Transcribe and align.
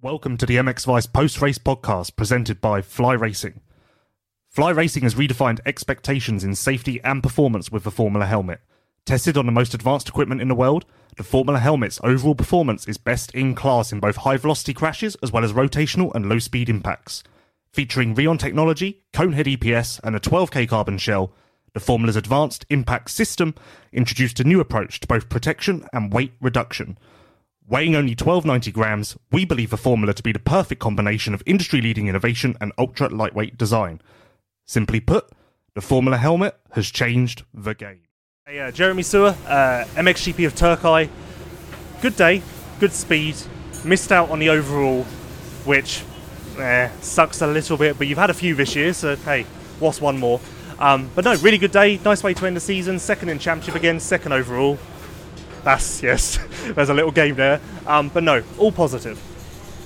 Welcome 0.00 0.36
to 0.36 0.46
the 0.46 0.54
MX 0.54 0.86
Vice 0.86 1.06
post 1.06 1.42
race 1.42 1.58
podcast 1.58 2.14
presented 2.14 2.60
by 2.60 2.82
Fly 2.82 3.14
Racing. 3.14 3.62
Fly 4.48 4.70
Racing 4.70 5.02
has 5.02 5.16
redefined 5.16 5.58
expectations 5.66 6.44
in 6.44 6.54
safety 6.54 7.00
and 7.02 7.20
performance 7.20 7.72
with 7.72 7.82
the 7.82 7.90
Formula 7.90 8.24
helmet. 8.24 8.60
Tested 9.04 9.36
on 9.36 9.46
the 9.46 9.50
most 9.50 9.74
advanced 9.74 10.08
equipment 10.08 10.40
in 10.40 10.46
the 10.46 10.54
world, 10.54 10.84
the 11.16 11.24
Formula 11.24 11.58
helmet's 11.58 11.98
overall 12.04 12.36
performance 12.36 12.86
is 12.86 12.96
best 12.96 13.32
in 13.32 13.56
class 13.56 13.90
in 13.90 13.98
both 13.98 14.18
high 14.18 14.36
velocity 14.36 14.72
crashes 14.72 15.16
as 15.16 15.32
well 15.32 15.42
as 15.42 15.52
rotational 15.52 16.14
and 16.14 16.28
low 16.28 16.38
speed 16.38 16.68
impacts. 16.68 17.24
Featuring 17.72 18.14
Rheon 18.14 18.38
technology, 18.38 19.02
conehead 19.12 19.56
EPS, 19.56 19.98
and 20.04 20.14
a 20.14 20.20
12K 20.20 20.68
carbon 20.68 20.98
shell, 20.98 21.32
the 21.74 21.80
Formula's 21.80 22.14
advanced 22.14 22.64
impact 22.70 23.10
system 23.10 23.52
introduced 23.92 24.38
a 24.38 24.44
new 24.44 24.60
approach 24.60 25.00
to 25.00 25.08
both 25.08 25.28
protection 25.28 25.88
and 25.92 26.12
weight 26.12 26.34
reduction. 26.40 26.96
Weighing 27.70 27.94
only 27.94 28.12
1290 28.12 28.72
grams, 28.72 29.18
we 29.30 29.44
believe 29.44 29.68
the 29.68 29.76
Formula 29.76 30.14
to 30.14 30.22
be 30.22 30.32
the 30.32 30.38
perfect 30.38 30.80
combination 30.80 31.34
of 31.34 31.42
industry 31.44 31.82
leading 31.82 32.08
innovation 32.08 32.56
and 32.62 32.72
ultra 32.78 33.10
lightweight 33.10 33.58
design. 33.58 34.00
Simply 34.64 35.00
put, 35.00 35.28
the 35.74 35.82
Formula 35.82 36.16
helmet 36.16 36.58
has 36.70 36.90
changed 36.90 37.44
the 37.52 37.74
game. 37.74 38.00
Hey, 38.46 38.58
uh, 38.58 38.70
Jeremy 38.70 39.02
Seewer, 39.02 39.36
uh, 39.46 39.84
MXGP 39.96 40.46
of 40.46 40.54
Turkey. 40.54 41.12
Good 42.00 42.16
day, 42.16 42.40
good 42.80 42.94
speed. 42.94 43.36
Missed 43.84 44.12
out 44.12 44.30
on 44.30 44.38
the 44.38 44.48
overall, 44.48 45.02
which 45.66 46.04
eh, 46.56 46.88
sucks 47.02 47.42
a 47.42 47.46
little 47.46 47.76
bit, 47.76 47.98
but 47.98 48.06
you've 48.06 48.16
had 48.16 48.30
a 48.30 48.34
few 48.34 48.54
this 48.54 48.74
year, 48.74 48.94
so 48.94 49.14
hey, 49.14 49.42
what's 49.78 50.00
one 50.00 50.16
more? 50.16 50.40
Um, 50.78 51.10
but 51.14 51.26
no, 51.26 51.34
really 51.36 51.58
good 51.58 51.72
day. 51.72 51.98
Nice 52.02 52.22
way 52.22 52.32
to 52.32 52.46
end 52.46 52.56
the 52.56 52.60
season. 52.60 52.98
Second 52.98 53.28
in 53.28 53.38
championship 53.38 53.74
again, 53.74 54.00
second 54.00 54.32
overall. 54.32 54.78
That's 55.64 56.02
yes. 56.02 56.38
There's 56.74 56.88
a 56.88 56.94
little 56.94 57.10
game 57.10 57.34
there, 57.34 57.60
um, 57.86 58.08
but 58.08 58.22
no, 58.22 58.42
all 58.58 58.72
positive. 58.72 59.18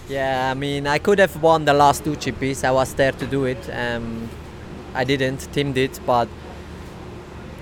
Yeah, 0.09 0.51
I 0.51 0.55
mean, 0.55 0.87
I 0.87 0.99
could 0.99 1.19
have 1.19 1.41
won 1.43 1.65
the 1.65 1.73
last 1.73 2.05
two 2.05 2.13
GPs. 2.13 2.65
I 2.65 2.71
was 2.71 2.93
there 2.95 3.13
to 3.13 3.27
do 3.27 3.45
it. 3.45 3.71
Um, 3.73 4.29
I 4.95 5.05
didn't. 5.05 5.49
Tim 5.53 5.73
did, 5.73 5.99
but 6.05 6.29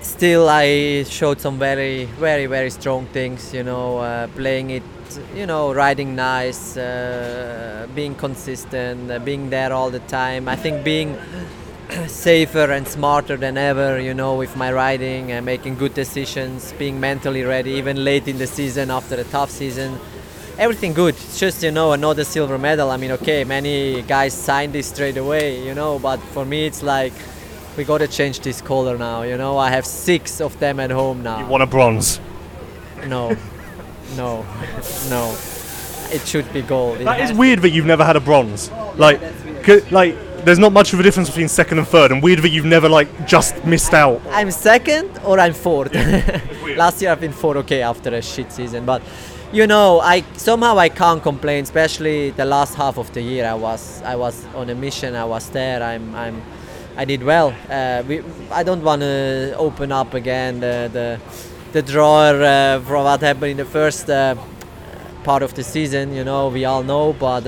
still, 0.01 0.49
I 0.49 1.03
showed 1.03 1.39
some 1.39 1.57
very, 1.59 2.05
very, 2.05 2.47
very 2.47 2.69
strong 2.69 3.05
things. 3.07 3.53
You 3.53 3.63
know, 3.63 3.99
uh, 3.99 4.27
playing 4.35 4.71
it, 4.71 4.83
you 5.35 5.45
know, 5.45 5.73
riding 5.73 6.15
nice, 6.15 6.75
uh, 6.75 7.87
being 7.95 8.15
consistent, 8.15 9.09
uh, 9.09 9.19
being 9.19 9.49
there 9.49 9.71
all 9.71 9.89
the 9.89 9.99
time. 9.99 10.47
I 10.47 10.55
think 10.55 10.83
being 10.83 11.17
safer 12.07 12.71
and 12.71 12.87
smarter 12.87 13.37
than 13.37 13.57
ever, 13.57 13.99
you 13.99 14.13
know, 14.13 14.35
with 14.35 14.55
my 14.55 14.71
riding 14.71 15.31
and 15.31 15.45
making 15.45 15.75
good 15.75 15.93
decisions, 15.93 16.73
being 16.73 16.99
mentally 16.99 17.43
ready, 17.43 17.71
even 17.71 18.03
late 18.03 18.27
in 18.27 18.37
the 18.37 18.47
season 18.47 18.89
after 18.91 19.15
a 19.15 19.23
tough 19.25 19.49
season. 19.49 19.99
Everything 20.57 20.93
good. 20.93 21.15
It's 21.15 21.39
just, 21.39 21.63
you 21.63 21.71
know, 21.71 21.91
another 21.91 22.23
silver 22.23 22.57
medal. 22.57 22.91
I 22.91 22.97
mean, 22.97 23.11
okay, 23.11 23.43
many 23.43 24.01
guys 24.03 24.33
signed 24.33 24.73
this 24.73 24.87
straight 24.87 25.17
away, 25.17 25.65
you 25.65 25.73
know, 25.73 25.99
but 25.99 26.17
for 26.17 26.45
me, 26.45 26.65
it's 26.65 26.83
like 26.83 27.13
we 27.77 27.83
got 27.83 27.99
to 27.99 28.07
change 28.07 28.41
this 28.41 28.61
color 28.61 28.97
now, 28.97 29.23
you 29.23 29.37
know. 29.37 29.57
I 29.57 29.69
have 29.69 29.85
six 29.85 30.41
of 30.41 30.57
them 30.59 30.79
at 30.79 30.91
home 30.91 31.23
now. 31.23 31.39
You 31.39 31.45
want 31.45 31.63
a 31.63 31.67
bronze. 31.67 32.19
No, 33.07 33.35
no, 34.15 34.45
no. 35.09 35.35
It 36.11 36.27
should 36.27 36.51
be 36.51 36.61
gold. 36.61 36.99
It 37.01 37.05
That 37.05 37.21
is 37.21 37.31
weird 37.31 37.59
that 37.59 37.69
you've 37.69 37.85
never 37.85 38.03
had 38.03 38.17
a 38.17 38.19
bronze. 38.19 38.69
Like, 38.97 39.21
that's 39.21 39.43
weird. 39.65 39.91
like 39.91 40.30
there's 40.45 40.59
not 40.59 40.71
much 40.71 40.93
of 40.93 40.99
a 40.99 41.03
difference 41.03 41.29
between 41.29 41.47
second 41.47 41.77
and 41.77 41.87
third, 41.87 42.11
and 42.11 42.21
weird 42.21 42.39
that 42.39 42.49
you've 42.49 42.65
never 42.65 42.89
like 42.89 43.27
just 43.27 43.63
missed 43.65 43.93
out. 43.93 44.21
I'm 44.29 44.51
second 44.51 45.19
or 45.25 45.39
I'm 45.39 45.53
fourth. 45.53 45.93
Last 46.77 47.01
year 47.01 47.11
I've 47.11 47.19
been 47.19 47.33
fourth, 47.33 47.57
okay, 47.57 47.81
after 47.81 48.09
a 48.13 48.21
shit 48.21 48.51
season. 48.51 48.85
But 48.85 49.01
you 49.51 49.67
know, 49.67 49.99
I 49.99 50.23
somehow 50.33 50.77
I 50.77 50.89
can't 50.89 51.21
complain. 51.21 51.63
Especially 51.63 52.31
the 52.31 52.45
last 52.45 52.75
half 52.75 52.97
of 52.97 53.11
the 53.13 53.21
year, 53.21 53.45
I 53.45 53.53
was 53.53 54.01
I 54.03 54.15
was 54.15 54.45
on 54.55 54.69
a 54.69 54.75
mission. 54.75 55.15
I 55.15 55.25
was 55.25 55.49
there. 55.49 55.83
I'm 55.83 56.15
I'm 56.15 56.41
I 56.97 57.05
did 57.05 57.23
well. 57.23 57.53
Uh, 57.69 58.03
we, 58.07 58.21
I 58.51 58.63
don't 58.63 58.83
want 58.83 59.01
to 59.01 59.55
open 59.57 59.91
up 59.91 60.13
again 60.13 60.59
the 60.59 60.89
the, 60.91 61.19
the 61.73 61.81
drawer 61.81 62.41
uh, 62.41 62.79
from 62.81 63.03
what 63.03 63.21
happened 63.21 63.51
in 63.51 63.57
the 63.57 63.65
first 63.65 64.09
uh, 64.09 64.35
part 65.23 65.43
of 65.43 65.53
the 65.53 65.63
season. 65.63 66.13
You 66.13 66.23
know, 66.23 66.49
we 66.49 66.65
all 66.65 66.83
know, 66.83 67.13
but. 67.13 67.45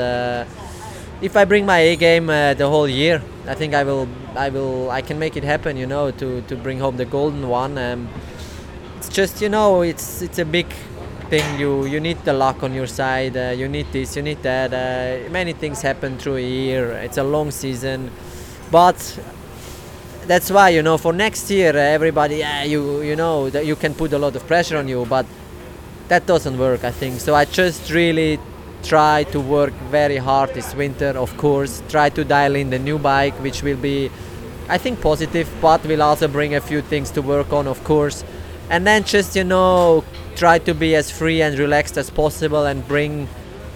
If 1.24 1.38
I 1.38 1.46
bring 1.46 1.66
my 1.66 1.80
A 1.80 1.96
game 1.96 2.30
uh, 2.30 2.54
the 2.54 2.68
whole 2.68 2.88
year, 2.88 3.24
I 3.48 3.56
think 3.56 3.74
I 3.74 3.84
will, 3.86 4.10
I 4.36 4.50
will, 4.50 4.92
I 4.92 5.02
can 5.02 5.18
make 5.18 5.38
it 5.38 5.44
happen. 5.46 5.78
You 5.78 5.88
know, 5.88 6.12
to, 6.12 6.42
to 6.42 6.56
bring 6.58 6.80
home 6.80 6.98
the 6.98 7.06
golden 7.06 7.48
one. 7.48 7.78
Um, 7.78 8.10
it's 8.98 9.08
just 9.08 9.42
you 9.42 9.48
know, 9.48 9.84
it's 9.84 10.22
it's 10.22 10.40
a 10.40 10.44
big 10.44 10.68
thing. 11.30 11.58
You 11.58 11.86
you 11.86 12.02
need 12.02 12.18
the 12.26 12.34
luck 12.34 12.62
on 12.62 12.74
your 12.74 12.88
side. 12.88 13.38
Uh, 13.38 13.54
you 13.56 13.70
need 13.70 13.88
this, 13.94 14.18
you 14.18 14.22
need 14.22 14.44
that. 14.44 14.74
Uh, 14.74 15.32
many 15.32 15.54
things 15.54 15.82
happen 15.82 16.18
through 16.18 16.36
a 16.36 16.42
year. 16.42 16.92
It's 16.92 17.18
a 17.18 17.24
long 17.24 17.52
season, 17.52 18.12
but 18.70 18.98
that's 20.28 20.52
why 20.52 20.70
you 20.70 20.82
know 20.82 20.98
for 20.98 21.14
next 21.14 21.50
year 21.50 21.72
uh, 21.72 21.80
everybody, 21.80 22.38
yeah, 22.38 22.64
you 22.66 23.02
you 23.02 23.16
know 23.16 23.50
that 23.50 23.66
you 23.66 23.78
can 23.78 23.94
put 23.96 24.12
a 24.12 24.20
lot 24.20 24.36
of 24.36 24.46
pressure 24.46 24.76
on 24.78 24.90
you, 24.90 25.06
but 25.06 25.26
that 26.10 26.26
doesn't 26.26 26.58
work. 26.58 26.84
I 26.84 26.92
think 26.92 27.22
so. 27.22 27.34
I 27.34 27.46
just 27.46 27.92
really 27.92 28.40
try 28.84 29.24
to 29.32 29.40
work 29.40 29.74
very 29.90 30.18
hard 30.18 30.54
this 30.54 30.76
winter 30.76 31.10
of 31.18 31.36
course. 31.38 31.82
Try 31.90 32.10
to 32.10 32.24
dial 32.24 32.56
in 32.56 32.70
the 32.70 32.80
new 32.80 33.00
bike 33.00 33.34
which 33.42 33.64
will 33.64 33.78
be 33.78 34.12
i 34.70 34.78
think 34.78 35.02
positive 35.02 35.50
but 35.62 35.86
will 35.86 36.02
also 36.02 36.28
bring 36.28 36.56
a 36.56 36.62
few 36.62 36.82
things 36.82 37.12
to 37.12 37.22
work 37.22 37.52
on 37.54 37.68
of 37.68 37.84
course. 37.84 38.24
And 38.70 38.88
then 38.88 39.04
just 39.04 39.36
you 39.36 39.44
know 39.44 40.04
try 40.36 40.60
to 40.60 40.74
be 40.74 40.96
as 40.96 41.12
free 41.12 41.42
and 41.42 41.58
relaxed 41.58 41.98
as 41.98 42.10
possible 42.10 42.66
and 42.66 42.88
bring 42.88 43.28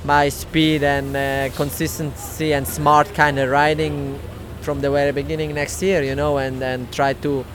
my 0.04 0.30
speed 0.30 0.84
and 0.84 1.16
uh, 1.16 1.56
consistency 1.56 2.54
and 2.54 2.68
smart 2.68 3.14
kind 3.14 3.38
of 3.40 3.50
riding 3.50 4.20
from 4.62 4.82
the 4.82 4.90
very 4.90 5.12
beginning 5.12 5.54
next 5.54 5.82
year 5.82 6.04
you 6.04 6.16
know 6.16 6.38
and 6.38 6.62
and 6.64 6.92
try 6.92 7.14
to 7.14 7.46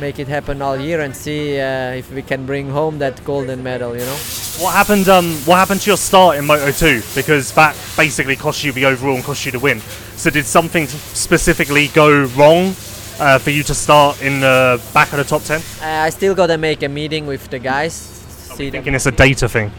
make 0.00 0.18
it 0.18 0.28
happen 0.28 0.62
all 0.62 0.78
year 0.78 1.00
and 1.00 1.14
see 1.14 1.58
uh, 1.60 1.92
if 1.92 2.12
we 2.12 2.22
can 2.22 2.46
bring 2.46 2.70
home 2.70 2.98
that 2.98 3.22
golden 3.24 3.62
medal 3.62 3.94
you 3.94 4.04
know 4.04 4.16
What 4.58 4.74
happened? 4.74 5.08
Um, 5.08 5.34
what 5.44 5.56
happened 5.56 5.80
to 5.80 5.90
your 5.90 5.96
start 5.96 6.36
in 6.36 6.44
Moto 6.46 6.70
2? 6.70 7.02
Because 7.14 7.52
that 7.54 7.74
basically 7.96 8.36
cost 8.36 8.62
you 8.62 8.72
the 8.72 8.84
overall 8.84 9.14
and 9.16 9.24
cost 9.24 9.44
you 9.46 9.50
the 9.50 9.58
win. 9.58 9.80
So 10.16 10.30
did 10.30 10.44
something 10.44 10.86
specifically 10.86 11.88
go 11.88 12.24
wrong 12.36 12.74
uh, 13.18 13.38
for 13.38 13.50
you 13.50 13.62
to 13.64 13.74
start 13.74 14.22
in 14.22 14.40
the 14.40 14.80
back 14.92 15.10
of 15.12 15.18
the 15.18 15.24
top 15.24 15.42
10? 15.42 15.60
Uh, 15.60 16.06
I 16.06 16.10
still 16.10 16.34
gotta 16.34 16.58
make 16.58 16.82
a 16.82 16.88
meeting 16.88 17.26
with 17.26 17.48
the 17.48 17.58
guys. 17.58 17.94
See. 17.94 18.70
Thinking 18.70 18.94
it's 18.94 19.06
a 19.06 19.10
data 19.12 19.48
thing. 19.48 19.72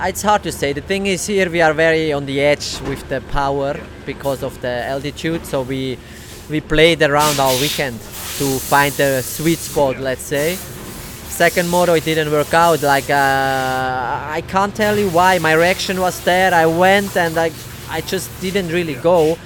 It's 0.00 0.22
hard 0.22 0.44
to 0.44 0.52
say. 0.52 0.72
The 0.72 0.80
thing 0.80 1.06
is, 1.06 1.26
here 1.26 1.50
we 1.50 1.60
are 1.60 1.74
very 1.74 2.12
on 2.12 2.24
the 2.24 2.40
edge 2.40 2.80
with 2.82 3.08
the 3.08 3.20
power 3.32 3.78
because 4.06 4.44
of 4.44 4.60
the 4.60 4.84
altitude. 4.86 5.44
So 5.44 5.62
we 5.62 5.98
we 6.50 6.60
played 6.60 7.02
around 7.02 7.38
all 7.38 7.58
weekend 7.60 7.98
to 8.38 8.58
find 8.58 8.92
the 8.94 9.22
sweet 9.22 9.58
spot, 9.58 9.98
let's 9.98 10.22
say. 10.22 10.56
Second 11.28 11.68
moto, 11.68 11.94
it 11.94 12.04
didn't 12.04 12.32
work 12.32 12.52
out. 12.54 12.82
Like 12.82 13.10
uh, 13.10 13.14
I 13.14 14.42
can't 14.48 14.74
tell 14.74 14.98
you 14.98 15.08
why. 15.10 15.38
My 15.38 15.52
reaction 15.52 16.00
was 16.00 16.20
there. 16.24 16.52
I 16.52 16.66
went 16.66 17.16
and 17.16 17.34
like 17.34 17.52
I 17.90 18.00
just 18.00 18.28
didn't 18.40 18.68
really 18.68 18.94
go. 18.94 19.38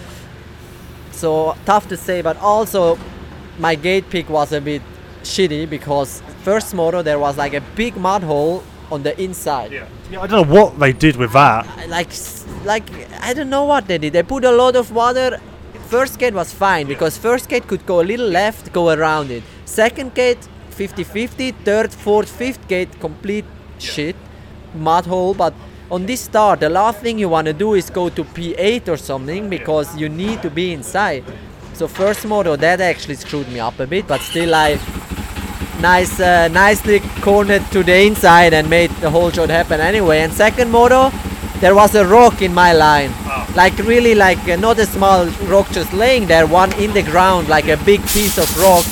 So 1.10 1.56
tough 1.64 1.88
to 1.88 1.96
say, 1.96 2.22
but 2.22 2.36
also 2.38 2.98
my 3.58 3.74
gate 3.74 4.08
pick 4.10 4.28
was 4.28 4.52
a 4.52 4.60
bit 4.60 4.82
shitty 5.22 5.68
because 5.68 6.22
first 6.42 6.74
moto 6.74 7.02
there 7.02 7.18
was 7.18 7.36
like 7.36 7.54
a 7.54 7.60
big 7.76 7.96
mud 7.96 8.22
hole 8.22 8.64
on 8.90 9.02
the 9.02 9.20
inside. 9.22 9.72
Yeah. 9.72 9.86
yeah, 10.10 10.20
I 10.20 10.26
don't 10.26 10.48
know 10.48 10.54
what 10.54 10.78
they 10.78 10.92
did 10.92 11.16
with 11.16 11.32
that. 11.32 11.66
Like, 11.88 12.10
like 12.64 12.84
I 13.20 13.32
don't 13.34 13.50
know 13.50 13.64
what 13.64 13.86
they 13.86 13.98
did. 13.98 14.12
They 14.12 14.22
put 14.22 14.44
a 14.44 14.52
lot 14.52 14.76
of 14.76 14.92
water. 14.92 15.40
First 15.92 16.18
gate 16.18 16.32
was 16.32 16.54
fine 16.54 16.86
because 16.86 17.18
first 17.18 17.50
gate 17.50 17.68
could 17.68 17.84
go 17.84 18.00
a 18.00 18.06
little 18.10 18.26
left, 18.26 18.72
go 18.72 18.88
around 18.88 19.30
it. 19.30 19.42
Second 19.66 20.14
gate 20.14 20.38
50-50. 20.70 21.54
Third, 21.66 21.92
fourth, 21.92 22.30
fifth 22.30 22.66
gate 22.66 22.88
complete 22.98 23.44
shit, 23.78 24.16
mud 24.74 25.04
hole. 25.04 25.34
But 25.34 25.52
on 25.90 26.06
this 26.06 26.22
start, 26.22 26.60
the 26.60 26.70
last 26.70 27.00
thing 27.00 27.18
you 27.18 27.28
want 27.28 27.46
to 27.46 27.52
do 27.52 27.74
is 27.74 27.90
go 27.90 28.08
to 28.08 28.24
P8 28.24 28.88
or 28.88 28.96
something 28.96 29.50
because 29.50 29.94
you 29.94 30.08
need 30.08 30.40
to 30.40 30.48
be 30.48 30.72
inside. 30.72 31.24
So 31.74 31.86
first 31.86 32.24
moto 32.24 32.56
that 32.56 32.80
actually 32.80 33.16
screwed 33.16 33.48
me 33.48 33.60
up 33.60 33.78
a 33.78 33.86
bit, 33.86 34.08
but 34.08 34.22
still 34.22 34.54
I 34.54 34.78
nice, 35.82 36.18
uh, 36.18 36.48
nicely 36.48 37.00
cornered 37.20 37.70
to 37.72 37.82
the 37.82 38.06
inside 38.06 38.54
and 38.54 38.70
made 38.70 38.90
the 39.02 39.10
whole 39.10 39.30
shot 39.30 39.50
happen 39.50 39.78
anyway. 39.78 40.20
And 40.20 40.32
second 40.32 40.70
moto, 40.70 41.10
there 41.60 41.74
was 41.74 41.94
a 41.94 42.06
rock 42.06 42.40
in 42.40 42.54
my 42.54 42.72
line, 42.72 43.12
like 43.54 43.76
really 43.78 44.14
like 44.14 44.48
uh, 44.48 44.56
not 44.56 44.78
a 44.78 44.86
small 44.86 45.26
rock 45.48 45.70
just 45.70 45.92
laying 45.92 46.26
there, 46.26 46.46
one 46.46 46.72
in 46.80 46.92
the 46.92 47.02
ground, 47.02 47.48
like 47.48 47.68
a 47.68 47.76
big 47.84 48.00
piece 48.08 48.38
of 48.38 48.48
rock. 48.58 48.84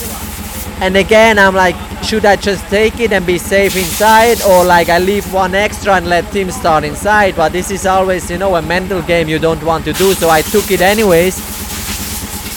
And 0.82 0.96
again, 0.96 1.38
I'm 1.38 1.54
like, 1.54 1.76
should 2.02 2.24
I 2.24 2.36
just 2.36 2.66
take 2.68 3.00
it 3.00 3.12
and 3.12 3.26
be 3.26 3.36
safe 3.36 3.76
inside, 3.76 4.40
or 4.42 4.64
like 4.64 4.88
I 4.88 4.98
leave 4.98 5.30
one 5.32 5.54
extra 5.54 5.94
and 5.94 6.06
let 6.08 6.30
Tim 6.32 6.50
start 6.50 6.84
inside? 6.84 7.36
But 7.36 7.52
this 7.52 7.70
is 7.70 7.84
always, 7.86 8.30
you 8.30 8.38
know, 8.38 8.56
a 8.56 8.62
mental 8.62 9.02
game 9.02 9.28
you 9.28 9.38
don't 9.38 9.62
want 9.62 9.84
to 9.84 9.92
do, 9.92 10.14
so 10.14 10.30
I 10.30 10.42
took 10.42 10.70
it 10.70 10.80
anyways 10.80 11.60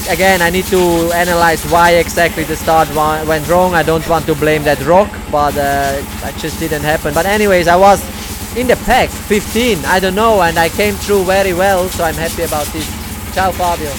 again, 0.09 0.41
I 0.41 0.49
need 0.49 0.65
to 0.65 1.11
analyze 1.13 1.63
why 1.65 1.91
exactly 1.91 2.43
the 2.43 2.55
start 2.55 2.93
went 2.95 3.47
wrong. 3.47 3.73
I 3.73 3.83
don't 3.83 4.07
want 4.07 4.25
to 4.25 4.35
blame 4.35 4.63
that 4.63 4.79
rock, 4.85 5.09
but 5.31 5.55
uh, 5.57 6.01
it 6.25 6.35
just 6.37 6.59
didn't 6.59 6.81
happen. 6.81 7.13
But 7.13 7.25
anyways, 7.25 7.67
I 7.67 7.75
was 7.75 8.01
In 8.55 8.67
the 8.67 8.75
pack, 8.85 9.09
15. 9.09 9.83
I 9.85 9.99
don't 9.99 10.13
know, 10.15 10.41
and 10.43 10.59
I 10.59 10.69
came 10.69 10.93
through 10.93 11.23
very 11.23 11.53
well, 11.53 11.89
so 11.89 12.03
I'm 12.03 12.13
happy 12.13 12.43
about 12.43 12.67
this. 12.67 12.85
Ciao, 13.33 13.51
Fabio. 13.51 13.89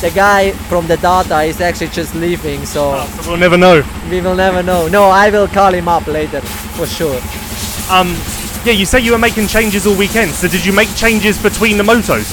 The 0.00 0.10
guy 0.14 0.50
from 0.68 0.86
the 0.88 0.96
data 0.96 1.42
is 1.42 1.60
actually 1.60 1.88
just 1.88 2.14
leaving, 2.16 2.66
so 2.66 2.92
Oh, 2.96 3.06
so 3.22 3.30
we'll 3.30 3.38
never 3.38 3.56
know. 3.56 3.82
we 4.10 4.20
will 4.20 4.34
never 4.34 4.62
know. 4.62 4.88
No, 4.88 5.04
I 5.04 5.30
will 5.30 5.46
call 5.46 5.72
him 5.72 5.86
up 5.88 6.06
later 6.08 6.40
for 6.40 6.86
sure. 6.86 7.20
Um, 7.90 8.16
yeah, 8.64 8.72
you 8.72 8.86
say 8.86 8.98
you 9.00 9.12
were 9.12 9.18
making 9.18 9.46
changes 9.46 9.86
all 9.86 9.94
weekend. 9.96 10.32
So 10.32 10.48
did 10.48 10.64
you 10.66 10.72
make 10.72 10.92
changes 10.96 11.38
between 11.40 11.76
the 11.76 11.84
motos? 11.84 12.26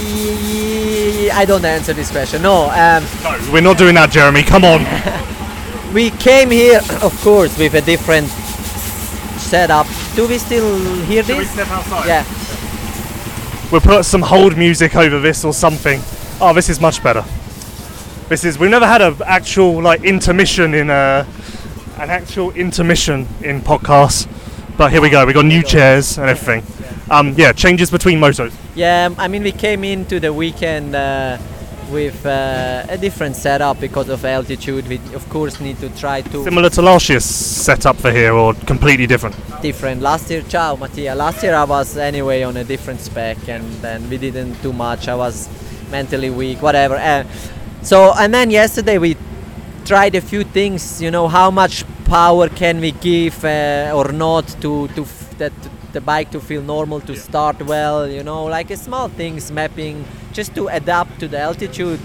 Mm, 0.00 1.30
I 1.32 1.44
don't 1.44 1.64
answer 1.64 1.92
this 1.92 2.10
question. 2.10 2.42
No, 2.42 2.70
um, 2.70 3.04
No, 3.24 3.52
we're 3.52 3.62
not 3.62 3.78
doing 3.78 3.94
that, 3.96 4.10
Jeremy. 4.10 4.42
Come 4.42 4.64
on. 4.64 4.84
we 5.94 6.10
came 6.10 6.50
here, 6.50 6.80
of 7.02 7.18
course, 7.22 7.56
with 7.58 7.74
a 7.74 7.80
different 7.80 8.28
setup. 9.50 9.86
Do 10.14 10.28
we 10.28 10.38
still 10.38 10.78
hear 11.06 11.24
this? 11.24 11.50
step 11.50 11.68
outside? 11.68 12.06
Yeah. 12.06 12.24
We'll 13.72 13.80
put 13.80 14.04
some 14.04 14.22
hold 14.22 14.56
music 14.56 14.94
over 14.94 15.18
this 15.18 15.44
or 15.44 15.52
something. 15.52 16.00
Oh, 16.40 16.52
this 16.54 16.68
is 16.68 16.80
much 16.80 17.02
better. 17.02 17.24
This 18.28 18.44
is. 18.44 18.58
We've 18.58 18.70
never 18.70 18.86
had 18.86 19.02
an 19.02 19.16
actual 19.26 19.82
like 19.82 20.04
intermission 20.04 20.72
in 20.74 20.88
a 20.88 21.26
an 21.98 22.10
actual 22.10 22.52
intermission 22.52 23.26
in 23.42 23.60
podcasts. 23.60 24.28
But 24.78 24.92
here 24.92 25.02
we 25.02 25.10
go. 25.10 25.26
We 25.26 25.32
got 25.32 25.44
new 25.44 25.62
chairs 25.62 26.16
and 26.16 26.30
everything. 26.30 26.62
Um, 27.10 27.34
yeah, 27.36 27.52
changes 27.52 27.90
between 27.90 28.20
motos. 28.20 28.54
Yeah, 28.76 29.10
I 29.18 29.26
mean, 29.26 29.42
we 29.42 29.52
came 29.52 29.82
into 29.82 30.20
the 30.20 30.32
weekend 30.32 30.94
uh, 30.94 31.38
with 31.90 32.24
uh, 32.26 32.86
a 32.88 32.96
different 32.96 33.36
setup 33.36 33.80
because 33.80 34.08
of 34.08 34.24
altitude. 34.24 34.86
We, 34.88 34.96
of 35.14 35.28
course, 35.28 35.60
need 35.60 35.78
to 35.80 35.88
try 35.98 36.22
to 36.22 36.44
Similar 36.44 36.70
to 36.70 36.82
last 36.82 37.08
year's 37.08 37.24
setup 37.24 37.96
for 37.96 38.10
here, 38.12 38.32
or 38.32 38.54
completely 38.66 39.06
different. 39.06 39.36
different. 39.62 40.00
Last 40.02 40.30
year, 40.30 40.42
ciao, 40.48 40.76
Mattia. 40.76 41.14
Last 41.14 41.42
year 41.42 41.54
I 41.54 41.64
was 41.64 41.96
anyway 41.96 42.42
on 42.42 42.56
a 42.56 42.64
different 42.64 43.00
spec, 43.00 43.48
and 43.48 43.64
then 43.82 44.08
we 44.08 44.16
didn't 44.18 44.62
do 44.62 44.72
much. 44.72 45.08
I 45.08 45.14
was 45.14 45.48
mentally 45.90 46.30
weak, 46.30 46.62
whatever. 46.62 46.96
Uh, 46.96 47.24
so, 47.82 48.12
and 48.16 48.32
then 48.32 48.50
yesterday 48.50 48.98
we 48.98 49.16
tried 49.84 50.14
a 50.14 50.20
few 50.20 50.44
things. 50.44 51.02
You 51.02 51.10
know, 51.10 51.28
how 51.28 51.50
much 51.50 51.84
power 52.04 52.48
can 52.48 52.80
we 52.80 52.92
give 52.92 53.44
uh, 53.44 53.92
or 53.94 54.12
not 54.12 54.46
to 54.60 54.88
to 54.88 55.02
f- 55.02 55.38
that 55.38 55.52
the 55.92 56.00
bike 56.00 56.30
to 56.30 56.40
feel 56.40 56.62
normal 56.62 57.00
to 57.00 57.16
start 57.16 57.60
well. 57.66 58.06
You 58.08 58.22
know, 58.22 58.44
like 58.44 58.70
a 58.70 58.76
small 58.76 59.08
things, 59.08 59.50
mapping, 59.50 60.04
just 60.32 60.54
to 60.54 60.68
adapt 60.68 61.18
to 61.20 61.28
the 61.28 61.38
altitude 61.38 62.00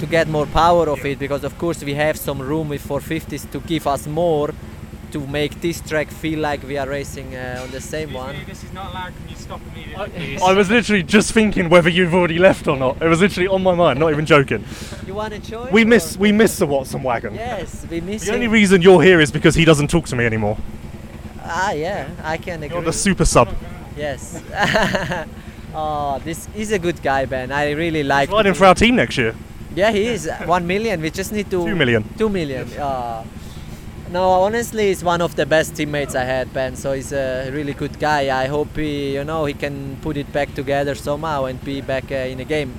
to 0.00 0.06
get 0.06 0.28
more 0.28 0.46
power 0.46 0.88
of 0.88 1.04
it 1.06 1.18
because 1.18 1.44
of 1.44 1.56
course 1.58 1.82
we 1.82 1.94
have 1.94 2.16
some 2.18 2.40
room 2.40 2.68
with 2.68 2.86
450s 2.86 3.50
to 3.52 3.60
give 3.60 3.86
us 3.86 4.06
more 4.06 4.50
to 5.12 5.20
make 5.28 5.60
this 5.60 5.80
track 5.80 6.08
feel 6.10 6.40
like 6.40 6.62
we 6.64 6.76
are 6.76 6.88
racing 6.88 7.34
uh, 7.34 7.60
on 7.62 7.70
the 7.70 7.80
same 7.80 8.12
one 8.12 8.36
This 8.46 8.64
is 8.64 8.72
not 8.72 8.90
allowed. 8.90 9.12
Can 9.16 9.28
you 9.30 9.36
stop 9.36 9.60
immediately? 9.72 10.38
I 10.42 10.52
was 10.52 10.68
literally 10.68 11.02
just 11.04 11.32
thinking 11.32 11.68
whether 11.70 11.88
you've 11.88 12.12
already 12.12 12.38
left 12.40 12.66
or 12.66 12.76
not. 12.76 13.00
It 13.00 13.08
was 13.08 13.20
literally 13.20 13.46
on 13.48 13.62
my 13.62 13.74
mind, 13.74 14.00
not 14.00 14.10
even 14.10 14.26
joking. 14.26 14.64
you 15.06 15.14
want 15.14 15.32
to 15.32 15.38
join 15.38 15.72
We 15.72 15.82
or- 15.84 15.86
miss 15.86 16.16
we 16.18 16.32
miss 16.32 16.58
the 16.58 16.66
Watson 16.66 17.02
wagon. 17.04 17.34
yes 17.34 17.86
we 17.90 18.00
miss 18.00 18.24
The 18.26 18.34
only 18.34 18.48
reason 18.48 18.82
you're 18.82 19.00
here 19.02 19.20
is 19.20 19.30
because 19.30 19.54
he 19.54 19.64
doesn't 19.64 19.88
talk 19.88 20.06
to 20.08 20.16
me 20.16 20.26
anymore. 20.26 20.58
ah 21.42 21.70
yeah 21.72 22.08
i 22.24 22.36
can 22.36 22.62
agree 22.64 22.74
You're 22.76 22.84
the 22.84 22.92
super 22.92 23.24
sub. 23.24 23.48
yes 23.96 24.42
oh 25.78 26.18
this 26.24 26.48
is 26.56 26.72
a 26.72 26.78
good 26.78 27.00
guy 27.02 27.24
ben 27.26 27.52
i 27.52 27.70
really 27.72 28.02
like 28.02 28.30
Riding 28.30 28.54
for 28.54 28.66
our 28.66 28.74
team 28.74 28.96
next 28.96 29.16
year. 29.18 29.34
yeah 29.74 29.90
he 29.92 30.04
is 30.06 30.28
one 30.46 30.66
million 30.66 31.00
we 31.02 31.10
just 31.10 31.32
need 31.32 31.50
to 31.50 31.64
Two 31.66 31.76
million. 31.76 32.02
Two 32.18 32.28
million. 32.28 32.66
Uh, 32.78 33.22
no, 34.08 34.22
honestly, 34.46 34.86
he's 34.86 35.02
one 35.02 35.20
of 35.20 35.34
the 35.34 35.44
best 35.44 35.74
teammates 35.74 36.14
I 36.14 36.22
had, 36.22 36.52
Ben. 36.54 36.76
So 36.76 36.92
he's 36.92 37.12
a 37.12 37.50
really 37.50 37.74
good 37.74 37.98
guy. 37.98 38.20
I 38.42 38.46
hope 38.46 38.76
he, 38.76 39.14
you 39.14 39.24
know, 39.24 39.46
he 39.46 39.52
can 39.54 39.96
put 40.00 40.16
it 40.16 40.32
back 40.32 40.54
together 40.54 40.94
somehow 40.94 41.46
and 41.46 41.62
be 41.64 41.80
back 41.80 42.12
uh, 42.12 42.30
in 42.32 42.38
the 42.38 42.44
game. 42.44 42.72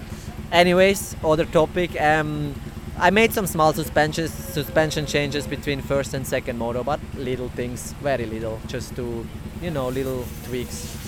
Anyways, 0.53 1.17
other 1.25 1.43
topic. 1.45 1.99
Um, 2.01 2.55
I 2.97 3.09
made 3.09 3.33
some 3.33 3.45
small 3.45 3.73
suspensions, 3.73 4.31
suspension 4.31 5.05
changes 5.05 5.45
between 5.45 5.81
first 5.81 6.13
and 6.13 6.25
second 6.25 6.57
moto, 6.57 6.81
but 6.83 7.01
little 7.17 7.49
things, 7.49 7.91
very 8.01 8.25
little, 8.25 8.59
just 8.67 8.95
to, 8.95 9.27
you 9.61 9.69
know, 9.69 9.89
little 9.89 10.23
tweaks. 10.45 11.06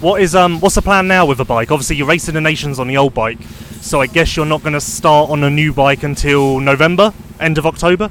What 0.00 0.22
is 0.22 0.34
um 0.34 0.60
what's 0.60 0.76
the 0.76 0.82
plan 0.82 1.08
now 1.08 1.26
with 1.26 1.36
the 1.36 1.44
bike? 1.44 1.70
Obviously 1.70 1.96
you're 1.96 2.06
racing 2.06 2.32
the 2.32 2.40
nations 2.40 2.78
on 2.78 2.88
the 2.88 2.96
old 2.96 3.12
bike, 3.12 3.38
so 3.82 4.00
I 4.00 4.06
guess 4.06 4.34
you're 4.34 4.46
not 4.46 4.62
going 4.62 4.72
to 4.72 4.80
start 4.80 5.28
on 5.28 5.44
a 5.44 5.50
new 5.50 5.74
bike 5.74 6.02
until 6.04 6.58
November, 6.58 7.12
end 7.38 7.58
of 7.58 7.66
October. 7.66 8.10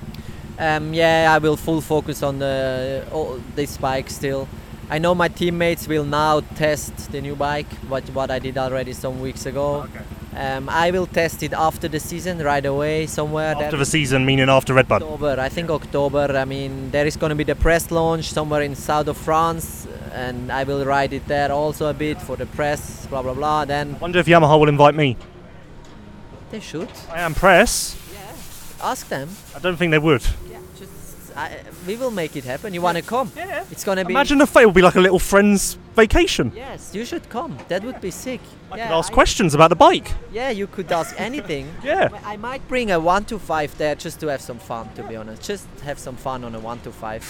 Um, 0.60 0.94
yeah, 0.94 1.34
I 1.34 1.40
will 1.40 1.58
full 1.58 1.82
focus 1.82 2.22
on 2.22 2.38
the 2.38 3.08
all, 3.12 3.42
this 3.56 3.78
bike 3.78 4.12
still. 4.12 4.48
I 4.92 5.00
know 5.00 5.16
my 5.16 5.30
teammates 5.30 5.88
will 5.88 6.06
now 6.06 6.42
test 6.42 7.12
the 7.12 7.22
new 7.22 7.36
bike, 7.36 7.72
what 7.88 8.04
what 8.12 8.30
I 8.30 8.38
did 8.38 8.60
already 8.60 8.94
some 8.94 9.20
weeks 9.20 9.48
ago. 9.48 9.88
Um, 10.36 10.70
I 10.70 10.92
will 10.92 11.08
test 11.08 11.42
it 11.44 11.54
after 11.54 11.88
the 11.88 12.00
season 12.00 12.38
right 12.40 12.66
away 12.66 13.08
somewhere. 13.08 13.56
After 13.56 13.78
the 13.78 13.86
season, 13.86 14.26
meaning 14.26 14.48
after 14.48 14.74
Red 14.76 14.88
Bud. 14.88 15.02
October, 15.02 15.36
I 15.40 15.50
think 15.50 15.70
October. 15.72 16.38
I 16.38 16.46
mean, 16.46 16.92
there 16.92 17.08
is 17.08 17.18
going 17.18 17.32
to 17.32 17.36
be 17.36 17.44
the 17.44 17.56
press 17.56 17.90
launch 17.92 18.32
somewhere 18.32 18.62
in 18.62 18.76
south 18.76 19.08
of 19.08 19.18
France, 19.18 19.88
and 20.14 20.52
I 20.52 20.64
will 20.66 20.86
ride 20.86 21.14
it 21.14 21.26
there 21.28 21.52
also 21.52 21.88
a 21.90 21.94
bit 21.94 22.22
for 22.22 22.36
the 22.36 22.46
press. 22.46 23.08
Blah 23.08 23.24
blah 23.24 23.34
blah. 23.34 23.66
Then 23.66 24.00
Wonder 24.00 24.20
if 24.20 24.28
Yamaha 24.28 24.60
will 24.60 24.70
invite 24.70 24.94
me. 24.96 25.18
they 26.52 26.60
should 26.60 26.90
I 27.12 27.22
am 27.22 27.34
press. 27.34 27.96
Yeah. 28.14 28.88
Ask 28.92 29.08
them. 29.10 29.30
I 29.56 29.60
don't 29.60 29.78
think 29.78 29.92
they 29.92 30.00
would. 30.00 30.24
Yeah, 31.40 31.64
just 31.64 31.68
I, 31.68 31.88
we 31.88 31.96
will 31.98 32.12
make 32.12 32.36
it 32.36 32.44
happen. 32.44 32.74
You 32.74 32.82
want 32.82 32.98
to 32.98 33.04
come? 33.04 33.32
Yeah. 33.36 33.66
It's 33.72 33.84
gonna 33.84 34.06
be. 34.06 34.14
Imagine 34.14 34.42
if 34.42 34.56
it 34.56 34.66
would 34.66 34.76
be 34.76 34.82
like 34.82 34.96
a 34.96 35.02
little 35.02 35.20
friends 35.20 35.78
vacation. 35.96 36.52
Yes, 36.56 36.94
you 36.94 37.06
should 37.06 37.30
come. 37.30 37.58
That 37.68 37.84
would 37.84 38.02
be 38.02 38.12
sick. 38.12 38.42
I 38.72 38.78
yeah, 38.78 38.88
could 38.88 38.96
ask 38.96 39.12
I- 39.12 39.16
questions 39.16 39.54
about 39.54 39.70
the 39.70 39.76
bike. 39.76 40.12
Yeah, 40.32 40.50
you 40.50 40.68
could 40.68 40.92
ask 40.92 41.16
anything. 41.18 41.68
Yeah. 41.84 42.10
I 42.26 42.38
might 42.38 42.68
bring 42.68 42.92
a 42.92 43.00
one 43.00 43.26
to 43.26 43.40
five 43.40 43.76
there 43.78 43.96
just 43.96 44.20
to 44.20 44.28
have 44.28 44.42
some 44.42 44.60
fun. 44.60 44.90
To 44.96 45.04
be 45.04 45.16
honest, 45.16 45.42
just 45.42 45.68
have 45.84 45.98
some 45.98 46.16
fun 46.16 46.44
on 46.44 46.56
a 46.56 46.60
one 46.60 46.80
to 46.82 46.92
five. 46.92 47.24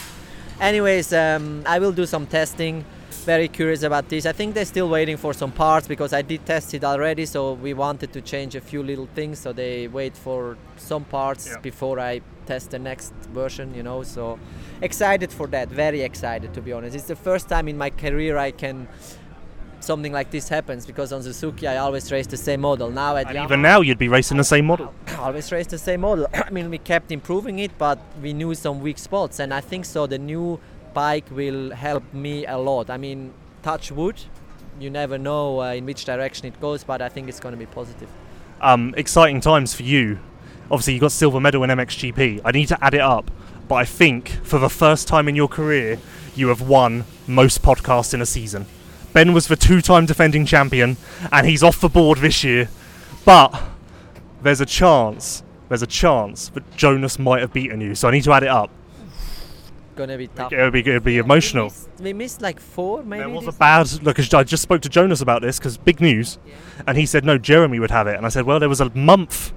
Anyways, 0.59 1.13
um, 1.13 1.63
I 1.65 1.79
will 1.79 1.93
do 1.93 2.05
some 2.05 2.25
testing. 2.27 2.83
Very 3.25 3.47
curious 3.47 3.83
about 3.83 4.09
this. 4.09 4.25
I 4.25 4.31
think 4.31 4.55
they're 4.55 4.65
still 4.65 4.89
waiting 4.89 5.17
for 5.17 5.33
some 5.33 5.51
parts 5.51 5.87
because 5.87 6.13
I 6.13 6.21
did 6.21 6.45
test 6.45 6.73
it 6.73 6.83
already. 6.83 7.25
So 7.25 7.53
we 7.53 7.73
wanted 7.73 8.13
to 8.13 8.21
change 8.21 8.55
a 8.55 8.61
few 8.61 8.81
little 8.83 9.07
things. 9.13 9.39
So 9.39 9.53
they 9.53 9.87
wait 9.87 10.15
for 10.17 10.57
some 10.77 11.03
parts 11.05 11.47
Yeah. 11.47 11.59
before 11.61 11.99
I 11.99 12.21
test 12.45 12.71
the 12.71 12.79
next 12.79 13.13
version. 13.33 13.73
You 13.75 13.83
know, 13.83 14.03
so 14.03 14.39
excited 14.81 15.31
for 15.31 15.47
that. 15.47 15.69
Very 15.69 16.01
excited 16.01 16.53
to 16.53 16.61
be 16.61 16.73
honest. 16.73 16.95
It's 16.95 17.07
the 17.07 17.15
first 17.15 17.49
time 17.49 17.67
in 17.67 17.77
my 17.77 17.89
career 17.89 18.37
I 18.37 18.51
can 18.51 18.87
something 19.81 20.11
like 20.11 20.29
this 20.29 20.49
happens 20.49 20.85
because 20.85 21.13
on 21.13 21.23
Suzuki 21.23 21.67
I 21.67 21.77
always 21.77 22.11
race 22.11 22.27
the 22.27 22.37
same 22.37 22.61
model. 22.61 22.89
Now 22.91 23.15
at 23.15 23.27
Yamaha, 23.27 23.43
even 23.45 23.61
now, 23.61 23.81
you'd 23.81 23.97
be 23.97 24.07
racing 24.07 24.37
the 24.37 24.43
same 24.43 24.65
model. 24.65 24.93
always 25.17 25.51
race 25.51 25.67
the 25.67 25.77
same 25.77 26.01
model. 26.01 26.27
I 26.33 26.49
mean, 26.49 26.69
we 26.69 26.77
kept 26.77 27.11
improving 27.11 27.59
it, 27.59 27.71
but 27.77 27.99
we 28.21 28.33
knew 28.33 28.53
some 28.55 28.81
weak 28.81 28.97
spots, 28.97 29.39
and 29.39 29.53
I 29.53 29.61
think 29.61 29.85
so. 29.85 30.07
The 30.07 30.17
new 30.17 30.59
bike 30.99 31.29
will 31.31 31.71
help 31.71 32.03
me 32.13 32.45
a 32.45 32.57
lot. 32.57 32.89
I 32.89 32.97
mean, 32.97 33.33
touch 33.63 33.89
wood. 33.89 34.17
You 34.81 34.89
never 34.89 35.17
know 35.17 35.61
uh, 35.61 35.73
in 35.79 35.85
which 35.85 36.03
direction 36.03 36.45
it 36.51 36.59
goes, 36.59 36.83
but 36.83 37.01
I 37.01 37.09
think 37.13 37.29
it's 37.29 37.39
going 37.39 37.53
to 37.53 37.57
be 37.65 37.71
positive. 37.79 38.09
um, 38.61 38.93
exciting 38.97 39.39
times 39.39 39.73
for 39.73 39.83
you. 39.83 40.19
Obviously, 40.69 40.93
you 40.95 40.99
got 40.99 41.13
silver 41.13 41.39
medal 41.39 41.63
in 41.63 41.69
MXGP. 41.69 42.41
I 42.43 42.51
need 42.51 42.67
to 42.67 42.77
add 42.83 42.93
it 42.93 43.05
up, 43.15 43.31
but 43.69 43.75
I 43.75 43.85
think 43.85 44.29
for 44.43 44.59
the 44.59 44.69
first 44.69 45.07
time 45.07 45.29
in 45.29 45.35
your 45.35 45.47
career, 45.47 45.99
you 46.35 46.49
have 46.49 46.61
won 46.61 47.05
most 47.27 47.61
podcasts 47.61 48.13
in 48.13 48.21
a 48.21 48.25
season. 48.25 48.65
Ben 49.13 49.33
was 49.33 49.47
the 49.47 49.55
two-time 49.55 50.05
defending 50.05 50.45
champion, 50.45 50.97
and 51.31 51.47
he's 51.47 51.63
off 51.63 51.79
the 51.79 51.89
board 51.89 52.17
this 52.19 52.43
year. 52.43 52.69
But 53.25 53.49
there's 54.43 54.61
a 54.61 54.65
chance, 54.65 55.43
there's 55.69 55.81
a 55.81 55.87
chance 56.03 56.49
that 56.49 56.63
Jonas 56.75 57.17
might 57.17 57.41
have 57.41 57.53
beaten 57.53 57.79
you. 57.79 57.95
So 57.95 58.09
I 58.09 58.11
need 58.11 58.25
to 58.25 58.33
add 58.33 58.43
it 58.43 58.49
up. 58.49 58.69
Gonna 59.99 60.17
be 60.17 60.27
tough. 60.27 60.53
It'll 60.53 60.71
be, 60.71 60.79
it'll 60.79 61.01
be 61.01 61.11
Yeah, 61.15 61.21
we 61.23 61.25
emotional. 61.25 61.65
missed- 61.65 61.89
We 61.99 62.13
missed, 62.13 62.41
like 62.41 62.57
four, 62.61 63.03
maybe. 63.03 63.19
There 63.23 63.29
was 63.29 63.47
a 63.47 63.51
bad 63.51 64.01
look. 64.01 64.17
I 64.33 64.43
just 64.43 64.63
spoke 64.63 64.81
to 64.83 64.89
Jonas 64.89 65.19
about 65.19 65.41
this 65.41 65.59
because 65.59 65.75
big 65.77 65.99
news, 65.99 66.37
and 66.87 66.97
he 66.97 67.05
said 67.05 67.25
no, 67.25 67.37
Jeremy 67.37 67.79
would 67.81 67.91
have 67.91 68.07
it, 68.07 68.15
and 68.15 68.25
I 68.25 68.29
said, 68.29 68.45
well, 68.45 68.59
there 68.61 68.69
was 68.69 68.79
a 68.79 68.89
month 68.95 69.51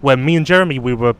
where 0.00 0.16
me 0.16 0.36
and 0.36 0.46
Jeremy 0.46 0.78
we 0.78 0.94
were 0.94 1.14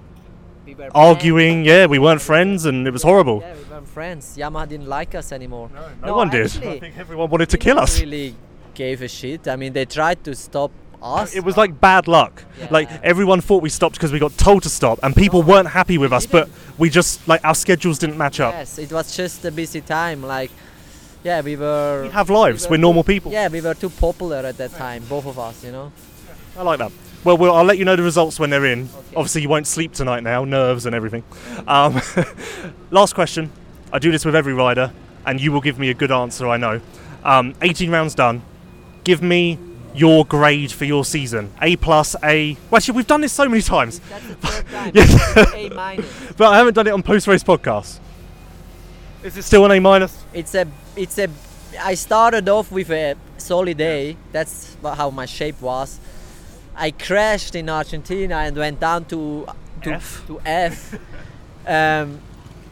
we 0.64 0.76
were 0.76 0.90
arguing. 0.94 1.64
Yeah, 1.64 1.86
we 1.86 1.98
weren't 1.98 2.20
friends, 2.20 2.66
and 2.66 2.86
it 2.86 2.92
was 2.92 3.02
horrible. 3.02 3.40
Yeah, 3.40 3.54
we 3.54 3.64
weren't 3.72 3.88
friends. 3.88 4.36
Yamaha 4.38 4.68
didn't 4.68 4.86
like 4.86 5.16
us 5.16 5.32
anymore. 5.32 5.70
No, 6.04 6.14
one 6.14 6.30
did. 6.30 6.46
actually, 6.46 6.68
I 6.76 6.78
think 6.78 6.96
everyone 6.98 7.28
wanted 7.30 7.48
to 7.50 7.58
kill 7.58 7.80
us. 7.80 8.00
Really 8.00 8.36
gave 8.74 9.02
a 9.02 9.08
shit. 9.08 9.48
I 9.48 9.56
mean, 9.56 9.72
they 9.72 9.86
tried 9.86 10.22
to 10.22 10.36
stop 10.36 10.70
us. 11.02 11.34
It 11.34 11.44
was 11.44 11.56
like 11.56 11.80
bad 11.80 12.08
luck. 12.08 12.44
Like 12.70 12.90
everyone 13.02 13.40
thought 13.40 13.62
we 13.62 13.68
stopped 13.68 13.94
because 13.96 14.12
we 14.12 14.18
got 14.18 14.36
told 14.36 14.62
to 14.64 14.68
stop, 14.68 14.98
and 15.02 15.14
people 15.14 15.42
No, 15.42 15.48
weren't 15.48 15.68
happy 15.68 15.98
with 15.98 16.12
us. 16.12 16.26
But 16.26 16.48
we 16.76 16.90
just 16.90 17.26
like 17.28 17.44
our 17.44 17.54
schedules 17.54 17.98
didn't 17.98 18.18
match 18.18 18.40
up. 18.40 18.54
Yes, 18.54 18.78
it 18.78 18.92
was 18.92 19.16
just 19.16 19.44
a 19.44 19.50
busy 19.50 19.80
time. 19.80 20.22
Like, 20.22 20.50
yeah, 21.24 21.40
we 21.40 21.56
were. 21.56 22.04
We 22.04 22.10
have 22.10 22.30
lives. 22.30 22.64
we 22.64 22.68
We're 22.68 22.70
were 22.72 22.78
normal 22.78 23.04
people. 23.04 23.32
Yeah, 23.32 23.48
we 23.48 23.60
were 23.60 23.74
too 23.74 23.90
popular 23.90 24.38
at 24.38 24.56
that 24.58 24.72
time, 24.72 25.04
both 25.08 25.26
of 25.26 25.38
us. 25.38 25.64
You 25.64 25.72
know. 25.72 25.92
I 26.56 26.62
like 26.62 26.78
that. 26.78 26.92
Well, 27.24 27.36
we'll, 27.36 27.54
I'll 27.54 27.64
let 27.64 27.78
you 27.78 27.84
know 27.84 27.96
the 27.96 28.02
results 28.02 28.38
when 28.38 28.50
they're 28.50 28.64
in. 28.64 28.88
Obviously, 29.16 29.42
you 29.42 29.48
won't 29.48 29.66
sleep 29.66 29.92
tonight 29.92 30.22
now, 30.22 30.44
nerves 30.44 30.86
and 30.86 30.94
everything. 30.94 31.24
Um, 31.66 32.00
last 32.90 33.14
question. 33.14 33.50
I 33.92 33.98
do 33.98 34.10
this 34.12 34.24
with 34.24 34.36
every 34.36 34.54
rider, 34.54 34.92
and 35.26 35.40
you 35.40 35.50
will 35.50 35.60
give 35.60 35.78
me 35.78 35.90
a 35.90 35.94
good 35.94 36.12
answer. 36.12 36.46
I 36.48 36.56
know. 36.56 36.80
Um, 37.24 37.54
18 37.62 37.90
rounds 37.90 38.14
done. 38.14 38.42
Give 39.04 39.22
me 39.22 39.58
your 39.98 40.24
grade 40.24 40.70
for 40.72 40.84
your 40.84 41.04
season. 41.04 41.52
A 41.60 41.76
plus, 41.76 42.14
A. 42.22 42.56
Well, 42.70 42.78
actually, 42.78 42.96
we've 42.96 43.06
done 43.06 43.20
this 43.20 43.32
so 43.32 43.48
many 43.48 43.62
times, 43.62 44.00
That's 44.00 44.26
the 44.26 44.34
third 44.34 44.68
time. 44.72 44.92
Yes. 44.94 45.54
A 45.54 45.68
minus. 45.70 46.32
but 46.36 46.52
I 46.52 46.58
haven't 46.58 46.74
done 46.74 46.86
it 46.86 46.92
on 46.92 47.02
post 47.02 47.26
race 47.26 47.42
podcasts. 47.42 47.98
Is 49.22 49.36
it 49.36 49.42
still 49.42 49.64
an 49.64 49.72
A 49.72 49.80
minus? 49.80 50.24
It's 50.32 50.54
a 50.54 50.66
it's 50.96 51.18
a. 51.18 51.28
I 51.80 51.94
started 51.94 52.48
off 52.48 52.70
with 52.70 52.90
a 52.90 53.16
solid 53.36 53.80
A. 53.80 54.16
That's 54.32 54.76
how 54.82 55.10
my 55.10 55.26
shape 55.26 55.60
was. 55.60 55.98
I 56.76 56.92
crashed 56.92 57.56
in 57.56 57.68
Argentina 57.68 58.36
and 58.36 58.56
went 58.56 58.78
down 58.80 59.04
to 59.06 59.46
to 59.82 59.92
F? 59.92 60.26
To 60.28 60.40
F. 60.44 60.94
um, 61.66 62.20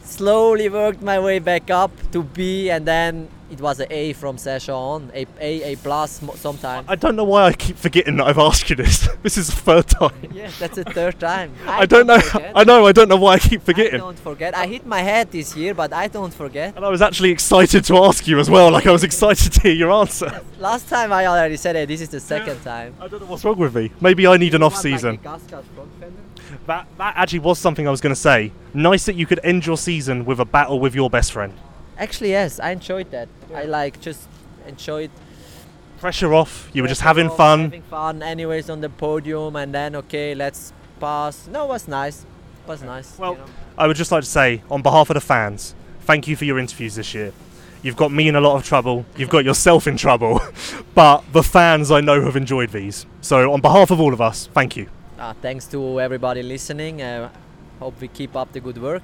slowly 0.03 0.69
worked 0.69 1.01
my 1.01 1.19
way 1.19 1.39
back 1.39 1.69
up 1.69 1.91
to 2.11 2.23
B, 2.23 2.69
and 2.69 2.85
then 2.85 3.27
it 3.49 3.61
was 3.61 3.79
a 3.79 3.93
A 3.93 4.13
from 4.13 4.37
session 4.37 4.73
on. 4.73 5.11
A 5.13 5.25
A 5.39 5.73
A 5.73 5.75
plus 5.77 6.21
sometimes. 6.35 6.87
I 6.89 6.95
don't 6.95 7.15
know 7.15 7.23
why 7.23 7.45
I 7.45 7.53
keep 7.53 7.77
forgetting 7.77 8.17
that 8.17 8.27
I've 8.27 8.37
asked 8.37 8.69
you 8.69 8.75
this. 8.75 9.07
this 9.23 9.37
is 9.37 9.47
the 9.47 9.55
third 9.55 9.87
time. 9.87 10.11
Yeah, 10.31 10.51
that's 10.59 10.75
the 10.75 10.83
third 10.83 11.19
time. 11.19 11.53
I, 11.67 11.85
don't 11.85 12.07
know. 12.07 12.19
forget. 12.19 12.51
I 12.55 12.63
know. 12.63 12.85
I 12.85 12.91
don't 12.91 13.09
know 13.09 13.17
why 13.17 13.33
I 13.33 13.39
keep 13.39 13.61
I 13.61 13.63
forgetting. 13.65 13.99
don't 13.99 14.19
forget. 14.19 14.55
I 14.55 14.67
hit 14.67 14.85
my 14.85 15.01
head 15.01 15.31
this 15.31 15.55
year, 15.55 15.73
but 15.73 15.93
I 15.93 16.07
don't 16.07 16.33
forget. 16.33 16.75
And 16.75 16.85
I 16.85 16.89
was 16.89 17.01
actually 17.01 17.31
excited 17.31 17.83
to 17.85 17.97
ask 17.97 18.27
you 18.27 18.39
as 18.39 18.49
well. 18.49 18.71
Like 18.71 18.85
I 18.85 18.91
was 18.91 19.03
excited 19.03 19.53
to 19.53 19.61
hear 19.61 19.73
your 19.73 19.91
answer. 19.91 20.41
Last 20.59 20.89
time 20.89 21.13
I 21.13 21.25
already 21.25 21.57
said 21.57 21.75
it. 21.75 21.87
This 21.87 22.01
is 22.01 22.09
the 22.09 22.19
second 22.19 22.61
time. 22.63 22.95
I 22.99 23.07
don't 23.07 23.21
know 23.21 23.27
what's 23.27 23.45
wrong 23.45 23.57
with 23.57 23.75
me. 23.75 23.91
Maybe 24.01 24.27
I 24.27 24.37
need 24.37 24.53
an 24.55 24.63
off 24.63 24.73
like, 24.73 24.81
season. 24.83 25.17
Fender? 25.19 26.11
That 26.65 26.87
that 26.97 27.13
actually 27.15 27.39
was 27.39 27.59
something 27.59 27.87
I 27.87 27.91
was 27.91 28.01
going 28.01 28.13
to 28.13 28.19
say. 28.19 28.51
Nice 28.73 29.05
that 29.05 29.15
you 29.15 29.25
could 29.25 29.39
end 29.43 29.65
your 29.65 29.77
season 29.77 30.25
with 30.25 30.39
a 30.39 30.45
battle 30.45 30.79
with 30.79 30.95
your 30.95 31.09
best 31.09 31.31
friend. 31.31 31.53
Actually, 31.97 32.29
yes, 32.31 32.59
I 32.59 32.71
enjoyed 32.71 33.11
that. 33.11 33.27
I 33.53 33.63
like 33.63 33.99
just 34.01 34.27
enjoyed. 34.67 35.09
Pressure 35.99 36.33
off. 36.33 36.69
You 36.73 36.83
were 36.83 36.87
just 36.87 37.01
having 37.01 37.27
off, 37.27 37.37
fun. 37.37 37.59
Having 37.61 37.81
fun. 37.83 38.21
Anyways, 38.23 38.69
on 38.69 38.81
the 38.81 38.89
podium, 38.89 39.55
and 39.55 39.73
then 39.73 39.95
okay, 39.95 40.35
let's 40.35 40.73
pass. 40.99 41.47
No, 41.47 41.65
it 41.65 41.69
was 41.69 41.87
nice. 41.87 42.21
It 42.21 42.67
was 42.67 42.83
nice. 42.83 43.17
Well, 43.17 43.33
you 43.33 43.39
know. 43.39 43.45
I 43.77 43.87
would 43.87 43.97
just 43.97 44.11
like 44.11 44.23
to 44.23 44.29
say, 44.29 44.61
on 44.69 44.81
behalf 44.81 45.09
of 45.09 45.15
the 45.15 45.21
fans, 45.21 45.73
thank 46.01 46.27
you 46.27 46.35
for 46.35 46.45
your 46.45 46.59
interviews 46.59 46.95
this 46.95 47.13
year. 47.13 47.33
You've 47.81 47.95
got 47.95 48.11
me 48.11 48.27
in 48.27 48.35
a 48.35 48.41
lot 48.41 48.55
of 48.55 48.63
trouble. 48.63 49.05
You've 49.15 49.29
got 49.29 49.45
yourself 49.45 49.87
in 49.87 49.97
trouble. 49.97 50.41
but 50.95 51.23
the 51.31 51.43
fans 51.43 51.89
I 51.91 52.01
know 52.01 52.21
have 52.23 52.35
enjoyed 52.35 52.69
these. 52.71 53.05
So, 53.21 53.51
on 53.53 53.61
behalf 53.61 53.91
of 53.91 53.99
all 53.99 54.13
of 54.13 54.21
us, 54.21 54.47
thank 54.53 54.75
you. 54.75 54.89
uh, 55.19 55.33
thanks 55.41 55.65
to 55.67 55.99
everybody 55.99 56.43
listening. 56.43 57.01
Uh, 57.01 57.29
hope 57.79 57.99
we 57.99 58.07
keep 58.07 58.35
up 58.35 58.51
the 58.51 58.59
good 58.59 58.77
work. 58.79 59.01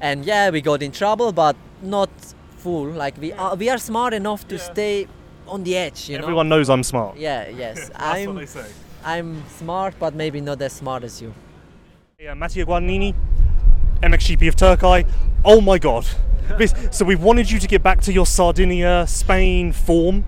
And 0.00 0.24
yeah, 0.24 0.50
we 0.50 0.60
got 0.60 0.82
in 0.82 0.92
trouble, 0.92 1.32
but 1.32 1.56
not 1.82 2.10
full. 2.56 2.86
Like 2.90 3.16
we 3.18 3.32
are, 3.32 3.54
we 3.54 3.68
are 3.68 3.78
smart 3.78 4.14
enough 4.14 4.46
to 4.48 4.58
stay 4.58 5.06
on 5.46 5.64
the 5.64 5.76
edge. 5.76 6.08
You 6.08 6.18
know. 6.18 6.24
Everyone 6.24 6.48
knows 6.48 6.68
I'm 6.70 6.82
smart. 6.82 7.16
Yeah. 7.16 7.48
Yes. 7.48 7.90
I'm. 7.96 8.46
I'm 9.04 9.48
smart, 9.48 9.94
but 9.98 10.14
maybe 10.14 10.40
not 10.40 10.60
as 10.60 10.72
smart 10.72 11.04
as 11.04 11.22
you. 11.22 11.32
Yeah, 12.18 12.32
uh, 12.32 12.34
Mattia 12.34 12.66
Guadagnini, 12.66 13.14
MXGP 14.02 14.48
of 14.48 14.56
Turkey. 14.56 15.08
Oh 15.44 15.60
my 15.60 15.78
god. 15.78 16.06
This, 16.58 16.74
so 16.90 17.04
we 17.04 17.14
wanted 17.14 17.50
you 17.50 17.58
to 17.58 17.66
get 17.66 17.82
back 17.82 18.00
to 18.02 18.12
your 18.12 18.24
Sardinia, 18.24 19.06
Spain 19.06 19.70
form. 19.70 20.24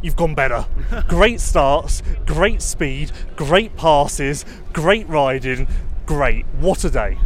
You've 0.00 0.16
gone 0.16 0.34
better. 0.34 0.64
Great 1.08 1.40
starts, 1.40 2.02
great 2.24 2.62
speed, 2.62 3.12
great 3.36 3.76
passes, 3.76 4.46
great 4.72 5.06
riding. 5.08 5.68
Great. 6.06 6.46
What 6.58 6.84
a 6.84 6.90
day. 6.90 7.18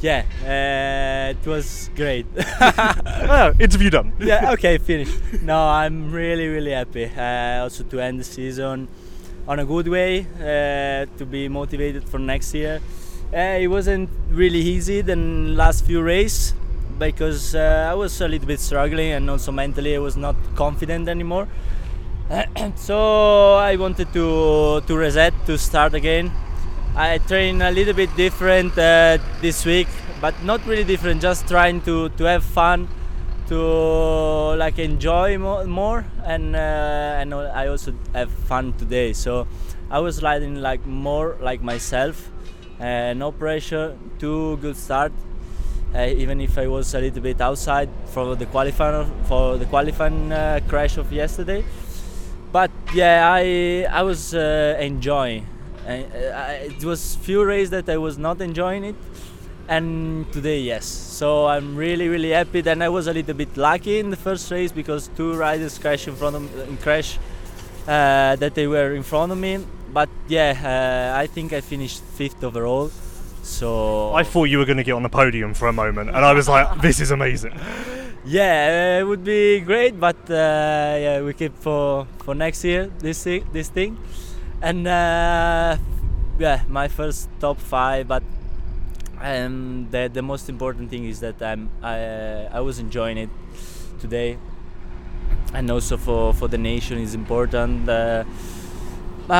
Yeah, 0.00 0.22
uh, 0.44 1.34
it 1.38 1.46
was 1.46 1.90
great. 1.96 2.26
Ah, 3.30 3.52
interview 3.58 3.90
done. 3.90 4.12
yeah, 4.20 4.52
okay, 4.52 4.78
finished. 4.78 5.42
No, 5.42 5.58
I'm 5.58 6.12
really, 6.12 6.46
really 6.48 6.70
happy. 6.70 7.06
Uh, 7.06 7.62
also 7.62 7.84
to 7.84 8.00
end 8.00 8.20
the 8.20 8.24
season 8.24 8.88
on 9.46 9.58
a 9.58 9.64
good 9.64 9.88
way, 9.88 10.26
uh, 10.40 11.06
to 11.18 11.26
be 11.26 11.48
motivated 11.48 12.08
for 12.08 12.18
next 12.18 12.54
year. 12.54 12.80
Uh, 13.34 13.58
it 13.60 13.66
wasn't 13.68 14.08
really 14.30 14.60
easy 14.60 15.00
the 15.02 15.16
last 15.16 15.84
few 15.84 16.00
races 16.00 16.54
because 16.98 17.54
uh, 17.54 17.88
I 17.90 17.94
was 17.94 18.20
a 18.20 18.28
little 18.28 18.46
bit 18.46 18.60
struggling 18.60 19.12
and 19.12 19.28
also 19.28 19.52
mentally 19.52 19.94
I 19.94 19.98
was 19.98 20.16
not 20.16 20.36
confident 20.54 21.08
anymore. 21.08 21.48
so 22.76 23.54
I 23.54 23.76
wanted 23.76 24.12
to 24.12 24.80
to 24.86 24.96
reset 24.96 25.34
to 25.46 25.58
start 25.58 25.94
again. 25.94 26.30
I 26.98 27.18
train 27.18 27.62
a 27.62 27.70
little 27.70 27.94
bit 27.94 28.14
different 28.16 28.76
uh, 28.76 29.18
this 29.40 29.64
week, 29.64 29.86
but 30.20 30.34
not 30.42 30.64
really 30.66 30.84
different. 30.84 31.22
Just 31.22 31.46
trying 31.46 31.80
to 31.82 32.08
to 32.18 32.24
have 32.24 32.42
fun, 32.42 32.88
to 33.48 33.58
like 34.58 34.78
enjoy 34.80 35.38
mo- 35.38 35.64
more, 35.66 36.04
and 36.24 36.56
uh, 36.56 37.20
and 37.22 37.32
I 37.34 37.68
also 37.68 37.94
have 38.14 38.30
fun 38.50 38.72
today. 38.74 39.12
So 39.12 39.46
I 39.90 40.00
was 40.00 40.22
riding 40.22 40.56
like 40.60 40.84
more 40.86 41.36
like 41.40 41.62
myself, 41.62 42.30
uh, 42.80 43.14
no 43.14 43.30
pressure, 43.30 43.96
too 44.18 44.56
good 44.58 44.76
start. 44.76 45.12
Uh, 45.94 46.04
even 46.04 46.40
if 46.40 46.58
I 46.58 46.66
was 46.66 46.94
a 46.94 47.00
little 47.00 47.22
bit 47.22 47.40
outside 47.40 47.88
for 48.06 48.36
the 48.36 48.46
qualifying 48.46 49.06
for 49.24 49.56
the 49.56 49.66
qualifying 49.66 50.32
uh, 50.32 50.60
crash 50.68 50.98
of 50.98 51.12
yesterday, 51.12 51.64
but 52.52 52.70
yeah, 52.94 53.30
I 53.30 53.86
I 53.90 54.02
was 54.02 54.34
uh, 54.34 54.76
enjoying. 54.80 55.46
Uh, 55.88 55.92
I, 55.92 56.52
it 56.68 56.84
was 56.84 57.16
few 57.16 57.42
races 57.44 57.70
that 57.70 57.88
I 57.88 57.96
was 57.96 58.18
not 58.18 58.42
enjoying 58.42 58.84
it, 58.84 58.96
and 59.68 60.30
today 60.32 60.60
yes. 60.60 60.84
So 60.84 61.46
I'm 61.46 61.76
really 61.76 62.08
really 62.08 62.30
happy. 62.30 62.60
Then 62.60 62.82
I 62.82 62.90
was 62.90 63.06
a 63.06 63.12
little 63.12 63.34
bit 63.34 63.56
lucky 63.56 63.98
in 63.98 64.10
the 64.10 64.16
first 64.16 64.50
race 64.50 64.70
because 64.70 65.08
two 65.16 65.34
riders 65.34 65.78
crashed 65.78 66.08
in 66.08 66.14
front 66.14 66.36
of 66.36 66.68
in 66.68 66.76
crash 66.76 67.18
uh, 67.86 68.36
that 68.36 68.54
they 68.54 68.66
were 68.66 68.94
in 68.94 69.02
front 69.02 69.32
of 69.32 69.38
me. 69.38 69.64
But 69.90 70.10
yeah, 70.28 70.52
uh, 70.52 71.18
I 71.18 71.26
think 71.26 71.54
I 71.54 71.62
finished 71.62 72.02
fifth 72.02 72.44
overall. 72.44 72.90
So 73.42 74.12
I 74.12 74.24
thought 74.24 74.44
you 74.44 74.58
were 74.58 74.66
going 74.66 74.76
to 74.76 74.84
get 74.84 74.92
on 74.92 75.02
the 75.02 75.08
podium 75.08 75.54
for 75.54 75.68
a 75.68 75.72
moment, 75.72 76.10
and 76.10 76.22
I 76.22 76.34
was 76.34 76.48
like, 76.48 76.80
this 76.82 77.00
is 77.00 77.10
amazing. 77.10 77.58
yeah, 78.26 78.98
uh, 78.98 79.00
it 79.00 79.04
would 79.04 79.24
be 79.24 79.60
great, 79.60 79.98
but 79.98 80.20
uh, 80.28 81.00
yeah, 81.00 81.22
we 81.22 81.32
keep 81.32 81.56
for 81.56 82.06
for 82.18 82.34
next 82.34 82.62
year 82.62 82.90
this 82.98 83.24
thing, 83.24 83.46
this 83.54 83.70
thing, 83.70 83.96
and 84.60 84.86
uh, 84.86 85.76
yeah, 86.38 86.62
my 86.68 86.88
first 86.88 87.28
top 87.40 87.58
five. 87.58 88.08
But 88.08 88.22
um, 89.20 89.88
the 89.90 90.10
the 90.12 90.22
most 90.22 90.48
important 90.48 90.90
thing 90.90 91.04
is 91.04 91.20
that 91.20 91.40
I'm 91.42 91.70
I 91.82 92.48
I 92.52 92.60
was 92.60 92.78
enjoying 92.78 93.18
it 93.18 93.30
today, 94.00 94.38
and 95.54 95.70
also 95.70 95.96
for 95.96 96.34
for 96.34 96.48
the 96.48 96.58
nation 96.58 96.98
is 96.98 97.14
important. 97.14 97.88
Uh, 97.88 98.24
uh, 99.28 99.32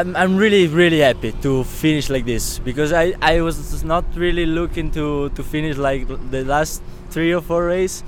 I'm, 0.00 0.16
I'm 0.16 0.36
really 0.36 0.66
really 0.66 1.00
happy 1.00 1.32
to 1.42 1.64
finish 1.64 2.08
like 2.08 2.24
this 2.24 2.58
because 2.58 2.92
I, 2.92 3.14
I 3.20 3.40
was 3.42 3.84
not 3.84 4.04
really 4.14 4.46
looking 4.46 4.90
to, 4.92 5.28
to 5.30 5.42
finish 5.42 5.76
like 5.76 6.08
the 6.30 6.44
last 6.44 6.82
three 7.10 7.34
or 7.34 7.40
four 7.42 7.66
races. 7.66 8.02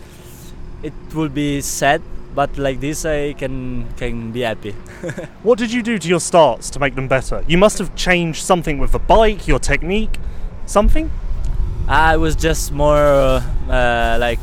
It 0.83 0.95
will 1.15 1.29
be 1.29 1.61
sad, 1.61 2.03
but 2.35 2.57
like 2.59 2.81
this 2.81 3.05
I 3.05 3.33
can 3.35 3.87
can 3.97 4.33
be 4.33 4.41
happy. 4.41 4.75
What 5.43 5.59
did 5.59 5.73
you 5.73 5.83
do 5.83 5.99
to 5.99 6.09
your 6.09 6.21
starts 6.21 6.71
to 6.71 6.81
make 6.81 6.95
them 6.95 7.09
better? 7.09 7.45
You 7.47 7.59
must 7.59 7.79
have 7.79 7.95
changed 7.95 8.43
something 8.43 8.79
with 8.79 8.93
the 8.93 8.99
bike, 8.99 9.49
your 9.49 9.59
technique, 9.59 10.19
something? 10.67 11.11
I 11.89 12.17
was 12.17 12.37
just 12.37 12.73
more 12.73 12.97
uh, 12.97 13.43
uh, 13.69 14.17
like 14.21 14.39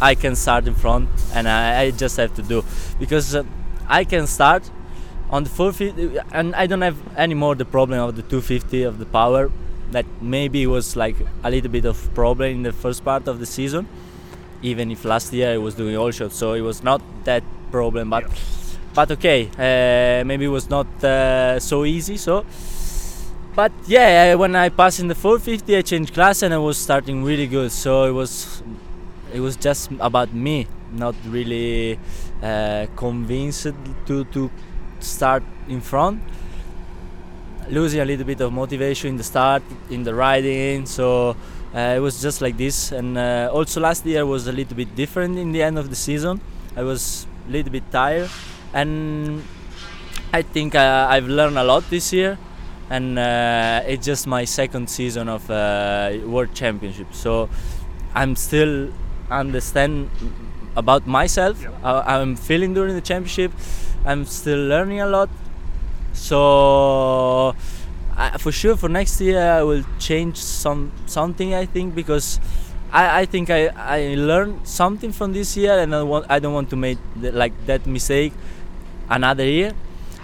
I 0.00 0.14
can 0.14 0.36
start 0.36 0.66
in 0.66 0.74
front 0.74 1.08
and 1.34 1.48
I, 1.48 1.82
I 1.82 1.90
just 1.90 2.16
have 2.16 2.34
to 2.34 2.42
do 2.42 2.64
because 2.98 3.34
uh, 3.34 3.44
I 3.88 4.04
can 4.04 4.26
start 4.26 4.70
on 5.30 5.44
the 5.44 5.50
450 5.50 6.18
and 6.32 6.54
I 6.54 6.66
don't 6.66 6.82
have 6.82 6.98
anymore 7.16 7.54
the 7.54 7.64
problem 7.64 7.98
of 8.00 8.16
the 8.16 8.22
250 8.22 8.82
of 8.82 8.98
the 8.98 9.06
power 9.06 9.50
that 9.90 10.06
maybe 10.20 10.66
was 10.66 10.96
like 10.96 11.16
a 11.42 11.50
little 11.50 11.70
bit 11.70 11.84
of 11.84 12.12
problem 12.14 12.50
in 12.50 12.62
the 12.62 12.72
first 12.72 13.04
part 13.04 13.28
of 13.28 13.38
the 13.38 13.46
season 13.46 13.88
even 14.62 14.90
if 14.90 15.04
last 15.04 15.32
year 15.32 15.52
I 15.54 15.58
was 15.58 15.74
doing 15.74 15.96
all 15.96 16.10
shots 16.10 16.36
so 16.36 16.54
it 16.54 16.60
was 16.60 16.82
not 16.82 17.02
that 17.24 17.42
problem 17.70 18.10
but 18.10 18.24
but 18.94 19.10
okay 19.10 19.48
uh, 19.58 20.24
maybe 20.24 20.44
it 20.44 20.54
was 20.60 20.68
not 20.70 20.86
uh, 21.04 21.58
so 21.58 21.84
easy 21.84 22.16
so 22.16 22.44
but 23.54 23.70
yeah, 23.86 24.34
when 24.34 24.56
I 24.56 24.70
passed 24.70 25.00
in 25.00 25.08
the 25.08 25.14
450, 25.14 25.76
I 25.76 25.82
changed 25.82 26.14
class 26.14 26.42
and 26.42 26.54
I 26.54 26.58
was 26.58 26.78
starting 26.78 27.22
really 27.22 27.46
good. 27.46 27.70
So 27.70 28.04
it 28.04 28.12
was, 28.12 28.62
it 29.32 29.40
was 29.40 29.56
just 29.56 29.90
about 30.00 30.32
me, 30.32 30.66
not 30.90 31.14
really 31.26 31.98
uh, 32.42 32.86
convinced 32.96 33.68
to 34.06 34.24
to 34.24 34.50
start 35.00 35.42
in 35.68 35.80
front. 35.82 36.22
Losing 37.68 38.00
a 38.00 38.04
little 38.04 38.24
bit 38.24 38.40
of 38.40 38.52
motivation 38.52 39.10
in 39.10 39.16
the 39.16 39.22
start, 39.22 39.62
in 39.90 40.02
the 40.02 40.14
riding. 40.14 40.86
So 40.86 41.36
it 41.74 42.00
was 42.00 42.20
just 42.20 42.40
like 42.40 42.56
this. 42.56 42.92
And 42.92 43.16
uh, 43.18 43.50
also 43.52 43.80
last 43.80 44.04
year 44.06 44.24
was 44.26 44.46
a 44.46 44.52
little 44.52 44.76
bit 44.76 44.94
different 44.94 45.38
in 45.38 45.52
the 45.52 45.62
end 45.62 45.78
of 45.78 45.90
the 45.90 45.96
season. 45.96 46.40
I 46.76 46.82
was 46.82 47.26
a 47.48 47.52
little 47.52 47.72
bit 47.72 47.84
tired, 47.90 48.30
and 48.72 49.42
I 50.32 50.42
think 50.42 50.74
uh, 50.74 51.06
I've 51.10 51.28
learned 51.28 51.58
a 51.58 51.64
lot 51.64 51.88
this 51.90 52.12
year 52.12 52.38
and 52.90 53.18
uh, 53.18 53.80
it's 53.86 54.04
just 54.04 54.26
my 54.26 54.44
second 54.44 54.90
season 54.90 55.28
of 55.28 55.48
uh, 55.50 56.12
world 56.26 56.52
championship 56.52 57.06
so 57.12 57.48
i'm 58.14 58.34
still 58.36 58.92
understand 59.30 60.10
about 60.76 61.06
myself, 61.06 61.60
Yeah. 61.62 61.70
how 61.82 62.00
I'm 62.06 62.36
feeling 62.36 62.74
during 62.74 62.94
the 62.94 63.00
championship. 63.00 63.52
I'm 64.04 64.24
still 64.24 64.58
learning 64.68 65.00
a 65.00 65.06
lot. 65.06 65.28
So 66.12 67.54
I, 68.16 68.38
for 68.38 68.52
sure 68.52 68.76
for 68.76 68.88
next 68.88 69.20
year 69.20 69.40
I 69.40 69.62
will 69.62 69.84
change 69.98 70.36
some 70.36 70.92
something 71.06 71.54
I 71.54 71.66
think 71.66 71.94
because 71.94 72.40
I, 72.92 73.20
I 73.20 73.24
think 73.26 73.50
I, 73.50 73.68
I 73.68 74.14
learned 74.16 74.66
something 74.68 75.12
from 75.12 75.32
this 75.32 75.56
year 75.56 75.78
and 75.78 75.94
I 75.94 76.02
want 76.02 76.26
I 76.28 76.38
don't 76.38 76.52
want 76.52 76.70
to 76.70 76.76
make 76.76 76.98
the, 77.16 77.32
like 77.32 77.52
that 77.66 77.86
mistake 77.86 78.32
another 79.08 79.44
year. 79.44 79.72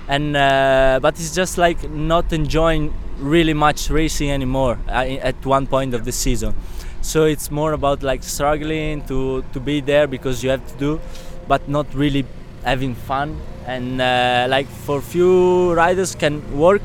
And 0.08 0.36
uh, 0.36 1.00
but 1.02 1.14
it's 1.14 1.34
just 1.34 1.58
like 1.58 1.88
not 1.90 2.32
enjoying 2.32 2.94
really 3.18 3.54
much 3.54 3.90
racing 3.90 4.30
anymore 4.30 4.78
at 4.88 5.44
one 5.44 5.66
point 5.66 5.94
of 5.94 6.04
the 6.04 6.12
season. 6.12 6.54
So 7.00 7.24
it's 7.24 7.50
more 7.50 7.72
about 7.72 8.02
like 8.02 8.22
struggling 8.22 9.02
to 9.06 9.44
to 9.52 9.60
be 9.60 9.80
there 9.80 10.06
because 10.06 10.42
you 10.42 10.50
have 10.50 10.66
to 10.72 10.78
do 10.78 11.00
but 11.46 11.68
not 11.68 11.86
really 11.94 12.26
having 12.64 12.94
fun. 12.94 13.40
And 13.66 14.00
uh, 14.00 14.46
like 14.48 14.66
for 14.66 15.00
few 15.00 15.72
riders 15.74 16.14
can 16.14 16.40
work 16.58 16.82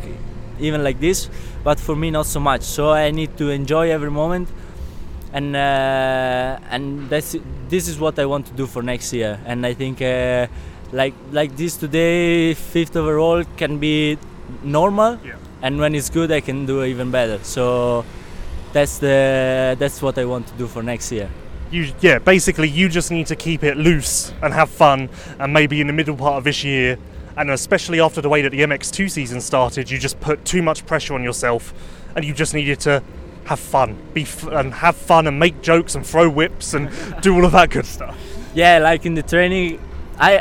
even 0.64 0.84
like 0.84 1.00
this 1.00 1.30
but 1.64 1.80
for 1.80 1.96
me 1.96 2.10
not 2.12 2.26
so 2.26 2.40
much. 2.40 2.62
So 2.64 2.92
i 2.92 3.12
need 3.12 3.38
to 3.38 3.50
enjoy 3.50 3.92
every 3.92 4.12
moment 4.12 4.48
and 5.34 5.56
uh, 5.56 6.60
and 6.74 7.10
that's 7.10 7.36
this 7.70 7.88
is 7.88 8.00
what 8.00 8.20
i 8.20 8.26
want 8.26 8.46
to 8.48 8.54
do 8.54 8.66
for 8.68 8.82
next 8.84 9.14
year. 9.14 9.40
And 9.46 9.66
i 9.66 9.74
think 9.74 10.02
uh, 10.02 10.48
like 10.92 11.14
like 11.32 11.56
this 11.56 11.78
today 11.78 12.54
fifth 12.54 12.96
overall 12.96 13.44
can 13.58 13.80
be 13.80 14.18
normal 14.64 15.18
Yeah. 15.26 15.36
and 15.62 15.80
when 15.80 15.96
it's 15.96 16.10
good 16.10 16.32
i 16.32 16.42
can 16.42 16.66
do 16.66 16.84
even 16.84 17.12
better. 17.12 17.40
So 17.44 18.06
that's 18.74 18.98
the 19.00 19.76
that's 19.80 20.02
what 20.02 20.18
i 20.18 20.26
want 20.26 20.48
to 20.48 20.54
do 20.58 20.68
for 20.68 20.84
next 20.84 21.12
year. 21.12 21.30
You, 21.72 21.92
yeah, 22.02 22.20
basically, 22.20 22.70
you 22.70 22.88
just 22.88 23.10
need 23.10 23.26
to 23.28 23.36
keep 23.36 23.64
it 23.64 23.78
loose 23.78 24.32
and 24.44 24.54
have 24.54 24.70
fun, 24.70 25.10
and 25.40 25.52
maybe 25.54 25.82
in 25.82 25.88
the 25.88 25.94
middle 25.94 26.16
part 26.16 26.36
of 26.38 26.44
this 26.44 26.64
year, 26.64 27.00
and 27.38 27.50
especially 27.50 28.00
after 28.00 28.22
the 28.22 28.30
way 28.30 28.42
that 28.42 28.52
the 28.52 28.62
MX2 28.62 29.10
season 29.10 29.42
started, 29.42 29.90
you 29.90 29.98
just 29.98 30.20
put 30.20 30.44
too 30.46 30.62
much 30.62 30.86
pressure 30.86 31.14
on 31.14 31.24
yourself, 31.24 31.74
and 32.16 32.24
you 32.26 32.34
just 32.34 32.54
needed 32.54 32.80
to 32.82 33.02
have 33.46 33.60
fun, 33.60 33.98
be 34.14 34.22
f- 34.24 34.48
and 34.48 34.74
have 34.74 34.96
fun, 34.96 35.28
and 35.28 35.40
make 35.40 35.62
jokes 35.62 35.96
and 35.96 36.06
throw 36.06 36.30
whips 36.30 36.74
and 36.74 36.90
do 37.22 37.34
all 37.36 37.46
of 37.46 37.52
that 37.52 37.70
good 37.70 37.86
stuff. 37.86 38.16
yeah 38.56 38.78
like 38.78 39.06
in 39.06 39.16
the 39.16 39.24
training 39.24 39.80
I 40.20 40.40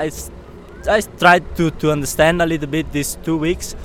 I 0.00 0.10
I 0.88 1.00
tried 1.18 1.44
to 1.56 1.70
to 1.70 1.92
understand 1.92 2.40
a 2.42 2.46
little 2.46 2.68
bit 2.68 2.90
these 2.92 3.16
two 3.22 3.36
weeks. 3.36 3.76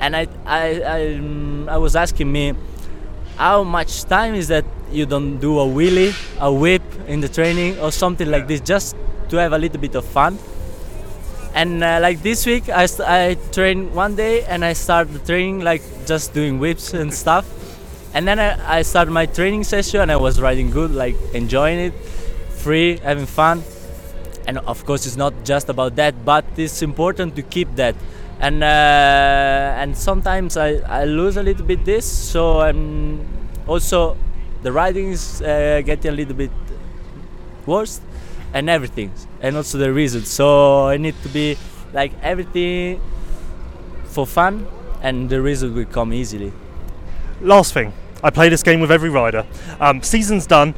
And 0.00 0.16
i 0.16 0.26
i 0.46 0.80
I, 0.80 1.14
um, 1.16 1.68
I 1.68 1.76
was 1.76 1.94
asking 1.96 2.30
me 2.32 2.54
how 3.36 3.64
much 3.64 4.04
time 4.04 4.34
is 4.34 4.48
that 4.48 4.64
you 4.90 5.06
don't 5.06 5.38
do 5.38 5.58
a 5.58 5.66
wheelie 5.66 6.14
a 6.40 6.50
whip 6.52 6.82
in 7.06 7.20
the 7.20 7.28
training 7.28 7.78
or 7.78 7.90
something 7.92 8.30
like 8.30 8.46
this 8.48 8.60
just 8.60 8.96
to 9.28 9.36
have 9.36 9.52
a 9.52 9.58
little 9.58 9.80
bit 9.80 9.94
of 9.94 10.04
fun 10.04 10.38
and 11.54 11.82
uh, 11.82 11.98
like 12.00 12.22
this 12.22 12.46
week 12.46 12.68
I, 12.68 12.86
st- 12.86 13.08
I 13.08 13.34
trained 13.52 13.94
one 13.94 14.14
day 14.14 14.44
and 14.44 14.64
i 14.64 14.72
started 14.72 15.12
the 15.12 15.18
training 15.20 15.60
like 15.60 15.82
just 16.06 16.32
doing 16.34 16.58
whips 16.58 16.94
and 16.94 17.12
stuff. 17.12 17.46
And 18.12 18.26
then 18.26 18.40
I, 18.40 18.78
I 18.78 18.82
started 18.82 19.12
my 19.12 19.26
training 19.26 19.64
session 19.64 20.00
and 20.00 20.10
i 20.12 20.16
was 20.16 20.40
riding 20.40 20.70
good 20.70 20.90
like 20.90 21.16
enjoying 21.34 21.78
it 21.78 21.94
free 22.64 22.98
having 22.98 23.26
fun. 23.26 23.62
And 24.46 24.58
of 24.58 24.84
course 24.84 25.06
it's 25.06 25.16
not 25.16 25.34
just 25.44 25.68
about 25.68 25.96
that 25.96 26.24
but 26.24 26.44
it's 26.56 26.82
important 26.82 27.36
to 27.36 27.42
keep 27.42 27.74
that. 27.76 27.94
And 28.40 28.62
uh, 28.62 28.66
and 28.66 29.96
sometimes 29.96 30.56
I, 30.56 30.80
I 30.88 31.04
lose 31.04 31.36
a 31.36 31.42
little 31.42 31.66
bit 31.66 31.84
this 31.84 32.04
so 32.06 32.60
I'm 32.60 33.26
also 33.66 34.16
the 34.62 34.72
riding 34.72 35.10
is 35.10 35.42
uh, 35.42 35.82
getting 35.84 36.10
a 36.10 36.14
little 36.14 36.34
bit 36.34 36.50
worse 37.66 38.00
and 38.52 38.68
everything 38.68 39.12
and 39.40 39.56
also 39.56 39.78
the 39.78 39.92
result 39.92 40.26
so 40.26 40.86
I 40.88 40.96
need 40.96 41.14
to 41.22 41.28
be 41.28 41.56
like 41.92 42.12
everything 42.22 43.00
for 44.04 44.26
fun 44.26 44.66
and 45.02 45.30
the 45.30 45.40
result 45.40 45.74
will 45.74 45.84
come 45.86 46.12
easily 46.12 46.52
Last 47.42 47.72
thing, 47.72 47.94
I 48.22 48.28
play 48.28 48.50
this 48.50 48.62
game 48.62 48.80
with 48.80 48.90
every 48.92 49.08
rider. 49.08 49.46
Um, 49.80 50.02
season's 50.02 50.46
done. 50.46 50.74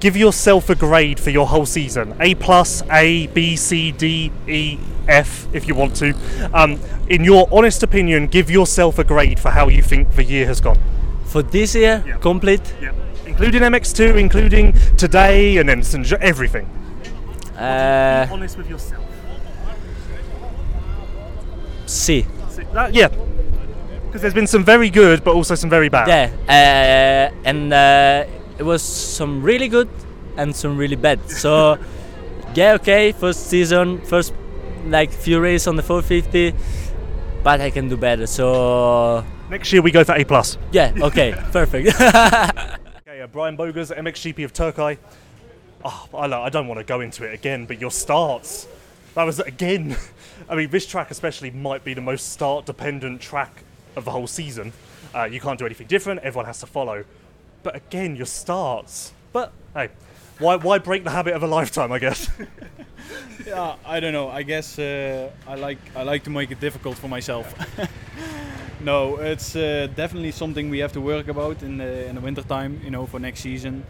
Give 0.00 0.16
yourself 0.16 0.70
a 0.70 0.74
grade 0.74 1.20
for 1.20 1.28
your 1.28 1.46
whole 1.46 1.66
season. 1.66 2.14
A 2.20 2.34
plus, 2.36 2.82
A, 2.90 3.26
B, 3.26 3.54
C, 3.54 3.92
D, 3.92 4.32
E, 4.48 4.78
F, 5.06 5.46
if 5.52 5.68
you 5.68 5.74
want 5.74 5.94
to. 5.96 6.14
Um, 6.54 6.80
in 7.06 7.22
your 7.22 7.46
honest 7.52 7.82
opinion, 7.82 8.28
give 8.28 8.50
yourself 8.50 8.98
a 8.98 9.04
grade 9.04 9.38
for 9.38 9.50
how 9.50 9.68
you 9.68 9.82
think 9.82 10.14
the 10.16 10.24
year 10.24 10.46
has 10.46 10.58
gone. 10.62 10.78
for 11.26 11.42
this 11.42 11.74
year 11.74 12.02
Yeah. 12.06 12.16
complete 12.16 12.72
Yeah. 12.80 12.92
Including 13.26 13.60
MX2, 13.62 14.16
including 14.16 14.72
today, 14.96 15.58
and 15.58 15.68
then. 15.68 15.82
Everything. 16.22 16.66
Uh, 17.60 18.26
honest 18.32 18.56
with 18.56 18.68
yourself. 18.68 19.04
C 21.86 22.26
That, 22.72 22.94
yeah. 22.94 23.08
Because 23.08 24.22
there's 24.22 24.34
been 24.34 24.46
some 24.46 24.64
very 24.64 24.90
good, 24.90 25.22
but 25.22 25.34
also 25.34 25.54
some 25.54 25.70
very 25.70 25.88
bad. 25.88 26.08
Yeah, 26.08 26.30
uh, 26.48 27.34
and 27.44 27.72
uh, 27.72 28.24
it 28.58 28.64
was 28.64 28.82
some 28.82 29.42
really 29.42 29.68
good 29.68 29.88
and 30.36 30.54
some 30.54 30.76
really 30.76 30.96
bad. 30.96 31.30
So, 31.30 31.78
yeah, 32.54 32.72
okay, 32.74 33.12
first 33.12 33.46
season, 33.46 34.00
first 34.02 34.34
like 34.86 35.12
few 35.12 35.38
races 35.40 35.68
on 35.68 35.76
the 35.76 35.82
450, 35.82 36.54
but 37.44 37.60
I 37.60 37.70
can 37.70 37.88
do 37.88 37.96
better. 37.96 38.26
So, 38.26 39.24
Next 39.48 39.72
year 39.72 39.82
we 39.82 39.90
go 39.92 40.02
for 40.02 40.14
A 40.16 40.24
plus. 40.24 40.58
yeah, 40.72 40.92
okay, 41.02 41.34
perfect. 41.52 41.94
Okay, 42.00 43.20
uh, 43.22 43.26
Brian 43.28 43.54
Bogers, 43.56 43.90
MXGP 43.90 44.44
of 44.44 44.52
Turkey. 44.52 44.98
Oh, 45.84 46.08
I, 46.14 46.26
I 46.26 46.48
don't 46.50 46.68
want 46.68 46.78
to 46.78 46.84
go 46.84 47.00
into 47.00 47.24
it 47.24 47.34
again, 47.34 47.66
but 47.66 47.80
your 47.80 47.90
starts. 47.90 48.66
That 49.14 49.24
was 49.24 49.40
again. 49.40 49.96
I 50.48 50.54
mean, 50.54 50.70
this 50.70 50.86
track 50.86 51.10
especially 51.10 51.50
might 51.50 51.84
be 51.84 51.94
the 51.94 52.00
most 52.00 52.32
start-dependent 52.32 53.20
track 53.20 53.64
of 53.96 54.04
the 54.04 54.10
whole 54.10 54.26
season. 54.26 54.72
Uh, 55.14 55.24
you 55.24 55.40
can't 55.40 55.58
do 55.58 55.66
anything 55.66 55.86
different. 55.86 56.20
Everyone 56.20 56.46
has 56.46 56.60
to 56.60 56.66
follow. 56.66 57.04
But 57.62 57.76
again, 57.76 58.16
your 58.16 58.26
starts. 58.26 59.12
But 59.32 59.52
hey, 59.74 59.88
why 60.38 60.56
why 60.56 60.78
break 60.78 61.04
the 61.04 61.10
habit 61.10 61.34
of 61.34 61.42
a 61.42 61.46
lifetime? 61.46 61.92
I 61.92 61.98
guess. 61.98 62.30
Yeah, 63.46 63.76
I 63.84 64.00
don't 64.00 64.12
know. 64.12 64.28
I 64.28 64.42
guess 64.42 64.78
uh, 64.78 65.30
I 65.46 65.54
like 65.54 65.78
I 65.96 66.02
like 66.02 66.24
to 66.24 66.30
make 66.30 66.50
it 66.50 66.60
difficult 66.60 66.96
for 66.98 67.08
myself. 67.08 67.54
no, 68.80 69.16
it's 69.16 69.56
uh, 69.56 69.88
definitely 69.96 70.30
something 70.30 70.70
we 70.70 70.78
have 70.78 70.92
to 70.92 71.00
work 71.00 71.28
about 71.28 71.62
in 71.62 71.78
the 71.78 72.06
in 72.06 72.14
the 72.14 72.20
winter 72.20 72.42
time. 72.42 72.80
You 72.84 72.90
know, 72.90 73.06
for 73.06 73.18
next 73.18 73.40
season, 73.40 73.84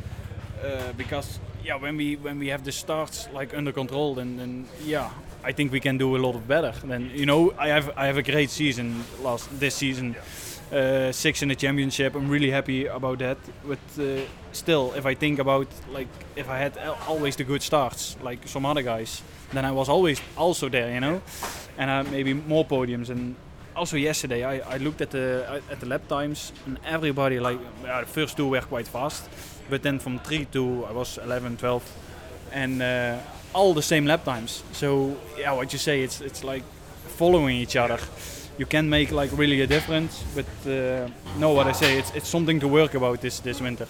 uh, 0.65 0.93
because 0.97 1.41
yeah, 1.65 1.77
when 1.77 1.97
we 1.97 2.17
when 2.17 2.39
we 2.39 2.49
have 2.49 2.65
the 2.65 2.73
starts 2.73 3.29
like 3.33 3.57
under 3.57 3.73
control, 3.73 4.15
then 4.15 4.37
then 4.37 4.67
yeah, 4.85 5.11
I 5.45 5.53
think 5.53 5.73
we 5.73 5.81
can 5.81 5.99
do 5.99 6.17
a 6.17 6.19
lot 6.19 6.35
of 6.35 6.47
better. 6.47 6.73
Then 6.85 7.11
you 7.15 7.27
know, 7.27 7.53
I 7.59 7.69
have 7.69 7.91
I 7.97 8.07
have 8.07 8.17
a 8.17 8.23
great 8.23 8.51
season 8.51 9.05
last 9.23 9.49
this 9.61 9.75
season. 9.75 10.17
Uh, 10.73 11.11
six 11.11 11.43
in 11.43 11.49
the 11.49 11.57
championship. 11.57 12.15
I'm 12.15 12.31
really 12.31 12.51
happy 12.53 12.87
about 12.87 13.19
that. 13.19 13.39
But 13.67 13.79
uh, 13.99 14.21
still, 14.53 14.93
if 14.95 15.05
I 15.05 15.15
think 15.17 15.41
about 15.41 15.67
like 15.93 16.07
if 16.37 16.49
I 16.49 16.59
had 16.59 16.79
always 17.09 17.35
the 17.37 17.45
good 17.45 17.63
starts 17.63 18.17
like 18.23 18.47
some 18.47 18.65
other 18.65 18.83
guys, 18.83 19.23
then 19.53 19.65
I 19.65 19.73
was 19.73 19.89
always 19.89 20.21
also 20.37 20.69
there, 20.69 20.95
you 20.95 21.01
know, 21.01 21.23
and 21.77 21.91
uh, 21.91 22.11
maybe 22.13 22.35
more 22.35 22.65
podiums. 22.65 23.11
And 23.11 23.35
also 23.75 23.97
yesterday, 23.97 24.45
I, 24.45 24.75
I 24.75 24.77
looked 24.79 25.01
at 25.01 25.11
the 25.11 25.63
at 25.71 25.81
the 25.81 25.87
lap 25.87 26.07
times, 26.09 26.53
and 26.67 26.79
everybody 26.85 27.41
like 27.41 27.59
yeah, 27.83 28.01
the 28.03 28.07
first 28.07 28.37
two 28.37 28.49
were 28.49 28.61
quite 28.61 28.87
fast, 28.87 29.29
but 29.71 29.83
then 29.83 29.99
from 29.99 30.19
three 30.19 30.45
to 30.47 30.85
I 30.85 30.93
was 30.93 31.19
11, 31.19 31.57
12, 31.57 31.83
and 32.53 32.83
uh, 32.83 33.19
all 33.55 33.75
the 33.75 33.83
same 33.83 34.07
lap 34.07 34.25
times. 34.25 34.63
So 34.73 35.17
yeah, 35.39 35.53
what 35.53 35.73
you 35.73 35.79
say, 35.79 36.03
it's 36.03 36.21
it's 36.21 36.45
like 36.45 36.63
following 37.17 37.57
each 37.57 37.77
other. 37.77 37.99
You 38.59 38.67
can 38.67 38.89
make 38.89 39.11
like 39.11 39.31
really 39.33 39.63
a 39.63 39.67
difference, 39.67 40.23
but 40.35 40.47
uh, 40.67 41.09
no, 41.39 41.53
what 41.53 41.67
I 41.67 41.73
say, 41.73 41.99
it's 41.99 42.11
it's 42.15 42.29
something 42.29 42.61
to 42.61 42.69
work 42.69 42.95
about 42.95 43.21
this 43.21 43.41
this 43.41 43.61
winter. 43.61 43.87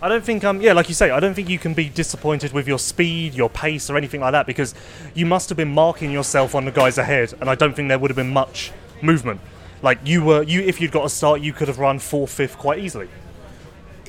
I 0.00 0.08
don't 0.08 0.24
think, 0.24 0.44
um, 0.44 0.60
yeah, 0.60 0.74
like 0.74 0.88
you 0.88 0.94
say, 0.94 1.10
I 1.10 1.18
don't 1.18 1.34
think 1.34 1.48
you 1.48 1.58
can 1.58 1.74
be 1.74 1.88
disappointed 1.88 2.52
with 2.52 2.68
your 2.68 2.78
speed, 2.78 3.34
your 3.34 3.50
pace, 3.50 3.90
or 3.90 3.96
anything 3.96 4.20
like 4.20 4.30
that 4.30 4.46
because 4.46 4.72
you 5.12 5.26
must 5.26 5.48
have 5.48 5.56
been 5.56 5.74
marking 5.74 6.12
yourself 6.12 6.54
on 6.54 6.64
the 6.64 6.70
guys 6.70 6.98
ahead, 6.98 7.34
and 7.40 7.50
I 7.50 7.56
don't 7.56 7.74
think 7.74 7.88
there 7.88 7.98
would 7.98 8.10
have 8.10 8.16
been 8.16 8.32
much 8.32 8.70
movement. 9.02 9.40
Like 9.82 9.98
you 10.04 10.24
were, 10.24 10.42
you 10.42 10.60
if 10.60 10.80
you'd 10.80 10.92
got 10.92 11.04
a 11.04 11.08
start, 11.08 11.40
you 11.40 11.52
could 11.52 11.66
have 11.68 11.80
run 11.80 11.98
fourth, 11.98 12.30
fifth 12.30 12.58
quite 12.58 12.78
easily. 12.78 13.08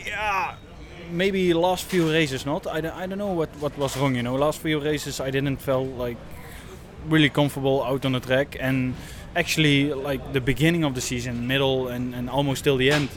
yeah, 0.05 0.55
maybe 1.11 1.53
last 1.53 1.85
few 1.85 2.11
races 2.11 2.45
not. 2.45 2.67
I 2.67 2.81
don't, 2.81 2.95
I 2.95 3.05
don't 3.07 3.17
know 3.17 3.33
what, 3.33 3.49
what 3.59 3.77
was 3.77 3.97
wrong, 3.97 4.15
you 4.15 4.23
know. 4.23 4.35
Last 4.35 4.59
few 4.59 4.79
races 4.79 5.19
I 5.19 5.29
didn't 5.31 5.57
feel 5.57 5.85
like 5.85 6.17
really 7.07 7.29
comfortable 7.29 7.83
out 7.83 8.05
on 8.05 8.11
the 8.13 8.19
track 8.19 8.57
and 8.59 8.93
actually 9.35 9.93
like 9.93 10.33
the 10.33 10.41
beginning 10.41 10.83
of 10.83 10.95
the 10.95 11.01
season, 11.01 11.47
middle 11.47 11.87
and, 11.87 12.13
and 12.15 12.29
almost 12.29 12.63
till 12.63 12.77
the 12.77 12.91
end, 12.91 13.09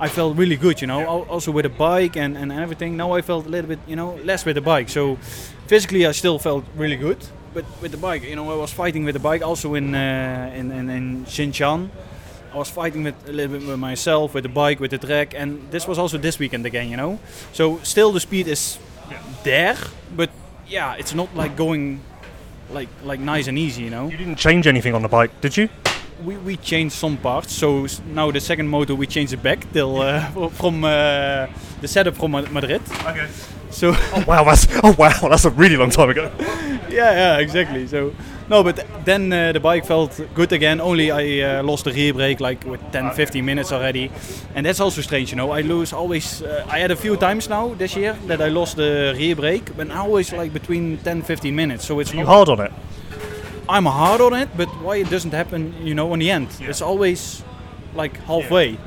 I 0.00 0.08
felt 0.08 0.36
really 0.36 0.56
good, 0.56 0.80
you 0.80 0.86
know. 0.86 1.00
Al- 1.00 1.26
Also 1.28 1.52
with 1.52 1.64
the 1.64 1.68
bike 1.70 2.16
and, 2.16 2.36
and 2.36 2.50
everything. 2.52 2.96
Now 2.96 3.12
I 3.12 3.22
felt 3.22 3.46
a 3.46 3.48
little 3.48 3.68
bit, 3.68 3.78
you 3.86 3.96
know, 3.96 4.18
less 4.24 4.44
with 4.44 4.54
the 4.56 4.60
bike. 4.62 4.88
So 4.88 5.16
physically 5.66 6.06
I 6.06 6.12
still 6.12 6.38
felt 6.38 6.64
really 6.76 6.96
good. 6.96 7.18
But 7.54 7.64
with 7.80 7.92
the 7.92 7.98
bike, 7.98 8.22
you 8.24 8.36
know, 8.36 8.50
I 8.50 8.56
was 8.56 8.72
fighting 8.72 9.04
with 9.04 9.14
the 9.14 9.20
bike 9.20 9.42
also 9.42 9.74
in 9.74 9.94
uh, 9.94 10.52
in, 10.54 10.70
in, 10.70 10.90
in 10.90 11.24
Xinjiang. 11.26 11.88
I 12.52 12.56
was 12.56 12.70
fighting 12.70 13.04
with 13.04 13.14
a 13.28 13.32
little 13.32 13.58
bit 13.58 13.68
with 13.68 13.78
myself, 13.78 14.34
with 14.34 14.42
the 14.42 14.48
bike, 14.48 14.80
with 14.80 14.90
the 14.90 14.98
track, 14.98 15.34
and 15.34 15.70
this 15.70 15.86
was 15.86 15.98
also 15.98 16.18
this 16.18 16.38
weekend 16.38 16.64
again, 16.66 16.88
you 16.90 16.96
know. 16.96 17.18
So 17.52 17.78
still 17.82 18.12
the 18.12 18.20
speed 18.20 18.48
is 18.48 18.78
there, 19.44 19.76
but 20.16 20.30
yeah, 20.66 20.94
it's 20.98 21.14
not 21.14 21.34
like 21.36 21.56
going 21.56 22.00
like 22.70 22.88
like 23.04 23.20
nice 23.20 23.48
and 23.48 23.58
easy, 23.58 23.82
you 23.82 23.90
know. 23.90 24.08
You 24.08 24.16
didn't 24.16 24.36
change 24.36 24.66
anything 24.66 24.94
on 24.94 25.02
the 25.02 25.08
bike, 25.08 25.40
did 25.40 25.56
you? 25.56 25.68
We, 26.24 26.36
we 26.36 26.56
changed 26.56 26.94
some 26.96 27.16
parts, 27.16 27.52
so 27.52 27.86
now 28.12 28.30
the 28.32 28.40
second 28.40 28.68
motor 28.68 28.94
we 28.94 29.06
changed 29.06 29.32
it 29.32 29.42
back 29.42 29.70
till 29.72 30.00
uh, 30.00 30.48
from 30.60 30.84
uh, 30.84 31.46
the 31.80 31.86
setup 31.88 32.16
from 32.16 32.32
Madrid. 32.32 32.82
Okay. 33.04 33.28
So 33.70 33.92
Oh 33.94 34.24
wow, 34.26 34.44
that's 34.44 34.66
oh 34.82 34.94
wow, 34.98 35.28
that's 35.28 35.44
a 35.44 35.50
really 35.50 35.76
long 35.76 35.90
time 35.90 36.10
ago. 36.10 36.32
yeah, 36.88 37.12
yeah, 37.12 37.38
exactly. 37.38 37.86
So 37.86 38.14
no, 38.50 38.62
but 38.62 38.84
then 39.04 39.32
uh, 39.32 39.52
the 39.52 39.60
bike 39.60 39.84
felt 39.84 40.20
good 40.34 40.52
again. 40.52 40.80
Only 40.80 41.10
I 41.10 41.58
uh, 41.58 41.62
lost 41.62 41.84
the 41.84 41.92
rear 41.92 42.14
brake 42.14 42.40
like 42.40 42.64
with 42.64 42.80
10, 42.92 43.10
15 43.12 43.44
minutes 43.44 43.72
already, 43.72 44.10
and 44.54 44.64
that's 44.66 44.80
also 44.80 45.02
strange. 45.02 45.30
You 45.30 45.36
know, 45.36 45.50
I 45.50 45.60
lose 45.62 45.92
always. 45.92 46.42
Uh, 46.42 46.64
I 46.68 46.78
had 46.78 46.90
a 46.90 46.96
few 46.96 47.16
times 47.16 47.48
now 47.48 47.74
this 47.74 47.96
year 47.96 48.14
that 48.26 48.40
I 48.40 48.48
lost 48.48 48.76
the 48.76 49.14
rear 49.16 49.36
brake, 49.36 49.76
but 49.76 49.90
always 49.90 50.32
like 50.32 50.52
between 50.52 50.98
10, 50.98 51.22
15 51.22 51.54
minutes. 51.54 51.84
So 51.86 52.00
it's 52.00 52.12
You 52.12 52.24
not. 52.24 52.26
hard 52.26 52.48
on 52.48 52.60
it. 52.60 52.72
I'm 53.68 53.84
hard 53.84 54.20
on 54.22 54.32
it, 54.32 54.48
but 54.56 54.68
why 54.82 54.96
it 54.96 55.10
doesn't 55.10 55.34
happen? 55.34 55.74
You 55.82 55.94
know, 55.94 56.14
in 56.14 56.20
the 56.20 56.30
end, 56.30 56.48
it's 56.60 56.80
always 56.80 57.42
like 57.94 58.16
halfway. 58.24 58.78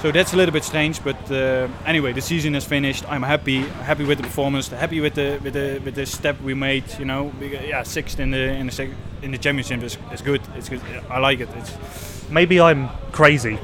So 0.00 0.10
that's 0.10 0.32
a 0.32 0.36
little 0.36 0.52
bit 0.52 0.64
strange, 0.64 1.04
but 1.04 1.30
uh, 1.30 1.68
anyway, 1.84 2.14
the 2.14 2.22
season 2.22 2.54
is 2.54 2.64
finished. 2.64 3.04
I'm 3.06 3.22
happy, 3.22 3.60
happy 3.84 4.04
with 4.04 4.16
the 4.16 4.24
performance, 4.24 4.68
happy 4.68 4.98
with 5.00 5.14
the 5.14 5.38
with 5.44 5.52
the 5.52 5.78
with 5.84 5.94
the 5.94 6.06
step 6.06 6.40
we 6.40 6.54
made. 6.54 6.84
You 6.98 7.04
know, 7.04 7.32
We 7.38 7.52
yeah, 7.68 7.82
sixth 7.82 8.18
in 8.18 8.30
the 8.30 8.38
in 8.38 8.66
the 8.68 8.90
in 9.22 9.30
the 9.30 9.38
championship 9.38 9.82
is, 9.82 9.98
is 10.10 10.22
good. 10.22 10.40
It's 10.56 10.70
good. 10.70 10.80
I 11.10 11.18
like 11.18 11.40
it. 11.40 11.50
It's 11.54 12.30
Maybe 12.30 12.60
I'm 12.60 12.88
crazy, 13.10 13.58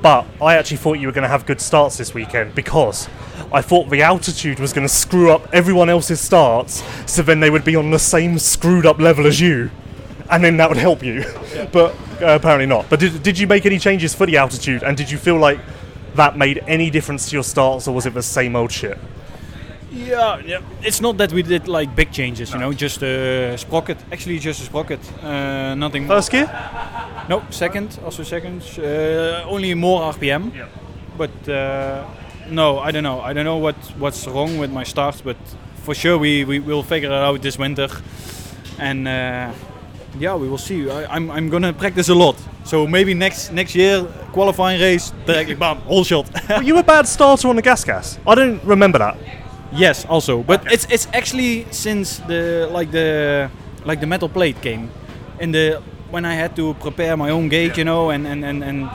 but 0.00 0.26
I 0.40 0.56
actually 0.56 0.78
thought 0.78 0.94
you 0.94 1.06
were 1.06 1.12
going 1.12 1.22
to 1.22 1.28
have 1.28 1.44
good 1.44 1.60
starts 1.60 1.98
this 1.98 2.14
weekend 2.14 2.54
because 2.54 3.08
I 3.52 3.60
thought 3.60 3.90
the 3.90 4.02
altitude 4.02 4.58
was 4.58 4.72
going 4.72 4.86
to 4.86 4.92
screw 4.92 5.30
up 5.30 5.46
everyone 5.52 5.90
else's 5.90 6.18
starts, 6.18 6.82
so 7.04 7.22
then 7.22 7.40
they 7.40 7.50
would 7.50 7.64
be 7.64 7.76
on 7.76 7.90
the 7.90 7.98
same 7.98 8.38
screwed 8.38 8.86
up 8.86 8.98
level 8.98 9.26
as 9.26 9.38
you, 9.38 9.70
and 10.30 10.42
then 10.42 10.56
that 10.56 10.68
would 10.68 10.78
help 10.78 11.02
you. 11.02 11.24
But 11.72 11.94
uh, 12.22 12.34
apparently 12.34 12.66
not. 12.66 12.88
But 12.88 13.00
did, 13.00 13.22
did 13.22 13.38
you 13.38 13.46
make 13.46 13.66
any 13.66 13.78
changes 13.78 14.14
for 14.14 14.26
the 14.26 14.36
altitude, 14.38 14.82
and 14.82 14.96
did 14.96 15.10
you 15.10 15.18
feel 15.18 15.36
like 15.36 15.58
that 16.16 16.36
made 16.36 16.62
any 16.66 16.90
difference 16.90 17.30
to 17.30 17.36
your 17.36 17.44
starts, 17.44 17.88
or 17.88 17.94
was 17.94 18.06
it 18.06 18.14
the 18.14 18.22
same 18.22 18.56
old 18.56 18.72
shit? 18.72 18.98
yeah, 19.96 20.38
yeah. 20.44 20.60
It's 20.82 21.00
not 21.00 21.16
that 21.18 21.32
we 21.32 21.42
did 21.42 21.68
like 21.68 21.94
big 21.94 22.12
changes. 22.12 22.52
You 22.52 22.58
know, 22.58 22.72
just 22.72 23.02
a 23.02 23.56
sprocket. 23.56 23.98
Actually, 24.12 24.38
just 24.38 24.60
a 24.60 24.64
sprocket. 24.64 25.00
Uh, 25.22 25.74
nothing. 25.74 26.06
First 26.06 26.30
gear? 26.30 26.46
No, 27.28 27.42
second, 27.50 27.98
also 28.04 28.22
second. 28.22 28.62
Uh, 28.78 29.44
only 29.48 29.74
more 29.74 30.12
RPM. 30.12 30.54
Yeah. 30.54 30.68
But 31.16 31.48
uh, 31.48 32.04
no, 32.50 32.78
I 32.78 32.90
don't 32.92 33.02
know. 33.02 33.20
I 33.20 33.32
don't 33.32 33.44
know 33.44 33.56
what, 33.56 33.76
what's 33.98 34.26
wrong 34.26 34.58
with 34.58 34.70
my 34.70 34.84
starts, 34.84 35.20
but 35.20 35.36
for 35.82 35.94
sure 35.94 36.18
we, 36.18 36.44
we 36.44 36.58
will 36.60 36.82
figure 36.82 37.10
it 37.10 37.14
out 37.14 37.42
this 37.42 37.58
winter. 37.58 37.88
And 38.78 39.08
uh, 39.08 39.52
yeah, 40.18 40.34
we 40.34 40.48
will 40.48 40.58
see. 40.58 40.90
I, 40.90 41.04
I'm, 41.14 41.30
I'm 41.30 41.48
gonna 41.50 41.72
practice 41.72 42.08
a 42.08 42.14
lot. 42.14 42.36
So 42.64 42.86
maybe 42.86 43.14
next 43.14 43.52
next 43.52 43.74
year 43.74 44.04
qualifying 44.32 44.80
race 44.80 45.12
directly 45.26 45.54
bam 45.62 45.78
whole 45.78 46.04
shot. 46.04 46.26
Were 46.48 46.62
you 46.62 46.78
a 46.78 46.82
bad 46.82 47.06
starter 47.06 47.48
on 47.48 47.56
the 47.56 47.62
gas 47.62 47.84
gas? 47.84 48.18
I 48.26 48.34
don't 48.34 48.62
remember 48.64 48.98
that. 48.98 49.16
yes, 49.72 50.04
also, 50.06 50.42
but 50.42 50.60
it's 50.72 50.86
it's 50.90 51.06
actually 51.12 51.66
since 51.70 52.18
the 52.26 52.68
like 52.70 52.90
the 52.90 53.50
like 53.84 54.00
the 54.00 54.06
metal 54.06 54.28
plate 54.28 54.60
came 54.62 54.90
in 55.40 55.52
the 55.52 55.82
when 56.10 56.24
I 56.24 56.34
had 56.34 56.54
to 56.56 56.74
prepare 56.74 57.16
my 57.16 57.30
own 57.30 57.48
gate, 57.48 57.76
you 57.78 57.84
know, 57.84 58.10
and 58.10 58.26
and 58.26 58.44
and. 58.44 58.62
and 58.64 58.88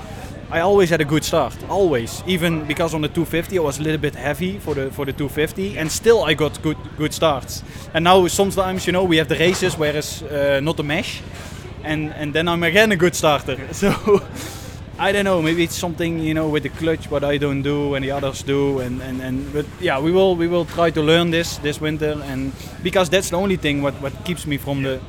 I 0.52 0.60
always 0.60 0.90
had 0.90 1.00
a 1.00 1.06
good 1.06 1.24
start, 1.24 1.56
always. 1.70 2.22
Even 2.28 2.66
because 2.66 2.94
on 2.94 3.02
the 3.02 3.08
250 3.08 3.58
I 3.58 3.62
was 3.62 3.80
a 3.80 3.84
little 3.84 4.02
bit 4.02 4.16
heavy 4.16 4.60
for 4.60 4.76
the 4.76 4.92
for 4.92 5.06
the 5.06 5.14
250, 5.14 5.78
and 5.78 5.90
still 5.90 6.26
I 6.26 6.34
got 6.34 6.62
good 6.62 6.78
good 6.98 7.14
starts. 7.14 7.64
And 7.94 8.04
now 8.04 8.28
sometimes 8.28 8.86
you 8.86 8.92
know 8.92 9.06
we 9.06 9.16
have 9.18 9.30
the 9.30 9.38
races 9.38 9.78
where 9.78 9.96
it's 9.96 10.22
uh, 10.22 10.60
not 10.62 10.78
a 10.80 10.84
mesh, 10.84 11.22
and 11.86 12.14
and 12.16 12.34
then 12.34 12.50
I'm 12.50 12.64
again 12.64 12.92
a 12.92 12.98
good 12.98 13.16
starter. 13.16 13.58
So 13.74 13.94
I 15.00 15.14
don't 15.14 15.24
know, 15.24 15.42
maybe 15.42 15.64
it's 15.64 15.80
something 15.80 16.20
you 16.20 16.34
know 16.34 16.50
with 16.50 16.64
the 16.64 16.70
clutch 16.70 17.10
what 17.10 17.24
I 17.24 17.38
don't 17.38 17.64
do 17.64 17.96
and 17.96 18.04
the 18.04 18.12
others 18.12 18.44
do, 18.44 18.80
and 18.82 19.02
and, 19.02 19.22
and 19.22 19.54
but 19.54 19.66
yeah 19.80 20.04
we 20.04 20.12
will 20.12 20.36
we 20.36 20.48
will 20.50 20.66
try 20.66 20.92
to 20.92 21.02
learn 21.02 21.32
this 21.32 21.60
this 21.60 21.80
winter, 21.80 22.22
and 22.26 22.52
because 22.84 23.10
that's 23.10 23.30
the 23.30 23.38
only 23.38 23.58
thing 23.58 23.82
what 23.82 23.94
what 24.02 24.14
keeps 24.26 24.46
me 24.46 24.58
from 24.58 24.84
the 24.84 25.00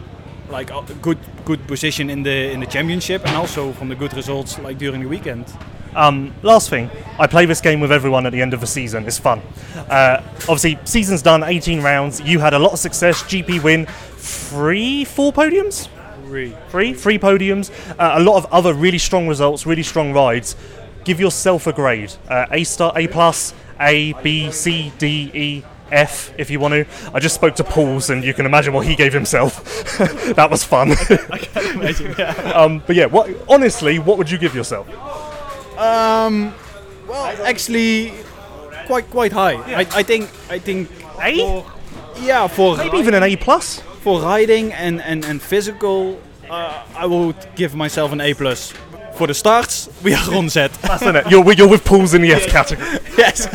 like 0.53 0.71
a 0.71 0.83
good 1.01 1.19
good 1.45 1.67
position 1.67 2.11
in 2.11 2.23
the 2.23 2.53
in 2.53 2.61
the 2.61 2.67
championship 2.67 3.27
and 3.27 3.37
also 3.37 3.73
from 3.73 3.89
the 3.89 3.97
good 3.97 4.15
results 4.15 4.59
like 4.61 4.79
during 4.79 5.03
the 5.03 5.09
weekend. 5.09 5.47
Um, 5.95 6.33
last 6.43 6.71
thing, 6.71 6.91
I 7.19 7.27
play 7.27 7.45
this 7.47 7.61
game 7.61 7.81
with 7.81 7.93
everyone 7.93 8.25
at 8.25 8.33
the 8.33 8.41
end 8.41 8.55
of 8.55 8.61
the 8.61 8.67
season. 8.67 9.05
It's 9.07 9.19
fun. 9.19 9.43
Uh, 9.77 10.23
obviously, 10.49 10.79
season's 10.85 11.21
done, 11.21 11.43
18 11.43 11.83
rounds. 11.83 12.21
You 12.21 12.39
had 12.39 12.55
a 12.55 12.59
lot 12.59 12.73
of 12.73 12.79
success. 12.79 13.23
GP 13.25 13.63
win, 13.63 13.87
three, 14.17 15.05
four 15.05 15.33
podiums. 15.33 15.89
Three. 16.25 16.57
Three, 16.71 16.95
three 16.95 17.19
podiums. 17.19 17.71
Uh, 17.99 18.15
a 18.15 18.21
lot 18.23 18.37
of 18.39 18.47
other 18.51 18.73
really 18.73 18.97
strong 18.99 19.29
results, 19.29 19.67
really 19.67 19.83
strong 19.83 20.15
rides. 20.15 20.57
Give 21.05 21.21
yourself 21.21 21.67
a 21.67 21.73
grade: 21.73 22.15
uh, 22.29 22.47
A 22.51 22.65
star, 22.65 22.93
A 22.97 23.07
plus, 23.07 23.53
A, 23.79 24.15
B, 24.23 24.51
C, 24.51 24.93
D, 24.99 25.31
E. 25.35 25.63
F, 25.93 26.33
if 26.39 26.51
you 26.51 26.59
want 26.59 26.73
to. 26.73 26.87
I 27.15 27.21
just 27.21 27.35
spoke 27.35 27.55
to 27.57 27.65
Pauls, 27.65 28.11
and 28.11 28.25
you 28.25 28.35
can 28.35 28.47
imagine 28.47 28.73
what 28.73 28.87
he 28.87 28.95
gave 28.97 29.13
himself. 29.13 29.63
that 30.35 30.51
was 30.51 30.65
fun. 30.65 30.93
Amazing. 31.75 32.15
Yeah. 32.19 32.31
um, 32.55 32.83
but 32.87 32.97
yeah, 32.97 33.07
what 33.07 33.31
honestly, 33.49 33.99
what 33.99 34.19
would 34.19 34.31
you 34.31 34.39
give 34.39 34.55
yourself? 34.55 34.89
Um, 35.79 36.55
well, 37.09 37.25
actually, 37.45 38.13
quite 38.87 39.09
quite 39.11 39.33
high. 39.33 39.55
I, 39.55 39.81
I 39.81 40.03
think 40.03 40.31
I 40.51 40.59
think 40.59 40.91
A? 41.21 41.39
for, 41.39 41.73
yeah 42.21 42.47
for 42.47 42.77
Maybe 42.77 42.99
even 42.99 43.15
an 43.15 43.23
A 43.23 43.37
plus. 43.37 43.81
for 44.01 44.21
riding 44.21 44.73
and 44.73 45.01
and 45.03 45.25
and 45.25 45.41
physical, 45.43 46.19
uh, 46.51 46.85
I 46.97 47.07
would 47.07 47.37
give 47.55 47.75
myself 47.75 48.13
an 48.13 48.21
A 48.21 48.35
plus. 48.35 48.73
For 49.17 49.27
the 49.27 49.35
starts, 49.35 49.89
we 50.03 50.15
are 50.15 50.35
on 50.35 50.49
set. 50.51 50.73
That's 50.83 51.03
it. 51.03 51.31
You're, 51.31 51.43
with- 51.45 51.59
you're 51.59 51.69
with 51.69 51.85
Pauls 51.85 52.15
in 52.15 52.23
the 52.23 52.33
F 52.33 52.47
category. 52.47 52.89
yes, 53.19 53.47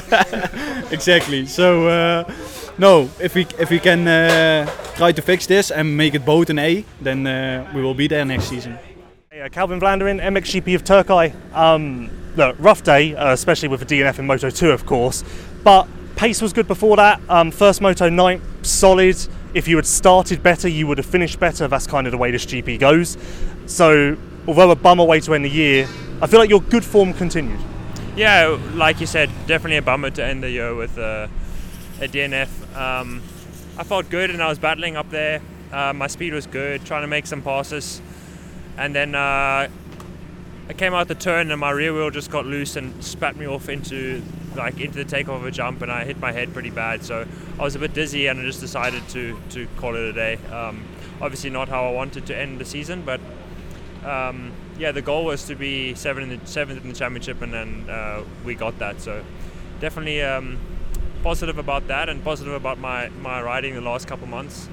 exactly. 0.92 1.46
So 1.46 1.88
uh, 1.88 2.32
no, 2.78 3.10
if 3.20 3.34
we 3.36 3.48
if 3.60 3.70
we 3.70 3.80
can 3.80 4.08
uh, 4.08 4.70
try 4.96 5.12
to 5.12 5.22
fix 5.22 5.48
this 5.48 5.72
and 5.72 5.98
make 5.98 6.14
it 6.14 6.26
both 6.26 6.50
an 6.50 6.60
A, 6.60 6.86
then 7.02 7.26
uh, 7.26 7.70
we 7.74 7.82
will 7.82 7.96
be 7.96 8.08
there 8.08 8.24
next 8.24 8.46
season. 8.46 8.78
Hey, 9.32 9.42
uh, 9.42 9.50
Calvin 9.50 9.80
Vlaanderen, 9.80 10.22
MXGP 10.22 10.76
of 10.76 10.84
Turkey. 10.84 11.34
Um, 11.54 12.10
look, 12.36 12.56
rough 12.60 12.84
day, 12.84 13.16
uh, 13.16 13.34
especially 13.34 13.68
with 13.68 13.80
the 13.80 13.86
DNF 13.86 14.20
in 14.20 14.28
Moto 14.28 14.50
2, 14.50 14.72
of 14.72 14.86
course. 14.86 15.24
But 15.64 15.88
pace 16.16 16.42
was 16.42 16.54
good 16.54 16.68
before 16.68 16.96
that. 16.98 17.20
Um, 17.30 17.52
first 17.52 17.82
Moto 17.82 18.10
9, 18.10 18.42
solid. 18.64 19.18
If 19.54 19.68
you 19.68 19.76
had 19.76 19.86
started 19.86 20.44
better, 20.44 20.68
you 20.68 20.86
would 20.88 20.98
have 20.98 21.08
finished 21.08 21.40
better. 21.40 21.68
That's 21.68 21.88
kind 21.88 22.06
of 22.08 22.12
the 22.12 22.18
way 22.18 22.32
this 22.32 22.46
GP 22.46 22.80
goes. 22.80 23.18
So, 23.66 24.18
although 24.48 24.72
a 24.72 24.76
bummer 24.76 25.04
way 25.04 25.20
to 25.20 25.34
end 25.34 25.46
the 25.46 25.50
year, 25.50 25.88
I 26.22 26.28
feel 26.28 26.40
like 26.40 26.50
your 26.50 26.62
good 26.62 26.86
form 26.86 27.14
continued. 27.14 27.60
Yeah, 28.16 28.58
like 28.74 29.00
you 29.00 29.06
said, 29.06 29.30
definitely 29.46 29.78
a 29.78 29.82
bummer 29.82 30.10
to 30.12 30.26
end 30.26 30.42
the 30.42 30.50
year 30.50 30.74
with 30.74 30.98
uh, 30.98 31.28
a 32.02 32.08
DNF. 32.08 32.76
Um, 32.76 33.22
I 33.78 33.84
felt 33.84 34.10
good 34.10 34.32
and 34.32 34.42
I 34.42 34.48
was 34.48 34.58
battling 34.58 34.96
up 34.96 35.10
there. 35.12 35.42
Uh, 35.72 35.94
my 35.94 36.08
speed 36.08 36.34
was 36.34 36.48
good, 36.48 36.86
trying 36.86 37.02
to 37.02 37.08
make 37.08 37.28
some 37.28 37.42
passes, 37.42 38.02
and 38.78 38.96
then 38.96 39.14
uh, 39.14 39.68
I 40.70 40.74
came 40.76 40.94
out 40.94 41.08
the 41.10 41.16
turn 41.16 41.52
and 41.52 41.60
my 41.60 41.72
rear 41.72 41.94
wheel 41.94 42.10
just 42.10 42.32
got 42.32 42.46
loose 42.46 42.76
and 42.78 43.04
spat 43.04 43.36
me 43.36 43.46
off 43.48 43.70
into 43.70 44.24
like 44.56 44.80
into 44.80 44.98
the 44.98 45.06
takeoff 45.06 45.42
of 45.42 45.46
a 45.46 45.52
jump, 45.52 45.82
and 45.82 45.92
I 45.92 46.06
hit 46.06 46.20
my 46.20 46.32
head 46.32 46.54
pretty 46.54 46.70
bad. 46.70 47.04
So 47.04 47.28
I 47.60 47.62
was 47.62 47.76
a 47.76 47.80
bit 47.80 47.94
dizzy 47.94 48.28
and 48.28 48.40
I 48.40 48.44
just 48.44 48.62
decided 48.62 49.08
to 49.10 49.38
to 49.52 49.68
call 49.76 49.96
it 49.96 50.04
a 50.04 50.14
day. 50.14 50.38
Um, 50.52 50.84
obviously 51.22 51.50
not 51.50 51.70
how 51.70 51.86
I 51.86 51.92
wanted 51.92 52.26
to 52.28 52.36
end 52.36 52.60
the 52.60 52.66
season, 52.66 53.04
but 53.04 53.20
um, 54.06 54.52
yeah, 54.78 54.92
the 54.92 55.02
goal 55.02 55.26
was 55.26 55.46
to 55.46 55.56
be 55.56 55.96
seventh 55.96 56.32
in 56.32 56.40
the 56.40 56.48
seventh 56.48 56.82
in 56.82 56.90
the 56.90 56.96
championship, 56.96 57.42
and 57.42 57.54
then 57.54 57.90
uh, 57.90 58.24
we 58.46 58.56
got 58.56 58.78
that. 58.80 59.02
So 59.02 59.24
definitely 59.80 60.22
um, 60.22 60.58
positive 61.24 61.58
about 61.58 61.88
that, 61.88 62.10
and 62.10 62.24
positive 62.24 62.54
about 62.54 62.78
my 62.78 63.10
my 63.22 63.42
riding 63.42 63.74
the 63.74 63.82
last 63.82 64.08
couple 64.08 64.28
months. 64.28 64.70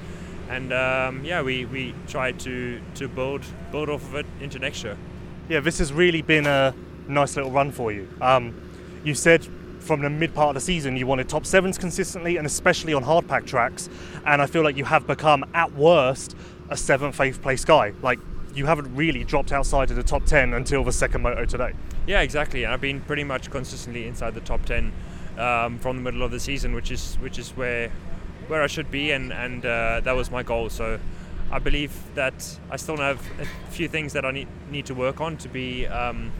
And 0.48 0.72
um, 0.72 1.24
yeah, 1.24 1.42
we, 1.42 1.64
we 1.64 1.94
tried 2.06 2.38
to, 2.40 2.80
to 2.96 3.08
build 3.08 3.42
build 3.72 3.88
off 3.88 4.02
of 4.02 4.14
it 4.16 4.26
into 4.40 4.58
next 4.58 4.84
year. 4.84 4.96
Yeah, 5.48 5.60
this 5.60 5.78
has 5.78 5.92
really 5.92 6.22
been 6.22 6.46
a 6.46 6.74
nice 7.08 7.36
little 7.36 7.50
run 7.50 7.72
for 7.72 7.92
you. 7.92 8.08
Um, 8.20 8.54
you 9.04 9.14
said 9.14 9.46
from 9.80 10.00
the 10.00 10.10
mid 10.10 10.34
part 10.34 10.48
of 10.48 10.54
the 10.54 10.60
season 10.60 10.96
you 10.96 11.06
wanted 11.06 11.28
top 11.28 11.44
sevens 11.44 11.76
consistently 11.76 12.38
and 12.38 12.46
especially 12.46 12.94
on 12.94 13.02
hard 13.02 13.26
pack 13.28 13.46
tracks, 13.46 13.88
and 14.26 14.40
I 14.40 14.46
feel 14.46 14.62
like 14.62 14.76
you 14.76 14.84
have 14.84 15.06
become 15.06 15.44
at 15.54 15.72
worst 15.72 16.36
a 16.70 16.76
seventh, 16.76 17.20
eighth 17.20 17.42
place 17.42 17.64
guy. 17.64 17.92
Like 18.02 18.18
you 18.54 18.66
haven't 18.66 18.94
really 18.94 19.24
dropped 19.24 19.52
outside 19.52 19.90
of 19.90 19.96
the 19.96 20.02
top 20.02 20.24
ten 20.24 20.54
until 20.54 20.84
the 20.84 20.92
second 20.92 21.22
moto 21.22 21.44
today. 21.44 21.72
Yeah, 22.06 22.20
exactly. 22.20 22.64
And 22.64 22.72
I've 22.72 22.80
been 22.80 23.00
pretty 23.00 23.24
much 23.24 23.50
consistently 23.50 24.06
inside 24.06 24.34
the 24.34 24.40
top 24.40 24.64
ten 24.64 24.92
um, 25.38 25.78
from 25.78 25.96
the 25.96 26.02
middle 26.02 26.22
of 26.22 26.30
the 26.30 26.40
season, 26.40 26.74
which 26.74 26.90
is 26.90 27.16
which 27.20 27.38
is 27.38 27.50
where 27.50 27.90
where 28.48 28.62
I 28.62 28.66
should 28.66 28.90
be, 28.90 29.10
and 29.10 29.32
and 29.32 29.64
uh, 29.64 30.00
that 30.04 30.14
was 30.14 30.30
my 30.30 30.42
goal. 30.42 30.70
So 30.70 30.98
I 31.50 31.58
believe 31.58 31.92
that 32.14 32.58
I 32.70 32.76
still 32.76 32.96
have 32.98 33.20
a 33.40 33.46
few 33.70 33.88
things 33.88 34.12
that 34.12 34.24
I 34.24 34.30
need 34.30 34.48
need 34.70 34.86
to 34.86 34.94
work 34.94 35.20
on 35.20 35.36
to 35.38 35.48
be. 35.48 35.86
Um, 35.86 36.32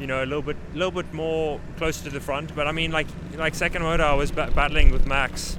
you 0.00 0.08
know, 0.08 0.24
a 0.24 0.26
little 0.26 0.42
bit, 0.42 0.56
little 0.74 0.90
bit 0.90 1.14
more 1.14 1.60
closer 1.76 2.02
to 2.02 2.10
the 2.10 2.20
front. 2.20 2.52
But 2.56 2.66
I 2.66 2.72
mean, 2.72 2.90
like, 2.90 3.06
like 3.36 3.54
second 3.54 3.82
motor, 3.82 4.02
I 4.02 4.14
was 4.14 4.32
ba- 4.32 4.50
battling 4.52 4.90
with 4.90 5.06
Max, 5.06 5.56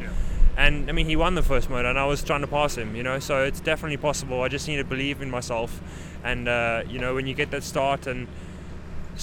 And 0.58 0.90
I 0.90 0.94
mean, 0.94 1.06
he 1.06 1.16
won 1.16 1.36
the 1.36 1.44
first 1.44 1.70
moto, 1.70 1.90
and 1.90 2.00
I 2.00 2.06
was 2.06 2.24
trying 2.24 2.42
to 2.42 2.48
pass 2.48 2.78
him. 2.78 2.96
You 2.96 3.04
know, 3.04 3.20
so 3.20 3.44
it's 3.44 3.60
definitely 3.60 3.98
possible. 3.98 4.42
I 4.42 4.48
just 4.48 4.68
need 4.68 4.78
to 4.78 4.84
believe 4.84 5.22
in 5.22 5.30
myself, 5.30 5.82
and 6.24 6.48
uh, 6.48 6.84
you 6.88 7.00
know, 7.00 7.14
when 7.14 7.28
you 7.28 7.34
get 7.34 7.52
that 7.52 7.64
start 7.64 8.08
and 8.08 8.28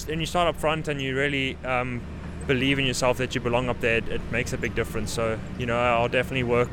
and 0.09 0.19
you 0.19 0.25
start 0.25 0.47
up 0.47 0.59
front 0.59 0.87
and 0.87 1.01
you 1.01 1.15
really 1.15 1.55
um, 1.65 2.01
believe 2.47 2.79
in 2.79 2.85
yourself 2.85 3.17
that 3.17 3.35
you 3.35 3.41
belong 3.41 3.69
up 3.69 3.79
there, 3.79 3.97
it, 3.97 4.07
it 4.09 4.21
makes 4.31 4.53
a 4.53 4.57
big 4.57 4.75
difference. 4.75 5.11
So 5.11 5.39
you 5.57 5.65
know, 5.65 5.77
I'll 5.77 6.09
definitely 6.09 6.43
work 6.43 6.71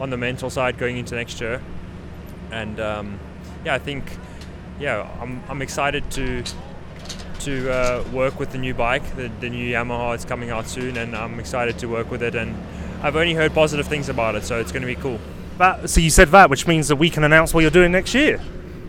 on 0.00 0.10
the 0.10 0.16
mental 0.16 0.50
side 0.50 0.78
going 0.78 0.98
into 0.98 1.14
next 1.14 1.40
year, 1.40 1.62
and 2.50 2.78
um, 2.80 3.18
yeah, 3.64 3.74
I 3.74 3.78
think 3.78 4.16
yeah, 4.78 5.08
I'm, 5.20 5.42
I'm 5.48 5.62
excited 5.62 6.10
to 6.12 6.44
to 7.40 7.72
uh, 7.72 8.04
work 8.12 8.38
with 8.38 8.52
the 8.52 8.58
new 8.58 8.74
bike. 8.74 9.16
The, 9.16 9.30
the 9.40 9.50
new 9.50 9.72
Yamaha 9.72 10.16
is 10.16 10.24
coming 10.24 10.50
out 10.50 10.68
soon, 10.68 10.96
and 10.96 11.16
I'm 11.16 11.40
excited 11.40 11.78
to 11.80 11.86
work 11.86 12.10
with 12.10 12.22
it. 12.22 12.34
And 12.34 12.54
I've 13.02 13.16
only 13.16 13.34
heard 13.34 13.52
positive 13.52 13.88
things 13.88 14.08
about 14.08 14.36
it, 14.36 14.44
so 14.44 14.60
it's 14.60 14.70
going 14.70 14.82
to 14.82 14.86
be 14.86 14.94
cool. 14.94 15.18
That, 15.58 15.90
so 15.90 16.00
you 16.00 16.08
said 16.08 16.28
that, 16.28 16.48
which 16.50 16.66
means 16.68 16.88
that 16.88 16.96
we 16.96 17.10
can 17.10 17.24
announce 17.24 17.52
what 17.52 17.60
you're 17.62 17.70
doing 17.70 17.90
next 17.92 18.14
year, 18.14 18.40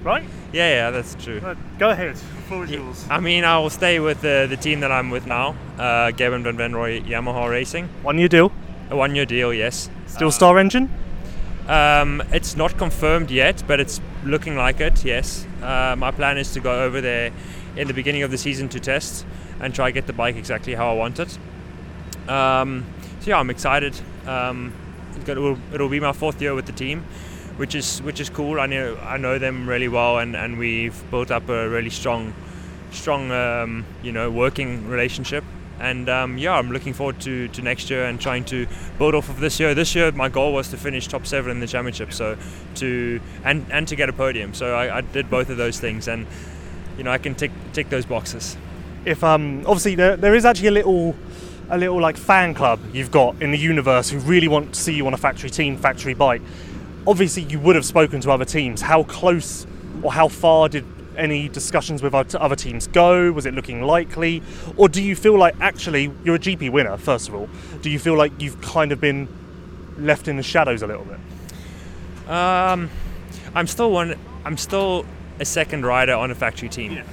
right? 0.03 0.23
Yeah, 0.51 0.69
yeah, 0.69 0.91
that's 0.91 1.15
true. 1.15 1.41
Uh, 1.43 1.55
go 1.79 1.89
ahead. 1.89 2.15
Floor 2.47 2.65
is 2.65 2.71
yours. 2.71 3.05
I 3.09 3.19
mean, 3.19 3.43
I 3.43 3.57
will 3.57 3.71
stay 3.71 3.99
with 3.99 4.21
the, 4.21 4.45
the 4.47 4.55
team 4.55 4.81
that 4.81 4.91
I'm 4.91 5.09
with 5.09 5.25
now, 5.25 5.55
uh, 5.77 6.11
Gebben 6.11 6.43
Van 6.43 6.55
Venrooy 6.55 7.03
Yamaha 7.03 7.49
Racing. 7.49 7.89
One 8.03 8.19
year 8.19 8.27
deal. 8.27 8.51
A 8.91 8.95
one 8.95 9.15
year 9.15 9.25
deal, 9.25 9.51
yes. 9.51 9.89
Still 10.05 10.29
star 10.29 10.59
engine. 10.59 10.91
Um, 11.67 12.21
it's 12.31 12.55
not 12.55 12.77
confirmed 12.77 13.31
yet, 13.31 13.63
but 13.65 13.79
it's 13.79 13.99
looking 14.23 14.55
like 14.55 14.79
it, 14.79 15.03
yes. 15.03 15.47
Uh, 15.61 15.95
my 15.97 16.11
plan 16.11 16.37
is 16.37 16.53
to 16.53 16.59
go 16.59 16.83
over 16.83 17.01
there 17.01 17.31
in 17.75 17.87
the 17.87 17.93
beginning 17.93 18.21
of 18.21 18.29
the 18.29 18.37
season 18.37 18.69
to 18.69 18.79
test 18.79 19.25
and 19.59 19.73
try 19.73 19.89
get 19.89 20.05
the 20.05 20.13
bike 20.13 20.35
exactly 20.35 20.75
how 20.75 20.91
I 20.91 20.93
want 20.93 21.19
it. 21.19 21.37
Um, 22.29 22.85
so 23.23 23.29
yeah, 23.29 23.39
I'm 23.39 23.49
excited. 23.49 23.95
Um, 24.27 24.73
it 25.25 25.37
will, 25.37 25.57
it'll 25.73 25.87
be 25.87 26.01
my 26.01 26.11
fourth 26.11 26.41
year 26.41 26.53
with 26.53 26.65
the 26.65 26.73
team, 26.73 27.05
which 27.55 27.73
is 27.73 28.01
which 28.01 28.19
is 28.19 28.29
cool. 28.29 28.59
I 28.59 28.65
know 28.65 28.97
I 28.97 29.15
know 29.15 29.39
them 29.39 29.67
really 29.67 29.87
well, 29.87 30.17
and, 30.17 30.35
and 30.35 30.57
we've 30.57 31.09
built 31.09 31.31
up 31.31 31.47
a 31.47 31.69
really 31.69 31.89
strong, 31.89 32.33
strong 32.91 33.31
um, 33.31 33.85
you 34.03 34.11
know 34.11 34.29
working 34.29 34.89
relationship. 34.89 35.45
And 35.79 36.09
um, 36.09 36.37
yeah, 36.37 36.53
I'm 36.53 36.71
looking 36.71 36.93
forward 36.93 37.19
to, 37.21 37.47
to 37.47 37.61
next 37.61 37.89
year 37.89 38.05
and 38.05 38.19
trying 38.19 38.43
to 38.45 38.67
build 38.99 39.15
off 39.15 39.29
of 39.29 39.39
this 39.39 39.59
year. 39.59 39.73
This 39.73 39.95
year, 39.95 40.11
my 40.11 40.29
goal 40.29 40.53
was 40.53 40.69
to 40.69 40.77
finish 40.77 41.07
top 41.07 41.25
seven 41.25 41.51
in 41.51 41.59
the 41.61 41.67
championship, 41.67 42.11
so 42.11 42.37
to 42.75 43.21
and 43.45 43.65
and 43.71 43.87
to 43.87 43.95
get 43.95 44.09
a 44.09 44.13
podium. 44.13 44.53
So 44.53 44.75
I, 44.75 44.97
I 44.97 45.01
did 45.01 45.29
both 45.29 45.49
of 45.49 45.55
those 45.55 45.79
things, 45.79 46.09
and 46.09 46.27
you 46.97 47.05
know 47.05 47.11
I 47.11 47.19
can 47.19 47.35
tick 47.35 47.51
tick 47.71 47.89
those 47.89 48.05
boxes. 48.05 48.57
If 49.05 49.23
um, 49.23 49.63
obviously 49.65 49.95
there, 49.95 50.17
there 50.17 50.35
is 50.35 50.43
actually 50.45 50.67
a 50.67 50.71
little 50.71 51.15
a 51.73 51.77
little 51.77 51.99
like 51.99 52.17
fan 52.17 52.53
club 52.53 52.79
you've 52.93 53.09
got 53.09 53.41
in 53.41 53.49
the 53.49 53.57
universe 53.57 54.07
who 54.07 54.19
really 54.19 54.47
want 54.47 54.75
to 54.75 54.79
see 54.79 54.93
you 54.93 55.07
on 55.07 55.13
a 55.13 55.17
factory 55.17 55.49
team, 55.49 55.75
factory 55.75 56.13
bike. 56.13 56.41
Obviously, 57.07 57.43
you 57.43 57.59
would 57.59 57.75
have 57.75 57.83
spoken 57.83 58.21
to 58.21 58.31
other 58.31 58.45
teams. 58.45 58.79
How 58.79 59.03
close 59.03 59.65
or 60.03 60.13
how 60.13 60.27
far 60.27 60.69
did 60.69 60.85
any 61.17 61.49
discussions 61.49 62.03
with 62.03 62.13
other 62.13 62.55
teams 62.55 62.85
go? 62.87 63.31
Was 63.31 63.47
it 63.47 63.55
looking 63.55 63.81
likely, 63.81 64.43
or 64.77 64.87
do 64.87 65.01
you 65.01 65.15
feel 65.15 65.37
like 65.37 65.55
actually 65.59 66.11
you're 66.23 66.35
a 66.35 66.39
GP 66.39 66.71
winner? 66.71 66.95
First 66.97 67.27
of 67.27 67.35
all, 67.35 67.49
do 67.81 67.89
you 67.89 67.97
feel 67.97 68.15
like 68.15 68.39
you've 68.39 68.61
kind 68.61 68.91
of 68.91 69.01
been 69.01 69.27
left 69.97 70.27
in 70.27 70.37
the 70.37 70.43
shadows 70.43 70.83
a 70.83 70.87
little 70.87 71.05
bit? 71.05 72.29
Um, 72.29 72.89
I'm 73.55 73.67
still 73.67 73.91
one. 73.91 74.15
I'm 74.45 74.57
still 74.57 75.05
a 75.39 75.45
second 75.45 75.85
rider 75.85 76.13
on 76.13 76.29
a 76.29 76.35
factory 76.35 76.69
team, 76.69 77.03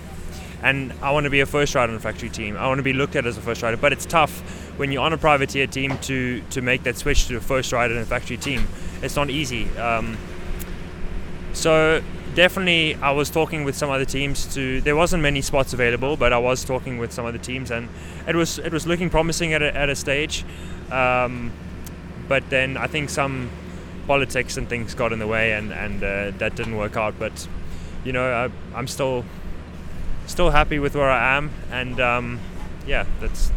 and 0.63 0.93
I 1.03 1.11
want 1.13 1.25
to 1.25 1.31
be 1.31 1.41
a 1.41 1.47
first 1.47 1.75
rider 1.75 1.93
on 1.93 1.97
a 1.97 2.01
factory 2.01 2.29
team. 2.29 2.57
I 2.57 2.67
want 2.67 2.79
to 2.79 2.83
be 2.83 2.93
looked 2.93 3.17
at 3.17 3.27
as 3.27 3.39
a 3.39 3.41
first 3.41 3.63
rider, 3.63 3.77
but 3.77 3.93
it's 3.93 4.07
tough 4.07 4.41
when 4.79 4.93
you're 4.93 5.03
on 5.03 5.13
a 5.13 5.19
privateer 5.19 5.67
team 5.67 5.99
to 5.99 6.43
to 6.51 6.61
make 6.61 6.83
that 6.85 6.97
switch 6.97 7.27
to 7.29 7.37
a 7.37 7.41
first 7.41 7.73
rider 7.73 7.95
in 7.95 8.01
a 8.01 8.07
factory 8.07 8.37
team. 8.37 8.67
It's 9.03 9.17
not 9.17 9.31
easy. 9.31 9.69
Um, 9.79 10.17
so 11.53 12.03
definitely, 12.35 12.95
I 12.97 13.11
was 13.13 13.31
talking 13.31 13.65
with 13.65 13.77
some 13.77 13.91
other 13.91 14.05
teams. 14.05 14.55
To 14.55 14.81
there 14.81 14.97
wasn't 14.97 15.23
many 15.23 15.41
spots 15.43 15.73
available, 15.73 16.17
but 16.17 16.33
I 16.33 16.39
was 16.39 16.65
talking 16.65 16.99
with 16.99 17.13
some 17.13 17.27
other 17.27 17.39
teams, 17.39 17.71
and 17.71 17.89
it 18.29 18.37
was 18.37 18.59
it 18.59 18.73
was 18.73 18.87
looking 18.87 19.11
promising 19.11 19.55
at 19.55 19.63
a, 19.63 19.75
at 19.77 19.89
a 19.89 19.97
stage. 19.97 20.45
Um, 20.91 21.53
but 22.29 22.49
then 22.51 22.77
I 22.77 22.87
think 22.87 23.11
some 23.11 23.51
politics 24.07 24.57
and 24.57 24.69
things 24.69 24.95
got 24.95 25.13
in 25.13 25.19
the 25.19 25.27
way, 25.27 25.53
and 25.53 25.73
and 25.73 26.03
uh, 26.03 26.31
that 26.39 26.55
didn't 26.57 26.77
work 26.77 26.97
out. 26.97 27.15
But 27.19 27.49
you 28.05 28.13
know, 28.13 28.33
I, 28.33 28.77
I'm 28.79 28.87
still 28.87 29.25
still 30.31 30.51
happy 30.51 30.79
with 30.79 30.95
where 30.95 31.11
I 31.11 31.37
am, 31.37 31.51
and 31.71 32.01
um, 32.01 32.41
yeah, 32.87 33.05
that's 33.21 33.53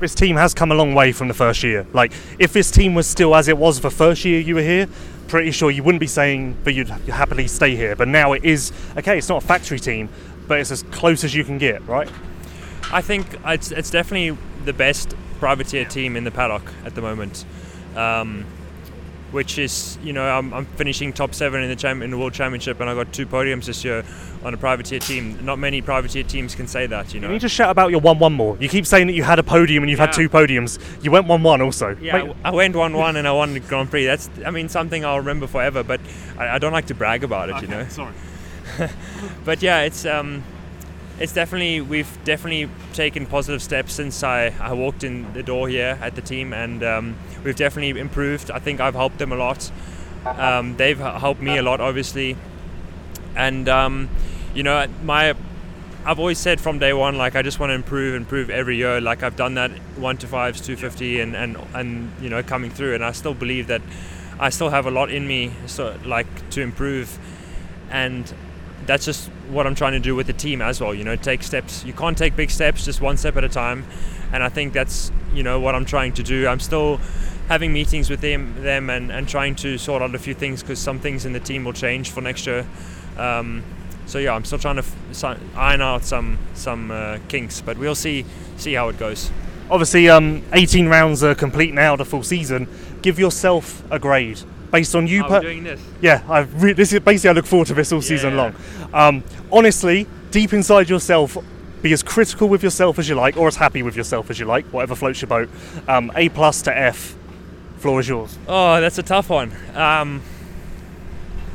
This 0.00 0.14
team 0.14 0.36
has 0.36 0.54
come 0.54 0.72
a 0.72 0.74
long 0.74 0.94
way 0.94 1.12
from 1.12 1.28
the 1.28 1.34
first 1.34 1.62
year. 1.62 1.86
Like, 1.92 2.12
if 2.38 2.52
this 2.52 2.70
team 2.70 2.94
was 2.94 3.06
still 3.06 3.34
as 3.34 3.48
it 3.48 3.58
was 3.58 3.80
the 3.80 3.90
first 3.90 4.24
year 4.24 4.40
you 4.40 4.54
were 4.54 4.62
here, 4.62 4.88
pretty 5.28 5.50
sure 5.50 5.70
you 5.70 5.82
wouldn't 5.82 6.00
be 6.00 6.06
saying 6.06 6.56
that 6.64 6.72
you'd 6.72 6.88
happily 6.88 7.46
stay 7.46 7.76
here. 7.76 7.94
But 7.94 8.08
now 8.08 8.32
it 8.32 8.44
is 8.44 8.72
okay. 8.96 9.18
It's 9.18 9.28
not 9.28 9.44
a 9.44 9.46
factory 9.46 9.78
team, 9.78 10.08
but 10.46 10.58
it's 10.60 10.70
as 10.70 10.82
close 10.84 11.24
as 11.24 11.34
you 11.34 11.44
can 11.44 11.58
get, 11.58 11.86
right? 11.86 12.10
I 12.90 13.02
think 13.02 13.26
it's, 13.44 13.70
it's 13.70 13.90
definitely 13.90 14.38
the 14.64 14.72
best 14.72 15.14
privateer 15.38 15.84
team 15.84 16.16
in 16.16 16.24
the 16.24 16.30
paddock 16.30 16.72
at 16.84 16.94
the 16.94 17.02
moment. 17.02 17.44
Um, 17.94 18.46
which 19.30 19.58
is, 19.58 19.98
you 20.02 20.12
know, 20.12 20.24
I'm, 20.24 20.52
I'm 20.54 20.64
finishing 20.64 21.12
top 21.12 21.34
seven 21.34 21.62
in 21.62 21.76
the 21.76 21.88
in 22.02 22.10
the 22.10 22.18
world 22.18 22.32
championship, 22.32 22.80
and 22.80 22.88
I 22.88 22.94
got 22.94 23.12
two 23.12 23.26
podiums 23.26 23.66
this 23.66 23.84
year 23.84 24.04
on 24.44 24.54
a 24.54 24.56
privateer 24.56 24.98
team. 24.98 25.44
Not 25.44 25.58
many 25.58 25.82
privateer 25.82 26.22
teams 26.22 26.54
can 26.54 26.66
say 26.66 26.86
that, 26.86 27.12
you 27.12 27.20
know. 27.20 27.28
Can 27.28 27.34
you 27.34 27.40
just 27.40 27.54
shout 27.54 27.70
about 27.70 27.90
your 27.90 28.00
one-one 28.00 28.32
more? 28.32 28.56
You 28.58 28.68
keep 28.68 28.86
saying 28.86 29.06
that 29.08 29.12
you 29.12 29.22
had 29.22 29.38
a 29.38 29.42
podium 29.42 29.82
and 29.82 29.90
you've 29.90 29.98
had 29.98 30.12
two 30.12 30.28
podiums. 30.28 30.78
You 31.04 31.10
went 31.10 31.26
one-one 31.26 31.60
also. 31.60 31.96
Yeah, 32.00 32.22
Wait, 32.24 32.36
I 32.44 32.50
went 32.50 32.76
one 32.76 32.94
one 32.94 33.16
and 33.16 33.28
I 33.28 33.32
won 33.32 33.54
the 33.54 33.60
Grand 33.60 33.90
Prix. 33.90 34.06
That's, 34.06 34.30
I 34.46 34.50
mean, 34.50 34.68
something 34.68 35.04
I'll 35.04 35.18
remember 35.18 35.46
forever. 35.46 35.82
But 35.82 36.00
I, 36.38 36.48
I 36.56 36.58
don't 36.58 36.72
like 36.72 36.86
to 36.86 36.94
brag 36.94 37.24
about 37.24 37.50
it, 37.50 37.60
you 37.62 37.68
know. 37.68 37.86
Sorry. 37.88 38.14
But 39.44 39.62
yeah, 39.62 39.80
it's 39.80 40.04
um, 40.04 40.44
it's 41.20 41.32
definitely 41.32 41.80
we've 41.80 42.18
definitely 42.24 42.70
taken 42.92 43.26
positive 43.26 43.62
steps 43.62 43.92
since 43.92 44.22
I, 44.22 44.52
I 44.60 44.72
walked 44.72 45.02
in 45.04 45.32
the 45.32 45.42
door 45.42 45.68
here 45.68 45.98
at 46.00 46.14
the 46.14 46.22
team, 46.22 46.52
and 46.52 46.82
um, 46.82 47.16
we've 47.44 47.56
definitely 47.56 47.98
improved. 48.00 48.50
I 48.50 48.58
think 48.58 48.80
I've 48.80 48.94
helped 48.94 49.18
them 49.18 49.32
a 49.32 49.36
lot. 49.36 49.70
Um, 50.24 50.76
they've 50.76 50.98
helped 50.98 51.40
me 51.40 51.56
a 51.58 51.62
lot, 51.62 51.80
obviously, 51.80 52.36
and 53.36 53.68
um, 53.68 54.08
you 54.54 54.62
know 54.62 54.86
my. 55.02 55.34
I've 56.04 56.20
always 56.20 56.38
said 56.38 56.58
from 56.60 56.78
day 56.78 56.94
one, 56.94 57.18
like 57.18 57.36
I 57.36 57.42
just 57.42 57.60
want 57.60 57.70
to 57.70 57.74
improve, 57.74 58.14
improve 58.14 58.48
every 58.48 58.76
year. 58.76 59.00
Like 59.00 59.22
I've 59.22 59.36
done 59.36 59.54
that 59.54 59.72
one 59.96 60.16
to 60.18 60.26
fives, 60.26 60.60
two 60.60 60.76
fifty, 60.76 61.20
and 61.20 61.36
and 61.36 61.56
and 61.74 62.12
you 62.20 62.30
know 62.30 62.42
coming 62.42 62.70
through, 62.70 62.94
and 62.94 63.04
I 63.04 63.12
still 63.12 63.34
believe 63.34 63.66
that 63.66 63.82
I 64.38 64.50
still 64.50 64.70
have 64.70 64.86
a 64.86 64.90
lot 64.90 65.10
in 65.10 65.26
me, 65.26 65.52
so 65.66 65.98
like 66.04 66.26
to 66.50 66.62
improve, 66.62 67.18
and 67.90 68.32
that's 68.88 69.04
just 69.04 69.28
what 69.50 69.66
I'm 69.66 69.74
trying 69.74 69.92
to 69.92 70.00
do 70.00 70.14
with 70.14 70.26
the 70.26 70.32
team 70.32 70.62
as 70.62 70.80
well. 70.80 70.94
You 70.94 71.04
know, 71.04 71.14
take 71.14 71.42
steps. 71.42 71.84
You 71.84 71.92
can't 71.92 72.16
take 72.16 72.34
big 72.34 72.50
steps, 72.50 72.86
just 72.86 73.02
one 73.02 73.18
step 73.18 73.36
at 73.36 73.44
a 73.44 73.48
time. 73.48 73.84
And 74.32 74.42
I 74.42 74.48
think 74.48 74.72
that's 74.72 75.12
you 75.34 75.42
know 75.42 75.60
what 75.60 75.74
I'm 75.74 75.84
trying 75.84 76.14
to 76.14 76.22
do. 76.22 76.48
I'm 76.48 76.58
still 76.58 76.96
having 77.48 77.72
meetings 77.72 78.08
with 78.08 78.22
them, 78.22 78.62
them, 78.62 78.88
and, 78.88 79.12
and 79.12 79.28
trying 79.28 79.54
to 79.56 79.76
sort 79.76 80.02
out 80.02 80.14
a 80.14 80.18
few 80.18 80.34
things 80.34 80.62
because 80.62 80.78
some 80.78 81.00
things 81.00 81.26
in 81.26 81.34
the 81.34 81.40
team 81.40 81.64
will 81.64 81.74
change 81.74 82.10
for 82.10 82.22
next 82.22 82.46
year. 82.46 82.66
Um, 83.18 83.62
so 84.06 84.18
yeah, 84.18 84.32
I'm 84.32 84.44
still 84.46 84.58
trying 84.58 84.76
to 84.76 84.82
f- 84.82 85.38
iron 85.54 85.82
out 85.82 86.02
some 86.04 86.38
some 86.54 86.90
uh, 86.90 87.18
kinks, 87.28 87.60
but 87.60 87.76
we'll 87.76 87.94
see 87.94 88.24
see 88.56 88.72
how 88.72 88.88
it 88.88 88.98
goes. 88.98 89.30
Obviously, 89.70 90.08
um, 90.08 90.42
18 90.54 90.88
rounds 90.88 91.22
are 91.22 91.34
complete 91.34 91.74
now, 91.74 91.94
the 91.94 92.06
full 92.06 92.22
season. 92.22 92.66
Give 93.02 93.18
yourself 93.18 93.82
a 93.92 93.98
grade 93.98 94.40
based 94.70 94.94
on 94.94 95.06
you. 95.06 95.22
Are 95.24 95.28
per- 95.28 95.40
doing 95.40 95.64
this? 95.64 95.80
yeah, 96.00 96.22
I've 96.28 96.62
re- 96.62 96.72
this 96.72 96.92
is 96.92 97.00
basically 97.00 97.30
I 97.30 97.32
look 97.34 97.46
forward 97.46 97.68
to 97.68 97.74
this 97.74 97.92
all 97.92 98.02
season 98.02 98.36
long. 98.36 98.54
Um, 98.92 99.22
honestly, 99.52 100.06
deep 100.30 100.52
inside 100.52 100.88
yourself, 100.88 101.36
be 101.82 101.92
as 101.92 102.02
critical 102.02 102.48
with 102.48 102.62
yourself 102.62 102.98
as 102.98 103.08
you 103.08 103.14
like, 103.14 103.36
or 103.36 103.46
as 103.48 103.56
happy 103.56 103.82
with 103.82 103.96
yourself 103.96 104.30
as 104.30 104.38
you 104.38 104.46
like, 104.46 104.64
whatever 104.66 104.94
floats 104.94 105.20
your 105.22 105.28
boat. 105.28 105.48
Um, 105.86 106.10
a 106.16 106.28
plus 106.28 106.62
to 106.62 106.76
F. 106.76 107.14
Floor 107.78 108.00
is 108.00 108.08
yours. 108.08 108.36
Oh, 108.48 108.80
that's 108.80 108.98
a 108.98 109.02
tough 109.04 109.30
one. 109.30 109.52
Um, 109.76 110.20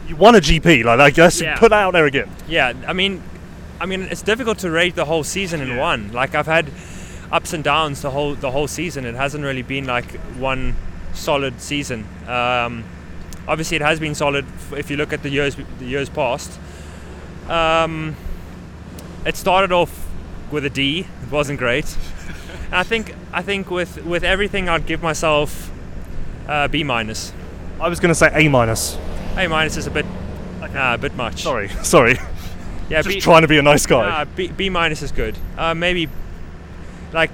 You 0.08 0.16
won 0.16 0.36
a 0.36 0.40
GP, 0.40 0.84
like 0.84 1.00
I 1.00 1.10
guess 1.10 1.42
Yeah. 1.42 1.58
put 1.58 1.70
that 1.70 1.80
out 1.84 1.92
there 1.94 2.06
again. 2.06 2.30
Yeah, 2.48 2.74
I 2.88 2.94
mean, 2.94 3.22
I 3.82 3.86
mean, 3.86 4.04
it's 4.04 4.22
difficult 4.22 4.60
to 4.60 4.70
rate 4.72 4.96
the 4.96 5.06
whole 5.06 5.24
season 5.24 5.62
in 5.62 5.76
one. 5.78 6.12
Like 6.14 6.36
I've 6.36 6.46
had 6.46 6.68
ups 7.32 7.52
and 7.54 7.64
downs 7.64 8.02
the 8.02 8.12
whole 8.12 8.36
the 8.36 8.52
whole 8.52 8.68
season. 8.68 9.06
It 9.06 9.16
hasn't 9.16 9.44
really 9.44 9.62
been 9.64 9.86
like 9.86 10.12
one 10.38 10.76
solid 11.14 11.60
season. 11.62 12.06
Um, 12.28 12.84
obviously, 13.48 13.76
it 13.76 13.82
has 13.82 14.00
been 14.00 14.16
solid 14.16 14.46
if 14.76 14.90
you 14.90 14.98
look 14.98 15.14
at 15.14 15.24
the 15.24 15.30
years 15.30 15.56
the 15.80 15.86
years 15.86 16.10
past. 16.10 16.60
Um, 17.50 18.16
it 19.26 19.36
started 19.36 19.72
off 19.72 20.08
with 20.52 20.66
a 20.66 20.70
D. 20.70 21.08
It 21.24 21.32
wasn't 21.32 21.60
great. 21.60 21.98
I 22.72 22.84
think 22.84 23.16
I 23.32 23.42
think 23.42 23.70
with 23.70 24.04
with 24.06 24.24
everything, 24.24 24.70
I'd 24.70 24.86
give 24.86 25.02
myself 25.02 25.72
uh, 26.48 26.68
B 26.68 26.84
minus. 26.84 27.34
I 27.80 27.88
was 27.90 28.00
going 28.00 28.10
to 28.10 28.16
say 28.16 28.30
A 28.34 28.50
minus. 28.50 28.98
A 29.38 29.48
minus 29.48 29.78
is 29.78 29.88
a 29.88 29.92
bit 29.92 30.06
uh, 30.62 30.68
a 30.94 30.98
bit 30.98 31.16
much. 31.16 31.44
Sorry, 31.44 31.68
sorry. 31.84 32.16
Yeah, 32.90 33.02
Just 33.02 33.16
B- 33.16 33.22
trying 33.22 33.42
to 33.44 33.48
be 33.48 33.58
a 33.58 33.62
nice 33.62 33.86
guy. 33.86 34.22
Uh, 34.22 34.26
B, 34.26 34.48
B 34.50 34.70
minus 34.70 35.02
is 35.02 35.12
good. 35.12 35.38
Uh, 35.58 35.74
maybe 35.74 36.10
like 37.14 37.32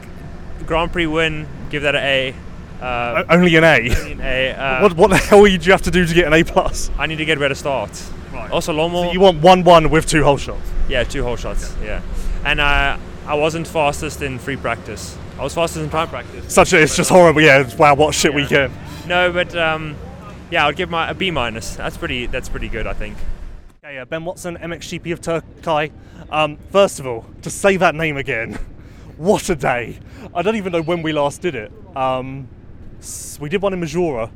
Grand 0.66 0.92
Prix 0.92 1.08
win, 1.08 1.48
give 1.70 1.84
that 1.84 1.96
an 1.96 2.04
A. 2.04 2.36
Uh, 2.82 3.24
Only 3.30 3.56
an 3.56 3.64
A. 3.64 3.78
in 4.12 4.22
A, 4.22 4.52
uh, 4.52 4.82
What, 4.84 4.94
what 4.96 5.10
the 5.10 5.18
hell 5.18 5.44
did 5.46 5.66
you 5.66 5.72
have 5.72 5.82
to 5.84 5.92
do 5.92 6.06
to 6.06 6.14
get 6.14 6.28
an 6.28 6.34
A 6.34 6.44
plus? 6.44 6.90
I 6.98 7.08
need 7.08 7.18
to 7.18 7.26
get 7.26 7.38
better 7.40 7.56
starts. 7.56 8.10
Right. 8.34 8.50
Also, 8.52 8.74
Lomo. 8.74 9.12
You 9.12 9.20
want 9.20 9.42
one 9.42 9.64
one 9.64 9.90
with 9.90 10.06
two 10.06 10.24
whole 10.24 10.38
shots. 10.38 10.62
yeah, 10.88 11.04
two 11.04 11.24
whole 11.24 11.36
shots. 11.36 11.76
Yeah, 11.84 12.02
and 12.46 12.60
uh, 12.62 12.98
I 13.26 13.34
wasn't 13.36 13.68
fastest 13.68 14.22
in 14.22 14.40
free 14.40 14.56
practice. 14.56 15.18
I 15.38 15.44
was 15.44 15.54
fastest 15.54 15.84
in 15.84 15.90
time 15.90 16.08
practice. 16.08 16.54
Such 16.54 16.74
a, 16.74 16.82
it's 16.82 16.96
just 16.96 17.10
horrible. 17.10 17.42
Yeah, 17.42 17.70
wow, 17.78 17.96
what 17.96 18.14
shit 18.16 18.32
Yeah. 18.32 18.36
weekend. 18.38 18.74
No, 19.08 19.32
but 19.34 19.56
um, 19.56 19.96
yeah, 20.52 20.66
I'd 20.68 20.76
give 20.76 20.90
my 20.90 21.10
a 21.10 21.14
B 21.14 21.32
minus. 21.32 21.76
That's 21.76 21.98
pretty. 21.98 22.28
That's 22.28 22.48
pretty 22.50 22.70
good, 22.70 22.88
I 22.88 22.94
think. 22.94 23.18
Okay, 23.84 23.98
uh, 23.98 24.06
Ben 24.06 24.24
Watson, 24.24 24.56
MXGP 24.58 25.12
of 25.12 25.22
Turkey. 25.22 25.92
Um, 26.30 26.58
first 26.72 27.00
of 27.00 27.08
all, 27.08 27.26
to 27.42 27.50
say 27.50 27.76
that 27.78 27.96
name 27.96 28.16
again, 28.16 28.54
what 29.18 29.50
a 29.50 29.56
day! 29.56 30.00
I 30.34 30.44
don't 30.44 30.56
even 30.56 30.72
know 30.72 30.82
when 30.84 31.02
we 31.02 31.12
last 31.12 31.42
did 31.42 31.56
it. 31.56 31.72
Um, 31.96 32.48
we 33.40 33.50
did 33.50 33.62
one 33.62 33.74
in 33.74 33.80
Majora. 33.80 34.32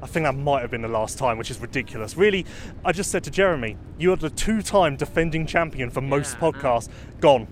I 0.00 0.06
think 0.06 0.24
that 0.24 0.34
might 0.34 0.60
have 0.60 0.70
been 0.70 0.82
the 0.82 0.88
last 0.88 1.18
time, 1.18 1.38
which 1.38 1.50
is 1.50 1.58
ridiculous. 1.58 2.16
Really, 2.16 2.46
I 2.84 2.92
just 2.92 3.10
said 3.10 3.24
to 3.24 3.30
Jeremy, 3.30 3.76
you 3.98 4.12
are 4.12 4.16
the 4.16 4.30
two-time 4.30 4.96
defending 4.96 5.44
champion 5.46 5.90
for 5.90 6.00
most 6.00 6.34
Yeah, 6.34 6.40
podcasts. 6.50 6.88
Gone. 7.20 7.48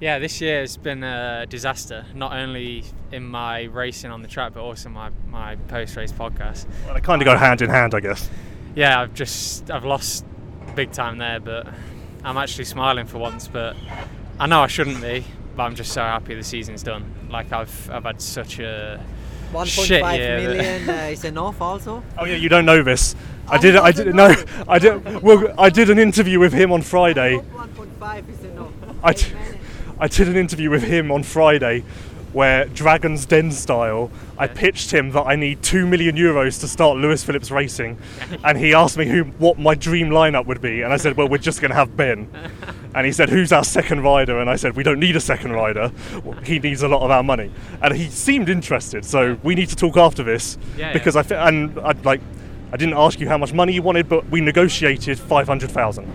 Yeah, 0.00 0.18
this 0.18 0.40
year 0.40 0.60
has 0.60 0.76
been 0.76 1.04
a 1.04 1.46
disaster, 1.48 2.04
not 2.12 2.32
only 2.32 2.84
in 3.12 3.24
my 3.24 3.64
racing 3.64 4.10
on 4.10 4.22
the 4.22 4.26
track, 4.26 4.54
but 4.54 4.62
also 4.62 4.88
my, 4.88 5.10
my 5.28 5.54
post 5.68 5.94
race 5.94 6.10
podcast. 6.10 6.66
Well, 6.84 6.94
they 6.94 7.00
kind 7.00 7.22
of 7.22 7.26
go 7.26 7.32
um, 7.32 7.38
hand 7.38 7.62
in 7.62 7.70
hand, 7.70 7.94
I 7.94 8.00
guess. 8.00 8.28
Yeah, 8.74 9.00
I've 9.00 9.14
just 9.14 9.70
I've 9.70 9.84
lost 9.84 10.24
big 10.74 10.90
time 10.90 11.18
there, 11.18 11.38
but 11.38 11.68
I'm 12.24 12.36
actually 12.36 12.64
smiling 12.64 13.06
for 13.06 13.18
once. 13.18 13.46
But 13.46 13.76
I 14.40 14.46
know 14.48 14.62
I 14.62 14.66
shouldn't 14.66 15.00
be, 15.00 15.24
but 15.54 15.62
I'm 15.62 15.76
just 15.76 15.92
so 15.92 16.00
happy 16.02 16.34
the 16.34 16.42
season's 16.42 16.82
done. 16.82 17.28
Like 17.30 17.52
I've 17.52 17.88
I've 17.88 18.02
had 18.04 18.20
such 18.20 18.58
a 18.58 19.00
1.5 19.52 19.86
Shit, 19.86 20.00
yeah, 20.00 20.36
million 20.38 20.88
uh, 20.88 20.92
is 21.12 21.24
enough 21.24 21.60
also. 21.60 22.02
Oh 22.18 22.24
yeah, 22.24 22.36
you 22.36 22.48
don't 22.48 22.64
know 22.64 22.82
this. 22.82 23.14
I 23.48 23.56
I 23.56 23.58
did. 23.58 23.76
I 23.76 23.92
don't 23.92 24.06
did. 24.06 24.14
know. 24.14 24.28
No, 24.28 24.44
I 24.66 24.78
did. 24.78 25.22
Well, 25.22 25.54
I 25.58 25.68
did 25.68 25.90
an 25.90 25.98
interview 25.98 26.38
with 26.38 26.52
him 26.52 26.72
on 26.72 26.80
Friday. 26.82 27.36
1.5 27.36 28.28
is 28.30 28.44
enough. 28.44 28.72
I, 29.02 29.12
t- 29.12 29.32
I 29.98 30.08
did 30.08 30.28
an 30.28 30.36
interview 30.36 30.70
with 30.70 30.84
him 30.84 31.10
on 31.10 31.22
Friday 31.22 31.84
where 32.32 32.66
Dragon's 32.66 33.26
Den 33.26 33.50
style, 33.50 34.10
I 34.38 34.46
pitched 34.46 34.90
him 34.92 35.10
that 35.10 35.22
I 35.22 35.36
need 35.36 35.62
two 35.62 35.86
million 35.86 36.16
euros 36.16 36.60
to 36.60 36.68
start 36.68 36.96
Lewis 36.96 37.22
Phillips 37.22 37.50
Racing, 37.50 37.98
and 38.44 38.58
he 38.58 38.74
asked 38.74 38.96
me 38.96 39.06
who 39.06 39.24
what 39.24 39.58
my 39.58 39.74
dream 39.74 40.08
lineup 40.08 40.46
would 40.46 40.60
be, 40.60 40.82
and 40.82 40.92
I 40.92 40.96
said, 40.96 41.16
well, 41.16 41.28
we're 41.28 41.38
just 41.38 41.60
going 41.60 41.70
to 41.70 41.74
have 41.76 41.96
Ben, 41.96 42.28
and 42.94 43.06
he 43.06 43.12
said, 43.12 43.28
who's 43.28 43.52
our 43.52 43.64
second 43.64 44.02
rider, 44.02 44.40
and 44.40 44.48
I 44.48 44.56
said, 44.56 44.76
we 44.76 44.82
don't 44.82 45.00
need 45.00 45.16
a 45.16 45.20
second 45.20 45.52
rider, 45.52 45.92
he 46.44 46.58
needs 46.58 46.82
a 46.82 46.88
lot 46.88 47.02
of 47.02 47.10
our 47.10 47.22
money, 47.22 47.50
and 47.82 47.94
he 47.94 48.08
seemed 48.08 48.48
interested, 48.48 49.04
so 49.04 49.38
we 49.42 49.54
need 49.54 49.68
to 49.68 49.76
talk 49.76 49.96
after 49.96 50.22
this 50.22 50.58
Yeah, 50.76 50.92
because 50.92 51.14
yeah. 51.14 51.42
I 51.42 51.48
and 51.48 51.78
I'd 51.80 52.04
like. 52.04 52.20
I 52.72 52.78
didn't 52.78 52.94
ask 52.94 53.20
you 53.20 53.28
how 53.28 53.36
much 53.36 53.52
money 53.52 53.74
you 53.74 53.82
wanted, 53.82 54.08
but 54.08 54.26
we 54.30 54.40
negotiated 54.40 55.18
five 55.18 55.46
hundred 55.46 55.70
thousand. 55.70 56.10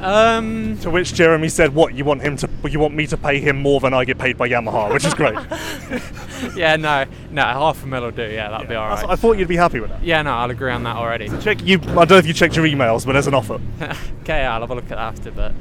Um 0.00 0.78
To 0.82 0.90
which 0.90 1.14
Jeremy 1.14 1.48
said, 1.48 1.74
"What 1.74 1.94
you 1.94 2.04
want 2.04 2.22
him 2.22 2.36
to? 2.36 2.48
You 2.68 2.78
want 2.80 2.94
me 2.94 3.06
to 3.06 3.16
pay 3.16 3.40
him 3.40 3.60
more 3.60 3.80
than 3.80 3.94
I 3.94 4.04
get 4.04 4.18
paid 4.18 4.36
by 4.36 4.48
Yamaha, 4.48 4.92
which 4.92 5.04
is 5.04 5.14
great." 5.14 5.34
yeah 6.56 6.76
no 6.76 7.04
no 7.30 7.42
half 7.42 7.82
a 7.82 7.86
mil 7.86 8.02
will 8.02 8.10
do. 8.10 8.22
Yeah, 8.22 8.50
that'll 8.50 8.66
be 8.66 8.74
all 8.74 8.88
right. 8.88 8.92
I 8.92 8.96
th- 8.96 9.06
I 9.06 9.10
right. 9.10 9.18
thought 9.18 9.38
you'd 9.38 9.48
be 9.48 9.56
happy 9.56 9.80
with 9.80 9.90
that. 9.90 10.02
Yeah, 10.02 10.22
no, 10.22 10.32
I'll 10.34 10.50
agree 10.50 10.70
on 10.72 10.82
that 10.84 10.96
already. 10.96 11.28
Check 11.40 11.64
you. 11.64 11.78
I 11.78 12.04
don't 12.04 12.10
know 12.10 12.16
if 12.18 12.26
you 12.26 12.34
checked 12.34 12.56
your 12.56 12.66
emails, 12.66 13.04
but 13.04 13.12
there's 13.12 13.26
an 13.26 13.34
offer. 13.34 13.60
okay, 14.22 14.44
I'll 14.44 14.60
have 14.60 14.70
a 14.70 14.74
look 14.74 14.84
at 14.84 14.90
that 14.90 14.98
after. 14.98 15.30
But 15.30 15.52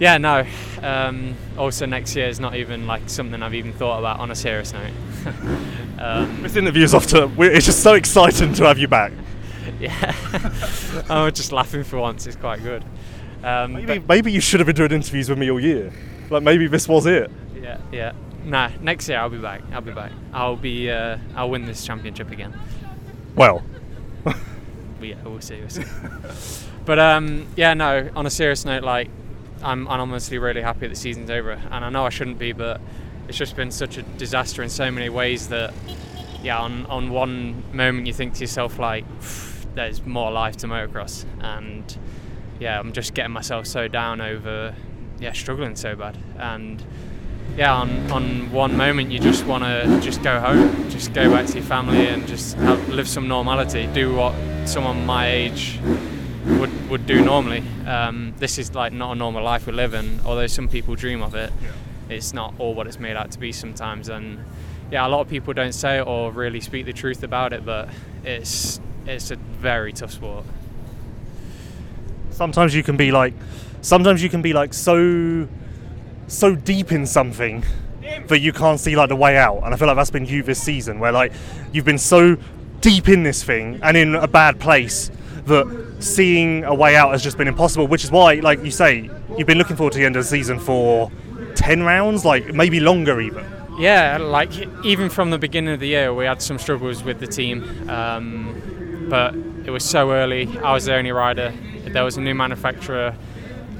yeah, 0.00 0.18
no. 0.18 0.44
Um, 0.82 1.36
also, 1.56 1.86
next 1.86 2.16
year 2.16 2.26
is 2.28 2.40
not 2.40 2.54
even 2.56 2.86
like 2.86 3.08
something 3.08 3.42
I've 3.42 3.54
even 3.54 3.72
thought 3.72 3.98
about 3.98 4.20
on 4.20 4.30
a 4.30 4.34
serious 4.34 4.72
note. 4.72 4.92
um, 5.98 6.42
This 6.42 6.56
interview's 6.56 6.94
off 6.94 7.06
to. 7.08 7.30
It's 7.38 7.66
just 7.66 7.82
so 7.82 7.94
exciting 7.94 8.54
to 8.54 8.64
have 8.64 8.78
you 8.78 8.88
back. 8.88 9.12
yeah, 9.80 10.14
I 11.08 11.24
was 11.24 11.34
just 11.34 11.52
laughing 11.52 11.84
for 11.84 11.98
once. 11.98 12.26
It's 12.26 12.36
quite 12.36 12.62
good. 12.62 12.84
Um, 13.44 13.72
Maybe, 13.74 13.98
but- 13.98 14.08
maybe 14.08 14.32
you 14.32 14.40
should 14.40 14.60
have 14.60 14.66
been 14.66 14.76
doing 14.76 14.92
interviews 14.92 15.28
with 15.28 15.38
me 15.38 15.50
all 15.50 15.60
year. 15.60 15.92
Like 16.30 16.42
maybe 16.42 16.66
this 16.66 16.88
was 16.88 17.06
it. 17.06 17.30
yeah, 17.60 17.78
yeah. 17.92 18.12
Nah, 18.44 18.70
next 18.80 19.08
year 19.08 19.18
I'll 19.18 19.30
be 19.30 19.38
back. 19.38 19.62
I'll 19.72 19.80
be 19.80 19.92
back. 19.92 20.12
I'll 20.32 20.56
be. 20.56 20.90
Uh, 20.90 21.18
I'll 21.34 21.50
win 21.50 21.64
this 21.66 21.84
championship 21.84 22.30
again. 22.30 22.54
Well, 23.36 23.62
But 24.24 24.34
yeah, 25.08 25.16
we'll 25.24 25.40
see. 25.40 25.60
We'll 25.60 25.68
see. 25.70 25.84
but 26.84 26.98
um, 26.98 27.46
yeah, 27.56 27.74
no. 27.74 28.08
On 28.16 28.26
a 28.26 28.30
serious 28.30 28.64
note, 28.64 28.82
like 28.84 29.08
I'm, 29.62 29.86
I'm 29.88 30.00
honestly 30.00 30.38
really 30.38 30.62
happy 30.62 30.80
that 30.80 30.90
the 30.90 30.96
season's 30.96 31.30
over, 31.30 31.52
and 31.52 31.84
I 31.84 31.90
know 31.90 32.04
I 32.06 32.10
shouldn't 32.10 32.38
be, 32.38 32.52
but 32.52 32.80
it's 33.28 33.36
just 33.38 33.56
been 33.56 33.70
such 33.70 33.96
a 33.98 34.02
disaster 34.02 34.62
in 34.62 34.68
so 34.70 34.90
many 34.90 35.08
ways 35.08 35.48
that 35.48 35.72
yeah, 36.42 36.58
on 36.58 36.86
on 36.86 37.10
one 37.10 37.62
moment 37.74 38.06
you 38.06 38.12
think 38.14 38.34
to 38.34 38.40
yourself 38.40 38.78
like, 38.78 39.04
there's 39.74 40.04
more 40.04 40.30
life 40.30 40.56
to 40.58 40.66
motocross, 40.66 41.24
and 41.40 41.96
yeah, 42.60 42.78
I'm 42.78 42.92
just 42.92 43.14
getting 43.14 43.32
myself 43.32 43.66
so 43.66 43.88
down 43.88 44.20
over 44.20 44.74
yeah 45.20 45.32
struggling 45.32 45.76
so 45.76 45.94
bad, 45.96 46.16
and 46.38 46.82
yeah, 47.56 47.72
on, 47.72 48.10
on 48.10 48.50
one 48.50 48.76
moment 48.76 49.12
you 49.12 49.18
just 49.20 49.46
want 49.46 49.62
to 49.62 50.00
just 50.00 50.22
go 50.22 50.40
home, 50.40 50.90
just 50.90 51.12
go 51.12 51.30
back 51.30 51.46
to 51.46 51.54
your 51.54 51.62
family 51.62 52.08
and 52.08 52.26
just 52.26 52.56
have, 52.56 52.88
live 52.88 53.08
some 53.08 53.28
normality, 53.28 53.86
do 53.92 54.14
what 54.14 54.34
someone 54.66 55.06
my 55.06 55.30
age 55.30 55.78
would 56.46 56.90
would 56.90 57.06
do 57.06 57.24
normally. 57.24 57.62
Um, 57.86 58.34
this 58.38 58.58
is 58.58 58.74
like 58.74 58.92
not 58.92 59.12
a 59.12 59.14
normal 59.14 59.42
life 59.42 59.66
we 59.66 59.72
live 59.72 59.94
in, 59.94 60.20
although 60.24 60.48
some 60.48 60.68
people 60.68 60.94
dream 60.96 61.22
of 61.22 61.34
it. 61.34 61.52
It's 62.08 62.34
not 62.34 62.54
all 62.58 62.74
what 62.74 62.86
it's 62.86 62.98
made 62.98 63.16
out 63.16 63.30
to 63.32 63.38
be 63.38 63.52
sometimes, 63.52 64.08
and 64.08 64.44
yeah, 64.90 65.06
a 65.06 65.08
lot 65.08 65.20
of 65.20 65.28
people 65.28 65.54
don't 65.54 65.72
say 65.72 65.98
it 65.98 66.06
or 66.06 66.32
really 66.32 66.60
speak 66.60 66.86
the 66.86 66.92
truth 66.92 67.22
about 67.22 67.52
it, 67.52 67.64
but 67.64 67.88
it's 68.24 68.80
it's 69.06 69.30
a 69.30 69.36
very 69.36 69.92
tough 69.92 70.12
sport. 70.12 70.44
Sometimes 72.34 72.74
you 72.74 72.82
can 72.82 72.96
be 72.96 73.10
like, 73.12 73.32
sometimes 73.80 74.22
you 74.22 74.28
can 74.28 74.42
be 74.42 74.52
like 74.52 74.74
so, 74.74 75.48
so 76.26 76.54
deep 76.54 76.92
in 76.92 77.06
something 77.06 77.64
that 78.28 78.40
you 78.40 78.52
can't 78.52 78.78
see 78.78 78.96
like 78.96 79.08
the 79.08 79.16
way 79.16 79.36
out. 79.36 79.62
And 79.64 79.72
I 79.72 79.76
feel 79.76 79.86
like 79.86 79.96
that's 79.96 80.10
been 80.10 80.26
you 80.26 80.42
this 80.42 80.62
season, 80.62 80.98
where 80.98 81.12
like 81.12 81.32
you've 81.72 81.84
been 81.84 81.98
so 81.98 82.36
deep 82.80 83.08
in 83.08 83.22
this 83.22 83.42
thing 83.42 83.80
and 83.82 83.96
in 83.96 84.14
a 84.14 84.28
bad 84.28 84.60
place 84.60 85.10
that 85.46 85.96
seeing 86.00 86.64
a 86.64 86.74
way 86.74 86.96
out 86.96 87.12
has 87.12 87.22
just 87.22 87.38
been 87.38 87.48
impossible. 87.48 87.86
Which 87.86 88.04
is 88.04 88.10
why, 88.10 88.34
like 88.34 88.62
you 88.64 88.70
say, 88.70 89.10
you've 89.36 89.46
been 89.46 89.58
looking 89.58 89.76
forward 89.76 89.92
to 89.92 89.98
the 89.98 90.04
end 90.04 90.16
of 90.16 90.24
the 90.24 90.28
season 90.28 90.58
for 90.58 91.10
ten 91.54 91.82
rounds, 91.82 92.24
like 92.24 92.52
maybe 92.52 92.80
longer 92.80 93.20
even. 93.20 93.44
Yeah, 93.78 94.18
like 94.18 94.52
even 94.84 95.10
from 95.10 95.30
the 95.30 95.38
beginning 95.38 95.74
of 95.74 95.80
the 95.80 95.88
year, 95.88 96.14
we 96.14 96.24
had 96.24 96.40
some 96.40 96.58
struggles 96.58 97.02
with 97.02 97.18
the 97.18 97.26
team, 97.26 97.88
um, 97.90 99.06
but 99.10 99.34
it 99.64 99.70
was 99.70 99.84
so 99.84 100.12
early. 100.12 100.58
I 100.58 100.72
was 100.72 100.84
the 100.84 100.94
only 100.94 101.12
rider. 101.12 101.52
There 101.86 102.04
was 102.04 102.16
a 102.16 102.20
new 102.20 102.34
manufacturer. 102.34 103.14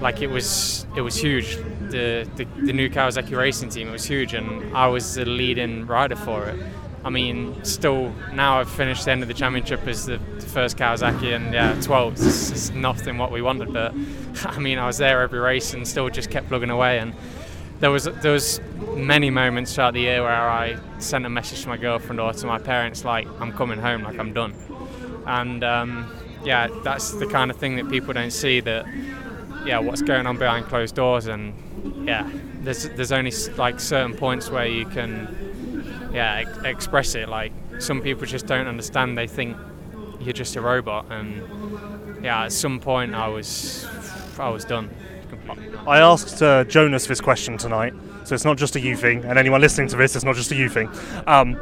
Like 0.01 0.23
it 0.23 0.29
was, 0.29 0.87
it 0.97 1.01
was 1.01 1.17
huge. 1.17 1.57
The, 1.91 2.29
the 2.37 2.45
the 2.63 2.73
new 2.73 2.91
Kawasaki 2.91 3.37
racing 3.37 3.69
team. 3.71 3.89
It 3.89 3.93
was 3.93 4.05
huge, 4.05 4.35
and 4.35 4.77
I 4.77 4.87
was 4.89 5.15
the 5.15 5.25
leading 5.25 5.87
rider 5.87 6.17
for 6.17 6.47
it. 6.47 6.59
I 7.05 7.11
mean, 7.11 7.63
still 7.65 8.13
now 8.33 8.61
I've 8.61 8.71
finished 8.71 9.05
the 9.05 9.11
end 9.11 9.23
of 9.23 9.29
the 9.29 9.35
championship 9.35 9.87
as 9.87 10.07
the, 10.07 10.17
the 10.17 10.47
first 10.47 10.77
Kawasaki, 10.79 11.37
and 11.37 11.53
yeah, 11.53 11.79
12. 11.83 12.15
It's, 12.15 12.51
it's 12.51 12.71
nothing 12.71 13.19
what 13.19 13.31
we 13.31 13.43
wanted, 13.43 13.73
but 13.73 13.95
I 14.47 14.59
mean, 14.59 14.79
I 14.79 14.87
was 14.87 14.99
there 14.99 15.21
every 15.21 15.39
race 15.39 15.75
and 15.75 15.87
still 15.87 16.09
just 16.09 16.31
kept 16.31 16.49
plugging 16.49 16.71
away 16.71 16.99
and 16.99 17.15
there 17.81 17.91
was 17.91 18.05
there 18.05 18.33
was 18.33 18.61
many 18.97 19.31
moments 19.31 19.75
throughout 19.75 19.95
the 19.95 20.01
year 20.01 20.23
where 20.23 20.33
I 20.33 20.79
sent 20.99 21.27
a 21.27 21.29
message 21.29 21.63
to 21.63 21.69
my 21.69 21.77
girlfriend 21.77 22.21
or 22.21 22.33
to 22.33 22.47
my 22.47 22.59
parents 22.59 23.05
like 23.05 23.29
I'm 23.41 23.53
coming 23.53 23.79
home, 23.79 24.05
like 24.05 24.19
I'm 24.19 24.33
done. 24.33 24.55
And 25.27 25.65
um, 25.65 26.13
yeah, 26.45 26.69
that's 26.83 27.13
the 27.13 27.27
kind 27.27 27.51
of 27.51 27.57
thing 27.57 27.77
that 27.77 27.89
people 27.89 28.13
don't 28.13 28.33
see. 28.33 28.61
That 28.61 28.87
yeah, 29.65 29.79
what's 29.79 30.03
going 30.03 30.27
on 30.27 30.39
behind 30.39 30.67
closed 30.67 30.95
doors, 30.95 31.27
and 31.27 31.55
yeah, 32.07 32.29
there's 32.61 32.89
there's 32.91 33.13
only 33.13 33.33
like 33.57 33.81
certain 33.81 34.15
points 34.17 34.51
where 34.51 34.67
you 34.67 34.87
can 34.87 36.11
yeah 36.13 36.45
ex- 36.47 36.59
express 36.65 37.15
it. 37.15 37.29
Like 37.29 37.53
some 37.79 38.01
people 38.03 38.27
just 38.27 38.47
don't 38.47 38.67
understand. 38.67 39.17
They 39.17 39.27
think 39.27 39.57
you're 40.21 40.33
just 40.33 40.57
a 40.57 40.61
robot, 40.61 41.07
and 41.11 42.25
yeah, 42.25 42.45
at 42.45 42.53
some 42.53 42.81
point 42.81 43.15
I 43.15 43.29
was 43.29 43.87
I 44.39 44.49
was 44.49 44.65
done. 44.65 44.91
I 45.87 45.99
asked 45.99 46.43
uh, 46.43 46.65
Jonass 46.65 47.07
this 47.07 47.21
question 47.21 47.59
tonight, 47.59 47.93
so 48.25 48.35
it's 48.35 48.45
not 48.45 48.57
just 48.57 48.77
a 48.77 48.81
you 48.81 48.97
thing, 48.97 49.25
and 49.25 49.39
anyone 49.39 49.61
listening 49.61 49.89
to 49.89 49.97
this, 49.97 50.17
it's 50.17 50.25
not 50.25 50.37
just 50.37 50.51
a 50.53 50.57
you 50.57 50.69
thing. 50.69 50.89
Um, 51.27 51.59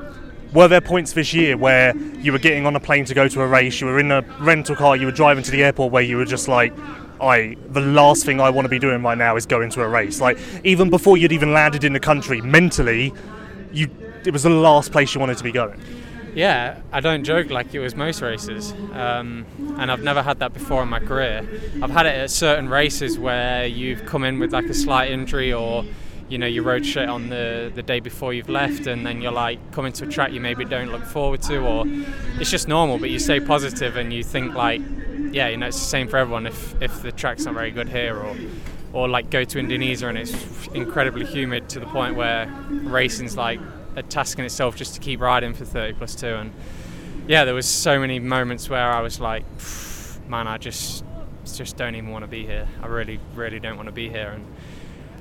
were 0.52 0.68
there 0.68 0.80
points 0.80 1.12
this 1.12 1.32
year 1.32 1.56
where 1.56 1.96
you 1.96 2.32
were 2.32 2.38
getting 2.38 2.66
on 2.66 2.76
a 2.76 2.80
plane 2.80 3.04
to 3.06 3.14
go 3.14 3.28
to 3.28 3.40
a 3.40 3.46
race, 3.46 3.80
you 3.80 3.86
were 3.86 3.98
in 3.98 4.10
a 4.10 4.22
rental 4.40 4.76
car, 4.76 4.96
you 4.96 5.06
were 5.06 5.12
driving 5.12 5.42
to 5.44 5.50
the 5.50 5.64
airport, 5.64 5.92
where 5.92 6.02
you 6.02 6.16
were 6.16 6.24
just 6.24 6.48
like, 6.48 6.72
I, 7.20 7.56
the 7.70 7.80
last 7.80 8.26
thing 8.26 8.40
I 8.40 8.50
want 8.50 8.64
to 8.64 8.68
be 8.68 8.78
doing 8.78 9.02
right 9.02 9.16
now 9.16 9.36
is 9.36 9.46
going 9.46 9.70
to 9.70 9.82
a 9.82 9.88
race. 9.88 10.20
Like, 10.20 10.38
even 10.64 10.90
before 10.90 11.16
you'd 11.16 11.32
even 11.32 11.52
landed 11.52 11.84
in 11.84 11.92
the 11.92 12.00
country, 12.00 12.40
mentally, 12.40 13.14
you, 13.72 13.88
it 14.24 14.32
was 14.32 14.42
the 14.42 14.50
last 14.50 14.92
place 14.92 15.14
you 15.14 15.20
wanted 15.20 15.38
to 15.38 15.44
be 15.44 15.52
going. 15.52 15.80
Yeah, 16.34 16.80
I 16.90 17.00
don't 17.00 17.24
joke 17.24 17.50
like 17.50 17.74
it 17.74 17.78
was 17.78 17.94
most 17.94 18.22
races, 18.22 18.72
um, 18.94 19.44
and 19.76 19.90
I've 19.92 20.02
never 20.02 20.22
had 20.22 20.38
that 20.38 20.54
before 20.54 20.82
in 20.82 20.88
my 20.88 20.98
career. 20.98 21.46
I've 21.82 21.90
had 21.90 22.06
it 22.06 22.14
at 22.14 22.30
certain 22.30 22.70
races 22.70 23.18
where 23.18 23.66
you've 23.66 24.06
come 24.06 24.24
in 24.24 24.38
with 24.38 24.52
like 24.52 24.64
a 24.64 24.74
slight 24.74 25.10
injury 25.10 25.52
or 25.52 25.84
you 26.32 26.38
know 26.38 26.46
you 26.46 26.62
rode 26.62 26.84
shit 26.86 27.10
on 27.10 27.28
the 27.28 27.70
the 27.74 27.82
day 27.82 28.00
before 28.00 28.32
you've 28.32 28.48
left 28.48 28.86
and 28.86 29.04
then 29.04 29.20
you're 29.20 29.30
like 29.30 29.58
coming 29.70 29.92
to 29.92 30.04
a 30.04 30.08
track 30.08 30.32
you 30.32 30.40
maybe 30.40 30.64
don't 30.64 30.90
look 30.90 31.04
forward 31.04 31.42
to 31.42 31.58
or 31.58 31.84
it's 32.40 32.50
just 32.50 32.68
normal 32.68 32.96
but 32.96 33.10
you 33.10 33.18
stay 33.18 33.38
positive 33.38 33.98
and 33.98 34.14
you 34.14 34.24
think 34.24 34.54
like 34.54 34.80
yeah 35.30 35.48
you 35.48 35.58
know 35.58 35.66
it's 35.66 35.78
the 35.78 35.84
same 35.84 36.08
for 36.08 36.16
everyone 36.16 36.46
if 36.46 36.80
if 36.80 37.02
the 37.02 37.12
track's 37.12 37.44
not 37.44 37.52
very 37.52 37.70
good 37.70 37.86
here 37.86 38.16
or 38.16 38.34
or 38.94 39.08
like 39.08 39.28
go 39.28 39.44
to 39.44 39.58
Indonesia 39.58 40.08
and 40.08 40.16
it's 40.16 40.66
incredibly 40.68 41.26
humid 41.26 41.68
to 41.68 41.78
the 41.78 41.86
point 41.86 42.16
where 42.16 42.46
racing's 42.70 43.36
like 43.36 43.60
a 43.96 44.02
task 44.02 44.38
in 44.38 44.46
itself 44.46 44.74
just 44.74 44.94
to 44.94 45.00
keep 45.00 45.20
riding 45.20 45.52
for 45.52 45.66
30 45.66 45.92
plus 45.92 46.14
2 46.14 46.26
and 46.26 46.52
yeah 47.28 47.44
there 47.44 47.54
was 47.54 47.68
so 47.68 48.00
many 48.00 48.18
moments 48.18 48.70
where 48.70 48.90
I 48.90 49.02
was 49.02 49.20
like 49.20 49.44
man 50.28 50.48
I 50.48 50.56
just 50.56 51.04
just 51.44 51.76
don't 51.76 51.94
even 51.94 52.10
want 52.10 52.22
to 52.22 52.28
be 52.28 52.46
here. 52.46 52.68
I 52.82 52.86
really 52.86 53.18
really 53.34 53.58
don't 53.58 53.76
want 53.76 53.88
to 53.88 53.92
be 53.92 54.08
here. 54.08 54.30
And 54.30 54.46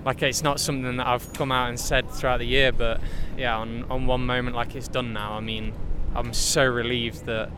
like 0.05 0.21
it's 0.23 0.43
not 0.43 0.59
something 0.59 0.97
that 0.97 1.07
I've 1.07 1.31
come 1.33 1.51
out 1.51 1.69
and 1.69 1.79
said 1.79 2.09
throughout 2.09 2.37
the 2.37 2.45
year, 2.45 2.71
but 2.71 2.99
yeah, 3.37 3.57
on, 3.57 3.85
on 3.89 4.07
one 4.07 4.25
moment 4.25 4.55
like 4.55 4.75
it's 4.75 4.87
done 4.87 5.13
now. 5.13 5.33
I 5.33 5.39
mean, 5.41 5.73
I'm 6.15 6.33
so 6.33 6.65
relieved 6.65 7.25
that 7.25 7.51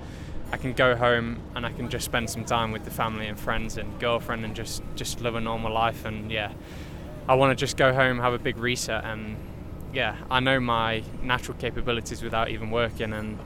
I 0.52 0.58
can 0.58 0.74
go 0.74 0.96
home 0.96 1.42
and 1.56 1.66
I 1.66 1.72
can 1.72 1.90
just 1.90 2.06
spend 2.06 2.30
some 2.30 2.46
time 2.46 2.72
with 2.72 2.84
the 2.84 2.92
family 2.92 3.28
and 3.28 3.40
friends 3.40 3.78
and 3.78 4.00
girlfriend 4.00 4.46
and 4.46 4.56
just 4.56 4.84
just 4.96 5.22
live 5.22 5.36
a 5.36 5.42
normal 5.42 5.74
life. 5.74 6.06
And 6.06 6.32
yeah, 6.32 6.52
I 7.28 7.36
want 7.36 7.58
to 7.58 7.62
just 7.62 7.78
go 7.78 7.94
home, 7.94 8.20
have 8.20 8.34
a 8.34 8.40
big 8.40 8.58
reset, 8.58 9.04
and 9.06 9.38
yeah, 9.94 10.18
I 10.30 10.40
know 10.42 10.60
my 10.60 11.04
natural 11.22 11.58
capabilities 11.58 12.22
without 12.22 12.50
even 12.50 12.72
working. 12.72 13.14
And 13.14 13.40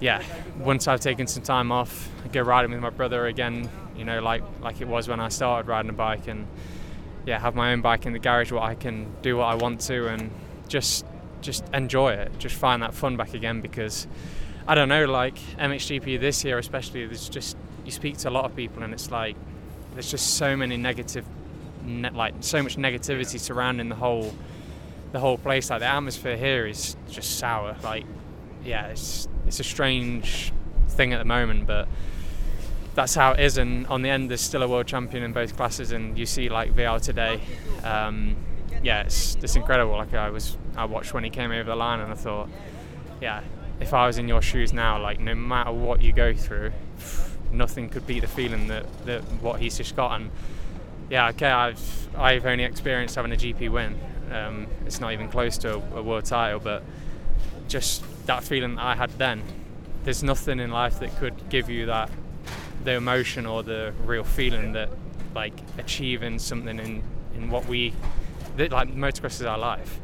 yeah, 0.00 0.22
once 0.58 0.88
I've 0.88 1.00
taken 1.00 1.26
some 1.26 1.42
time 1.42 1.70
off, 1.70 2.08
I 2.24 2.28
go 2.28 2.40
riding 2.40 2.70
with 2.70 2.80
my 2.80 2.90
brother 2.90 3.26
again. 3.26 3.68
You 3.96 4.04
know, 4.04 4.20
like 4.20 4.42
like 4.62 4.80
it 4.80 4.88
was 4.88 5.08
when 5.08 5.20
I 5.20 5.28
started 5.28 5.68
riding 5.68 5.90
a 5.90 5.94
bike 5.94 6.26
and 6.26 6.48
yeah, 7.26 7.38
have 7.38 7.54
my 7.54 7.72
own 7.72 7.80
bike 7.80 8.06
in 8.06 8.12
the 8.12 8.18
garage 8.18 8.52
where 8.52 8.62
I 8.62 8.74
can 8.74 9.14
do 9.22 9.36
what 9.36 9.44
I 9.44 9.54
want 9.54 9.80
to 9.82 10.08
and 10.08 10.30
just 10.68 11.04
just 11.40 11.64
enjoy 11.74 12.14
it, 12.14 12.32
just 12.38 12.54
find 12.54 12.82
that 12.82 12.94
fun 12.94 13.16
back 13.16 13.34
again 13.34 13.60
because 13.60 14.06
I 14.66 14.74
don't 14.74 14.88
know, 14.88 15.04
like 15.04 15.36
MXGP 15.58 16.20
this 16.20 16.44
year 16.44 16.58
especially, 16.58 17.06
there's 17.06 17.28
just 17.28 17.56
you 17.84 17.90
speak 17.90 18.16
to 18.18 18.28
a 18.28 18.30
lot 18.30 18.44
of 18.44 18.56
people 18.56 18.82
and 18.82 18.92
it's 18.92 19.10
like 19.10 19.36
there's 19.92 20.10
just 20.10 20.36
so 20.36 20.56
many 20.56 20.76
negative, 20.76 21.24
ne- 21.84 22.10
like 22.10 22.34
so 22.40 22.62
much 22.62 22.76
negativity 22.76 23.38
surrounding 23.38 23.88
the 23.88 23.94
whole 23.94 24.34
the 25.12 25.20
whole 25.20 25.38
place. 25.38 25.70
Like 25.70 25.80
the 25.80 25.86
atmosphere 25.86 26.36
here 26.36 26.66
is 26.66 26.96
just 27.10 27.38
sour. 27.38 27.76
Like 27.82 28.04
yeah, 28.64 28.86
it's 28.86 29.28
it's 29.46 29.60
a 29.60 29.64
strange 29.64 30.52
thing 30.88 31.12
at 31.12 31.18
the 31.18 31.24
moment, 31.24 31.66
but 31.66 31.88
that's 32.94 33.14
how 33.14 33.32
it 33.32 33.40
is. 33.40 33.58
And 33.58 33.86
on 33.88 34.02
the 34.02 34.08
end, 34.08 34.30
there's 34.30 34.40
still 34.40 34.62
a 34.62 34.68
world 34.68 34.86
champion 34.86 35.22
in 35.22 35.32
both 35.32 35.56
classes, 35.56 35.92
and 35.92 36.16
you 36.18 36.26
see 36.26 36.48
like 36.48 36.74
Vialle 36.74 37.02
today. 37.02 37.40
Um, 37.82 38.36
yeah, 38.82 39.02
it's 39.02 39.36
it's 39.42 39.56
incredible. 39.56 39.92
Like 39.92 40.14
I 40.14 40.30
was, 40.30 40.56
I 40.76 40.84
watched 40.84 41.14
when 41.14 41.24
he 41.24 41.30
came 41.30 41.50
over 41.50 41.64
the 41.64 41.76
line, 41.76 42.00
and 42.00 42.10
I 42.12 42.14
thought, 42.14 42.48
yeah, 43.20 43.42
if 43.80 43.92
I 43.92 44.06
was 44.06 44.18
in 44.18 44.28
your 44.28 44.42
shoes 44.42 44.72
now, 44.72 45.00
like 45.00 45.20
no 45.20 45.34
matter 45.34 45.72
what 45.72 46.02
you 46.02 46.12
go 46.12 46.34
through, 46.34 46.72
nothing 47.52 47.88
could 47.88 48.06
beat 48.06 48.20
the 48.20 48.26
feeling 48.26 48.68
that, 48.68 48.86
that 49.06 49.22
what 49.42 49.60
he's 49.60 49.76
just 49.76 49.96
got. 49.96 50.20
And 50.20 50.30
yeah, 51.10 51.28
okay, 51.30 51.50
I've 51.50 52.08
I've 52.16 52.46
only 52.46 52.64
experienced 52.64 53.16
having 53.16 53.32
a 53.32 53.36
GP 53.36 53.70
win. 53.70 53.98
Um, 54.30 54.66
it's 54.86 55.00
not 55.00 55.12
even 55.12 55.28
close 55.28 55.58
to 55.58 55.74
a, 55.74 55.96
a 55.96 56.02
world 56.02 56.24
title, 56.24 56.60
but 56.60 56.82
just 57.68 58.04
that 58.26 58.44
feeling 58.44 58.76
that 58.76 58.84
I 58.84 58.94
had 58.94 59.10
then. 59.18 59.42
There's 60.04 60.22
nothing 60.22 60.60
in 60.60 60.70
life 60.70 61.00
that 61.00 61.16
could 61.16 61.48
give 61.48 61.70
you 61.70 61.86
that 61.86 62.10
the 62.84 62.92
emotion 62.92 63.46
or 63.46 63.62
the 63.62 63.92
real 64.04 64.24
feeling 64.24 64.72
that 64.72 64.90
like 65.34 65.54
achieving 65.78 66.38
something 66.38 66.78
in 66.78 67.02
in 67.34 67.50
what 67.50 67.66
we 67.66 67.92
that 68.56 68.70
like 68.70 68.88
motocross 68.94 69.40
is 69.40 69.42
our 69.42 69.58
life. 69.58 70.00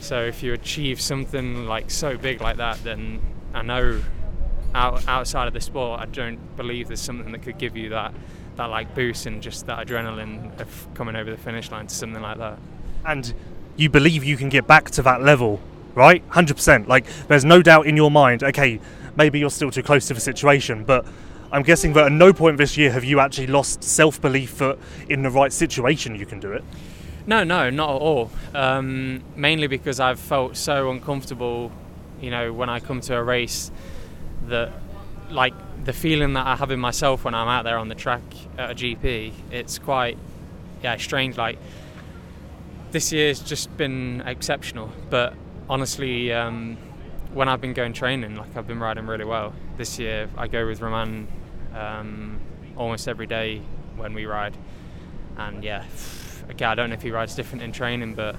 So 0.00 0.22
if 0.24 0.42
you 0.42 0.52
achieve 0.54 1.00
something 1.00 1.66
like 1.66 1.90
so 1.90 2.16
big 2.16 2.40
like 2.40 2.56
that 2.56 2.82
then 2.82 3.20
i 3.52 3.62
know 3.62 4.00
out, 4.74 5.06
outside 5.08 5.48
of 5.48 5.52
the 5.52 5.60
sport 5.60 6.00
i 6.00 6.06
don't 6.06 6.56
believe 6.56 6.86
there's 6.88 7.00
something 7.00 7.32
that 7.32 7.42
could 7.42 7.58
give 7.58 7.76
you 7.76 7.90
that 7.90 8.14
that 8.56 8.66
like 8.66 8.94
boost 8.94 9.26
and 9.26 9.42
just 9.42 9.66
that 9.66 9.86
adrenaline 9.86 10.58
of 10.60 10.88
coming 10.94 11.16
over 11.16 11.30
the 11.30 11.36
finish 11.36 11.70
line 11.70 11.86
to 11.86 11.94
something 11.94 12.22
like 12.22 12.38
that. 12.38 12.58
And 13.06 13.32
you 13.76 13.88
believe 13.88 14.22
you 14.22 14.36
can 14.36 14.48
get 14.48 14.66
back 14.66 14.90
to 14.92 15.02
that 15.02 15.22
level 15.22 15.60
right? 15.94 16.26
100% 16.30 16.86
like 16.86 17.06
there's 17.26 17.44
no 17.44 17.62
doubt 17.62 17.86
in 17.86 17.96
your 17.96 18.10
mind 18.10 18.44
okay 18.44 18.80
maybe 19.16 19.38
you're 19.38 19.50
still 19.50 19.70
too 19.70 19.82
close 19.82 20.06
to 20.06 20.14
the 20.14 20.20
situation 20.20 20.84
but 20.84 21.04
I'm 21.52 21.62
guessing 21.62 21.94
that 21.94 22.06
at 22.06 22.12
no 22.12 22.32
point 22.32 22.58
this 22.58 22.76
year 22.76 22.92
have 22.92 23.02
you 23.02 23.18
actually 23.18 23.48
lost 23.48 23.82
self 23.82 24.20
belief 24.20 24.58
that 24.58 24.78
in 25.08 25.22
the 25.22 25.30
right 25.30 25.52
situation 25.52 26.14
you 26.14 26.24
can 26.24 26.38
do 26.38 26.52
it. 26.52 26.62
No, 27.26 27.42
no, 27.42 27.70
not 27.70 27.90
at 27.90 28.00
all. 28.00 28.30
Um, 28.54 29.22
mainly 29.34 29.66
because 29.66 29.98
I've 29.98 30.20
felt 30.20 30.56
so 30.56 30.90
uncomfortable, 30.90 31.72
you 32.20 32.30
know, 32.30 32.52
when 32.52 32.68
I 32.68 32.78
come 32.78 33.00
to 33.02 33.16
a 33.16 33.22
race 33.22 33.70
that, 34.46 34.72
like, 35.28 35.54
the 35.84 35.92
feeling 35.92 36.34
that 36.34 36.46
I 36.46 36.56
have 36.56 36.70
in 36.70 36.78
myself 36.78 37.24
when 37.24 37.34
I'm 37.34 37.48
out 37.48 37.64
there 37.64 37.78
on 37.78 37.88
the 37.88 37.94
track 37.94 38.22
at 38.56 38.70
a 38.70 38.74
GP, 38.74 39.32
it's 39.50 39.78
quite, 39.78 40.18
yeah, 40.82 40.96
strange. 40.96 41.36
Like, 41.36 41.58
this 42.92 43.12
year's 43.12 43.40
just 43.40 43.76
been 43.76 44.22
exceptional, 44.24 44.90
but 45.10 45.34
honestly, 45.68 46.32
um, 46.32 46.76
when 47.32 47.48
I've 47.48 47.60
been 47.60 47.74
going 47.74 47.92
training, 47.92 48.36
like, 48.36 48.56
I've 48.56 48.66
been 48.66 48.80
riding 48.80 49.06
really 49.06 49.24
well. 49.24 49.52
This 49.76 49.98
year, 49.98 50.28
I 50.36 50.48
go 50.48 50.66
with 50.66 50.80
Roman 50.80 51.28
um, 51.74 52.40
almost 52.76 53.08
every 53.08 53.26
day 53.26 53.60
when 53.96 54.14
we 54.14 54.26
ride. 54.26 54.56
And 55.36 55.62
yeah, 55.62 55.84
okay, 56.50 56.64
I 56.64 56.74
don't 56.74 56.90
know 56.90 56.94
if 56.94 57.02
he 57.02 57.10
rides 57.10 57.34
different 57.34 57.62
in 57.62 57.72
training, 57.72 58.14
but 58.14 58.36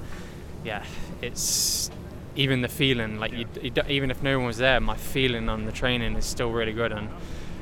yeah, 0.63 0.83
it's 1.21 1.89
even 2.35 2.61
the 2.61 2.67
feeling 2.67 3.19
like 3.19 3.33
you, 3.33 3.45
you, 3.61 3.71
even 3.87 4.11
if 4.11 4.23
no 4.23 4.37
one 4.37 4.47
was 4.47 4.57
there, 4.57 4.79
my 4.79 4.95
feeling 4.95 5.49
on 5.49 5.65
the 5.65 5.71
training 5.71 6.15
is 6.15 6.25
still 6.25 6.51
really 6.51 6.73
good. 6.73 6.91
And 6.91 7.09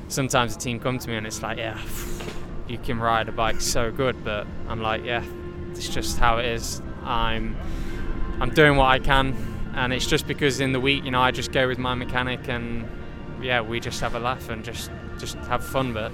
sometimes 0.08 0.56
the 0.56 0.62
team 0.62 0.80
come 0.80 1.00
to 1.00 1.10
me 1.10 1.16
and 1.16 1.26
it's 1.26 1.42
like, 1.42 1.58
yeah, 1.58 1.80
you 2.68 2.78
can 2.78 3.00
ride 3.00 3.30
a 3.30 3.32
bike 3.32 3.62
so 3.62 3.92
good, 3.92 4.24
but 4.24 4.46
I'm 4.68 4.82
like, 4.82 5.04
yeah, 5.04 5.24
it's 5.72 5.90
just 5.90 6.18
how 6.18 6.38
it 6.38 6.46
is. 6.46 6.82
I'm 7.04 7.58
I'm 8.40 8.52
doing 8.54 8.78
what 8.78 8.86
I 8.86 9.00
can, 9.00 9.36
and 9.76 9.92
it's 9.92 10.08
just 10.08 10.26
because 10.26 10.62
in 10.62 10.72
the 10.72 10.80
week, 10.80 11.04
you 11.04 11.12
know, 11.12 11.20
I 11.22 11.32
just 11.32 11.52
go 11.52 11.68
with 11.68 11.78
my 11.78 11.94
mechanic 11.94 12.48
and 12.48 12.88
yeah, 13.42 13.62
we 13.62 13.80
just 13.80 14.00
have 14.02 14.16
a 14.16 14.20
laugh 14.20 14.50
and 14.50 14.64
just 14.64 14.92
just 15.20 15.36
have 15.38 15.64
fun. 15.64 15.94
But 15.94 16.12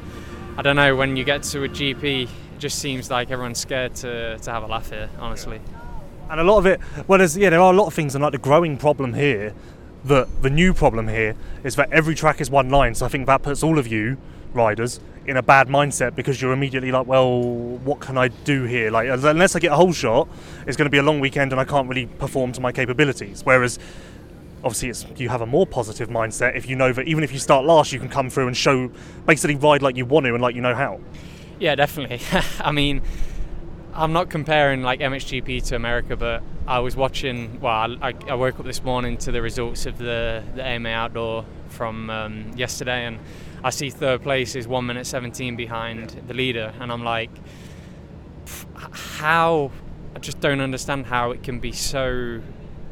I 0.57 0.61
don't 0.61 0.75
know 0.75 0.95
when 0.95 1.15
you 1.15 1.23
get 1.23 1.43
to 1.43 1.63
a 1.63 1.69
GP, 1.69 2.23
it 2.23 2.29
just 2.59 2.79
seems 2.79 3.09
like 3.09 3.31
everyone's 3.31 3.59
scared 3.59 3.95
to, 3.95 4.37
to 4.37 4.51
have 4.51 4.63
a 4.63 4.67
laugh 4.67 4.89
here. 4.89 5.09
Honestly. 5.19 5.61
And 6.29 6.39
a 6.39 6.43
lot 6.43 6.57
of 6.57 6.65
it, 6.65 6.79
well, 7.07 7.19
there's 7.19 7.37
yeah, 7.37 7.51
there 7.51 7.61
are 7.61 7.71
a 7.71 7.75
lot 7.75 7.85
of 7.85 7.93
things, 7.93 8.15
and 8.15 8.23
like 8.23 8.31
the 8.31 8.39
growing 8.39 8.77
problem 8.77 9.13
here, 9.13 9.53
that 10.05 10.41
the 10.41 10.49
new 10.49 10.73
problem 10.73 11.07
here 11.07 11.35
is 11.63 11.75
that 11.75 11.91
every 11.91 12.15
track 12.15 12.39
is 12.41 12.49
one 12.49 12.69
line. 12.69 12.95
So 12.95 13.05
I 13.05 13.09
think 13.09 13.25
that 13.27 13.41
puts 13.41 13.63
all 13.63 13.77
of 13.77 13.87
you 13.87 14.17
riders 14.53 14.99
in 15.27 15.37
a 15.37 15.41
bad 15.41 15.67
mindset 15.67 16.15
because 16.15 16.41
you're 16.41 16.53
immediately 16.53 16.91
like, 16.91 17.07
well, 17.07 17.41
what 17.41 17.99
can 17.99 18.17
I 18.17 18.27
do 18.27 18.63
here? 18.63 18.91
Like, 18.91 19.09
unless 19.09 19.55
I 19.55 19.59
get 19.59 19.71
a 19.71 19.75
whole 19.75 19.93
shot, 19.93 20.27
it's 20.67 20.77
going 20.77 20.85
to 20.85 20.91
be 20.91 20.99
a 20.99 21.03
long 21.03 21.19
weekend 21.19 21.51
and 21.51 21.59
I 21.59 21.65
can't 21.65 21.89
really 21.89 22.05
perform 22.05 22.51
to 22.53 22.61
my 22.61 22.71
capabilities. 22.71 23.43
Whereas 23.43 23.79
obviously 24.65 24.89
it's 24.89 25.05
you 25.15 25.29
have 25.29 25.41
a 25.41 25.45
more 25.45 25.65
positive 25.65 26.09
mindset 26.09 26.55
if 26.57 26.67
you 26.67 26.75
know 26.75 26.91
that 26.91 27.07
even 27.07 27.23
if 27.23 27.31
you 27.31 27.39
start 27.39 27.63
last 27.65 27.93
you 27.93 27.99
can 27.99 28.09
come 28.09 28.29
through 28.29 28.47
and 28.47 28.57
show 28.57 28.91
basically 29.25 29.55
ride 29.55 29.81
like 29.81 29.95
you 29.95 30.05
want 30.05 30.25
to 30.25 30.33
and 30.33 30.41
like 30.41 30.55
you 30.55 30.61
know 30.61 30.75
how. 30.75 30.99
Yeah 31.59 31.75
definitely. 31.75 32.19
I 32.59 32.71
mean 32.71 33.01
i'm 33.95 34.11
not 34.11 34.29
comparing 34.29 34.81
like 34.81 34.99
mxgp 34.99 35.65
to 35.65 35.75
america 35.75 36.17
but 36.17 36.43
i 36.67 36.79
was 36.79 36.95
watching 36.97 37.59
well 37.61 37.95
i, 38.01 38.13
I 38.27 38.35
woke 38.35 38.59
up 38.59 38.65
this 38.65 38.83
morning 38.83 39.17
to 39.19 39.31
the 39.31 39.41
results 39.41 39.85
of 39.85 39.97
the, 39.97 40.43
the 40.53 40.63
ama 40.63 40.89
outdoor 40.89 41.45
from 41.69 42.09
um, 42.09 42.51
yesterday 42.55 43.05
and 43.05 43.19
i 43.63 43.69
see 43.69 43.89
third 43.89 44.21
place 44.21 44.55
is 44.55 44.67
1 44.67 44.85
minute 44.85 45.07
17 45.07 45.55
behind 45.55 46.09
the 46.27 46.33
leader 46.33 46.73
and 46.81 46.91
i'm 46.91 47.05
like 47.05 47.31
how 48.91 49.71
i 50.13 50.19
just 50.19 50.41
don't 50.41 50.59
understand 50.59 51.05
how 51.05 51.31
it 51.31 51.41
can 51.41 51.59
be 51.59 51.71
so 51.71 52.41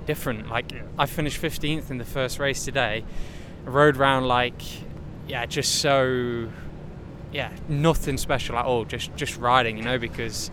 different. 0.06 0.50
Like 0.50 0.72
yeah. 0.72 0.84
I 0.98 1.06
finished 1.06 1.42
15th 1.42 1.90
in 1.92 1.98
the 1.98 2.06
first 2.06 2.40
race 2.40 2.66
today, 2.66 3.04
rode 3.66 3.98
round 3.98 4.28
like 4.28 4.62
yeah, 5.28 5.46
just 5.46 5.76
so 5.76 6.50
yeah, 7.32 7.52
nothing 7.68 8.18
special 8.18 8.58
at 8.58 8.66
all. 8.66 8.86
Just 8.86 9.16
just 9.16 9.38
riding, 9.38 9.78
you 9.78 9.84
know, 9.84 9.98
because 9.98 10.52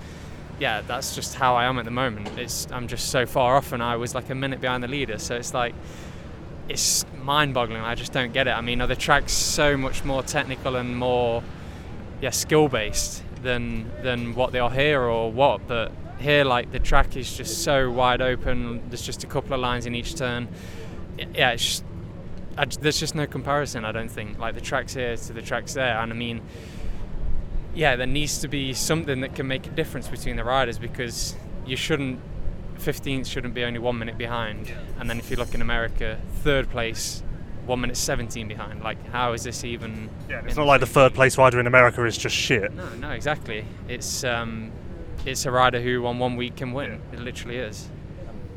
yeah, 0.59 0.83
that's 0.83 1.15
just 1.15 1.35
how 1.35 1.57
I 1.57 1.65
am 1.65 1.79
at 1.79 1.85
the 1.85 1.91
moment. 1.91 2.39
It's 2.39 2.67
I'm 2.71 2.89
just 2.89 3.11
so 3.11 3.27
far 3.27 3.57
off, 3.57 3.73
and 3.73 3.83
I 3.83 3.97
was 3.97 4.15
like 4.15 4.31
a 4.31 4.35
minute 4.35 4.61
behind 4.61 4.83
the 4.83 4.89
leader. 4.89 5.19
So 5.19 5.37
it's 5.37 5.55
like 5.55 5.75
it's 6.69 7.05
mind-boggling. 7.23 7.81
I 7.81 7.95
just 7.95 8.13
don't 8.13 8.33
get 8.33 8.47
it. 8.47 8.53
I 8.53 8.61
mean, 8.61 8.81
are 8.81 8.87
the 8.87 8.97
tracks 8.97 9.33
so 9.33 9.77
much 9.77 10.05
more 10.05 10.23
technical 10.23 10.77
and 10.77 10.97
more 10.97 11.43
yeah 12.21 12.31
skill-based 12.31 13.23
than 13.43 13.91
than 14.03 14.35
what 14.35 14.53
they 14.53 14.61
are 14.61 14.71
here, 14.71 15.03
or 15.03 15.33
what? 15.33 15.67
But 15.67 15.93
here 16.21 16.45
like 16.45 16.71
the 16.73 16.79
track 16.79 17.17
is 17.17 17.37
just 17.37 17.63
so 17.63 17.91
wide 17.91 18.21
open 18.21 18.83
there's 18.89 19.03
just 19.03 19.25
a 19.25 19.27
couple 19.27 19.55
of 19.55 19.61
lines 19.61 19.87
in 19.87 19.95
each 19.95 20.15
turn 20.15 20.49
yeah 21.35 21.55
just, 21.55 21.85
I, 22.57 22.65
there's 22.67 23.01
just 23.01 23.15
no 23.15 23.27
comparison 23.27 23.85
i 23.85 23.93
don't 23.93 24.11
think 24.11 24.39
like 24.39 24.55
the 24.55 24.61
tracks 24.61 24.95
here 24.95 25.17
to 25.17 25.33
the 25.33 25.43
tracks 25.43 25.75
there 25.75 25.99
and 25.99 26.13
i 26.13 26.15
mean 26.15 26.43
yeah 27.75 27.97
there 27.97 28.07
needs 28.07 28.39
to 28.39 28.49
be 28.49 28.75
something 28.75 29.21
that 29.21 29.35
can 29.35 29.47
make 29.47 29.67
a 29.67 29.71
difference 29.71 30.09
between 30.09 30.37
the 30.37 30.45
riders 30.45 30.79
because 30.79 31.35
you 31.67 31.77
shouldn't 31.77 32.21
15th 32.81 33.27
shouldn't 33.27 33.55
be 33.55 33.63
only 33.63 33.79
one 33.79 33.99
minute 33.99 34.19
behind, 34.19 34.73
and 34.99 35.09
then 35.09 35.19
if 35.19 35.31
you 35.31 35.37
look 35.37 35.55
in 35.55 35.63
America, 35.63 36.19
third 36.43 36.71
place, 36.71 37.23
one 37.67 37.81
minute 37.81 37.97
17 37.97 38.49
behind. 38.49 38.83
Like, 38.83 39.05
how 39.11 39.33
is 39.33 39.45
this 39.45 39.65
even? 39.65 40.09
Yeah, 40.29 40.43
it's 40.45 40.57
not 40.57 40.67
like 40.67 40.81
the 40.81 40.87
third 40.87 41.15
place 41.15 41.39
rider 41.39 41.61
in 41.61 41.67
America 41.67 42.05
is 42.05 42.17
just 42.17 42.35
shit. 42.35 42.73
No, 42.73 42.89
no, 42.95 43.11
exactly. 43.11 43.65
It's 43.89 44.25
um, 44.25 44.73
it's 45.27 45.47
a 45.47 45.51
rider 45.51 45.81
who 45.81 46.07
on 46.07 46.19
one 46.19 46.37
week 46.37 46.57
can 46.57 46.73
win. 46.73 47.01
It 47.13 47.21
literally 47.21 47.57
is. 47.57 47.89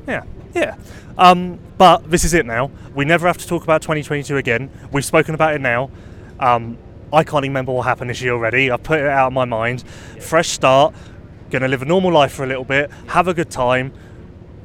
Yeah, 0.07 0.23
yeah. 0.53 0.75
Um, 1.17 1.59
but 1.77 2.09
this 2.09 2.23
is 2.23 2.33
it 2.33 2.45
now. 2.45 2.71
We 2.93 3.05
never 3.05 3.27
have 3.27 3.37
to 3.37 3.47
talk 3.47 3.63
about 3.63 3.81
2022 3.81 4.37
again. 4.37 4.69
We've 4.91 5.05
spoken 5.05 5.35
about 5.35 5.55
it 5.55 5.61
now. 5.61 5.91
Um, 6.39 6.77
I 7.11 7.23
can't 7.23 7.43
remember 7.43 7.71
what 7.71 7.83
happened 7.83 8.09
this 8.09 8.21
year 8.21 8.33
already. 8.33 8.71
I've 8.71 8.83
put 8.83 8.99
it 8.99 9.05
out 9.05 9.27
of 9.27 9.33
my 9.33 9.45
mind. 9.45 9.83
Fresh 10.19 10.49
start. 10.49 10.95
Gonna 11.51 11.67
live 11.67 11.83
a 11.83 11.85
normal 11.85 12.11
life 12.11 12.33
for 12.33 12.43
a 12.43 12.47
little 12.47 12.63
bit. 12.63 12.89
Have 13.07 13.27
a 13.27 13.33
good 13.33 13.51
time. 13.51 13.93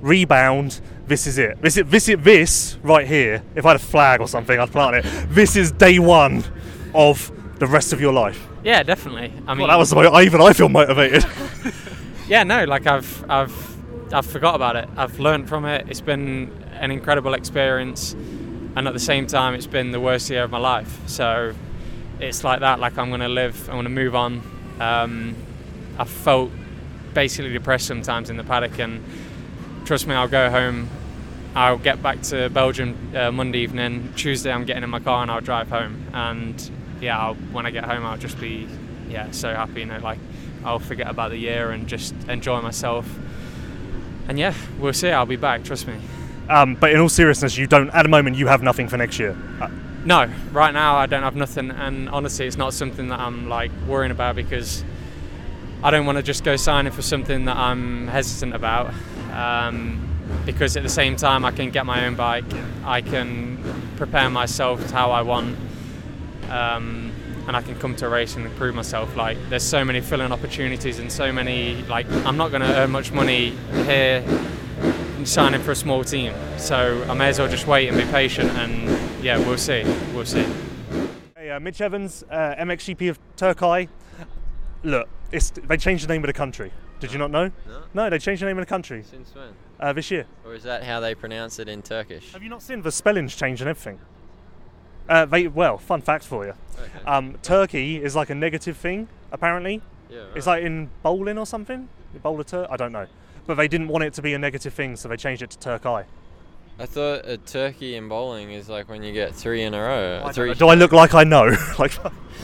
Rebound. 0.01 0.80
This 1.07 1.26
is 1.26 1.38
it. 1.38 1.61
This 1.61 1.76
is 1.76 1.84
this 1.86 2.09
is 2.09 2.16
this 2.20 2.78
right 2.82 3.07
here. 3.07 3.42
If 3.55 3.66
I 3.66 3.70
had 3.70 3.76
a 3.76 3.80
flag 3.80 4.20
or 4.20 4.28
something, 4.28 4.59
I'd 4.59 4.70
plant 4.70 4.96
it. 4.96 5.28
This 5.28 5.57
is 5.57 5.72
day 5.72 5.99
one 5.99 6.44
of 6.94 7.30
the 7.59 7.66
rest 7.66 7.92
of 7.92 8.01
your 8.01 8.12
life. 8.12 8.47
Yeah, 8.64 8.82
definitely. 8.82 9.32
I 9.46 9.54
mean, 9.54 9.59
Well, 9.61 9.68
that 9.68 9.78
was 9.78 9.90
the 9.90 9.96
way 9.96 10.06
I, 10.06 10.22
even 10.22 10.40
I 10.40 10.52
feel 10.52 10.68
motivated. 10.68 11.24
yeah, 12.28 12.42
no, 12.44 12.64
like 12.64 12.86
I've 12.86 13.24
I've 13.30 13.76
I've 14.12 14.26
forgot 14.26 14.54
about 14.54 14.76
it. 14.76 14.88
I've 14.96 15.18
learned 15.20 15.48
from 15.48 15.64
it. 15.64 15.86
It's 15.88 16.00
been 16.00 16.50
an 16.72 16.90
incredible 16.90 17.34
experience, 17.34 18.12
and 18.76 18.86
at 18.88 18.94
the 18.94 19.00
same 19.00 19.26
time, 19.26 19.54
it's 19.54 19.66
been 19.66 19.92
the 19.92 20.00
worst 20.00 20.28
year 20.30 20.42
of 20.44 20.50
my 20.50 20.59
life. 20.59 20.98
So 21.06 21.54
it's 22.20 22.42
like 22.44 22.61
that. 22.61 22.80
Like 22.80 22.98
I'm 22.98 23.11
gonna 23.11 23.28
live. 23.28 23.68
I'm 23.68 23.76
gonna 23.76 23.88
move 23.90 24.14
on. 24.14 24.42
Um, 24.80 25.34
I 25.98 26.04
felt 26.04 26.50
basically 27.14 27.52
depressed 27.52 27.86
sometimes 27.86 28.30
in 28.30 28.36
the 28.36 28.44
paddock, 28.44 28.78
and 28.78 29.04
trust 29.84 30.06
me, 30.06 30.14
I'll 30.14 30.28
go 30.28 30.50
home. 30.50 30.88
I'll 31.54 31.78
get 31.78 32.02
back 32.02 32.22
to 32.22 32.50
Belgium 32.50 32.96
uh, 33.16 33.32
Monday 33.32 33.61
evening. 33.61 34.12
Tuesday, 34.16 34.52
I'm 34.52 34.64
getting 34.64 34.84
in 34.84 34.90
my 34.90 35.00
car 35.00 35.22
and 35.22 35.30
I'll 35.30 35.40
drive 35.40 35.70
home. 35.70 36.04
And 36.12 36.70
yeah, 37.01 37.18
I'll, 37.18 37.34
when 37.34 37.66
I 37.66 37.70
get 37.70 37.84
home, 37.84 38.05
I'll 38.05 38.16
just 38.18 38.40
be 38.40 38.66
yeah 39.09 39.30
so 39.30 39.55
happy. 39.55 39.80
You 39.80 39.86
know, 39.86 39.99
like 39.99 40.18
I'll 40.64 40.78
forget 40.78 41.09
about 41.09 41.30
the 41.30 41.38
year 41.38 41.70
and 41.70 41.86
just 41.86 42.14
enjoy 42.28 42.61
myself. 42.61 43.07
And 44.28 44.38
yeah, 44.38 44.55
we'll 44.78 44.92
see. 44.92 45.11
I'll 45.11 45.26
be 45.26 45.36
back. 45.36 45.64
Trust 45.64 45.86
me. 45.86 45.94
um, 46.49 46.74
but 46.74 46.92
in 46.92 47.01
all 47.01 47.09
seriousness, 47.09 47.57
you 47.57 47.66
don't. 47.66 47.90
At 47.90 48.03
the 48.03 48.09
moment, 48.09 48.36
you 48.36 48.46
have 48.46 48.62
nothing 48.62 48.88
for 48.88 48.96
next 48.96 49.18
year. 49.18 49.36
Uh, 49.61 49.68
No, 50.05 50.30
right 50.53 50.72
now 50.72 50.96
I 50.96 51.07
don't 51.07 51.22
have 51.22 51.36
nothing, 51.36 51.70
and 51.70 52.09
honestly, 52.11 52.46
it's 52.46 52.57
not 52.57 52.72
something 52.74 53.09
that 53.09 53.18
I'm 53.20 53.49
like 53.49 53.70
worrying 53.86 54.11
about 54.12 54.36
because 54.36 54.84
I 55.82 55.90
don't 55.90 56.07
want 56.07 56.16
to 56.18 56.22
just 56.22 56.44
go 56.44 56.57
signing 56.57 56.92
for 56.92 57.03
something 57.03 57.44
that 57.46 57.57
I'm 57.57 58.07
hesitant 58.09 58.55
about. 58.55 58.92
Um, 59.32 60.05
because 60.44 60.76
at 60.76 60.82
the 60.82 60.88
same 60.90 61.16
time, 61.16 61.44
I 61.44 61.51
can 61.51 61.70
get 61.70 61.86
my 61.86 62.05
own 62.07 62.14
bike, 62.14 62.44
I 62.84 63.01
can 63.01 63.59
prepare 63.96 64.28
myself 64.30 64.86
to 64.88 64.94
how 64.94 65.11
I 65.11 65.22
want, 65.22 65.57
um, 66.51 67.12
and 67.46 67.57
I 67.57 67.62
can 67.62 67.78
come 67.78 67.96
to 67.96 68.07
a 68.07 68.09
race 68.09 68.36
and 68.36 68.55
prove 68.57 68.74
myself. 68.74 69.16
Like, 69.16 69.38
there's 69.49 69.62
so 69.62 69.84
many 69.84 70.01
filling 70.01 70.32
opportunities 70.32 70.99
and 70.99 71.11
so 71.11 71.32
many. 71.32 71.82
Like, 71.84 72.11
I'm 72.26 72.36
not 72.36 72.51
going 72.51 72.62
to 72.62 72.76
earn 72.76 72.90
much 72.90 73.12
money 73.12 73.51
here 73.84 74.22
signing 75.24 75.61
for 75.61 75.72
a 75.72 75.76
small 75.76 76.05
team. 76.05 76.32
So 76.57 77.05
I 77.09 77.14
may 77.14 77.28
as 77.28 77.38
well 77.38 77.49
just 77.49 77.66
wait 77.66 77.88
and 77.88 77.96
be 77.96 78.05
patient, 78.05 78.51
and 78.51 78.88
yeah, 79.22 79.38
we'll 79.38 79.59
see. 79.59 79.84
We'll 80.14 80.24
see. 80.24 80.46
Hey, 81.36 81.51
uh, 81.51 81.61
Mitch 81.61 81.80
Evans, 81.80 82.24
uh, 82.30 82.55
MXGP 82.59 83.11
of 83.11 83.18
Turkey. 83.36 83.88
Look, 84.82 85.09
it's, 85.32 85.51
they 85.51 85.76
changed 85.76 86.05
the 86.05 86.12
name 86.12 86.22
of 86.22 86.28
the 86.28 86.32
country. 86.32 86.72
Did 87.01 87.12
you 87.12 87.18
not 87.18 87.30
know? 87.30 87.51
No. 87.66 87.82
No, 87.94 88.11
they 88.11 88.18
changed 88.18 88.42
the 88.42 88.46
name 88.46 88.59
of 88.59 88.62
the 88.62 88.68
country 88.68 89.05
Since 89.09 89.34
when? 89.34 89.49
uh, 89.78 89.92
this 89.92 90.11
year. 90.11 90.26
Or 90.44 90.55
is 90.55 90.64
that 90.64 90.82
how 90.84 91.01
they 91.01 91.14
pronounce 91.14 91.59
it 91.59 91.68
in 91.68 91.82
Turkish? 91.82 92.32
Have 92.32 92.42
you 92.42 92.49
not 92.49 92.62
seen 92.62 92.82
the 92.82 92.90
spelling's 92.92 93.36
changed 93.36 93.61
and 93.62 93.68
everything? 93.68 93.99
Uh, 95.09 95.24
they 95.24 95.46
well, 95.48 95.78
fun 95.78 96.02
fact 96.02 96.24
for 96.24 96.44
you. 96.44 96.54
Okay. 96.78 97.04
Um, 97.06 97.36
Turkey 97.42 98.02
is 98.02 98.14
like 98.14 98.30
a 98.30 98.34
negative 98.34 98.76
thing. 98.76 99.09
Apparently, 99.32 99.82
yeah, 100.11 100.24
it's 100.34 100.46
like 100.46 100.62
in 100.62 100.90
bowling 101.02 101.38
or 101.38 101.46
something. 101.46 101.88
Bowler 102.22 102.44
Tur. 102.44 102.66
I 102.70 102.76
don't 102.76 102.92
know, 102.92 103.06
but 103.46 103.54
they 103.56 103.68
didn't 103.68 103.88
want 103.88 104.04
it 104.04 104.14
to 104.14 104.22
be 104.22 104.34
a 104.34 104.38
negative 104.38 104.74
thing, 104.74 104.96
so 104.96 105.09
they 105.09 105.16
changed 105.16 105.42
it 105.42 105.50
to 105.50 105.59
Türkiye. 105.59 106.04
I 106.80 106.86
thought 106.86 107.26
a 107.26 107.38
turkey 107.38 107.96
in 107.96 108.09
bowling 108.09 108.52
is 108.52 108.68
like 108.68 108.88
when 108.88 109.02
you 109.02 109.12
get 109.12 109.34
three 109.34 109.62
in 109.62 109.74
a 109.74 109.80
row. 109.80 110.22
I 110.24 110.32
three. 110.32 110.54
Do 110.54 110.68
I 110.68 110.74
look 110.74 110.92
like 110.92 111.12
I 111.12 111.24
know? 111.24 111.56
like, 111.78 111.92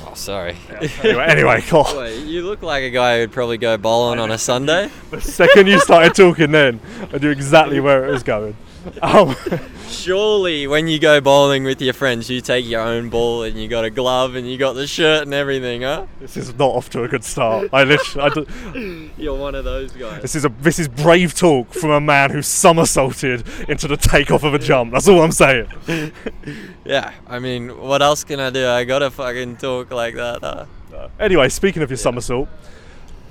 Oh, 0.06 0.14
sorry. 0.14 0.56
anyway, 1.02 1.24
anyway, 1.28 1.60
cool. 1.68 1.86
Wait, 1.96 2.24
you 2.24 2.42
look 2.42 2.62
like 2.62 2.82
a 2.82 2.90
guy 2.90 3.20
who'd 3.20 3.32
probably 3.32 3.58
go 3.58 3.76
bowling 3.76 4.18
on 4.18 4.30
a 4.30 4.38
Sunday. 4.38 4.90
The 5.10 5.20
second 5.20 5.66
you 5.66 5.78
started 5.78 6.14
talking, 6.14 6.50
then 6.50 6.80
I 7.12 7.18
knew 7.18 7.30
exactly 7.30 7.80
where 7.80 8.06
it 8.06 8.10
was 8.10 8.22
going. 8.22 8.56
Um, 9.02 9.34
Surely, 9.88 10.66
when 10.66 10.88
you 10.88 10.98
go 10.98 11.20
bowling 11.20 11.64
with 11.64 11.80
your 11.80 11.94
friends, 11.94 12.28
you 12.28 12.40
take 12.40 12.66
your 12.66 12.80
own 12.80 13.08
ball 13.10 13.42
and 13.42 13.56
you 13.60 13.68
got 13.68 13.84
a 13.84 13.90
glove 13.90 14.34
and 14.34 14.50
you 14.50 14.58
got 14.58 14.72
the 14.74 14.86
shirt 14.86 15.22
and 15.22 15.32
everything, 15.34 15.82
huh? 15.82 16.06
this 16.20 16.36
is 16.36 16.52
not 16.54 16.70
off 16.70 16.90
to 16.90 17.02
a 17.04 17.08
good 17.08 17.24
start. 17.24 17.68
I 17.72 17.84
literally, 17.84 18.30
I 18.30 18.34
do, 18.34 19.10
You're 19.16 19.36
one 19.38 19.54
of 19.54 19.64
those 19.64 19.92
guys. 19.92 20.22
this 20.22 20.34
is 20.34 20.44
a 20.44 20.48
this 20.60 20.78
is 20.78 20.88
brave 20.88 21.34
talk 21.34 21.72
from 21.72 21.90
a 21.90 22.00
man 22.00 22.30
who 22.30 22.42
somersaulted 22.42 23.44
into 23.68 23.86
the 23.88 23.96
takeoff 23.96 24.42
of 24.42 24.54
a 24.54 24.58
jump. 24.58 24.92
That's 24.92 25.08
all 25.08 25.22
I'm 25.22 25.32
saying. 25.32 25.68
Yeah, 26.86 27.12
I 27.26 27.38
mean, 27.38 27.78
what 27.80 28.02
else 28.02 28.24
can 28.24 28.40
I 28.40 28.50
do? 28.50 28.66
I 28.68 28.84
gotta 28.84 29.10
fucking 29.10 29.56
talk 29.56 29.90
like 29.90 30.16
that. 30.16 30.42
Huh? 30.42 30.66
Anyway, 31.18 31.48
speaking 31.48 31.82
of 31.82 31.88
your 31.88 31.96
somersault, 31.96 32.46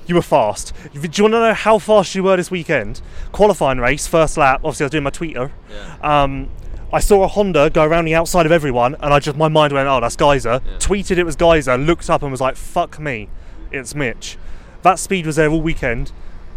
you 0.07 0.15
were 0.15 0.21
fast. 0.21 0.73
Do 0.93 0.99
you 0.99 1.01
want 1.01 1.15
to 1.15 1.39
know 1.39 1.53
how 1.53 1.79
fast 1.79 2.15
you 2.15 2.23
were 2.23 2.37
this 2.37 2.51
weekend? 2.51 3.01
Qualifying 3.31 3.79
race, 3.79 4.07
first 4.07 4.37
lap. 4.37 4.61
Obviously, 4.63 4.83
I 4.83 4.85
was 4.85 4.91
doing 4.91 5.03
my 5.03 5.09
tweeter. 5.09 5.51
Yeah. 5.69 6.23
Um, 6.23 6.49
I 6.91 6.99
saw 6.99 7.23
a 7.23 7.27
Honda 7.27 7.71
go 7.71 7.83
around 7.83 8.05
the 8.05 8.13
outside 8.13 8.45
of 8.45 8.51
everyone, 8.51 8.95
and 8.99 9.13
I 9.13 9.19
just 9.19 9.35
my 9.35 9.47
mind 9.47 9.73
went, 9.73 9.87
"Oh, 9.87 9.99
that's 9.99 10.15
Gajser." 10.15 10.61
Yeah. 10.63 10.77
Tweeted 10.77 11.17
it 11.17 11.23
was 11.23 11.35
Gajser. 11.35 11.83
Looked 11.83 12.09
up 12.09 12.21
and 12.21 12.31
was 12.31 12.41
like, 12.41 12.55
"Fuck 12.55 12.99
me, 12.99 13.29
it's 13.71 13.95
Mitch." 13.95 14.37
That 14.83 14.99
speed 14.99 15.25
was 15.25 15.37
there 15.37 15.49
all 15.49 15.61
weekend, 15.61 16.11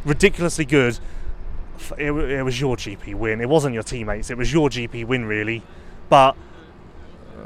ridiculously 0.04 0.64
good. 0.64 0.98
It, 1.96 2.10
it 2.10 2.42
was 2.42 2.60
your 2.60 2.76
GP 2.76 3.14
win. 3.14 3.40
It 3.40 3.48
wasn't 3.48 3.74
your 3.74 3.82
teammates. 3.82 4.30
It 4.30 4.36
was 4.36 4.52
your 4.52 4.68
GP 4.68 5.06
win, 5.06 5.24
really. 5.24 5.62
But 6.08 6.36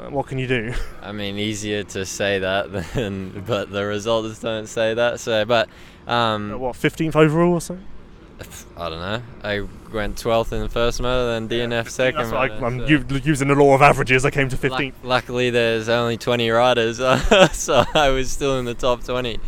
uh, 0.01 0.09
what 0.09 0.27
can 0.27 0.37
you 0.37 0.47
do? 0.47 0.73
I 1.01 1.11
mean, 1.11 1.37
easier 1.37 1.83
to 1.83 2.05
say 2.05 2.39
that 2.39 2.71
than, 2.93 3.43
but 3.45 3.71
the 3.71 3.85
results 3.85 4.39
don't 4.39 4.67
say 4.67 4.93
that. 4.95 5.19
So, 5.19 5.45
but 5.45 5.69
um, 6.07 6.59
what 6.59 6.75
15th 6.75 7.15
overall 7.15 7.53
or 7.53 7.61
something? 7.61 7.85
I 8.75 8.89
don't 8.89 8.99
know. 8.99 9.21
I 9.43 9.59
went 9.93 10.15
12th 10.17 10.51
in 10.51 10.61
the 10.61 10.69
first 10.69 10.99
moto, 10.99 11.27
then 11.27 11.47
DNF 11.47 11.89
second. 11.89 12.31
That's 12.31 12.33
I, 12.33 12.47
I'm 12.65 12.79
so- 12.79 13.15
using 13.23 13.47
the 13.49 13.55
law 13.55 13.75
of 13.75 13.81
averages. 13.83 14.25
I 14.25 14.31
came 14.31 14.49
to 14.49 14.57
15th. 14.57 14.69
Luck- 14.71 14.93
luckily, 15.03 15.51
there's 15.51 15.89
only 15.89 16.17
20 16.17 16.49
riders, 16.49 16.97
so 17.51 17.83
I 17.93 18.09
was 18.09 18.31
still 18.31 18.57
in 18.57 18.65
the 18.65 18.73
top 18.73 19.03
20. 19.03 19.39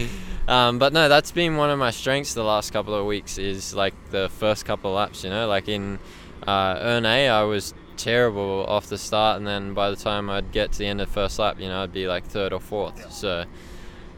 Um, 0.47 0.77
but 0.77 0.93
no, 0.93 1.09
that's 1.09 1.31
been 1.31 1.57
one 1.57 1.69
of 1.69 1.79
my 1.79 1.89
strengths 1.91 2.33
the 2.33 2.43
last 2.43 2.71
couple 2.71 2.93
of 2.93 3.05
weeks. 3.05 3.37
Is 3.37 3.73
like 3.73 3.93
the 4.11 4.29
first 4.29 4.65
couple 4.65 4.91
of 4.91 4.95
laps. 4.97 5.23
You 5.23 5.29
know, 5.31 5.47
like 5.47 5.67
in 5.67 5.97
uh, 6.45 6.75
Ernée, 6.75 7.29
I 7.31 7.43
was 7.43 7.73
terrible 7.97 8.65
off 8.67 8.87
the 8.87 8.97
start, 8.97 9.37
and 9.37 9.47
then 9.47 9.73
by 9.73 9.89
the 9.89 9.95
time 9.95 10.29
I'd 10.29 10.51
get 10.51 10.73
to 10.73 10.79
the 10.79 10.85
end 10.87 11.01
of 11.01 11.07
the 11.07 11.13
first 11.13 11.39
lap, 11.39 11.59
you 11.59 11.67
know, 11.67 11.81
I'd 11.81 11.93
be 11.93 12.07
like 12.07 12.25
third 12.25 12.53
or 12.53 12.59
fourth. 12.59 13.11
So 13.11 13.45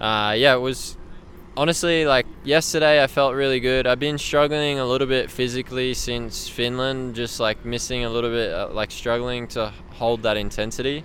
uh, 0.02 0.34
yeah, 0.36 0.56
it 0.56 0.60
was 0.60 0.98
honestly 1.58 2.06
like 2.06 2.26
yesterday 2.44 3.02
i 3.04 3.08
felt 3.08 3.34
really 3.34 3.60
good. 3.60 3.88
I've 3.88 4.00
been 4.00 4.18
struggling 4.18 4.80
a 4.80 4.86
little 4.86 5.08
bit 5.08 5.32
physically 5.32 5.94
since 5.94 6.48
finland 6.50 7.16
just 7.16 7.40
like 7.40 7.64
missing 7.66 8.04
a 8.04 8.10
little 8.10 8.30
bit 8.30 8.54
uh, 8.54 8.70
like 8.72 8.92
struggling 8.92 9.48
to 9.50 9.72
hold 9.92 10.24
that 10.24 10.38
intensity. 10.38 11.04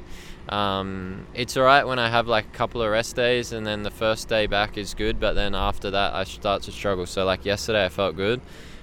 Um, 0.48 1.26
it's 1.34 1.57
all 1.57 1.64
right 1.64 1.86
when 1.86 1.98
i 1.98 2.09
have 2.09 2.26
like 2.26 2.46
a 2.46 2.57
couple 2.57 2.82
of 2.82 2.90
rest 2.90 3.14
days 3.14 3.53
and 3.53 3.64
then 3.66 3.82
the 3.82 3.90
first 3.90 4.28
day 4.28 4.46
back 4.46 4.76
is 4.76 4.94
good 4.94 5.20
but 5.20 5.34
then 5.34 5.55
after 5.55 5.90
that 5.90 6.14
i 6.14 6.24
start 6.24 6.62
to 6.62 6.72
struggle. 6.72 7.07
So 7.07 7.24
like 7.24 7.44
yesterday 7.44 7.84
i 7.84 7.88
felt 7.88 8.16
good 8.16 8.40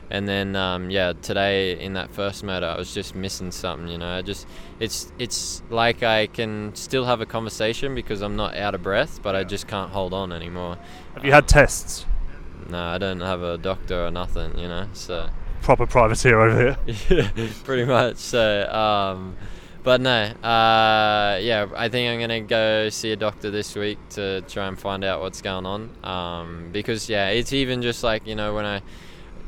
and 0.10 0.28
then 0.28 0.56
um, 0.56 0.90
yeah 0.90 1.14
today 1.22 1.80
in 1.80 1.94
that 1.94 2.10
first 2.12 2.44
moto 2.44 2.66
i 2.68 2.78
was 2.78 2.94
just 2.94 3.14
missing 3.16 3.52
something 3.52 3.88
you 3.88 3.98
know 3.98 4.18
i 4.18 4.22
just 4.22 4.48
it's 4.80 5.12
it's 5.20 5.62
like 5.70 6.04
i 6.04 6.28
can 6.28 6.74
still 6.76 7.06
have 7.06 7.20
a 7.22 7.26
conversation 7.26 7.94
because 7.96 8.22
i'm 8.22 8.36
not 8.36 8.56
out 8.56 8.74
of 8.76 8.82
breath 8.82 9.20
but 9.22 9.36
i 9.36 9.44
just 9.44 9.68
can't 9.68 9.92
hold 9.92 10.14
on 10.14 10.32
anymore 10.32 10.78
Have 11.16 11.26
you 11.26 11.32
had 11.32 11.48
tests? 11.48 12.06
no, 12.70 12.78
I 12.84 12.98
don't 12.98 13.22
have 13.22 13.42
a 13.44 13.58
doctor 13.58 14.06
or 14.08 14.12
nothing, 14.12 14.58
you 14.58 14.68
know. 14.68 14.88
So 14.94 15.30
Proper 15.62 15.86
privateer 15.86 16.40
over 16.42 16.60
here. 16.60 16.78
Yeah. 17.10 17.48
Pretty 17.64 17.86
much. 17.86 18.18
So, 18.18 18.68
um, 18.70 19.38
but 19.84 20.02
no, 20.02 20.12
uh, 20.44 21.40
yeah, 21.42 21.68
I 21.76 21.88
think 21.88 22.10
I'm 22.12 22.20
gonna 22.20 22.42
go 22.42 22.90
see 22.90 23.12
a 23.14 23.16
doctor 23.16 23.52
this 23.52 23.74
week 23.76 24.00
to 24.12 24.42
try 24.50 24.68
and 24.68 24.78
find 24.78 25.06
out 25.06 25.22
what's 25.22 25.42
going 25.42 25.66
on. 25.66 25.90
Um, 26.04 26.70
because 26.74 27.08
yeah, 27.10 27.30
it's 27.30 27.54
even 27.54 27.82
just 27.82 28.04
like 28.04 28.28
you 28.28 28.36
know 28.36 28.54
when 28.54 28.66
I 28.66 28.82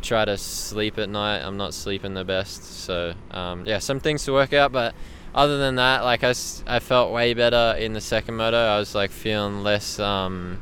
try 0.01 0.25
to 0.25 0.37
sleep 0.37 0.97
at 0.97 1.09
night, 1.09 1.39
I'm 1.39 1.57
not 1.57 1.73
sleeping 1.73 2.13
the 2.13 2.25
best. 2.25 2.63
So 2.63 3.13
um, 3.31 3.65
yeah, 3.65 3.79
some 3.79 3.99
things 3.99 4.23
to 4.25 4.33
work 4.33 4.53
out, 4.53 4.71
but. 4.71 4.95
Other 5.31 5.59
than 5.59 5.75
that, 5.75 6.03
like 6.03 6.23
I, 6.23 6.33
I 6.65 6.79
felt 6.79 7.11
way 7.11 7.35
better 7.35 7.75
in 7.77 7.93
the 7.93 8.01
second 8.01 8.35
moto. 8.35 8.57
I 8.57 8.79
was 8.79 8.95
like 8.95 9.11
feeling 9.11 9.61
less 9.61 9.99
um, 9.99 10.59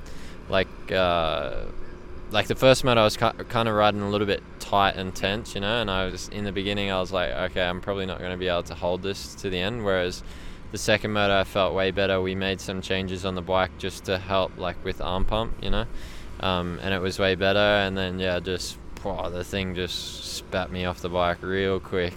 like 0.49 0.91
uh, 0.91 1.67
like 2.31 2.47
the 2.47 2.55
first 2.55 2.83
moto, 2.83 3.01
I 3.01 3.03
was 3.03 3.17
kind 3.17 3.69
of 3.69 3.75
riding 3.75 4.01
a 4.01 4.09
little 4.09 4.27
bit 4.27 4.43
tight 4.59 4.95
and 4.95 5.15
tense, 5.15 5.55
you 5.55 5.61
know. 5.61 5.81
And 5.81 5.89
I 5.89 6.05
was 6.05 6.27
in 6.29 6.43
the 6.43 6.51
beginning, 6.51 6.91
I 6.91 6.99
was 6.99 7.11
like, 7.11 7.31
okay, 7.31 7.63
I'm 7.63 7.81
probably 7.81 8.05
not 8.05 8.19
going 8.19 8.31
to 8.31 8.37
be 8.37 8.47
able 8.47 8.63
to 8.63 8.75
hold 8.75 9.01
this 9.01 9.35
to 9.35 9.49
the 9.49 9.57
end. 9.57 9.85
Whereas 9.85 10.23
the 10.71 10.77
second 10.77 11.11
moto, 11.13 11.39
I 11.39 11.43
felt 11.43 11.73
way 11.73 11.91
better. 11.91 12.21
We 12.21 12.35
made 12.35 12.59
some 12.59 12.81
changes 12.81 13.25
on 13.25 13.35
the 13.35 13.41
bike 13.41 13.71
just 13.77 14.05
to 14.05 14.17
help, 14.17 14.57
like 14.57 14.83
with 14.83 15.01
arm 15.01 15.25
pump, 15.25 15.53
you 15.61 15.69
know. 15.69 15.85
Um, 16.39 16.79
and 16.81 16.93
it 16.93 16.99
was 16.99 17.17
way 17.17 17.35
better. 17.35 17.59
And 17.59 17.97
then 17.97 18.19
yeah, 18.19 18.39
just 18.39 18.77
wow, 19.03 19.29
the 19.29 19.43
thing 19.43 19.75
just 19.75 20.35
spat 20.35 20.71
me 20.71 20.85
off 20.85 21.01
the 21.01 21.09
bike 21.09 21.41
real 21.41 21.79
quick. 21.79 22.13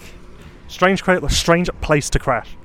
Strange, 0.68 1.02
strange 1.28 1.70
place 1.80 2.10
to 2.10 2.18
crash. 2.18 2.56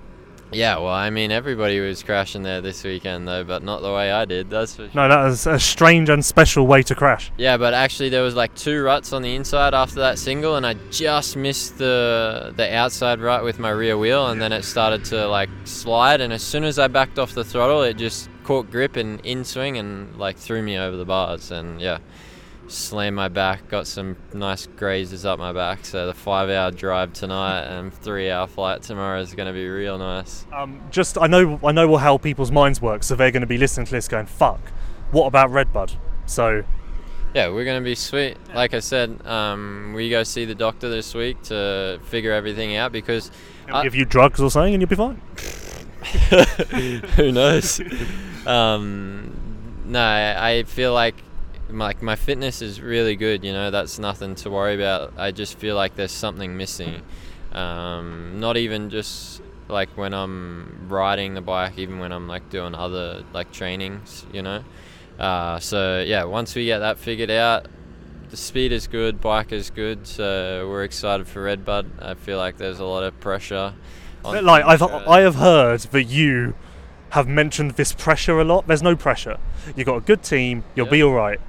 Yeah, 0.51 0.77
well, 0.77 0.93
I 0.93 1.09
mean, 1.09 1.31
everybody 1.31 1.79
was 1.79 2.03
crashing 2.03 2.43
there 2.43 2.61
this 2.61 2.83
weekend, 2.83 3.27
though, 3.27 3.43
but 3.43 3.63
not 3.63 3.81
the 3.81 3.91
way 3.91 4.11
I 4.11 4.25
did. 4.25 4.49
That's 4.49 4.75
for 4.75 4.83
sure. 4.83 4.91
No, 4.93 5.09
that 5.09 5.23
was 5.23 5.47
a 5.47 5.59
strange 5.59 6.07
and 6.09 6.23
special 6.23 6.67
way 6.67 6.83
to 6.83 6.95
crash. 6.95 7.31
Yeah, 7.37 7.57
but 7.57 7.73
actually, 7.73 8.09
there 8.09 8.21
was 8.21 8.35
like 8.35 8.55
two 8.55 8.83
ruts 8.83 9.11
on 9.11 9.21
the 9.21 9.35
inside 9.35 9.73
after 9.73 9.95
that 9.95 10.19
single, 10.19 10.55
and 10.55 10.65
I 10.65 10.75
just 10.91 11.35
missed 11.35 11.77
the 11.77 12.53
the 12.55 12.73
outside 12.73 13.19
rut 13.19 13.43
with 13.43 13.59
my 13.59 13.71
rear 13.71 13.97
wheel, 13.97 14.27
and 14.27 14.39
then 14.39 14.51
it 14.53 14.63
started 14.63 15.03
to 15.05 15.27
like 15.27 15.49
slide. 15.65 16.21
And 16.21 16.31
as 16.31 16.43
soon 16.43 16.63
as 16.63 16.77
I 16.77 16.87
backed 16.87 17.17
off 17.17 17.33
the 17.33 17.43
throttle, 17.43 17.81
it 17.81 17.97
just 17.97 18.29
caught 18.43 18.69
grip 18.69 18.95
and 18.95 19.19
in 19.25 19.43
swing 19.43 19.77
and 19.77 20.15
like 20.15 20.37
threw 20.37 20.61
me 20.61 20.77
over 20.77 20.95
the 20.95 21.05
bars. 21.05 21.51
And 21.51 21.81
yeah, 21.81 21.97
slammed 22.67 23.15
my 23.15 23.27
back, 23.27 23.67
got 23.67 23.87
some 23.87 24.17
nice 24.33 24.67
grazes 24.67 25.25
up 25.25 25.39
my 25.39 25.53
back. 25.53 25.85
So 25.85 26.07
the 26.07 26.13
five 26.13 26.49
hour 26.49 26.71
drive 26.71 27.13
tonight 27.13 27.63
and 27.63 27.93
three 27.93 28.29
hour 28.29 28.47
flight 28.47 28.81
tomorrow 28.81 29.19
is 29.21 29.33
going 29.33 29.47
to 29.47 29.53
be 29.53 29.67
real 29.67 29.97
nice. 29.97 30.45
Um, 30.53 30.81
just 30.91 31.17
I 31.17 31.27
know 31.27 31.59
I 31.63 31.71
know 31.71 31.95
how 31.97 32.17
people's 32.17 32.51
minds 32.51 32.81
work, 32.81 33.03
so 33.03 33.15
they're 33.15 33.31
going 33.31 33.41
to 33.41 33.47
be 33.47 33.57
listening 33.57 33.85
to 33.87 33.91
this 33.91 34.07
going, 34.07 34.25
"Fuck, 34.25 34.61
what 35.11 35.27
about 35.27 35.51
Redbud?" 35.51 35.93
So 36.25 36.63
yeah, 37.35 37.49
we're 37.49 37.65
going 37.65 37.81
to 37.81 37.83
be 37.83 37.95
sweet. 37.95 38.37
Like 38.53 38.73
I 38.73 38.79
said, 38.79 39.25
um, 39.27 39.91
we 39.93 40.09
go 40.09 40.23
see 40.23 40.45
the 40.45 40.55
doctor 40.55 40.89
this 40.89 41.13
week 41.13 41.43
to 41.43 41.99
figure 42.05 42.31
everything 42.31 42.77
out 42.77 42.93
because. 42.93 43.29
He'll 43.67 43.83
give 43.83 43.95
you 43.95 44.05
drugs 44.05 44.39
or 44.39 44.49
something 44.49 44.73
and 44.73 44.81
you'll 44.81 44.89
be 44.89 44.95
fine. 44.95 45.19
Who 47.15 47.31
knows? 47.33 47.81
um, 48.47 49.35
no, 49.85 50.01
I 50.01 50.63
feel 50.63 50.93
like 50.93 51.15
like 51.69 52.01
my 52.01 52.15
fitness 52.15 52.61
is 52.61 52.81
really 52.81 53.15
good. 53.15 53.43
You 53.43 53.53
know, 53.53 53.71
that's 53.71 53.99
nothing 53.99 54.35
to 54.35 54.49
worry 54.49 54.75
about. 54.75 55.13
I 55.17 55.31
just 55.31 55.57
feel 55.57 55.75
like 55.75 55.95
there's 55.95 56.11
something 56.11 56.55
missing. 56.57 57.01
Um, 57.51 58.39
not 58.39 58.57
even 58.57 58.89
just 58.89 59.41
like 59.67 59.89
when 59.97 60.13
I'm 60.13 60.87
riding 60.89 61.33
the 61.33 61.41
bike, 61.41 61.77
even 61.77 61.99
when 61.99 62.11
I'm 62.11 62.27
like 62.27 62.49
doing 62.49 62.75
other 62.75 63.23
like 63.33 63.51
trainings. 63.51 64.25
You 64.31 64.41
know. 64.41 64.63
Uh, 65.19 65.59
so 65.59 66.03
yeah, 66.05 66.25
once 66.25 66.55
we 66.55 66.65
get 66.65 66.79
that 66.79 66.99
figured 66.99 67.31
out, 67.31 67.67
the 68.29 68.37
speed 68.37 68.71
is 68.71 68.87
good, 68.87 69.21
bike 69.21 69.51
is 69.51 69.69
good. 69.69 70.05
So 70.07 70.67
we're 70.69 70.83
excited 70.83 71.27
for 71.27 71.43
Redbud. 71.43 71.99
I 71.99 72.13
feel 72.15 72.37
like 72.37 72.57
there's 72.57 72.79
a 72.79 72.85
lot 72.85 73.03
of 73.03 73.19
pressure. 73.19 73.73
like 74.23 74.65
I've 74.65 74.81
I 74.81 75.21
have 75.21 75.35
heard 75.35 75.81
that 75.81 76.03
you 76.03 76.55
have 77.11 77.27
mentioned 77.27 77.71
this 77.71 77.93
pressure 77.93 78.39
a 78.39 78.43
lot. 78.43 78.67
There's 78.67 78.83
no 78.83 78.95
pressure. 78.95 79.37
You've 79.75 79.85
got 79.85 79.97
a 79.97 80.01
good 80.01 80.21
team. 80.21 80.63
You'll 80.75 80.87
yep. 80.87 80.91
be 80.91 81.03
all 81.03 81.13
right. 81.13 81.39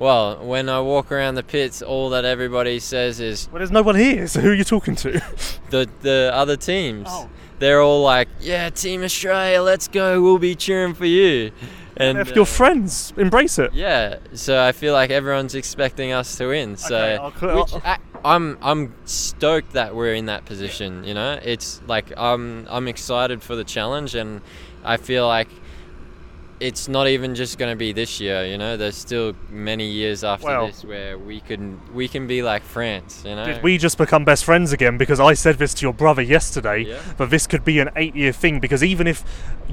Well, 0.00 0.38
when 0.38 0.70
I 0.70 0.80
walk 0.80 1.12
around 1.12 1.34
the 1.34 1.42
pits, 1.42 1.82
all 1.82 2.08
that 2.10 2.24
everybody 2.24 2.80
says 2.80 3.20
is. 3.20 3.50
Well, 3.52 3.58
there's 3.58 3.70
no 3.70 3.82
one 3.82 3.96
here, 3.96 4.26
so 4.26 4.40
who 4.40 4.48
are 4.48 4.54
you 4.54 4.64
talking 4.64 4.96
to? 4.96 5.12
the 5.70 5.88
the 6.00 6.30
other 6.32 6.56
teams. 6.56 7.06
Oh. 7.08 7.28
They're 7.58 7.82
all 7.82 8.02
like, 8.02 8.28
"Yeah, 8.40 8.70
Team 8.70 9.02
Australia, 9.02 9.60
let's 9.60 9.88
go. 9.88 10.22
We'll 10.22 10.38
be 10.38 10.54
cheering 10.54 10.94
for 10.94 11.04
you." 11.04 11.52
And 11.98 12.16
if 12.18 12.30
uh, 12.30 12.36
you're 12.36 12.46
friends, 12.46 13.12
embrace 13.18 13.58
it. 13.58 13.74
Yeah. 13.74 14.20
So 14.32 14.58
I 14.64 14.72
feel 14.72 14.94
like 14.94 15.10
everyone's 15.10 15.54
expecting 15.54 16.12
us 16.12 16.34
to 16.38 16.46
win. 16.46 16.78
So 16.78 17.32
okay, 17.36 17.54
which 17.54 17.84
I, 17.84 17.98
I'm 18.24 18.56
I'm 18.62 18.94
stoked 19.04 19.74
that 19.74 19.94
we're 19.94 20.14
in 20.14 20.24
that 20.26 20.46
position. 20.46 21.04
You 21.04 21.12
know, 21.12 21.38
it's 21.42 21.82
like 21.86 22.10
I'm 22.16 22.66
I'm 22.70 22.88
excited 22.88 23.42
for 23.42 23.54
the 23.54 23.64
challenge, 23.64 24.14
and 24.14 24.40
I 24.82 24.96
feel 24.96 25.28
like 25.28 25.48
it's 26.60 26.88
not 26.88 27.08
even 27.08 27.34
just 27.34 27.58
going 27.58 27.72
to 27.72 27.76
be 27.76 27.92
this 27.92 28.20
year. 28.20 28.44
You 28.44 28.58
know, 28.58 28.76
there's 28.76 28.96
still 28.96 29.34
many 29.48 29.86
years 29.86 30.22
after 30.22 30.46
well, 30.46 30.66
this 30.66 30.84
where 30.84 31.18
we 31.18 31.40
can 31.40 31.80
we 31.94 32.06
can 32.06 32.26
be 32.26 32.42
like 32.42 32.62
France. 32.62 33.22
You 33.24 33.34
know, 33.34 33.46
did 33.46 33.62
we 33.62 33.78
just 33.78 33.96
become 33.96 34.24
best 34.24 34.44
friends 34.44 34.72
again? 34.72 34.98
Because 34.98 35.18
I 35.18 35.32
said 35.32 35.58
this 35.58 35.72
to 35.74 35.82
your 35.82 35.94
brother 35.94 36.20
yesterday, 36.20 36.82
yeah. 36.82 37.00
but 37.16 37.30
this 37.30 37.46
could 37.46 37.64
be 37.64 37.78
an 37.78 37.88
eight-year 37.96 38.32
thing. 38.32 38.60
Because 38.60 38.84
even 38.84 39.06
if 39.06 39.24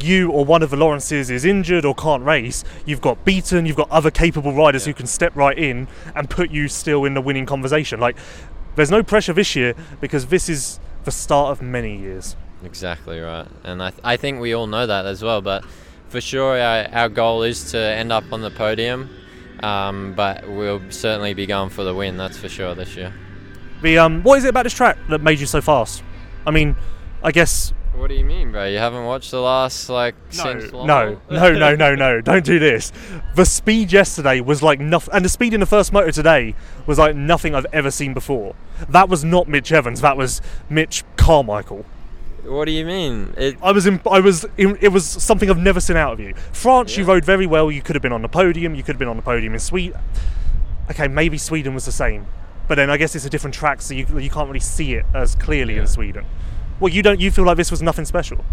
you 0.01 0.31
or 0.31 0.45
one 0.45 0.63
of 0.63 0.69
the 0.69 0.77
Lawrences 0.77 1.29
is 1.29 1.43
injured 1.43 1.83
or 1.83 1.93
can't 1.93 2.23
race, 2.23 2.63
you've 2.85 3.01
got 3.01 3.25
Beaton, 3.25 3.65
you've 3.65 3.75
got 3.75 3.91
other 3.91 4.09
capable 4.09 4.53
riders 4.53 4.87
yeah. 4.87 4.93
who 4.93 4.97
can 4.97 5.07
step 5.07 5.35
right 5.35 5.57
in 5.57 5.87
and 6.15 6.29
put 6.29 6.51
you 6.51 6.69
still 6.69 7.03
in 7.03 7.13
the 7.13 7.21
winning 7.21 7.45
conversation. 7.45 7.99
Like, 7.99 8.17
there's 8.75 8.91
no 8.91 9.03
pressure 9.03 9.33
this 9.33 9.55
year 9.55 9.75
because 9.99 10.27
this 10.27 10.47
is 10.47 10.79
the 11.03 11.11
start 11.11 11.51
of 11.51 11.61
many 11.61 11.97
years. 11.97 12.37
Exactly 12.63 13.19
right, 13.19 13.47
and 13.63 13.83
I 13.83 13.91
th- 13.91 14.01
I 14.03 14.17
think 14.17 14.39
we 14.39 14.53
all 14.53 14.65
know 14.65 14.87
that 14.87 15.05
as 15.05 15.21
well, 15.21 15.41
but 15.41 15.63
for 16.09 16.21
sure, 16.21 16.59
our, 16.59 16.87
our 16.91 17.09
goal 17.09 17.43
is 17.43 17.71
to 17.71 17.77
end 17.77 18.11
up 18.11 18.31
on 18.31 18.41
the 18.41 18.51
podium, 18.51 19.09
um, 19.61 20.13
but 20.15 20.47
we'll 20.47 20.81
certainly 20.89 21.33
be 21.33 21.45
going 21.45 21.69
for 21.69 21.83
the 21.83 21.93
win. 21.93 22.17
That's 22.17 22.37
for 22.37 22.49
sure 22.49 22.75
this 22.75 22.95
year. 22.95 23.13
The 23.81 23.99
um, 23.99 24.23
what 24.23 24.39
is 24.39 24.45
it 24.45 24.49
about 24.49 24.63
this 24.63 24.73
track 24.73 24.97
that 25.09 25.21
made 25.21 25.39
you 25.39 25.45
so 25.45 25.61
fast? 25.61 26.03
I 26.45 26.51
mean, 26.51 26.75
I 27.23 27.31
guess. 27.31 27.73
What 27.95 28.09
do 28.09 28.15
you 28.15 28.25
mean, 28.25 28.51
bro? 28.51 28.65
You 28.65 28.77
haven't 28.77 29.05
watched 29.05 29.31
the 29.31 29.41
last 29.41 29.89
like 29.89 30.15
no, 30.37 30.43
since 30.43 30.71
no, 30.71 30.85
no, 30.85 31.19
no, 31.29 31.75
no, 31.75 31.95
no! 31.95 32.21
Don't 32.21 32.45
do 32.45 32.59
this. 32.59 32.91
The 33.35 33.43
speed 33.43 33.91
yesterday 33.91 34.39
was 34.39 34.61
like 34.61 34.79
nothing, 34.79 35.13
and 35.15 35.25
the 35.25 35.29
speed 35.29 35.53
in 35.53 35.59
the 35.59 35.65
first 35.65 35.91
moto 35.91 36.11
today 36.11 36.53
was 36.85 36.99
like 36.99 37.15
nothing 37.15 37.55
I've 37.55 37.65
ever 37.73 37.89
seen 37.89 38.13
before. 38.13 38.55
That 38.89 39.09
was 39.09 39.23
not 39.23 39.47
Mitch 39.47 39.71
Evans. 39.71 40.01
That 40.01 40.15
was 40.15 40.41
Mitch 40.69 41.03
Carmichael. 41.17 41.85
What 42.47 42.65
do 42.65 42.71
you 42.71 42.85
mean? 42.85 43.33
It, 43.37 43.57
I 43.61 43.71
was 43.71 43.85
in, 43.85 43.99
I 44.09 44.19
was 44.19 44.45
in, 44.57 44.77
it 44.79 44.89
was 44.89 45.05
something 45.05 45.49
I've 45.49 45.57
never 45.57 45.81
seen 45.81 45.97
out 45.97 46.13
of 46.13 46.19
you. 46.19 46.33
France, 46.53 46.93
yeah. 46.93 47.01
you 47.01 47.05
rode 47.05 47.25
very 47.25 47.45
well. 47.45 47.69
You 47.69 47.81
could 47.81 47.95
have 47.95 48.01
been 48.01 48.13
on 48.13 48.21
the 48.21 48.29
podium. 48.29 48.73
You 48.73 48.83
could 48.83 48.93
have 48.93 48.99
been 48.99 49.07
on 49.07 49.17
the 49.17 49.21
podium 49.21 49.53
in 49.53 49.59
Sweden. 49.59 49.99
Okay, 50.89 51.07
maybe 51.07 51.37
Sweden 51.37 51.73
was 51.73 51.85
the 51.85 51.91
same, 51.91 52.25
but 52.67 52.75
then 52.75 52.89
I 52.89 52.95
guess 52.95 53.13
it's 53.15 53.25
a 53.25 53.29
different 53.29 53.53
track, 53.53 53.81
so 53.81 53.93
you 53.93 54.07
you 54.17 54.29
can't 54.29 54.47
really 54.47 54.61
see 54.61 54.93
it 54.93 55.05
as 55.13 55.35
clearly 55.35 55.75
yeah. 55.75 55.81
in 55.81 55.87
Sweden. 55.87 56.25
Well, 56.79 56.93
you 56.93 57.03
don't. 57.03 57.19
You 57.19 57.31
feel 57.31 57.43
like 57.43 57.57
this 57.57 57.71
was 57.71 57.81
nothing 57.81 58.05
special. 58.05 58.45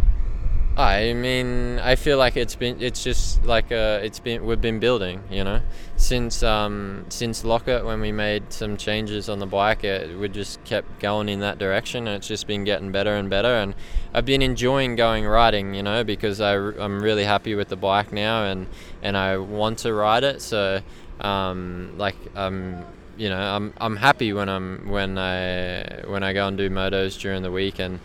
I 0.76 1.12
mean, 1.12 1.78
I 1.78 1.94
feel 1.94 2.18
like 2.18 2.36
it's 2.36 2.56
been 2.56 2.82
it's 2.82 3.04
just 3.04 3.44
like 3.44 3.70
uh, 3.70 4.00
it's 4.02 4.18
been 4.18 4.44
we've 4.44 4.60
been 4.60 4.80
building, 4.80 5.22
you 5.30 5.44
know, 5.44 5.60
since 5.96 6.42
um, 6.42 7.06
since 7.10 7.44
Loket 7.44 7.84
when 7.84 8.00
we 8.00 8.10
made 8.10 8.52
some 8.52 8.76
changes 8.76 9.28
on 9.28 9.38
the 9.38 9.46
bike, 9.46 9.84
it, 9.84 10.18
we 10.18 10.28
just 10.28 10.62
kept 10.64 10.98
going 10.98 11.28
in 11.28 11.38
that 11.40 11.58
direction, 11.58 12.08
and 12.08 12.16
it's 12.16 12.26
just 12.26 12.48
been 12.48 12.64
getting 12.64 12.90
better 12.90 13.14
and 13.14 13.30
better. 13.30 13.54
And 13.54 13.76
I've 14.12 14.24
been 14.24 14.42
enjoying 14.42 14.96
going 14.96 15.24
riding, 15.24 15.74
you 15.74 15.82
know, 15.84 16.02
because 16.02 16.40
I 16.40 16.54
I'm 16.56 17.00
really 17.00 17.24
happy 17.24 17.54
with 17.54 17.68
the 17.68 17.76
bike 17.76 18.12
now, 18.12 18.44
and 18.44 18.66
and 19.00 19.16
I 19.16 19.36
want 19.36 19.78
to 19.80 19.94
ride 19.94 20.24
it. 20.24 20.42
So 20.42 20.80
um, 21.20 21.92
like 21.96 22.16
um, 22.34 22.84
you 23.16 23.28
know, 23.28 23.38
I'm 23.38 23.72
I'm 23.78 23.96
happy 23.96 24.32
when 24.32 24.48
I'm 24.48 24.88
when 24.88 25.18
I 25.18 26.02
when 26.06 26.24
I 26.24 26.32
go 26.32 26.48
and 26.48 26.58
do 26.58 26.68
motos 26.68 27.16
during 27.20 27.42
the 27.42 27.52
week 27.52 27.78
and 27.78 28.00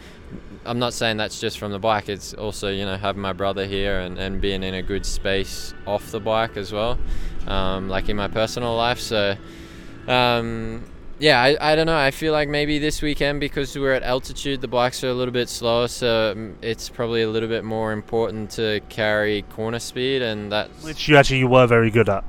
I'm 0.70 0.78
not 0.78 0.94
saying 0.94 1.18
that's 1.18 1.40
just 1.40 1.58
from 1.58 1.72
the 1.72 1.80
bike. 1.80 2.10
It's 2.10 2.36
also 2.36 2.70
you 2.70 2.86
know 2.86 2.96
having 2.96 3.24
my 3.24 3.34
brother 3.34 3.66
here 3.66 4.00
and, 4.00 4.20
and 4.20 4.40
being 4.40 4.62
in 4.62 4.76
a 4.76 4.84
good 4.84 5.04
space 5.04 5.74
off 5.88 6.12
the 6.12 6.20
bike 6.20 6.58
as 6.58 6.72
well, 6.72 7.00
um, 7.48 7.90
like 7.90 8.08
in 8.08 8.16
my 8.16 8.28
personal 8.28 8.76
life. 8.76 9.00
So 9.00 9.36
um, 10.08 10.86
yeah, 11.18 11.42
I, 11.42 11.72
I 11.72 11.76
don't 11.76 11.88
know. 11.88 11.98
I 11.98 12.12
feel 12.12 12.34
like 12.34 12.50
maybe 12.50 12.78
this 12.78 13.02
weekend 13.02 13.40
because 13.40 13.76
we're 13.76 13.94
at 13.94 14.04
altitude, 14.04 14.62
the 14.62 14.68
bikes 14.68 15.04
are 15.04 15.10
a 15.10 15.14
little 15.14 15.34
bit 15.34 15.50
slower, 15.50 15.88
so 15.88 16.34
um, 16.34 16.56
it's 16.62 16.88
probably 16.88 17.24
a 17.24 17.30
little 17.30 17.50
bit 17.50 17.64
more 17.64 17.92
important 17.92 18.52
to 18.52 18.80
carry 18.90 19.42
corner 19.42 19.80
speed, 19.80 20.22
and 20.22 20.52
that 20.52 20.70
which 20.84 21.08
you 21.08 21.18
actually 21.18 21.40
you 21.40 21.48
were 21.48 21.66
very 21.66 21.90
good 21.90 22.10
at. 22.10 22.24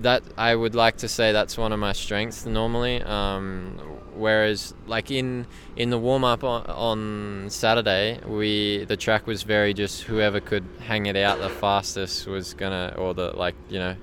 That 0.00 0.22
I 0.36 0.54
would 0.54 0.74
like 0.74 0.98
to 0.98 1.08
say 1.08 1.32
that's 1.32 1.56
one 1.56 1.72
of 1.72 1.78
my 1.78 1.92
strengths 1.92 2.44
normally. 2.44 3.02
Um, 3.02 3.78
whereas 4.14 4.74
like 4.86 5.10
in 5.10 5.46
in 5.76 5.90
the 5.90 5.98
warm 5.98 6.24
up 6.24 6.44
on, 6.44 6.66
on, 6.66 7.50
Saturday, 7.50 8.20
we 8.26 8.84
the 8.84 8.96
track 8.96 9.26
was 9.26 9.42
very 9.42 9.72
just 9.72 10.02
whoever 10.02 10.40
could 10.40 10.64
hang 10.80 11.06
it 11.06 11.16
out 11.16 11.38
the 11.38 11.48
fastest 11.48 12.26
was 12.26 12.54
gonna 12.54 12.94
or 12.98 13.14
the 13.14 13.32
like 13.36 13.54
you 13.70 13.78
know, 13.78 13.96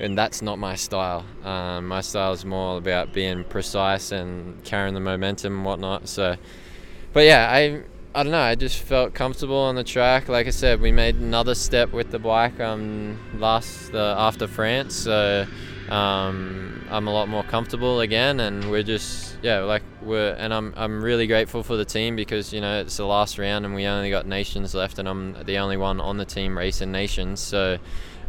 and 0.00 0.16
that's 0.18 0.42
not 0.42 0.58
my 0.58 0.74
style. 0.74 1.24
Um, 1.44 1.88
my 1.88 2.00
style 2.00 2.32
is 2.32 2.44
more 2.44 2.78
about 2.78 3.12
being 3.12 3.44
precise 3.44 4.12
and 4.12 4.62
carrying 4.64 4.94
the 4.94 5.00
momentum 5.00 5.56
and 5.58 5.64
whatnot. 5.64 6.08
So, 6.08 6.36
but 7.12 7.24
yeah, 7.24 7.48
I. 7.50 7.82
I 8.12 8.24
don't 8.24 8.32
know. 8.32 8.40
I 8.40 8.56
just 8.56 8.82
felt 8.82 9.14
comfortable 9.14 9.56
on 9.56 9.76
the 9.76 9.84
track. 9.84 10.28
Like 10.28 10.48
I 10.48 10.50
said, 10.50 10.80
we 10.80 10.90
made 10.90 11.14
another 11.16 11.54
step 11.54 11.92
with 11.92 12.10
the 12.10 12.18
bike 12.18 12.58
um, 12.58 13.18
last 13.38 13.94
uh, 13.94 14.16
after 14.18 14.48
France, 14.48 14.96
so 14.96 15.46
um, 15.90 16.84
I'm 16.90 17.06
a 17.06 17.12
lot 17.12 17.28
more 17.28 17.44
comfortable 17.44 18.00
again, 18.00 18.40
and 18.40 18.68
we're 18.68 18.82
just 18.82 19.38
yeah, 19.42 19.60
like 19.60 19.82
we're 20.02 20.32
and 20.32 20.52
I'm 20.52 20.74
I'm 20.76 21.02
really 21.02 21.28
grateful 21.28 21.62
for 21.62 21.76
the 21.76 21.84
team 21.84 22.16
because 22.16 22.52
you 22.52 22.60
know 22.60 22.80
it's 22.80 22.96
the 22.96 23.06
last 23.06 23.38
round 23.38 23.64
and 23.64 23.76
we 23.76 23.86
only 23.86 24.10
got 24.10 24.26
nations 24.26 24.74
left 24.74 24.98
and 24.98 25.08
I'm 25.08 25.44
the 25.44 25.58
only 25.58 25.76
one 25.76 26.00
on 26.00 26.16
the 26.16 26.24
team 26.24 26.58
racing 26.58 26.90
nations. 26.90 27.38
So 27.38 27.78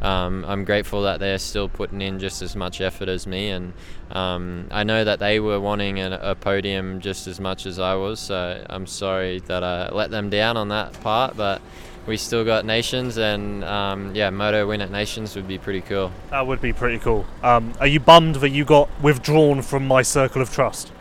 um, 0.02 0.44
I'm 0.48 0.66
grateful 0.66 1.04
that 1.04 1.20
they're 1.20 1.38
still 1.38 1.70
putting 1.70 2.02
in 2.02 2.20
just 2.20 2.42
as 2.42 2.56
much 2.56 2.82
effort 2.82 3.08
as 3.08 3.28
me, 3.28 3.50
and 3.50 3.74
um, 4.10 4.68
I 4.72 4.84
know 4.84 5.04
that 5.04 5.20
they 5.20 5.40
were 5.40 5.60
wanting 5.60 6.00
a, 6.00 6.20
a, 6.22 6.36
podium 6.36 7.00
just 7.00 7.28
as 7.28 7.40
much 7.40 7.66
as 7.66 7.78
I 7.78 7.96
was. 7.96 8.20
So 8.20 8.64
I'm 8.70 8.88
sorry 8.88 9.40
that 9.42 9.64
I 9.64 9.90
let 9.90 10.10
them 10.10 10.30
down 10.30 10.58
on 10.58 10.70
that 10.70 11.00
part, 11.02 11.38
but 11.38 11.62
we 12.08 12.18
still 12.18 12.44
got 12.44 12.66
nations, 12.66 13.18
and 13.18 13.64
um, 13.64 14.16
yeah, 14.16 14.32
moto 14.32 14.68
win 14.68 14.82
at 14.82 14.90
nations 14.90 15.36
would 15.36 15.48
be 15.48 15.60
pretty 15.60 15.82
cool. 15.82 16.12
That 16.32 16.48
would 16.48 16.62
be 16.62 16.74
pretty 16.74 16.98
cool. 16.98 17.26
Um, 17.44 17.74
are 17.80 17.88
you 17.88 18.00
bummed 18.00 18.36
that 18.38 18.50
you 18.50 18.66
got 18.66 18.90
withdrawn 19.02 19.62
from 19.62 19.88
my 19.88 20.02
circle 20.02 20.42
of 20.42 20.52
trust? 20.52 20.92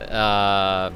Uh, 0.00 0.90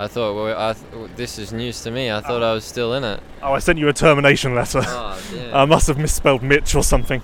I 0.00 0.06
thought 0.06 0.34
well, 0.34 0.58
I 0.58 0.72
th- 0.72 1.10
this 1.14 1.38
is 1.38 1.52
news 1.52 1.82
to 1.82 1.90
me. 1.90 2.10
I 2.10 2.22
thought 2.22 2.42
I 2.42 2.54
was 2.54 2.64
still 2.64 2.94
in 2.94 3.04
it. 3.04 3.22
Oh, 3.42 3.52
I 3.52 3.58
sent 3.58 3.78
you 3.78 3.86
a 3.88 3.92
termination 3.92 4.54
letter. 4.54 4.80
Oh, 4.82 5.20
I 5.52 5.66
must 5.66 5.88
have 5.88 5.98
misspelled 5.98 6.42
Mitch 6.42 6.74
or 6.74 6.82
something. 6.82 7.20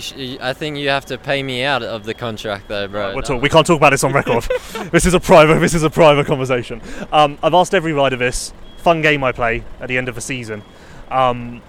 Sh- 0.00 0.38
I 0.40 0.54
think 0.54 0.78
you 0.78 0.88
have 0.88 1.04
to 1.06 1.18
pay 1.18 1.42
me 1.42 1.62
out 1.62 1.82
of 1.82 2.04
the 2.04 2.14
contract, 2.14 2.68
though, 2.68 2.88
bro. 2.88 3.12
We'll 3.12 3.22
talk, 3.22 3.42
we 3.42 3.50
can't 3.50 3.66
talk 3.66 3.76
about 3.76 3.90
this 3.90 4.02
on 4.02 4.14
record. 4.14 4.44
this 4.92 5.04
is 5.04 5.12
a 5.12 5.20
private. 5.20 5.60
This 5.60 5.74
is 5.74 5.82
a 5.82 5.90
private 5.90 6.26
conversation. 6.26 6.80
Um, 7.12 7.36
I've 7.42 7.52
asked 7.52 7.74
every 7.74 7.92
rider 7.92 8.16
this. 8.16 8.54
Fun 8.78 9.02
game 9.02 9.22
I 9.22 9.32
play 9.32 9.62
at 9.78 9.88
the 9.88 9.98
end 9.98 10.08
of 10.08 10.14
the 10.14 10.22
season. 10.22 10.62
Um, 11.10 11.60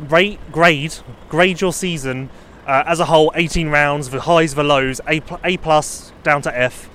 rate, 0.00 0.40
grade, 0.50 0.96
grade 1.28 1.60
your 1.60 1.72
season 1.72 2.30
uh, 2.66 2.82
as 2.84 2.98
a 2.98 3.04
whole. 3.04 3.30
18 3.36 3.68
rounds, 3.68 4.10
the 4.10 4.22
highs, 4.22 4.56
the 4.56 4.64
lows. 4.64 5.00
A, 5.06 5.20
pl- 5.20 5.40
a 5.44 5.56
plus 5.58 6.12
down 6.24 6.42
to 6.42 6.58
F. 6.58 6.86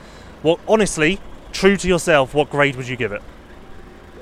What 0.41 0.59
honestly, 0.67 1.21
true 1.53 1.77
to 1.77 1.87
yourself, 1.87 2.33
what 2.33 2.49
grade 2.49 2.75
would 2.75 2.87
you 2.87 2.97
give 2.97 3.13
it? 3.13 3.21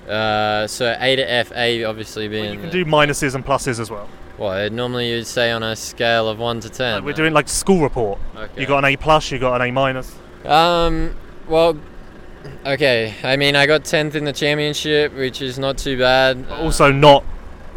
Uh, 0.07 0.67
so 0.67 0.95
A 0.99 1.15
to 1.15 1.31
F, 1.31 1.51
A 1.55 1.83
obviously 1.85 2.27
being. 2.27 2.45
Well, 2.45 2.53
you 2.53 2.59
can 2.61 2.69
do 2.69 2.85
minuses 2.85 3.33
and 3.33 3.45
pluses 3.45 3.79
as 3.79 3.89
well. 3.89 4.07
What 4.37 4.71
normally 4.71 5.09
you'd 5.09 5.27
say 5.27 5.51
on 5.51 5.63
a 5.63 5.75
scale 5.75 6.27
of 6.27 6.39
one 6.39 6.59
to 6.61 6.69
ten. 6.69 6.95
Like 6.95 7.03
we're 7.03 7.13
doing 7.13 7.33
like 7.33 7.47
school 7.47 7.81
report. 7.81 8.19
Okay. 8.35 8.61
You 8.61 8.67
got 8.67 8.79
an 8.79 8.85
A 8.85 8.97
plus, 8.97 9.31
you 9.31 9.39
got 9.39 9.61
an 9.61 9.67
A 9.67 9.71
minus. 9.71 10.15
Um. 10.45 11.15
Well. 11.47 11.79
Okay. 12.65 13.13
I 13.23 13.37
mean, 13.37 13.55
I 13.55 13.67
got 13.67 13.85
tenth 13.85 14.15
in 14.15 14.25
the 14.25 14.33
championship, 14.33 15.13
which 15.15 15.41
is 15.41 15.59
not 15.59 15.77
too 15.77 15.97
bad. 15.97 16.47
But 16.49 16.59
also 16.59 16.91
not 16.91 17.23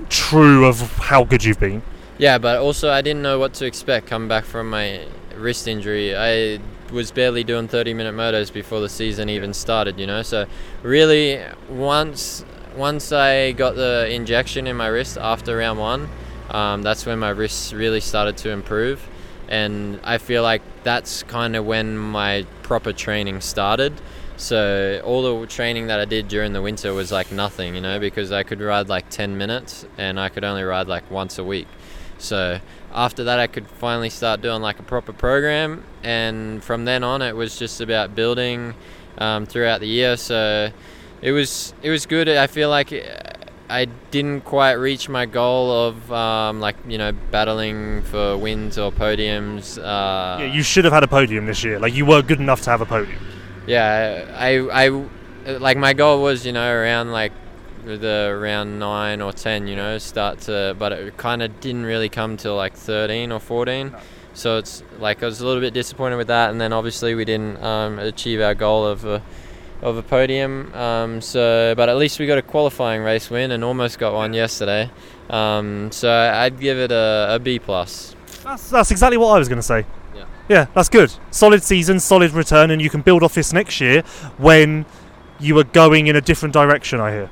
true 0.08 0.66
of 0.66 0.80
how 0.96 1.24
good 1.24 1.44
you've 1.44 1.60
been. 1.60 1.82
Yeah, 2.18 2.38
but 2.38 2.60
also 2.60 2.90
I 2.90 3.02
didn't 3.02 3.22
know 3.22 3.38
what 3.38 3.54
to 3.54 3.66
expect 3.66 4.06
coming 4.06 4.28
back 4.28 4.44
from 4.44 4.70
my 4.70 5.06
wrist 5.36 5.68
injury. 5.68 6.16
I 6.16 6.60
was 6.94 7.10
barely 7.10 7.44
doing 7.44 7.68
30 7.68 7.94
minute 7.94 8.14
motos 8.14 8.52
before 8.52 8.80
the 8.80 8.88
season 8.88 9.28
even 9.28 9.52
started, 9.52 9.98
you 9.98 10.06
know. 10.06 10.22
So 10.22 10.46
really, 10.82 11.42
once 11.68 12.44
once 12.76 13.12
I 13.12 13.52
got 13.52 13.76
the 13.76 14.08
injection 14.10 14.66
in 14.66 14.76
my 14.76 14.88
wrist 14.88 15.16
after 15.18 15.56
round 15.56 15.78
one, 15.78 16.08
um, 16.50 16.82
that's 16.82 17.06
when 17.06 17.18
my 17.18 17.30
wrists 17.30 17.72
really 17.72 18.00
started 18.00 18.36
to 18.38 18.50
improve, 18.50 19.06
and 19.48 20.00
I 20.02 20.18
feel 20.18 20.42
like 20.42 20.62
that's 20.82 21.22
kind 21.24 21.56
of 21.56 21.66
when 21.66 21.96
my 21.96 22.46
proper 22.62 22.92
training 22.92 23.40
started. 23.40 23.92
So 24.36 25.00
all 25.04 25.40
the 25.40 25.46
training 25.46 25.86
that 25.86 26.00
I 26.00 26.04
did 26.06 26.26
during 26.26 26.52
the 26.52 26.62
winter 26.62 26.92
was 26.92 27.12
like 27.12 27.30
nothing, 27.30 27.76
you 27.76 27.80
know, 27.80 28.00
because 28.00 28.32
I 28.32 28.42
could 28.42 28.60
ride 28.60 28.88
like 28.88 29.08
10 29.08 29.38
minutes 29.38 29.86
and 29.96 30.18
I 30.18 30.28
could 30.28 30.42
only 30.42 30.64
ride 30.64 30.88
like 30.88 31.08
once 31.08 31.38
a 31.38 31.44
week. 31.44 31.68
So 32.18 32.58
after 32.94 33.24
that, 33.24 33.38
I 33.38 33.46
could 33.46 33.66
finally 33.68 34.10
start 34.10 34.40
doing 34.40 34.62
like 34.62 34.78
a 34.78 34.82
proper 34.82 35.12
program, 35.12 35.84
and 36.02 36.62
from 36.62 36.84
then 36.84 37.02
on, 37.02 37.22
it 37.22 37.34
was 37.34 37.58
just 37.58 37.80
about 37.80 38.14
building 38.14 38.74
um, 39.18 39.46
throughout 39.46 39.80
the 39.80 39.88
year. 39.88 40.16
So 40.16 40.70
it 41.20 41.32
was 41.32 41.74
it 41.82 41.90
was 41.90 42.06
good. 42.06 42.28
I 42.28 42.46
feel 42.46 42.70
like 42.70 42.92
I 43.68 43.86
didn't 44.10 44.42
quite 44.42 44.74
reach 44.74 45.08
my 45.08 45.26
goal 45.26 45.72
of 45.72 46.12
um, 46.12 46.60
like 46.60 46.76
you 46.86 46.98
know 46.98 47.12
battling 47.30 48.02
for 48.02 48.36
wins 48.36 48.78
or 48.78 48.92
podiums. 48.92 49.78
Uh, 49.78 50.40
yeah, 50.40 50.52
you 50.52 50.62
should 50.62 50.84
have 50.84 50.92
had 50.92 51.02
a 51.02 51.08
podium 51.08 51.46
this 51.46 51.64
year. 51.64 51.78
Like 51.78 51.94
you 51.94 52.06
were 52.06 52.22
good 52.22 52.40
enough 52.40 52.60
to 52.62 52.70
have 52.70 52.80
a 52.80 52.86
podium. 52.86 53.18
Yeah, 53.66 54.26
I 54.36 54.86
I 54.86 55.08
like 55.58 55.76
my 55.76 55.94
goal 55.94 56.22
was 56.22 56.46
you 56.46 56.52
know 56.52 56.70
around 56.70 57.10
like 57.12 57.32
the 57.84 58.36
round 58.40 58.78
nine 58.78 59.20
or 59.20 59.32
ten, 59.32 59.66
you 59.66 59.76
know, 59.76 59.98
start 59.98 60.40
to, 60.40 60.74
but 60.78 60.92
it 60.92 61.16
kind 61.16 61.42
of 61.42 61.60
didn't 61.60 61.84
really 61.84 62.08
come 62.08 62.36
till 62.36 62.56
like 62.56 62.74
13 62.74 63.32
or 63.32 63.40
14. 63.40 63.90
No. 63.90 63.98
So 64.34 64.58
it's 64.58 64.82
like 64.98 65.22
I 65.22 65.26
was 65.26 65.40
a 65.40 65.46
little 65.46 65.60
bit 65.60 65.72
disappointed 65.74 66.16
with 66.16 66.26
that, 66.26 66.50
and 66.50 66.60
then 66.60 66.72
obviously 66.72 67.14
we 67.14 67.24
didn't 67.24 67.62
um, 67.62 67.98
achieve 68.00 68.40
our 68.40 68.54
goal 68.54 68.84
of 68.84 69.04
a, 69.04 69.22
of 69.80 69.96
a 69.96 70.02
podium. 70.02 70.74
Um, 70.74 71.20
so, 71.20 71.74
but 71.76 71.88
at 71.88 71.96
least 71.96 72.18
we 72.18 72.26
got 72.26 72.38
a 72.38 72.42
qualifying 72.42 73.02
race 73.02 73.30
win 73.30 73.52
and 73.52 73.62
almost 73.62 73.98
got 73.98 74.12
one 74.12 74.32
yesterday. 74.32 74.90
Um, 75.30 75.92
so 75.92 76.10
I'd 76.10 76.58
give 76.58 76.78
it 76.78 76.90
a, 76.90 77.28
a 77.30 77.38
B 77.38 77.58
plus. 77.60 78.16
That's 78.42 78.68
that's 78.70 78.90
exactly 78.90 79.16
what 79.16 79.28
I 79.28 79.38
was 79.38 79.48
going 79.48 79.58
to 79.58 79.62
say. 79.62 79.86
Yeah. 80.14 80.24
Yeah, 80.48 80.66
that's 80.74 80.88
good. 80.88 81.12
Solid 81.30 81.62
season, 81.62 82.00
solid 82.00 82.32
return, 82.32 82.70
and 82.70 82.82
you 82.82 82.90
can 82.90 83.02
build 83.02 83.22
off 83.22 83.34
this 83.34 83.52
next 83.52 83.80
year 83.80 84.02
when 84.36 84.84
you 85.38 85.56
are 85.58 85.64
going 85.64 86.08
in 86.08 86.16
a 86.16 86.20
different 86.20 86.52
direction. 86.52 87.00
I 87.00 87.12
hear. 87.12 87.30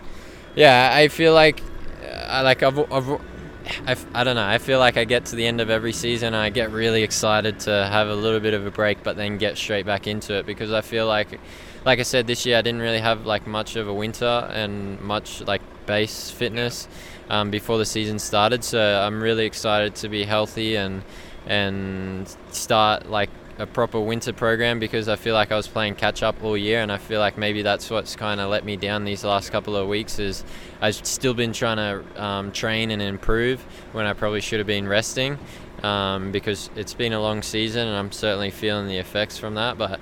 Yeah, 0.55 0.91
I 0.93 1.09
feel 1.09 1.33
like, 1.33 1.63
uh, 2.05 2.43
like 2.45 2.63
I've, 2.63 2.79
I've, 2.93 4.07
I 4.15 4.25
don't 4.25 4.37
know. 4.37 4.47
I 4.47 4.59
feel 4.59 4.79
like 4.79 4.97
I 4.97 5.05
get 5.05 5.27
to 5.27 5.37
the 5.37 5.47
end 5.47 5.61
of 5.61 5.71
every 5.71 5.93
season, 5.93 6.35
I 6.35 6.51
get 6.51 6.71
really 6.73 7.03
excited 7.03 7.61
to 7.61 7.71
have 7.71 8.09
a 8.09 8.15
little 8.15 8.41
bit 8.41 8.53
of 8.53 8.67
a 8.67 8.71
break, 8.71 9.03
but 9.03 9.17
then 9.17 9.39
get 9.39 9.57
straight 9.57 9.87
back 9.87 10.07
into 10.07 10.35
it 10.35 10.45
because 10.47 10.73
I 10.73 10.83
feel 10.83 11.07
like, 11.07 11.41
like 11.85 11.99
I 11.99 12.03
said, 12.03 12.27
this 12.27 12.45
year 12.45 12.59
I 12.59 12.63
didn't 12.63 12.81
really 12.81 13.01
have 13.01 13.25
like 13.25 13.47
much 13.47 13.77
of 13.77 13.89
a 13.89 13.95
winter 13.95 14.49
and 14.53 15.01
much 15.01 15.41
like 15.43 15.63
base 15.87 16.31
fitness 16.31 16.87
um, 17.31 17.51
before 17.51 17.79
the 17.79 17.87
season 17.87 18.19
started. 18.19 18.63
So 18.63 18.81
I'm 18.81 19.23
really 19.23 19.47
excited 19.47 19.95
to 19.97 20.09
be 20.09 20.25
healthy 20.25 20.77
and 20.77 21.03
and 21.45 22.33
start 22.53 23.11
like 23.11 23.29
a 23.63 23.67
proper 23.67 24.01
winter 24.01 24.33
program 24.33 24.81
because 24.81 25.09
I 25.09 25.15
feel 25.15 25.35
like 25.35 25.53
I 25.53 25.57
was 25.57 25.69
playing 25.69 25.95
catch 25.95 26.23
up 26.23 26.43
all 26.43 26.57
year, 26.57 26.81
and 26.81 26.91
I 26.91 26.99
feel 26.99 27.21
like 27.21 27.39
maybe 27.39 27.63
that's 27.63 27.89
what's 27.91 28.17
kind 28.17 28.41
of 28.41 28.51
let 28.51 28.65
me 28.65 28.77
down 28.77 29.05
these 29.05 29.25
last 29.25 29.51
couple 29.51 29.77
of 29.77 29.87
weeks. 29.87 30.19
Is 30.19 30.45
I've 30.81 30.97
still 31.07 31.33
been 31.33 31.53
trying 31.53 31.77
to 31.77 32.23
um, 32.23 32.53
train 32.53 32.91
and 32.91 33.01
improve 33.01 33.61
when 33.93 34.05
I 34.05 34.13
probably 34.15 34.41
should 34.41 34.59
have 34.59 34.67
been 34.67 34.89
resting 34.89 35.39
um, 35.85 36.33
because 36.33 36.71
it's 36.75 36.95
been 36.95 37.13
a 37.13 37.21
long 37.21 37.43
season, 37.43 37.87
and 37.87 37.97
I'm 37.97 38.11
certainly 38.11 38.51
feeling 38.51 38.89
the 38.89 38.99
effects 38.99 39.39
from 39.39 39.55
that. 39.55 39.79
But 39.79 40.01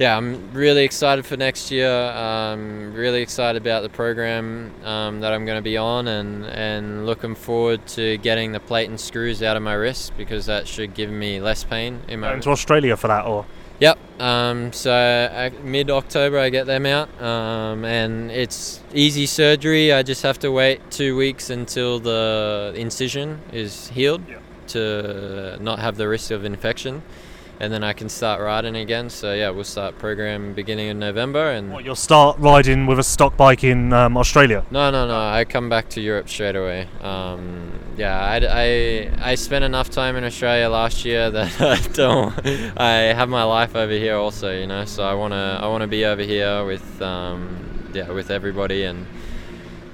yeah, 0.00 0.16
I'm 0.16 0.50
really 0.52 0.82
excited 0.82 1.26
for 1.26 1.36
next 1.36 1.70
year. 1.70 1.92
Um, 1.92 2.94
really 2.94 3.20
excited 3.20 3.60
about 3.60 3.82
the 3.82 3.90
program 3.90 4.72
um, 4.82 5.20
that 5.20 5.30
I'm 5.34 5.44
going 5.44 5.58
to 5.58 5.62
be 5.62 5.76
on, 5.76 6.08
and 6.08 6.46
and 6.46 7.04
looking 7.04 7.34
forward 7.34 7.86
to 7.88 8.16
getting 8.16 8.52
the 8.52 8.60
plate 8.60 8.88
and 8.88 8.98
screws 8.98 9.42
out 9.42 9.58
of 9.58 9.62
my 9.62 9.74
wrist 9.74 10.14
because 10.16 10.46
that 10.46 10.66
should 10.66 10.94
give 10.94 11.10
me 11.10 11.38
less 11.38 11.64
pain 11.64 12.00
in 12.08 12.20
my. 12.20 12.30
Going 12.30 12.40
to 12.40 12.50
Australia 12.50 12.96
for 12.96 13.08
that, 13.08 13.26
or? 13.26 13.44
Yep. 13.80 13.98
Um, 14.20 14.72
so 14.72 14.90
uh, 14.90 15.50
mid 15.62 15.90
October 15.90 16.38
I 16.38 16.48
get 16.48 16.66
them 16.66 16.86
out, 16.86 17.08
um, 17.20 17.84
and 17.84 18.30
it's 18.30 18.80
easy 18.94 19.26
surgery. 19.26 19.92
I 19.92 20.02
just 20.02 20.22
have 20.22 20.38
to 20.38 20.50
wait 20.50 20.90
two 20.90 21.14
weeks 21.14 21.50
until 21.50 22.00
the 22.00 22.72
incision 22.74 23.38
is 23.52 23.88
healed 23.88 24.26
yep. 24.26 24.42
to 24.68 25.58
not 25.60 25.78
have 25.78 25.98
the 25.98 26.08
risk 26.08 26.30
of 26.30 26.46
infection 26.46 27.02
and 27.60 27.70
then 27.70 27.84
I 27.84 27.92
can 27.92 28.08
start 28.08 28.40
riding 28.40 28.74
again. 28.74 29.10
So 29.10 29.34
yeah, 29.34 29.50
we'll 29.50 29.64
start 29.64 29.98
program 29.98 30.54
beginning 30.54 30.88
of 30.88 30.96
November. 30.96 31.50
And 31.50 31.70
what, 31.70 31.84
you'll 31.84 31.94
start 31.94 32.38
riding 32.38 32.86
with 32.86 32.98
a 32.98 33.02
stock 33.02 33.36
bike 33.36 33.62
in 33.62 33.92
um, 33.92 34.16
Australia? 34.16 34.64
No, 34.70 34.90
no, 34.90 35.06
no. 35.06 35.20
I 35.20 35.44
come 35.44 35.68
back 35.68 35.90
to 35.90 36.00
Europe 36.00 36.30
straight 36.30 36.56
away. 36.56 36.88
Um, 37.02 37.70
yeah, 37.98 38.18
I, 38.18 38.40
I, 38.48 39.30
I 39.32 39.34
spent 39.34 39.62
enough 39.62 39.90
time 39.90 40.16
in 40.16 40.24
Australia 40.24 40.70
last 40.70 41.04
year 41.04 41.30
that 41.36 41.60
I 41.60 41.78
don't. 41.92 42.34
I 42.78 43.12
have 43.12 43.28
my 43.28 43.44
life 43.44 43.76
over 43.76 43.92
here 43.92 44.16
also, 44.16 44.58
you 44.58 44.66
know. 44.66 44.86
So 44.86 45.04
I 45.04 45.12
wanna 45.12 45.58
I 45.62 45.66
wanna 45.66 45.86
be 45.86 46.06
over 46.06 46.22
here 46.22 46.64
with 46.64 47.02
um, 47.02 47.90
yeah 47.92 48.10
with 48.10 48.30
everybody 48.30 48.84
and 48.84 49.06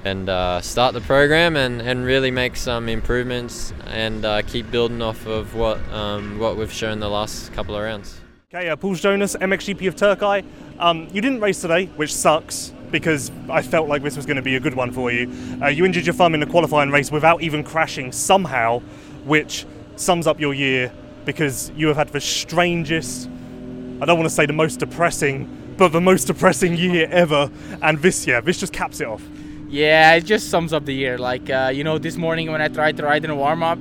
and 0.06 0.28
uh, 0.28 0.60
start 0.60 0.94
the 0.94 1.00
program 1.00 1.56
and, 1.56 1.82
and 1.82 2.04
really 2.04 2.30
make 2.30 2.54
some 2.54 2.88
improvements 2.88 3.72
and 3.86 4.24
uh, 4.24 4.40
keep 4.42 4.70
building 4.70 5.02
off 5.02 5.26
of 5.26 5.56
what 5.56 5.80
um, 5.92 6.38
what 6.38 6.56
we've 6.56 6.72
shown 6.72 7.00
the 7.00 7.08
last 7.08 7.52
couple 7.54 7.74
of 7.74 7.82
rounds. 7.82 8.20
Okay, 8.54 8.68
uh, 8.68 8.76
Pauls 8.76 9.00
Jonass, 9.02 9.34
MXGP 9.36 9.88
of 9.88 9.96
Turkey. 9.96 10.46
Um, 10.78 11.08
you 11.12 11.20
didn't 11.20 11.40
race 11.40 11.60
today, 11.60 11.86
which 11.96 12.14
sucks 12.14 12.72
because 12.92 13.32
I 13.50 13.62
felt 13.62 13.88
like 13.88 14.04
this 14.04 14.16
was 14.16 14.26
going 14.26 14.36
to 14.36 14.42
be 14.42 14.54
a 14.54 14.60
good 14.60 14.74
one 14.74 14.92
for 14.92 15.10
you. 15.10 15.28
Uh, 15.60 15.66
you 15.66 15.84
injured 15.84 16.06
your 16.06 16.14
thumb 16.14 16.34
in 16.34 16.40
the 16.40 16.46
qualifying 16.46 16.90
race 16.90 17.10
without 17.10 17.42
even 17.42 17.64
crashing 17.64 18.12
somehow, 18.12 18.78
which 19.24 19.66
sums 19.96 20.28
up 20.28 20.38
your 20.38 20.54
year 20.54 20.92
because 21.24 21.70
you 21.70 21.88
have 21.88 21.96
had 21.96 22.10
the 22.10 22.20
strangest, 22.20 23.28
I 24.00 24.04
don't 24.04 24.16
want 24.16 24.28
to 24.28 24.34
say 24.34 24.46
the 24.46 24.52
most 24.52 24.78
depressing, 24.78 25.74
but 25.76 25.88
the 25.88 26.00
most 26.00 26.26
depressing 26.26 26.76
year 26.76 27.08
ever. 27.10 27.50
And 27.82 27.98
this 27.98 28.24
year, 28.28 28.40
this 28.40 28.60
just 28.60 28.72
caps 28.72 29.00
it 29.00 29.08
off. 29.08 29.22
Yeah, 29.68 30.14
it 30.14 30.24
just 30.24 30.48
sums 30.50 30.72
up 30.72 30.84
the 30.84 30.94
year. 30.94 31.18
Like 31.18 31.50
uh, 31.50 31.70
you 31.74 31.84
know, 31.84 31.98
this 31.98 32.16
morning 32.16 32.50
when 32.52 32.62
I 32.62 32.68
tried 32.68 32.96
to 32.98 33.02
ride 33.02 33.24
in 33.24 33.30
a 33.30 33.34
warm 33.36 33.62
up, 33.62 33.78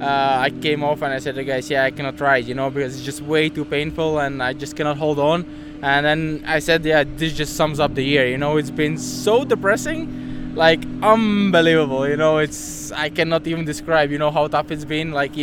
uh, 0.00 0.04
I 0.40 0.50
came 0.50 0.82
off 0.82 1.02
and 1.02 1.12
I 1.12 1.18
said 1.18 1.34
to 1.34 1.44
guys, 1.44 1.68
"Yeah, 1.70 1.84
I 1.84 1.90
cannot 1.90 2.18
ride," 2.20 2.46
you 2.46 2.54
know, 2.54 2.70
because 2.70 2.96
it's 2.96 3.04
just 3.04 3.20
way 3.20 3.48
too 3.50 3.64
painful 3.64 4.18
and 4.20 4.42
I 4.42 4.54
just 4.54 4.76
cannot 4.76 4.96
hold 4.96 5.18
on. 5.18 5.44
And 5.82 6.06
then 6.06 6.44
I 6.46 6.58
said, 6.60 6.84
"Yeah, 6.84 7.04
this 7.04 7.34
just 7.34 7.54
sums 7.54 7.80
up 7.80 7.94
the 7.94 8.02
year." 8.04 8.26
You 8.26 8.38
know, 8.38 8.56
it's 8.56 8.70
been 8.70 8.96
so 8.96 9.44
depressing, 9.44 10.54
like 10.54 10.82
unbelievable. 11.02 12.08
You 12.08 12.16
know, 12.16 12.38
it's 12.38 12.90
I 12.92 13.10
cannot 13.10 13.46
even 13.46 13.66
describe. 13.66 14.10
You 14.10 14.18
know 14.18 14.30
how 14.30 14.48
tough 14.48 14.70
it's 14.70 14.86
been. 14.86 15.12
Like 15.12 15.34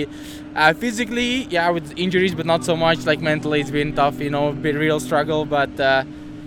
uh, 0.56 0.74
physically, 0.74 1.44
yeah, 1.52 1.70
with 1.70 1.94
injuries, 1.98 2.34
but 2.34 2.48
not 2.48 2.64
so 2.66 2.76
much. 2.76 3.06
Like 3.06 3.22
mentally, 3.22 3.62
it's 3.62 3.72
been 3.72 3.94
tough. 3.94 4.20
You 4.20 4.32
know, 4.32 4.54
been 4.54 4.78
real 4.78 5.00
struggle. 5.00 5.46
But 5.46 5.80
uh, 5.80 6.04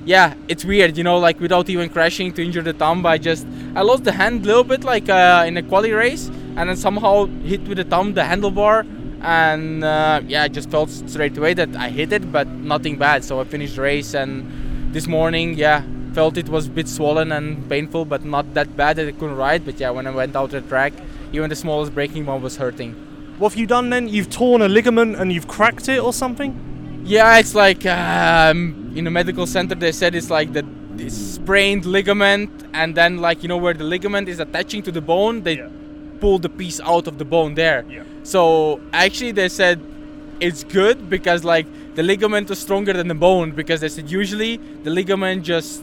yeah, 0.06 0.34
it's 0.46 0.64
weird. 0.64 0.96
You 0.96 1.04
know, 1.04 1.18
like 1.18 1.40
without 1.40 1.68
even 1.68 1.90
crashing 1.90 2.32
to 2.34 2.44
injure 2.44 2.62
the 2.62 2.72
thumb, 2.72 3.04
I 3.04 3.18
just 3.18 3.46
I 3.74 3.82
lost 3.82 4.04
the 4.04 4.12
hand 4.12 4.44
a 4.44 4.46
little 4.46 4.64
bit, 4.64 4.84
like 4.84 5.08
uh, 5.08 5.44
in 5.46 5.56
a 5.56 5.62
quali 5.62 5.92
race, 5.92 6.28
and 6.56 6.70
then 6.70 6.76
somehow 6.76 7.26
hit 7.26 7.66
with 7.68 7.78
the 7.78 7.84
thumb 7.84 8.14
the 8.14 8.22
handlebar. 8.22 8.86
And 9.20 9.82
uh, 9.82 10.22
yeah, 10.26 10.44
I 10.44 10.48
just 10.48 10.70
felt 10.70 10.90
straight 10.90 11.36
away 11.36 11.54
that 11.54 11.74
I 11.74 11.90
hit 11.90 12.12
it, 12.12 12.30
but 12.30 12.46
nothing 12.46 12.96
bad. 12.96 13.24
So 13.24 13.40
I 13.40 13.44
finished 13.44 13.74
the 13.76 13.82
race, 13.82 14.14
and 14.14 14.94
this 14.94 15.08
morning, 15.08 15.54
yeah, 15.54 15.82
felt 16.14 16.38
it 16.38 16.48
was 16.48 16.68
a 16.68 16.70
bit 16.70 16.88
swollen 16.88 17.32
and 17.32 17.68
painful, 17.68 18.04
but 18.04 18.24
not 18.24 18.54
that 18.54 18.76
bad 18.76 18.96
that 18.96 19.08
I 19.08 19.12
couldn't 19.12 19.36
ride. 19.36 19.64
But 19.64 19.80
yeah, 19.80 19.90
when 19.90 20.06
I 20.06 20.10
went 20.10 20.36
out 20.36 20.50
the 20.50 20.60
track, 20.60 20.92
even 21.32 21.50
the 21.50 21.56
smallest 21.56 21.94
braking 21.94 22.26
one 22.26 22.40
was 22.40 22.56
hurting. 22.56 22.94
What 23.38 23.52
have 23.52 23.58
you 23.58 23.66
done 23.66 23.90
then? 23.90 24.08
You've 24.08 24.30
torn 24.30 24.62
a 24.62 24.68
ligament 24.68 25.16
and 25.16 25.32
you've 25.32 25.48
cracked 25.48 25.88
it 25.88 25.98
or 25.98 26.12
something? 26.12 27.02
Yeah, 27.04 27.38
it's 27.38 27.54
like 27.54 27.84
um, 27.84 28.85
in 28.96 29.06
a 29.06 29.10
medical 29.10 29.46
center 29.46 29.74
they 29.74 29.92
said 29.92 30.14
it's 30.14 30.30
like 30.30 30.52
the 30.52 30.64
sprained 31.10 31.84
ligament, 31.84 32.50
and 32.72 32.94
then 32.94 33.18
like 33.18 33.42
you 33.42 33.48
know 33.48 33.56
where 33.56 33.74
the 33.74 33.84
ligament 33.84 34.28
is 34.28 34.40
attaching 34.40 34.82
to 34.82 34.92
the 34.92 35.00
bone, 35.00 35.42
they 35.42 35.56
Yeah. 35.56 35.68
pull 36.20 36.38
the 36.38 36.48
piece 36.48 36.80
out 36.80 37.06
of 37.06 37.18
the 37.18 37.24
bone 37.24 37.54
there. 37.54 37.84
Yeah. 37.88 38.02
So 38.22 38.80
actually 38.92 39.32
they 39.32 39.48
said 39.48 39.78
it's 40.40 40.64
good 40.64 41.08
because 41.10 41.44
like 41.44 41.66
the 41.94 42.02
ligament 42.02 42.50
is 42.50 42.58
stronger 42.58 42.92
than 42.92 43.08
the 43.08 43.14
bone 43.14 43.52
because 43.52 43.80
they 43.80 43.88
said 43.88 44.10
usually 44.10 44.56
the 44.84 44.90
ligament 44.90 45.42
just 45.44 45.82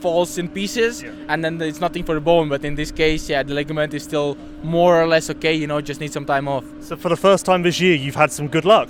falls 0.00 0.36
in 0.38 0.48
pieces 0.48 1.02
Yeah. 1.02 1.10
and 1.28 1.44
then 1.44 1.60
it's 1.62 1.80
nothing 1.80 2.02
for 2.04 2.14
the 2.14 2.20
bone 2.20 2.48
but 2.48 2.64
in 2.64 2.74
this 2.74 2.90
case 2.90 3.28
yeah 3.30 3.44
the 3.44 3.54
ligament 3.54 3.94
is 3.94 4.02
still 4.02 4.36
more 4.64 5.00
or 5.00 5.06
less 5.06 5.30
okay 5.30 5.54
you 5.54 5.68
know 5.68 5.80
just 5.80 6.00
need 6.00 6.12
some 6.12 6.24
time 6.24 6.48
off 6.48 6.64
So 6.80 6.96
for 6.96 7.08
the 7.08 7.16
first 7.16 7.46
time 7.46 7.62
this 7.62 7.78
year, 7.80 7.94
you've 7.94 8.16
had 8.16 8.32
some 8.32 8.48
good 8.48 8.64
luck 8.64 8.88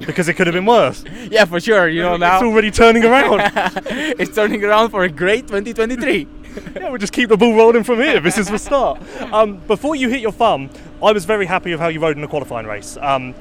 because 0.00 0.28
it 0.28 0.34
could 0.34 0.46
have 0.46 0.54
been 0.54 0.66
worse. 0.66 1.04
yeah 1.30 1.44
for 1.44 1.60
sure 1.60 1.88
you 1.88 2.02
know 2.02 2.16
now 2.16 2.36
it's 2.36 2.44
already 2.44 2.70
turning 2.70 3.04
around. 3.04 3.40
it's 3.86 4.34
turning 4.34 4.64
around 4.64 4.90
for 4.90 5.04
a 5.04 5.08
great 5.08 5.46
2023 5.46 6.26
yeah, 6.74 6.88
we'll 6.88 6.98
just 6.98 7.12
keep 7.12 7.28
the 7.28 7.36
ball 7.36 7.54
rolling 7.54 7.84
from 7.84 7.98
here. 7.98 8.20
This 8.20 8.38
is 8.38 8.48
the 8.48 8.58
start. 8.58 9.00
Um, 9.32 9.58
before 9.66 9.94
you 9.94 10.08
hit 10.08 10.20
your 10.20 10.32
thumb, 10.32 10.70
I 11.02 11.12
was 11.12 11.24
very 11.24 11.46
happy 11.46 11.70
with 11.70 11.80
how 11.80 11.88
you 11.88 12.00
rode 12.00 12.16
in 12.16 12.22
the 12.22 12.28
qualifying 12.28 12.66
race. 12.66 12.96
Um, 13.00 13.34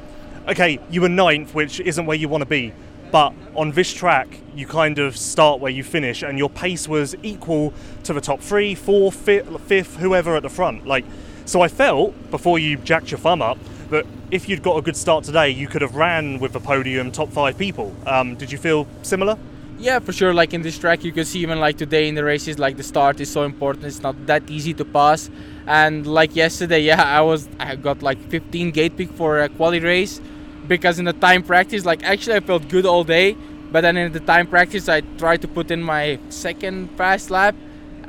okay, 0.47 0.79
you 0.89 1.01
were 1.01 1.09
ninth, 1.09 1.53
which 1.53 1.79
isn't 1.79 2.05
where 2.05 2.17
you 2.17 2.29
want 2.29 2.41
to 2.41 2.49
be, 2.49 2.73
but 3.11 3.33
on 3.55 3.71
this 3.71 3.91
track, 3.91 4.27
you 4.55 4.67
kind 4.67 4.99
of 4.99 5.17
start 5.17 5.59
where 5.59 5.71
you 5.71 5.83
finish, 5.83 6.21
and 6.21 6.37
your 6.37 6.49
pace 6.49 6.87
was 6.87 7.15
equal 7.23 7.73
to 8.03 8.13
the 8.13 8.21
top 8.21 8.41
three, 8.41 8.75
fourth, 8.75 9.15
fifth, 9.15 9.61
fifth 9.61 9.97
whoever 9.97 10.35
at 10.35 10.43
the 10.43 10.49
front. 10.49 10.85
Like, 10.85 11.05
so 11.45 11.61
I 11.61 11.67
felt 11.67 12.29
before 12.29 12.59
you 12.59 12.77
jacked 12.77 13.09
your 13.09 13.19
thumb 13.19 13.41
up 13.41 13.57
that 13.89 14.05
if 14.31 14.47
you'd 14.47 14.61
got 14.61 14.77
a 14.77 14.81
good 14.81 14.95
start 14.95 15.23
today, 15.23 15.49
you 15.49 15.67
could 15.67 15.81
have 15.81 15.95
ran 15.95 16.39
with 16.39 16.53
the 16.53 16.59
podium 16.59 17.11
top 17.11 17.29
five 17.31 17.57
people. 17.57 17.95
Um, 18.05 18.35
did 18.35 18.51
you 18.51 18.57
feel 18.57 18.87
similar? 19.01 19.37
Yeah, 19.79 19.99
for 19.99 20.11
sure. 20.11 20.33
Like 20.33 20.53
in 20.53 20.61
this 20.61 20.77
track, 20.77 21.03
you 21.03 21.11
can 21.11 21.25
see 21.25 21.39
even 21.39 21.59
like 21.59 21.77
today 21.77 22.07
in 22.07 22.15
the 22.15 22.23
races, 22.23 22.59
like 22.59 22.77
the 22.77 22.83
start 22.83 23.19
is 23.19 23.31
so 23.31 23.43
important. 23.43 23.85
It's 23.85 24.01
not 24.01 24.27
that 24.27 24.49
easy 24.49 24.73
to 24.75 24.85
pass. 24.85 25.29
And 25.65 26.05
like 26.05 26.35
yesterday, 26.35 26.81
yeah, 26.81 27.01
I 27.01 27.21
was 27.21 27.47
I 27.59 27.75
got 27.75 28.03
like 28.03 28.19
15 28.29 28.71
gate 28.71 28.97
pick 28.97 29.09
for 29.11 29.39
a 29.39 29.49
quali 29.49 29.79
race 29.79 30.19
because 30.67 30.99
in 30.99 31.05
the 31.05 31.13
time 31.13 31.43
practice, 31.43 31.85
like 31.85 32.03
actually 32.03 32.35
I 32.35 32.41
felt 32.41 32.67
good 32.67 32.85
all 32.85 33.03
day, 33.03 33.35
but 33.71 33.81
then 33.81 33.97
in 33.97 34.11
the 34.11 34.19
time 34.19 34.47
practice, 34.47 34.89
I 34.89 35.01
tried 35.17 35.41
to 35.41 35.47
put 35.47 35.71
in 35.71 35.81
my 35.81 36.19
second 36.29 36.89
fast 36.97 37.31
lap. 37.31 37.55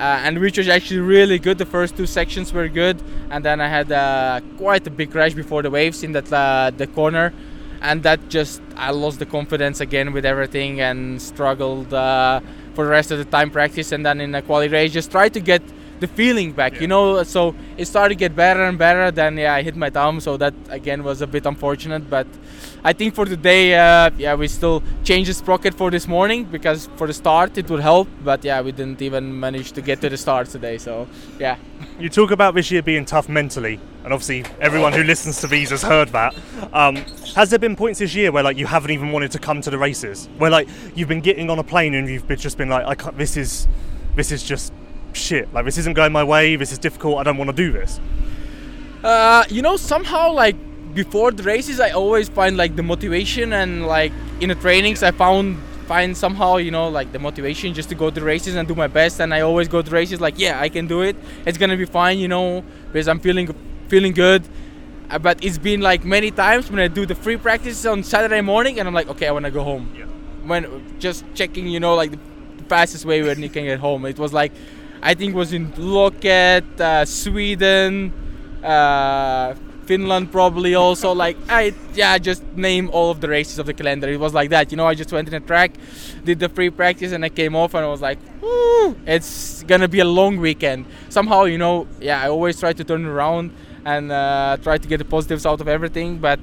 Uh, 0.01 0.19
and 0.25 0.39
which 0.39 0.57
was 0.57 0.67
actually 0.67 0.99
really 0.99 1.39
good. 1.39 1.59
The 1.59 1.67
first 1.67 1.95
two 1.95 2.07
sections 2.07 2.55
were 2.55 2.69
good, 2.69 2.97
and 3.31 3.45
then 3.45 3.61
I 3.61 3.69
had 3.69 3.93
uh, 3.93 4.41
quite 4.57 4.87
a 4.87 4.91
big 4.91 5.11
crash 5.11 5.35
before 5.35 5.61
the 5.61 5.69
waves 5.69 6.03
in 6.03 6.13
that 6.13 6.33
uh, 6.33 6.71
the 6.75 6.87
corner, 6.87 7.35
and 7.83 8.03
that 8.03 8.31
just 8.31 8.63
I 8.77 8.93
lost 8.93 9.19
the 9.19 9.27
confidence 9.27 9.83
again 9.83 10.15
with 10.15 10.25
everything 10.25 10.81
and 10.81 11.21
struggled 11.21 11.93
uh, 11.93 12.41
for 12.73 12.85
the 12.85 12.91
rest 12.91 13.11
of 13.11 13.19
the 13.19 13.27
time 13.27 13.51
practice. 13.51 13.93
And 13.93 14.07
then 14.07 14.23
in 14.23 14.35
a 14.35 14.41
quality 14.41 14.73
race 14.73 14.91
just 14.91 15.11
tried 15.11 15.35
to 15.35 15.41
get 15.41 15.63
the 16.01 16.09
feeling 16.09 16.53
back 16.53 16.81
you 16.81 16.87
know? 16.87 17.23
So 17.23 17.55
it 17.77 17.87
started 17.87 18.11
to 18.11 18.19
get 18.19 18.35
better 18.35 18.65
and 18.65 18.79
better 18.79 19.11
then 19.11 19.37
yeah 19.37 19.55
I 19.55 19.63
hit 19.63 19.77
my 19.77 19.91
thumb 19.91 20.21
so 20.21 20.37
that 20.37 20.55
again 20.69 21.05
was 21.05 21.21
a 21.23 21.27
bit 21.27 21.47
unfortunate 21.47 22.09
but 22.11 22.27
I 22.83 22.93
think 22.93 23.15
for 23.15 23.27
today 23.27 23.75
uh, 23.75 24.11
yeah 24.19 24.35
we 24.35 24.49
still 24.49 24.83
changed 25.05 25.31
the 25.31 25.35
sprocket 25.35 25.75
for 25.75 25.91
this 25.91 26.09
morning 26.09 26.45
because 26.45 26.89
for 26.97 27.07
the 27.07 27.13
start 27.13 27.59
it 27.59 27.69
would 27.71 27.81
help 27.81 28.09
but 28.25 28.45
yeah 28.45 28.61
we 28.61 28.73
didn't 28.73 29.03
even 29.03 29.39
manage 29.39 29.73
to 29.73 29.83
get 29.83 30.01
to 30.01 30.09
the 30.09 30.17
start 30.17 30.49
today 30.49 30.79
so 30.79 31.07
yeah. 31.39 31.57
You 31.99 32.09
talk 32.09 32.31
about 32.31 32.55
this 32.55 32.71
year 32.71 32.83
being 32.83 33.05
tough 33.05 33.29
mentally, 33.29 33.81
and 34.05 34.13
obviously 34.13 34.45
everyone 34.61 34.93
who 34.93 35.03
listens 35.03 35.41
to 35.41 35.47
these 35.47 35.71
has 35.71 35.83
heard 35.83 36.09
that. 36.11 36.35
Um, 36.73 36.97
has 37.35 37.51
there 37.51 37.59
been 37.59 37.77
points 37.77 37.99
this 37.99 38.15
year 38.15 38.33
where 38.33 38.43
like 38.43 38.57
you 38.57 38.67
haven't 38.67 38.91
even 38.91 39.13
wanted 39.13 39.33
to 39.33 39.39
come 39.39 39.61
to 39.63 39.71
the 39.71 39.79
races, 39.79 40.29
where 40.39 40.51
like 40.51 40.69
you've 40.95 41.09
been 41.09 41.21
getting 41.21 41.51
on 41.51 41.59
a 41.59 41.65
plane 41.65 41.95
and 41.95 42.09
you've 42.09 42.27
just 42.39 42.57
been 42.57 42.69
like, 42.69 42.87
I 42.87 42.95
can't, 42.95 43.17
this 43.17 43.37
is, 43.37 43.69
this 44.17 44.33
is 44.33 44.43
just 44.43 44.73
shit. 45.17 45.53
Like 45.53 45.65
this 45.65 45.79
isn't 45.79 45.95
going 45.95 46.13
my 46.13 46.25
way. 46.25 46.57
This 46.57 46.73
is 46.73 46.79
difficult. 46.79 47.19
I 47.19 47.23
don't 47.23 47.37
want 47.37 47.51
to 47.51 47.57
do 47.57 47.73
this. 47.73 48.01
Uh, 49.03 49.45
you 49.49 49.63
know, 49.63 49.77
somehow 49.77 50.33
like 50.33 50.57
before 50.95 51.31
the 51.31 51.43
races, 51.43 51.81
I 51.81 51.91
always 51.91 52.29
find 52.29 52.57
like 52.57 52.77
the 52.77 52.83
motivation 52.83 53.53
and 53.53 53.87
like 53.87 54.13
in 54.41 54.49
the 54.49 54.55
trainings, 54.55 55.03
I 55.03 55.11
found 55.11 55.59
find 55.87 56.17
somehow 56.17 56.57
you 56.57 56.71
know 56.71 56.89
like 56.89 57.11
the 57.11 57.19
motivation 57.19 57.75
just 57.75 57.89
to 57.89 57.97
go 57.97 58.11
to 58.11 58.21
races 58.21 58.55
and 58.55 58.69
do 58.69 58.75
my 58.75 58.87
best. 58.87 59.21
And 59.21 59.33
I 59.35 59.41
always 59.41 59.69
go 59.69 59.83
to 59.83 59.91
races 59.91 60.21
like, 60.21 60.39
yeah, 60.39 60.61
I 60.61 60.69
can 60.69 60.87
do 60.87 61.03
it. 61.03 61.17
It's 61.47 61.59
gonna 61.59 61.77
be 61.77 61.87
fine, 61.87 62.19
you 62.19 62.29
know, 62.29 62.65
because 62.87 63.09
I'm 63.09 63.21
feeling 63.21 63.55
feeling 63.89 64.13
good. 64.13 64.43
Uh, 65.11 65.19
but 65.19 65.43
it's 65.45 65.59
been 65.59 65.81
like 65.81 66.05
many 66.05 66.31
times 66.31 66.71
when 66.71 66.79
I 66.79 66.87
do 66.87 67.05
the 67.07 67.15
free 67.15 67.37
practices 67.37 67.85
on 67.87 68.03
Saturday 68.05 68.41
morning, 68.41 68.79
and 68.79 68.87
I'm 68.87 68.95
like, 68.95 69.09
okay, 69.09 69.27
I 69.27 69.33
wanna 69.33 69.51
go 69.51 69.65
home. 69.65 69.93
Yeah. 69.97 70.05
When 70.47 70.99
just 70.99 71.25
checking, 71.35 71.67
you 71.67 71.81
know, 71.81 71.95
like 71.95 72.13
the 72.13 72.19
fastest 72.69 73.05
way 73.05 73.23
when 73.23 73.43
you 73.43 73.49
can 73.49 73.65
get 73.65 73.81
home. 73.81 74.07
It 74.07 74.19
was 74.19 74.33
like, 74.33 74.53
I 75.03 75.15
think 75.15 75.35
was 75.35 75.53
in 75.53 75.73
Loket, 75.73 76.81
uh, 76.81 77.05
Sweden, 77.05 78.13
uh, 78.63 79.55
Finland 79.87 80.31
probably 80.31 80.75
also. 80.75 81.13
Like 81.13 81.37
I, 81.49 81.73
yeah, 81.95 82.19
just 82.19 82.45
name 82.55 82.91
all 82.93 83.11
of 83.11 83.21
the 83.21 83.29
races 83.29 83.59
of 83.59 83.67
the 83.67 83.75
calendar. 83.75 84.09
It 84.09 84.21
was 84.21 84.35
like 84.35 84.51
that, 84.51 84.71
you 84.71 84.77
know. 84.77 84.87
I 84.87 84.95
just 84.95 85.11
went 85.11 85.29
in 85.29 85.35
a 85.35 85.41
track, 85.41 85.73
did 86.25 86.39
the 86.39 86.49
free 86.49 86.71
practice, 86.71 87.13
and 87.13 87.25
I 87.25 87.31
came 87.31 87.57
off, 87.57 87.75
and 87.75 87.85
I 87.85 87.89
was 87.89 88.03
like, 88.03 88.19
it's 89.07 89.63
gonna 89.65 89.89
be 89.89 90.01
a 90.01 90.05
long 90.05 90.37
weekend. 90.37 90.87
Somehow, 91.09 91.45
you 91.45 91.59
know, 91.59 91.87
yeah, 92.01 92.23
I 92.23 92.29
always 92.29 92.61
try 92.61 92.73
to 92.73 92.85
turn 92.85 93.07
around 93.07 93.53
and 93.85 94.13
uh, 94.13 94.59
try 94.63 94.77
to 94.77 94.87
get 94.87 94.99
the 94.99 95.05
positives 95.05 95.47
out 95.47 95.61
of 95.61 95.69
everything, 95.69 96.19
but. 96.19 96.41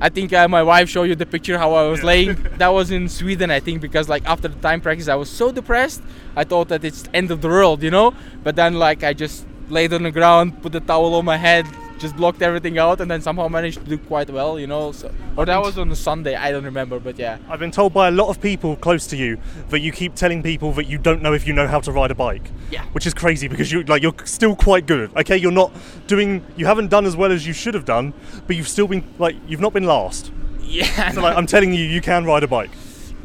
I 0.00 0.08
think 0.10 0.32
uh, 0.32 0.46
my 0.48 0.62
wife 0.62 0.90
showed 0.90 1.04
you 1.04 1.14
the 1.14 1.24
picture 1.26 1.58
how 1.58 1.72
I 1.72 1.88
was 1.88 2.02
laying. 2.02 2.34
that 2.58 2.68
was 2.68 2.90
in 2.90 3.08
Sweden, 3.08 3.50
I 3.50 3.60
think, 3.60 3.80
because 3.80 4.08
like 4.08 4.26
after 4.26 4.48
the 4.48 4.60
time 4.60 4.80
practice, 4.80 5.08
I 5.08 5.14
was 5.14 5.30
so 5.30 5.50
depressed. 5.52 6.02
I 6.34 6.44
thought 6.44 6.68
that 6.68 6.84
it's 6.84 7.04
end 7.14 7.30
of 7.30 7.40
the 7.40 7.48
world, 7.48 7.82
you 7.82 7.90
know. 7.90 8.14
But 8.44 8.56
then 8.56 8.74
like 8.74 9.02
I 9.02 9.14
just 9.14 9.46
laid 9.68 9.92
on 9.92 10.02
the 10.02 10.10
ground, 10.10 10.62
put 10.62 10.72
the 10.72 10.80
towel 10.80 11.14
on 11.14 11.24
my 11.24 11.38
head, 11.38 11.66
just 11.98 12.16
blocked 12.16 12.42
everything 12.42 12.78
out, 12.78 13.00
and 13.00 13.10
then 13.10 13.20
somehow 13.20 13.48
managed 13.48 13.78
to 13.78 13.84
do 13.84 13.98
quite 13.98 14.30
well, 14.30 14.58
you 14.58 14.66
know. 14.66 14.92
So, 14.92 15.12
or 15.36 15.46
that 15.46 15.60
was 15.60 15.78
on 15.78 15.90
a 15.90 15.96
Sunday, 15.96 16.34
I 16.34 16.50
don't 16.50 16.64
remember, 16.64 17.00
but 17.00 17.18
yeah. 17.18 17.38
I've 17.48 17.60
been 17.60 17.70
told 17.70 17.92
by 17.92 18.08
a 18.08 18.10
lot 18.10 18.28
of 18.28 18.40
people 18.40 18.76
close 18.76 19.06
to 19.08 19.16
you 19.16 19.38
that 19.70 19.80
you 19.80 19.92
keep 19.92 20.14
telling 20.14 20.42
people 20.42 20.72
that 20.72 20.86
you 20.86 20.98
don't 20.98 21.22
know 21.22 21.32
if 21.32 21.46
you 21.46 21.52
know 21.52 21.66
how 21.66 21.80
to 21.80 21.92
ride 21.92 22.10
a 22.10 22.14
bike. 22.14 22.50
Yeah. 22.70 22.84
Which 22.92 23.06
is 23.06 23.14
crazy 23.14 23.48
because 23.48 23.70
you 23.72 23.82
like 23.84 24.02
you're 24.02 24.14
still 24.24 24.56
quite 24.56 24.86
good. 24.86 25.14
Okay, 25.16 25.36
you're 25.36 25.52
not 25.52 25.72
doing 26.06 26.44
you 26.56 26.66
haven't 26.66 26.88
done 26.88 27.06
as 27.06 27.16
well 27.16 27.32
as 27.32 27.46
you 27.46 27.52
should 27.52 27.74
have 27.74 27.84
done, 27.84 28.12
but 28.46 28.56
you've 28.56 28.68
still 28.68 28.88
been 28.88 29.04
like 29.18 29.36
you've 29.46 29.60
not 29.60 29.72
been 29.72 29.84
last. 29.84 30.32
Yeah. 30.62 31.12
So 31.12 31.20
like 31.20 31.36
I'm 31.36 31.46
telling 31.46 31.72
you 31.72 31.84
you 31.84 32.00
can 32.00 32.24
ride 32.24 32.42
a 32.42 32.48
bike. 32.48 32.70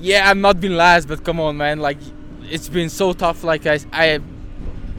yeah, 0.02 0.30
I'm 0.30 0.42
not 0.42 0.60
been 0.60 0.76
last, 0.76 1.08
but 1.08 1.24
come 1.24 1.40
on, 1.40 1.58
man. 1.58 1.80
Like, 1.80 1.98
it's 2.44 2.70
been 2.70 2.90
so 2.90 3.14
tough. 3.14 3.44
Like, 3.44 3.66
I, 3.66 3.80
I 3.94 4.20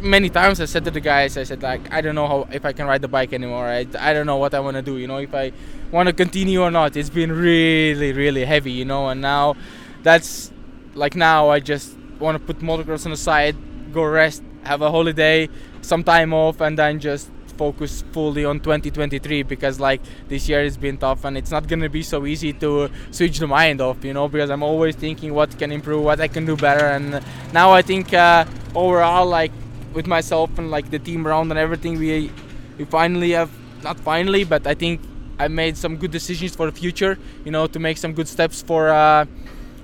many 0.02 0.28
times 0.28 0.60
I 0.60 0.66
said 0.66 0.84
to 0.84 0.90
the 0.90 1.00
guys, 1.00 1.36
I 1.36 1.44
said 1.44 1.62
like, 1.62 1.92
I 1.92 2.00
don't 2.00 2.14
know 2.14 2.26
how 2.26 2.48
if 2.52 2.64
I 2.64 2.72
can 2.72 2.86
ride 2.86 3.02
the 3.02 3.08
bike 3.08 3.32
anymore. 3.32 3.66
I, 3.66 3.86
I 3.98 4.12
don't 4.12 4.26
know 4.26 4.36
what 4.36 4.54
I 4.54 4.60
want 4.60 4.76
to 4.76 4.82
do. 4.82 4.98
You 4.98 5.06
know, 5.06 5.18
if 5.18 5.34
I 5.34 5.52
want 5.90 6.08
to 6.08 6.12
continue 6.12 6.62
or 6.62 6.70
not. 6.70 6.96
It's 6.96 7.10
been 7.10 7.32
really, 7.32 8.12
really 8.12 8.44
heavy. 8.44 8.72
You 8.72 8.84
know, 8.84 9.08
and 9.08 9.20
now 9.20 9.56
that's 10.02 10.52
like 10.94 11.14
now 11.14 11.50
I 11.50 11.60
just 11.60 11.96
want 12.18 12.38
to 12.38 12.44
put 12.44 12.58
motocross 12.60 13.04
on 13.04 13.12
the 13.12 13.16
side, 13.16 13.56
go 13.92 14.04
rest, 14.04 14.42
have 14.64 14.82
a 14.82 14.90
holiday, 14.90 15.48
some 15.82 16.02
time 16.02 16.32
off, 16.32 16.60
and 16.60 16.78
then 16.78 16.98
just 16.98 17.30
focus 17.56 18.02
fully 18.12 18.44
on 18.44 18.58
2023 18.58 19.42
because 19.42 19.78
like 19.78 20.00
this 20.26 20.48
year 20.48 20.62
has 20.62 20.78
been 20.78 20.96
tough 20.96 21.24
and 21.26 21.36
it's 21.36 21.50
not 21.50 21.68
gonna 21.68 21.88
be 21.88 22.02
so 22.02 22.24
easy 22.24 22.52
to 22.52 22.90
switch 23.10 23.38
the 23.38 23.46
mind 23.46 23.78
off 23.80 24.02
you 24.02 24.14
know 24.14 24.26
because 24.26 24.48
i'm 24.48 24.62
always 24.62 24.96
thinking 24.96 25.34
what 25.34 25.56
can 25.58 25.70
improve 25.70 26.02
what 26.02 26.18
i 26.18 26.26
can 26.26 26.46
do 26.46 26.56
better 26.56 26.86
and 26.86 27.22
now 27.52 27.70
i 27.70 27.82
think 27.82 28.12
uh, 28.14 28.44
overall 28.74 29.26
like 29.26 29.52
with 29.92 30.06
myself 30.06 30.58
and 30.58 30.70
like 30.70 30.90
the 30.90 30.98
team 30.98 31.26
around 31.26 31.50
and 31.50 31.58
everything 31.58 31.98
we 31.98 32.30
we 32.78 32.84
finally 32.84 33.32
have 33.32 33.50
not 33.82 33.98
finally 34.00 34.44
but 34.44 34.66
i 34.66 34.74
think 34.74 35.00
i 35.38 35.48
made 35.48 35.76
some 35.76 35.96
good 35.96 36.10
decisions 36.10 36.54
for 36.54 36.66
the 36.66 36.72
future 36.72 37.18
you 37.44 37.50
know 37.50 37.66
to 37.66 37.78
make 37.78 37.96
some 37.96 38.12
good 38.12 38.28
steps 38.28 38.62
for 38.62 38.88
uh 38.88 39.24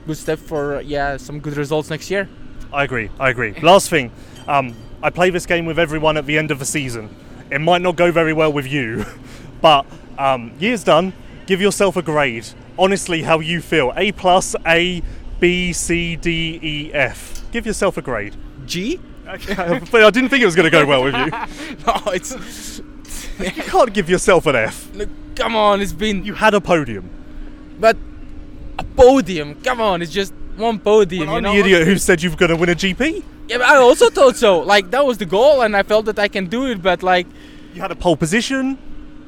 good 0.06 0.16
step 0.16 0.38
for 0.38 0.80
yeah 0.82 1.16
some 1.16 1.40
good 1.40 1.56
results 1.56 1.90
next 1.90 2.10
year 2.10 2.28
I 2.72 2.84
agree. 2.84 3.10
I 3.18 3.30
agree. 3.30 3.54
Last 3.60 3.88
thing, 3.88 4.10
um, 4.46 4.74
I 5.02 5.10
play 5.10 5.30
this 5.30 5.46
game 5.46 5.64
with 5.64 5.78
everyone 5.78 6.16
at 6.16 6.26
the 6.26 6.36
end 6.36 6.50
of 6.50 6.58
the 6.58 6.66
season. 6.66 7.14
It 7.50 7.60
might 7.60 7.80
not 7.80 7.96
go 7.96 8.12
very 8.12 8.32
well 8.32 8.52
with 8.52 8.66
you, 8.66 9.06
but 9.60 9.86
um, 10.18 10.52
year's 10.58 10.84
done. 10.84 11.12
Give 11.46 11.60
yourself 11.60 11.96
a 11.96 12.02
grade. 12.02 12.46
Honestly, 12.78 13.22
how 13.22 13.40
you 13.40 13.62
feel. 13.62 13.92
A 13.96 14.12
plus, 14.12 14.54
A, 14.66 15.02
B, 15.40 15.72
C, 15.72 16.14
D, 16.16 16.60
E, 16.62 16.92
F. 16.92 17.50
Give 17.50 17.64
yourself 17.64 17.96
a 17.96 18.02
grade. 18.02 18.36
G? 18.66 19.00
but 19.92 20.02
I 20.02 20.10
didn't 20.10 20.30
think 20.30 20.42
it 20.42 20.46
was 20.46 20.56
going 20.56 20.64
to 20.64 20.70
go 20.70 20.86
well 20.86 21.04
with 21.04 21.14
you. 21.14 21.26
no, 21.86 22.12
it's. 22.12 22.80
You 23.38 23.50
can't 23.50 23.92
give 23.92 24.08
yourself 24.08 24.46
an 24.46 24.56
F. 24.56 24.94
Look, 24.94 25.08
come 25.36 25.54
on, 25.54 25.80
it's 25.80 25.92
been. 25.92 26.24
You 26.24 26.34
had 26.34 26.54
a 26.54 26.60
podium. 26.60 27.08
But 27.78 27.96
a 28.78 28.84
podium, 28.84 29.54
come 29.62 29.80
on, 29.80 30.02
it's 30.02 30.10
just 30.12 30.32
one 30.56 30.78
podium. 30.80 31.26
Well, 31.28 31.36
you 31.36 31.40
know? 31.42 31.52
the 31.52 31.58
idiot 31.60 31.86
who 31.86 31.98
said 31.98 32.22
you 32.22 32.30
were 32.30 32.36
going 32.36 32.50
to 32.50 32.56
win 32.56 32.68
a 32.70 32.74
GP. 32.74 33.22
Yeah, 33.48 33.58
but 33.58 33.66
I 33.68 33.76
also 33.76 34.10
thought 34.10 34.36
so. 34.36 34.60
Like 34.60 34.90
that 34.90 35.04
was 35.06 35.18
the 35.18 35.26
goal, 35.26 35.62
and 35.62 35.76
I 35.76 35.82
felt 35.82 36.06
that 36.06 36.18
I 36.18 36.28
can 36.28 36.46
do 36.46 36.66
it. 36.66 36.82
But 36.82 37.02
like, 37.02 37.26
You 37.74 37.80
had 37.82 37.90
a 37.92 37.96
pole 37.96 38.16
position. 38.16 38.78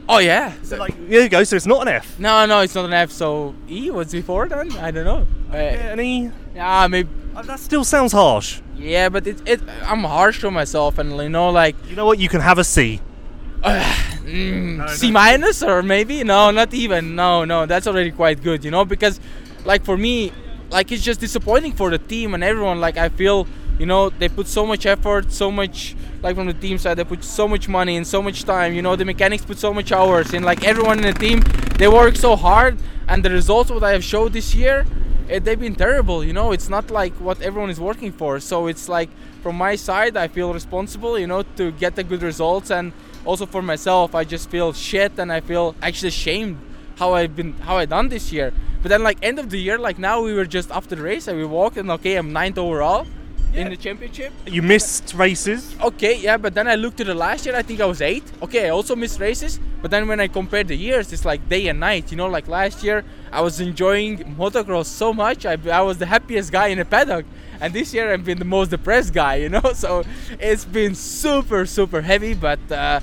oh 0.08 0.18
yeah, 0.18 0.52
So 0.62 0.76
like, 0.76 0.94
there 1.08 1.22
you 1.22 1.28
go. 1.28 1.44
So 1.44 1.56
it's 1.56 1.66
not 1.66 1.82
an 1.82 1.88
F. 1.88 2.18
no, 2.18 2.46
no, 2.46 2.60
it's 2.60 2.74
not 2.74 2.86
an 2.86 2.92
F. 2.94 3.10
So 3.12 3.54
E 3.68 3.90
was 3.90 4.10
before 4.12 4.48
then. 4.48 4.72
I 4.78 4.90
don't 4.90 5.04
know. 5.04 5.26
Uh, 5.52 5.56
Yeah, 5.56 5.92
an 5.92 6.00
E. 6.00 6.30
yeah, 6.54 6.86
maybe. 6.88 7.08
Uh, 7.36 7.42
That 7.42 7.60
still 7.60 7.84
sounds 7.84 8.12
harsh. 8.12 8.60
Yeah, 8.80 9.10
but 9.10 9.26
it, 9.26 9.46
it. 9.46 9.60
I'm 9.82 10.04
harsh 10.04 10.42
on 10.42 10.54
myself, 10.54 10.98
and 10.98 11.12
you 11.16 11.28
know, 11.28 11.50
like 11.50 11.76
You 11.88 11.96
know 11.96 12.06
what? 12.06 12.18
You 12.18 12.28
can 12.28 12.40
have 12.40 12.58
a 12.58 12.64
C. 12.64 13.00
mm, 13.62 14.88
C 14.88 15.10
minus 15.10 15.62
or 15.62 15.82
maybe 15.82 16.24
no, 16.24 16.50
not 16.50 16.72
even. 16.72 17.14
No, 17.14 17.44
no, 17.44 17.66
that's 17.66 17.86
already 17.86 18.10
quite 18.10 18.42
good, 18.42 18.64
you 18.64 18.70
know, 18.70 18.84
because 18.86 19.20
like 19.64 19.84
for 19.84 19.96
me, 19.96 20.32
like 20.70 20.90
it's 20.92 21.02
just 21.02 21.20
disappointing 21.20 21.72
for 21.72 21.90
the 21.90 21.98
team 21.98 22.32
and 22.32 22.42
everyone. 22.42 22.80
Like 22.80 22.96
I 22.96 23.10
feel, 23.10 23.46
you 23.78 23.84
know, 23.84 24.08
they 24.08 24.30
put 24.30 24.46
so 24.46 24.64
much 24.64 24.86
effort, 24.86 25.30
so 25.30 25.50
much 25.50 25.94
like 26.22 26.36
from 26.36 26.46
the 26.46 26.54
team 26.54 26.78
side, 26.78 26.94
they 26.94 27.04
put 27.04 27.22
so 27.22 27.46
much 27.46 27.68
money 27.68 27.96
and 27.98 28.06
so 28.06 28.22
much 28.22 28.44
time. 28.44 28.72
You 28.72 28.80
know, 28.80 28.96
the 28.96 29.04
mechanics 29.04 29.44
put 29.44 29.58
so 29.58 29.74
much 29.74 29.92
hours, 29.92 30.32
and 30.32 30.42
like 30.44 30.64
everyone 30.64 30.98
in 30.98 31.12
the 31.12 31.18
team, 31.18 31.40
they 31.76 31.88
work 31.88 32.16
so 32.16 32.36
hard, 32.36 32.78
and 33.08 33.22
the 33.22 33.30
results 33.30 33.70
what 33.70 33.84
I 33.84 33.92
have 33.92 34.04
showed 34.04 34.32
this 34.32 34.54
year. 34.54 34.86
Eh, 35.30 35.38
they've 35.38 35.58
been 35.58 35.74
terrible, 35.74 36.24
you 36.24 36.32
know. 36.32 36.52
It's 36.52 36.68
not 36.68 36.90
like 36.90 37.14
what 37.14 37.40
everyone 37.40 37.70
is 37.70 37.80
working 37.80 38.12
for. 38.12 38.40
So 38.40 38.66
it's 38.66 38.88
like 38.88 39.08
from 39.42 39.56
my 39.56 39.76
side, 39.76 40.16
I 40.16 40.28
feel 40.28 40.52
responsible, 40.52 41.18
you 41.18 41.26
know, 41.26 41.42
to 41.56 41.72
get 41.72 41.96
the 41.96 42.04
good 42.04 42.22
results, 42.22 42.70
and 42.70 42.92
also 43.24 43.46
for 43.46 43.62
myself, 43.62 44.14
I 44.14 44.24
just 44.24 44.50
feel 44.50 44.72
shit, 44.72 45.18
and 45.18 45.32
I 45.32 45.40
feel 45.40 45.74
actually 45.80 46.08
ashamed 46.08 46.58
how 46.98 47.14
I've 47.14 47.34
been, 47.34 47.52
how 47.60 47.76
I 47.78 47.86
done 47.86 48.08
this 48.08 48.32
year. 48.32 48.52
But 48.82 48.88
then, 48.88 49.02
like 49.02 49.18
end 49.22 49.38
of 49.38 49.50
the 49.50 49.58
year, 49.58 49.78
like 49.78 49.98
now 49.98 50.20
we 50.20 50.34
were 50.34 50.46
just 50.46 50.70
after 50.70 50.96
the 50.96 51.02
race, 51.02 51.28
and 51.28 51.38
we 51.38 51.44
walked, 51.44 51.76
and 51.76 51.90
okay, 51.90 52.16
I'm 52.16 52.32
ninth 52.32 52.58
overall 52.58 53.06
in 53.54 53.68
the 53.70 53.76
championship. 53.76 54.32
You 54.46 54.62
missed 54.62 55.14
races. 55.14 55.74
Okay, 55.80 56.16
yeah, 56.16 56.36
but 56.36 56.54
then 56.54 56.68
I 56.68 56.74
looked 56.74 56.98
to 56.98 57.04
the 57.04 57.14
last 57.14 57.46
year, 57.46 57.56
I 57.56 57.62
think 57.62 57.80
I 57.80 57.86
was 57.86 58.00
eight. 58.00 58.24
Okay, 58.42 58.66
I 58.66 58.70
also 58.70 58.94
missed 58.94 59.20
races, 59.20 59.58
but 59.82 59.90
then 59.90 60.06
when 60.08 60.20
I 60.20 60.28
compare 60.28 60.64
the 60.64 60.76
years, 60.76 61.12
it's 61.12 61.24
like 61.24 61.48
day 61.48 61.68
and 61.68 61.80
night. 61.80 62.10
You 62.10 62.16
know, 62.16 62.28
like 62.28 62.48
last 62.48 62.82
year, 62.82 63.04
I 63.32 63.40
was 63.40 63.60
enjoying 63.60 64.18
motocross 64.36 64.86
so 64.86 65.12
much. 65.12 65.46
I, 65.46 65.56
I 65.70 65.82
was 65.82 65.98
the 65.98 66.06
happiest 66.06 66.52
guy 66.52 66.68
in 66.68 66.78
the 66.78 66.84
paddock, 66.84 67.26
and 67.60 67.72
this 67.72 67.92
year 67.92 68.12
I've 68.12 68.24
been 68.24 68.38
the 68.38 68.44
most 68.44 68.70
depressed 68.70 69.12
guy. 69.12 69.36
You 69.36 69.48
know, 69.48 69.72
so 69.74 70.04
it's 70.38 70.64
been 70.64 70.94
super, 70.94 71.66
super 71.66 72.02
heavy. 72.02 72.34
But 72.34 72.60
uh, 72.70 73.00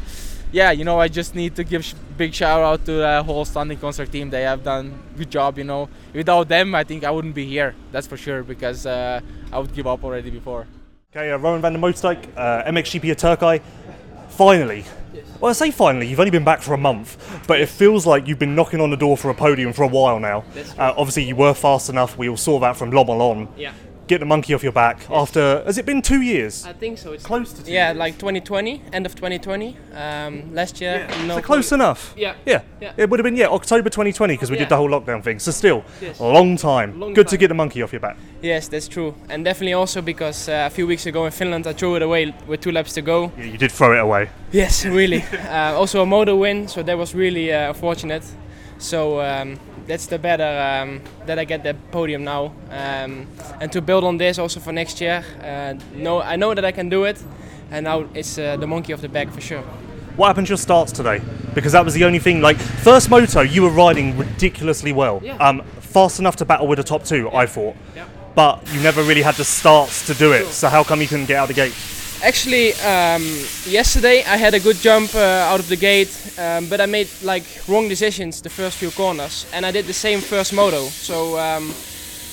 yeah, 0.52 0.72
you 0.72 0.86
know, 0.86 1.00
I 1.00 1.08
just 1.08 1.36
need 1.36 1.56
to 1.56 1.64
give 1.64 1.84
sh- 1.84 1.94
big 2.18 2.34
shout 2.34 2.62
out 2.62 2.86
to 2.86 2.94
the 2.94 3.24
whole 3.24 3.46
Standing 3.46 3.78
Construct 3.78 4.12
team. 4.12 4.30
They 4.30 4.44
have 4.44 4.64
done 4.64 4.98
good 5.18 5.30
job. 5.30 5.58
You 5.58 5.66
know, 5.66 5.90
without 6.14 6.48
them, 6.48 6.74
I 6.74 6.84
think 6.84 7.04
I 7.04 7.12
wouldn't 7.12 7.36
be 7.36 7.46
here. 7.46 7.76
That's 7.92 8.08
for 8.08 8.18
sure 8.18 8.44
because 8.44 8.86
uh, 8.86 9.22
I 9.52 9.60
would 9.60 9.74
give 9.74 9.88
up 9.88 10.04
already 10.04 10.30
before. 10.30 10.68
Okay, 11.16 11.32
uh, 11.32 11.38
Roan 11.38 11.62
van 11.62 11.74
de 11.74 11.80
Moosdijk, 11.80 12.18
uh, 12.36 12.64
MXGP 12.66 13.12
of 13.12 13.18
Turkey. 13.18 13.62
Finally. 14.30 14.84
Well, 15.40 15.50
I 15.50 15.54
say 15.54 15.72
finally, 15.72 16.08
you've 16.08 16.20
only 16.20 16.32
been 16.32 16.44
back 16.44 16.62
for 16.62 16.74
a 16.74 16.78
month, 16.78 17.18
but 17.48 17.60
it 17.62 17.70
feels 17.70 18.06
like 18.06 18.28
you've 18.28 18.40
been 18.40 18.56
knocking 18.56 18.82
on 18.82 18.90
the 18.90 18.98
door 18.98 19.18
for 19.18 19.30
a 19.30 19.34
podium 19.34 19.74
for 19.74 19.84
a 19.84 19.88
while 19.88 20.20
now. 20.20 20.44
Uh, 20.78 20.94
obviously, 20.98 21.24
you 21.24 21.36
were 21.36 21.54
fast 21.54 21.90
enough. 21.90 22.18
We 22.18 22.30
all 22.30 22.38
saw 22.38 22.60
that 22.60 22.76
from 22.76 22.92
Lommel 22.92 23.22
on. 23.22 23.48
Yeah. 23.58 23.74
Get 24.08 24.20
the 24.22 24.26
monkey 24.26 24.54
off 24.54 24.64
your 24.64 24.72
back 24.72 25.02
after, 25.12 25.62
has 25.66 25.78
it 25.78 25.86
been 25.86 26.02
two 26.02 26.22
years? 26.22 26.66
I 26.66 26.72
think 26.72 26.98
so. 26.98 27.12
It's 27.12 27.26
Close 27.26 27.52
to 27.52 27.66
two 27.66 27.72
Yeah, 27.74 27.90
years. 27.90 27.98
like 27.98 28.14
2020, 28.18 28.82
end 28.94 29.06
of 29.06 29.14
2020. 29.16 29.76
Um, 29.94 30.56
last 30.56 30.80
year, 30.80 31.06
no. 31.26 31.36
So 31.36 31.42
close 31.42 31.74
enough. 31.74 32.14
Yeah. 32.16 32.36
Yeah. 32.46 32.62
Yeah. 32.80 32.94
It 32.96 33.10
would 33.10 33.20
have 33.20 33.26
been, 33.26 33.36
yeah, 33.36 33.48
October 33.48 33.90
2020 33.90 34.34
because 34.36 34.50
we 34.50 34.56
Yeah. 34.56 34.64
did 34.64 34.70
the 34.70 34.78
whole 34.78 34.88
lockdown 34.90 35.22
thing. 35.22 35.40
So 35.40 35.52
still, 35.52 35.84
Yes. 36.02 36.20
a 36.20 36.24
long 36.24 36.56
time. 36.56 36.98
Long 36.98 37.14
Good 37.14 37.28
to 37.28 37.38
get 37.38 37.50
the 37.50 37.54
monkey 37.54 37.82
off 37.84 37.92
your 37.92 38.00
back. 38.00 38.16
Yes, 38.42 38.70
that's 38.70 38.88
true, 38.88 39.14
and 39.30 39.44
definitely 39.44 39.74
also 39.74 40.02
because 40.02 40.48
uh, 40.48 40.64
a 40.68 40.70
few 40.70 40.88
weeks 40.88 41.06
ago 41.06 41.26
in 41.26 41.32
Finland 41.32 41.68
I 41.68 41.74
threw 41.74 41.96
it 41.98 42.02
away 42.02 42.34
with 42.48 42.62
two 42.62 42.72
laps 42.72 42.94
to 42.94 43.02
go. 43.02 43.32
Yeah, 43.38 43.44
you 43.52 43.58
did 43.58 43.72
throw 43.74 43.92
it 43.94 44.00
away. 44.00 44.30
Yes, 44.54 44.86
really. 44.86 45.26
uh, 45.50 45.74
also 45.78 46.02
a 46.02 46.06
moto 46.06 46.36
win, 46.38 46.68
so 46.70 46.82
that 46.84 46.98
was 46.98 47.14
really 47.14 47.52
uh, 47.52 47.74
fortunate. 47.74 48.24
So 48.78 49.20
um, 49.20 49.60
that's 49.88 50.08
the 50.08 50.20
better 50.20 50.44
um, 50.44 51.02
that 51.26 51.40
I 51.40 51.46
get 51.46 51.64
the 51.64 51.74
podium 51.92 52.24
now, 52.24 52.54
um, 52.70 53.28
and 53.62 53.72
to 53.72 53.82
build 53.82 54.04
on 54.04 54.18
this 54.18 54.38
also 54.38 54.60
for 54.60 54.72
next 54.72 55.02
year. 55.02 55.24
Uh, 55.42 55.76
no, 55.96 56.22
I 56.22 56.36
know 56.36 56.54
that 56.54 56.66
I 56.66 56.72
can 56.72 56.90
do 56.90 57.06
it, 57.06 57.24
and 57.72 57.86
now 57.86 58.06
it's 58.14 58.38
uh, 58.38 58.58
the 58.58 58.68
monkey 58.68 58.94
off 58.94 59.02
the 59.02 59.10
back 59.10 59.32
for 59.32 59.42
sure. 59.42 59.64
What 60.18 60.28
happened 60.28 60.48
to 60.48 60.52
your 60.52 60.58
starts 60.58 60.92
today? 60.92 61.22
Because 61.54 61.72
that 61.74 61.86
was 61.86 61.94
the 61.94 62.04
only 62.04 62.20
thing. 62.20 62.42
Like 62.42 62.58
first 62.58 63.10
moto, 63.10 63.42
you 63.42 63.62
were 63.62 63.70
riding 63.70 64.18
ridiculously 64.18 64.92
well. 64.92 65.22
Yeah. 65.24 65.38
Um, 65.38 65.62
fast 65.80 66.20
enough 66.20 66.36
to 66.38 66.46
battle 66.46 66.68
with 66.68 66.78
the 66.78 66.84
top 66.84 67.04
two, 67.04 67.30
I 67.32 67.46
thought. 67.46 67.76
Yeah. 67.96 68.08
But 68.36 68.68
you 68.74 68.82
never 68.82 69.04
really 69.04 69.22
had 69.22 69.36
the 69.36 69.44
starts 69.44 70.06
to 70.08 70.14
do 70.14 70.32
it. 70.34 70.46
So 70.48 70.70
how 70.70 70.84
come 70.84 71.02
you 71.02 71.08
couldn't 71.08 71.28
get 71.28 71.38
out 71.38 71.50
of 71.50 71.56
the 71.56 71.62
gate? 71.62 71.74
Actually, 72.24 72.74
um, 72.74 73.22
yesterday 73.68 74.24
I 74.24 74.38
had 74.38 74.56
a 74.56 74.60
good 74.60 74.78
jump 74.78 75.14
uh, 75.14 75.52
out 75.52 75.60
of 75.60 75.70
the 75.70 75.76
gate, 75.76 76.10
um, 76.40 76.68
but 76.68 76.82
I 76.82 76.88
made 76.88 77.08
like 77.22 77.44
wrong 77.68 77.88
decisions 77.88 78.42
the 78.42 78.50
first 78.50 78.80
few 78.80 78.90
corners, 78.90 79.46
and 79.54 79.64
I 79.64 79.72
did 79.72 79.86
the 79.86 79.94
same 79.94 80.20
first 80.22 80.52
moto. 80.52 80.86
So 80.86 81.38
um, 81.38 81.72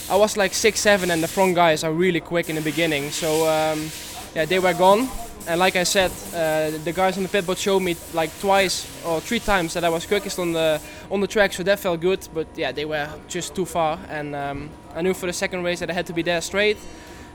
I 0.09 0.17
was 0.17 0.39
like 0.39 0.55
six, 0.55 0.81
seven, 0.81 1.11
and 1.11 1.23
the 1.23 1.29
front 1.29 1.55
guys 1.55 1.85
are 1.85 1.93
really 1.93 2.21
quick 2.21 2.49
in 2.49 2.57
the 2.57 2.63
beginning. 2.63 3.11
So 3.11 3.47
um, 3.47 3.91
yeah, 4.35 4.47
they 4.47 4.59
were 4.59 4.73
gone, 4.73 5.07
and 5.47 5.61
like 5.61 5.77
I 5.77 5.85
said, 5.85 6.11
uh, 6.33 6.79
the 6.83 6.93
guys 6.95 7.19
on 7.19 7.23
the 7.23 7.29
pit 7.29 7.45
pitboard 7.45 7.59
showed 7.59 7.81
me 7.81 7.95
like 8.15 8.31
twice 8.41 8.87
or 9.05 9.21
three 9.21 9.41
times 9.41 9.75
that 9.75 9.85
I 9.85 9.91
was 9.91 10.07
quickest 10.07 10.39
on 10.39 10.53
the 10.53 10.81
on 11.11 11.21
the 11.21 11.29
track, 11.29 11.53
so 11.53 11.63
that 11.63 11.79
felt 11.79 12.01
good. 12.01 12.27
But 12.33 12.47
yeah, 12.57 12.73
they 12.73 12.87
were 12.87 13.09
just 13.29 13.55
too 13.55 13.67
far, 13.67 13.99
and 14.09 14.35
um, 14.35 14.71
I 14.95 15.03
knew 15.03 15.13
for 15.13 15.27
the 15.27 15.35
second 15.35 15.63
race 15.63 15.81
that 15.81 15.91
I 15.91 15.93
had 15.93 16.07
to 16.07 16.15
be 16.15 16.23
there 16.23 16.41
straight. 16.41 16.79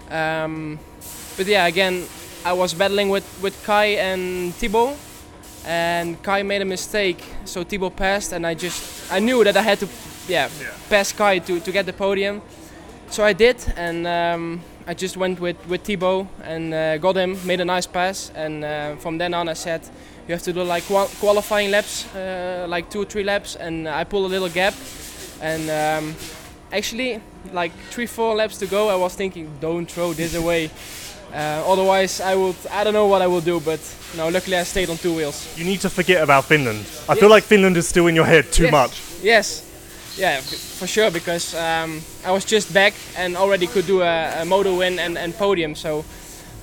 Um, 0.09 0.79
but 1.37 1.45
yeah, 1.45 1.67
again, 1.67 2.05
I 2.45 2.53
was 2.53 2.73
battling 2.73 3.09
with, 3.09 3.25
with 3.41 3.65
Kay 3.65 3.97
and 3.97 4.53
Thibault, 4.55 4.95
and 5.65 6.21
Kay 6.23 6.43
made 6.43 6.61
a 6.61 6.65
mistake, 6.65 7.21
so 7.43 7.63
Thibault 7.63 7.91
passed, 7.91 8.31
and 8.31 8.47
I 8.47 8.53
just 8.53 9.11
I 9.11 9.19
knew 9.19 9.43
that 9.43 9.57
I 9.57 9.61
had 9.61 9.79
to 9.79 9.87
yeah, 10.27 10.49
pass 10.89 11.11
Kay 11.11 11.39
to, 11.39 11.59
to 11.59 11.71
get 11.71 11.85
the 11.85 11.93
podium. 11.93 12.41
So 13.09 13.25
I 13.25 13.33
did, 13.33 13.57
and 13.75 14.07
um, 14.07 14.61
I 14.87 14.93
just 14.93 15.17
went 15.17 15.39
with, 15.41 15.57
with 15.67 15.81
Thibault 15.81 16.27
and 16.43 16.73
uh, 16.73 16.97
got 16.97 17.17
him, 17.17 17.37
made 17.45 17.59
a 17.59 17.65
nice 17.65 17.87
pass, 17.87 18.31
and 18.35 18.63
uh, 18.63 18.95
from 18.95 19.17
then 19.17 19.33
on 19.33 19.49
I 19.49 19.53
said 19.53 19.81
you 20.27 20.33
have 20.33 20.43
to 20.43 20.53
do 20.53 20.63
like 20.63 20.85
qual- 20.85 21.09
qualifying 21.19 21.71
laps, 21.71 22.05
uh, 22.15 22.65
like 22.69 22.89
two 22.89 23.01
or 23.01 23.05
three 23.05 23.23
laps, 23.23 23.55
and 23.55 23.89
I 23.89 24.05
pulled 24.05 24.25
a 24.25 24.29
little 24.29 24.49
gap, 24.49 24.75
and 25.41 25.69
um, 25.69 26.15
actually 26.71 27.21
like 27.51 27.73
three 27.89 28.05
four 28.05 28.35
laps 28.35 28.57
to 28.59 28.65
go, 28.65 28.89
I 28.89 28.95
was 28.95 29.15
thinking 29.15 29.51
don't 29.59 29.91
throw 29.91 30.13
this 30.13 30.35
away. 30.35 30.69
Uh, 31.33 31.63
otherwise, 31.71 32.21
I 32.21 32.35
would. 32.35 32.55
I 32.71 32.83
don't 32.83 32.93
know 32.93 33.07
what 33.07 33.21
I 33.21 33.27
will 33.27 33.41
do, 33.41 33.59
but 33.59 33.79
no. 34.17 34.29
Luckily, 34.29 34.57
I 34.57 34.63
stayed 34.63 34.89
on 34.89 34.97
two 34.97 35.13
wheels. 35.15 35.47
You 35.57 35.65
need 35.65 35.79
to 35.81 35.89
forget 35.89 36.23
about 36.23 36.45
Finland. 36.45 36.79
I 37.07 37.15
feel 37.15 37.29
like 37.29 37.43
Finland 37.43 37.77
is 37.77 37.87
still 37.87 38.07
in 38.07 38.15
your 38.15 38.25
head 38.25 38.51
too 38.51 38.63
Yes. 38.63 38.71
much. 38.71 39.01
Yes, 39.23 39.63
yeah, 40.17 40.41
for 40.79 40.87
sure. 40.87 41.11
Because 41.11 41.53
um, 41.55 42.01
I 42.25 42.31
was 42.31 42.45
just 42.45 42.73
back 42.73 42.93
and 43.17 43.37
already 43.37 43.67
could 43.67 43.85
do 43.85 44.01
a, 44.01 44.41
a 44.41 44.45
moto 44.45 44.77
win 44.77 44.99
and, 44.99 45.17
and 45.17 45.33
podium. 45.37 45.75
So 45.75 46.03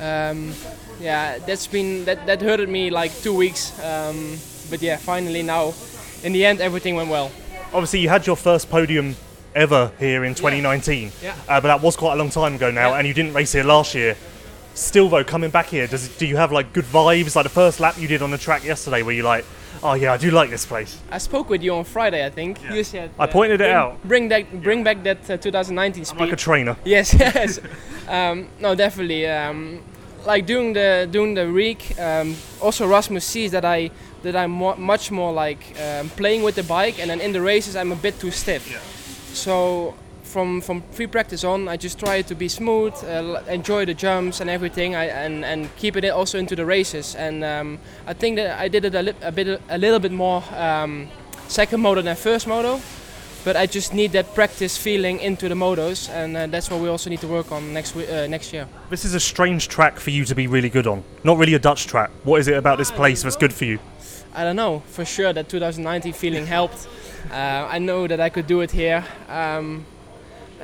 um, 0.01 0.53
yeah, 1.01 1.39
that's 1.47 1.69
been 1.69 2.05
that 2.05 2.27
that 2.27 2.43
hurted 2.43 2.69
me 2.69 2.91
like 2.91 3.13
two 3.23 3.35
weeks. 3.37 3.73
Um, 3.85 4.37
but 4.71 4.83
yeah, 4.83 4.97
finally 4.99 5.43
now, 5.43 5.75
in 6.25 6.33
the 6.33 6.45
end, 6.45 6.61
everything 6.61 6.97
went 6.97 7.09
well. 7.11 7.31
Obviously, 7.73 8.01
you 8.01 8.09
had 8.09 8.27
your 8.27 8.37
first 8.37 8.69
podium 8.69 9.15
ever 9.55 9.91
here 9.99 10.25
in 10.25 10.35
2019, 10.35 11.11
Yeah. 11.23 11.35
Uh, 11.49 11.61
but 11.61 11.69
that 11.69 11.81
was 11.81 11.97
quite 11.97 12.13
a 12.13 12.17
long 12.17 12.31
time 12.31 12.55
ago 12.57 12.71
now, 12.71 12.91
Yeah. 12.91 12.99
and 12.99 13.07
you 13.09 13.15
didn't 13.15 13.33
race 13.33 13.53
here 13.53 13.65
last 13.65 13.95
year. 13.95 14.17
Still, 14.77 15.09
though, 15.09 15.25
coming 15.25 15.49
back 15.49 15.69
here, 15.69 15.87
does 15.87 16.07
do 16.19 16.27
you 16.27 16.37
have 16.37 16.53
like 16.53 16.75
good 16.75 16.85
vibes? 16.85 17.35
Like 17.35 17.45
the 17.45 17.49
first 17.49 17.81
lap 17.81 17.99
you 17.99 18.07
did 18.07 18.21
on 18.21 18.31
the 18.31 18.37
track 18.37 18.63
yesterday, 18.63 19.01
where 19.03 19.15
you 19.15 19.23
like, 19.23 19.47
oh 19.83 19.95
yeah, 19.95 20.13
I 20.13 20.19
do 20.19 20.31
like 20.31 20.51
this 20.51 20.67
place. 20.67 21.01
I 21.11 21.17
spoke 21.17 21.49
with 21.49 21.63
you 21.63 21.75
on 21.75 21.85
Friday, 21.85 22.27
I 22.27 22.29
think. 22.29 22.63
Yeah. 22.63 22.75
You 22.75 22.85
said 22.85 23.11
I 23.19 23.27
pointed 23.27 23.63
it 23.63 23.65
bring, 23.65 23.75
out. 23.75 24.03
Bring 24.05 24.29
that, 24.29 24.63
bring 24.63 24.85
back 24.85 25.03
that 25.05 25.31
uh, 25.31 25.39
2019 25.39 26.05
speed. 26.05 26.21
Like 26.21 26.33
a 26.33 26.37
trainer. 26.37 26.77
Yes, 26.85 27.15
yes. 27.19 27.59
um, 28.07 28.49
no, 28.61 28.75
definitely. 28.75 29.27
Um, 29.27 29.83
like 30.27 30.45
doing 30.45 30.75
the 30.75 31.09
doing 31.11 31.33
the 31.33 31.51
week. 31.51 31.99
Um, 31.99 32.37
also, 32.61 32.87
Rasmus 32.87 33.25
sees 33.25 33.53
that 33.53 33.65
I 33.65 33.91
that 34.25 34.37
I'm 34.37 34.51
mo- 34.51 34.77
much 34.77 35.11
more 35.11 35.33
like 35.33 35.75
um, 35.81 36.11
playing 36.11 36.43
with 36.43 36.55
the 36.55 36.65
bike, 36.65 36.99
and 37.01 37.09
then 37.09 37.23
in 37.23 37.33
the 37.33 37.41
races 37.41 37.77
I'm 37.77 37.93
a 37.93 37.97
bit 37.97 38.21
too 38.21 38.31
stiff. 38.31 38.71
Yeah. 38.71 38.81
So 39.33 39.95
from 40.37 40.61
from 40.61 40.83
free 40.93 41.07
practice 41.07 41.45
on, 41.45 41.67
I 41.67 41.79
just 41.79 41.99
try 41.99 42.23
to 42.23 42.35
be 42.35 42.49
smooth, 42.49 42.93
uh, 43.05 43.41
enjoy 43.49 43.87
the 43.87 43.95
jumps 43.95 44.41
and 44.41 44.51
everything, 44.51 44.95
I, 44.95 45.07
and 45.25 45.45
and 45.45 45.69
keep 45.77 45.97
it 45.97 46.05
also 46.11 46.39
into 46.39 46.55
the 46.55 46.65
races. 46.65 47.15
And 47.17 47.43
um, 47.43 47.79
I 48.07 48.15
think 48.15 48.37
that 48.37 48.61
I 48.65 48.69
did 48.69 48.85
it 48.85 48.95
a, 48.95 49.03
li- 49.03 49.23
a 49.23 49.33
bit 49.33 49.63
a 49.69 49.79
little 49.79 49.99
bit 49.99 50.13
more 50.13 50.43
um, 50.55 51.09
second 51.49 51.81
moto 51.81 52.03
than 52.03 52.17
first 52.17 52.47
moto. 52.47 52.81
But 53.45 53.57
I 53.57 53.67
just 53.75 53.95
need 53.95 54.13
that 54.13 54.35
practice 54.35 54.77
feeling 54.77 55.21
into 55.21 55.49
the 55.49 55.55
motos, 55.55 56.11
and 56.11 56.37
uh, 56.37 56.47
that's 56.51 56.71
what 56.71 56.81
we 56.83 56.89
also 56.91 57.11
need 57.11 57.21
to 57.21 57.29
work 57.29 57.51
on 57.53 57.73
next 57.73 57.95
wi- 57.95 58.13
uh, 58.13 58.29
next 58.29 58.53
year. 58.53 58.67
This 58.91 59.05
is 59.05 59.15
a 59.15 59.21
strange 59.21 59.69
track 59.69 60.01
for 60.01 60.11
you 60.11 60.25
to 60.27 60.35
be 60.35 60.47
really 60.49 60.71
good 60.71 60.87
on. 60.87 61.03
Not 61.25 61.39
really 61.39 61.55
a 61.55 61.59
Dutch 61.59 61.87
track. 61.87 62.11
What 62.25 62.41
is 62.41 62.49
it 62.49 62.57
about 62.59 62.77
this 62.79 62.91
place 62.91 63.23
that's 63.23 63.37
good 63.39 63.53
for 63.53 63.65
you? 63.65 63.79
I 64.35 64.45
don't 64.45 64.57
know. 64.57 64.83
For 64.87 65.05
sure, 65.07 65.33
that 65.33 65.49
2019 65.49 66.13
feeling 66.13 66.47
helped. 66.47 66.89
Uh, 67.31 67.75
I 67.77 67.79
know 67.79 68.07
that 68.07 68.21
I 68.21 68.31
could 68.31 68.47
do 68.47 68.63
it 68.63 68.71
here. 68.73 69.03
Um, 69.29 69.85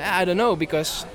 I 0.02 0.24
don't 0.24 0.36
know 0.36 0.56
because 0.56 1.06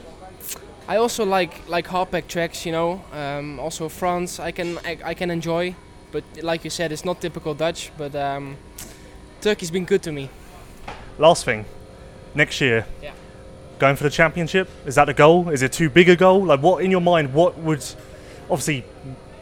I 0.87 0.97
also 0.97 1.25
like 1.25 1.67
like 1.67 1.87
hardpack 1.87 2.27
tracks. 2.27 2.65
You 2.65 2.71
know, 2.71 3.01
um, 3.13 3.59
also 3.59 3.89
France. 3.89 4.39
I 4.39 4.51
can 4.51 4.77
I, 4.85 4.97
I 5.03 5.13
can 5.13 5.29
enjoy, 5.31 5.75
but 6.11 6.23
like 6.41 6.63
you 6.63 6.69
said, 6.69 6.91
it's 6.91 7.05
not 7.05 7.21
typical 7.21 7.53
Dutch. 7.53 7.91
But 7.97 8.15
um, 8.15 8.57
Turkey's 9.41 9.71
been 9.71 9.85
good 9.85 10.01
to 10.03 10.11
me. 10.11 10.29
Last 11.19 11.45
thing, 11.45 11.65
next 12.35 12.61
year, 12.61 12.85
Yeah. 13.01 13.11
going 13.79 13.95
for 13.95 14.03
the 14.03 14.09
championship. 14.11 14.69
Is 14.85 14.95
that 14.95 15.05
the 15.05 15.13
goal? 15.13 15.49
Is 15.49 15.61
it 15.63 15.71
too 15.73 15.89
big 15.89 16.09
a 16.09 16.15
goal? 16.15 16.45
Like, 16.45 16.61
what 16.61 16.83
in 16.83 16.91
your 16.91 17.01
mind? 17.01 17.33
What 17.33 17.57
would, 17.57 17.83
obviously, 18.51 18.83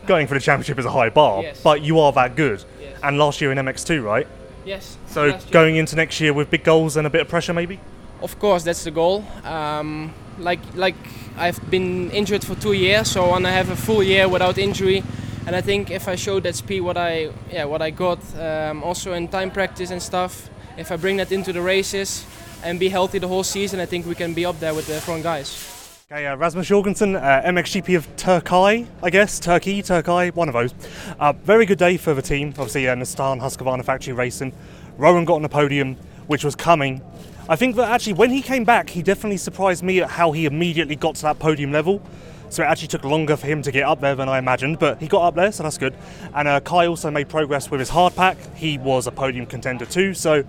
going 0.08 0.26
for 0.28 0.36
the 0.36 0.40
championship 0.40 0.80
is 0.80 0.86
a 0.86 0.92
high 0.92 1.10
bar, 1.10 1.42
Yes. 1.44 1.60
but 1.62 1.82
you 1.82 2.00
are 2.00 2.14
that 2.14 2.36
good. 2.38 2.64
Yes. 2.82 2.98
And 3.04 3.18
last 3.18 3.42
year 3.42 3.52
in 3.52 3.58
MX2, 3.58 4.02
right? 4.04 4.26
Yes. 4.64 4.98
So 5.08 5.38
going 5.52 5.76
into 5.76 5.96
next 5.98 6.22
year 6.22 6.32
with 6.34 6.50
big 6.50 6.64
goals 6.64 6.96
and 6.98 7.06
a 7.06 7.10
bit 7.10 7.22
of 7.22 7.28
pressure, 7.28 7.54
maybe. 7.54 7.80
Of 8.22 8.40
course, 8.40 8.64
that's 8.64 8.84
the 8.84 8.92
goal. 8.92 9.24
Um, 9.44 10.14
like 10.40 10.60
like 10.76 10.96
I've 11.38 11.60
been 11.70 12.12
injured 12.12 12.44
for 12.44 12.56
two 12.56 12.74
years, 12.74 13.12
so 13.12 13.26
I 13.26 13.28
want 13.30 13.46
to 13.46 13.52
have 13.52 13.70
a 13.70 13.76
full 13.76 14.04
year 14.04 14.28
without 14.28 14.58
injury. 14.58 15.04
And 15.48 15.56
I 15.56 15.62
think 15.62 15.92
if 15.92 16.08
I 16.08 16.16
show 16.16 16.40
that 16.40 16.56
speed, 16.56 16.82
what 16.82 16.98
I 16.98 17.30
yeah 17.52 17.66
what 17.66 17.82
I 17.82 17.92
got, 17.92 18.20
um, 18.40 18.84
also 18.84 19.14
in 19.14 19.28
time 19.28 19.52
practice 19.52 19.92
and 19.92 20.02
stuff, 20.02 20.50
if 20.78 20.92
I 20.92 20.98
bring 20.98 21.18
that 21.18 21.32
into 21.32 21.54
the 21.54 21.62
races 21.62 22.26
and 22.64 22.80
be 22.80 22.90
healthy 22.90 23.20
the 23.20 23.28
whole 23.28 23.44
season, 23.44 23.80
I 23.80 23.86
think 23.86 24.06
we 24.06 24.16
can 24.16 24.34
be 24.34 24.46
up 24.46 24.60
there 24.60 24.74
with 24.74 24.88
the 24.88 25.00
front 25.02 25.24
guys. 25.24 25.72
Okay, 26.12 26.28
uh, 26.28 26.36
Rasmus 26.36 26.68
Jorgensen, 26.68 27.16
uh, 27.16 27.42
MXGP 27.46 27.98
of 27.98 28.16
Turkey, 28.16 28.88
I 29.02 29.10
guess, 29.10 29.40
Turkey, 29.40 29.82
Turkey, 29.82 30.30
one 30.32 30.48
of 30.48 30.54
those. 30.54 30.74
Uh, 31.20 31.34
very 31.34 31.66
good 31.66 31.80
day 31.80 31.98
for 31.98 32.14
the 32.14 32.22
team. 32.22 32.50
Obviously, 32.50 32.88
uh, 32.88 32.96
Nestaan 32.96 33.42
Husqvarna 33.42 33.84
factory 33.84 34.14
racing. 34.14 34.54
Roan 34.98 35.26
got 35.26 35.36
on 35.36 35.42
the 35.42 35.50
podium, 35.50 35.96
which 36.28 36.44
was 36.44 36.56
coming. 36.56 37.02
I 37.48 37.56
think 37.56 37.76
that 37.76 37.92
actually, 37.92 38.14
when 38.14 38.32
he 38.32 38.42
came 38.42 38.64
back, 38.64 38.90
he 38.90 39.04
definitely 39.04 39.38
surprised 39.38 39.84
me 39.84 40.02
at 40.02 40.10
how 40.10 40.32
he 40.32 40.48
immediately 40.48 40.96
got 40.96 41.16
to 41.16 41.22
that 41.24 41.38
podium 41.38 41.72
level. 41.72 42.02
So 42.50 42.64
it 42.64 42.68
actually 42.68 42.88
took 42.88 43.04
longer 43.04 43.38
for 43.38 43.46
him 43.46 43.62
to 43.62 43.72
get 43.72 43.84
up 43.84 44.02
there 44.02 44.16
than 44.16 44.28
I 44.30 44.40
imagined, 44.40 44.80
but 44.80 45.00
he 45.00 45.08
got 45.08 45.28
up 45.28 45.36
there, 45.36 45.52
so 45.52 45.64
that's 45.64 45.78
good. 45.78 45.96
And 46.34 46.48
uh, 46.48 46.60
Kay 46.62 46.88
also 46.88 47.12
made 47.12 47.30
progress 47.30 47.70
with 47.70 47.80
his 47.80 47.90
hard 47.90 48.16
pack. 48.16 48.38
He 48.56 48.78
was 48.78 49.06
a 49.06 49.12
podium 49.12 49.46
contender 49.46 49.86
too. 49.86 50.14
So 50.14 50.44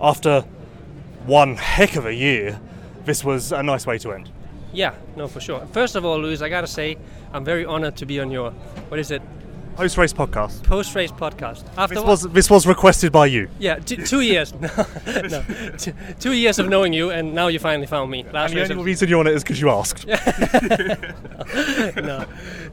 after 0.00 0.40
one 1.26 1.56
heck 1.56 1.94
of 1.94 2.06
a 2.06 2.14
year, 2.14 2.60
this 3.04 3.24
was 3.24 3.52
a 3.52 3.62
nice 3.62 3.86
way 3.86 3.98
to 3.98 4.12
end. 4.12 4.30
Yeah, 4.72 4.94
no, 5.16 5.28
for 5.28 5.40
sure. 5.40 5.66
First 5.72 5.94
of 5.94 6.04
all, 6.04 6.18
Luis, 6.18 6.42
I 6.42 6.48
gotta 6.48 6.66
say, 6.66 6.96
I'm 7.32 7.44
very 7.44 7.64
honored 7.64 7.96
to 7.98 8.06
be 8.06 8.18
on 8.18 8.30
your, 8.30 8.50
what 8.88 8.98
is 8.98 9.10
it, 9.10 9.22
Post 9.76 9.96
race 9.96 10.12
podcast. 10.12 10.62
post-race 10.64 11.10
podcast. 11.12 11.64
After 11.78 11.94
This 11.96 12.04
was 12.04 12.22
this 12.32 12.50
was 12.50 12.66
requested 12.66 13.10
by 13.10 13.26
you. 13.26 13.48
yeah, 13.58 13.76
t- 13.78 13.96
two 13.96 14.20
years. 14.20 14.52
no, 14.60 14.68
no, 15.06 15.42
t- 15.78 15.92
two 16.20 16.32
years 16.34 16.58
of 16.58 16.68
knowing 16.68 16.92
you, 16.92 17.10
and 17.10 17.34
now 17.34 17.48
you 17.48 17.58
finally 17.58 17.86
found 17.86 18.10
me. 18.10 18.22
Last 18.32 18.50
And 18.50 18.56
the 18.58 18.60
race 18.60 18.70
only 18.70 18.80
of- 18.82 18.86
reason 18.86 19.08
you're 19.08 19.20
on 19.20 19.26
it 19.26 19.34
is 19.34 19.42
because 19.42 19.60
you 19.60 19.70
asked. 19.70 20.06
no, 21.96 22.24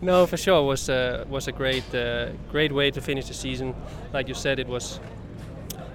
no, 0.02 0.26
for 0.28 0.38
sure 0.38 0.62
was 0.64 0.90
uh, 0.90 1.24
was 1.30 1.48
a 1.48 1.52
great 1.52 1.96
uh, 1.96 2.28
great 2.52 2.72
way 2.72 2.92
to 2.92 3.02
finish 3.02 3.28
the 3.28 3.34
season. 3.34 3.74
Like 4.14 4.28
you 4.28 4.34
said, 4.36 4.60
it 4.60 4.68
was. 4.68 5.00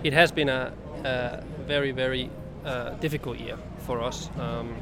It 0.03 0.13
has 0.15 0.33
been 0.33 0.49
a, 0.49 0.73
a 1.05 1.43
very 1.67 1.93
very 1.93 2.31
uh, 2.65 2.91
difficult 3.01 3.39
year 3.39 3.57
for 3.87 4.01
us. 4.03 4.31
Um, 4.39 4.75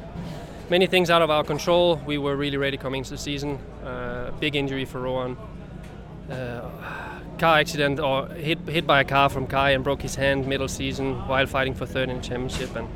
many 0.69 0.87
things 0.87 1.09
out 1.09 1.21
of 1.21 1.29
our 1.29 1.43
control. 1.43 1.97
We 2.05 2.17
were 2.17 2.35
really 2.37 2.57
ready 2.57 2.77
coming 2.77 2.99
into 2.99 3.11
the 3.11 3.17
season. 3.17 3.59
Uh, 3.85 4.31
big 4.39 4.55
injury 4.55 4.85
for 4.85 5.01
Roan. 5.01 5.37
Uh, 6.29 6.69
car 7.37 7.57
accident 7.57 7.99
or 7.99 8.27
hit 8.27 8.59
hit 8.67 8.87
by 8.87 9.01
a 9.01 9.03
car 9.03 9.27
from 9.29 9.47
Kay 9.47 9.73
and 9.73 9.83
broke 9.83 10.01
his 10.01 10.15
hand 10.15 10.47
middle 10.47 10.67
season 10.67 11.15
while 11.27 11.45
fighting 11.45 11.73
for 11.73 11.85
third 11.85 12.09
in 12.09 12.17
the 12.17 12.23
championship 12.23 12.75
and 12.75 12.87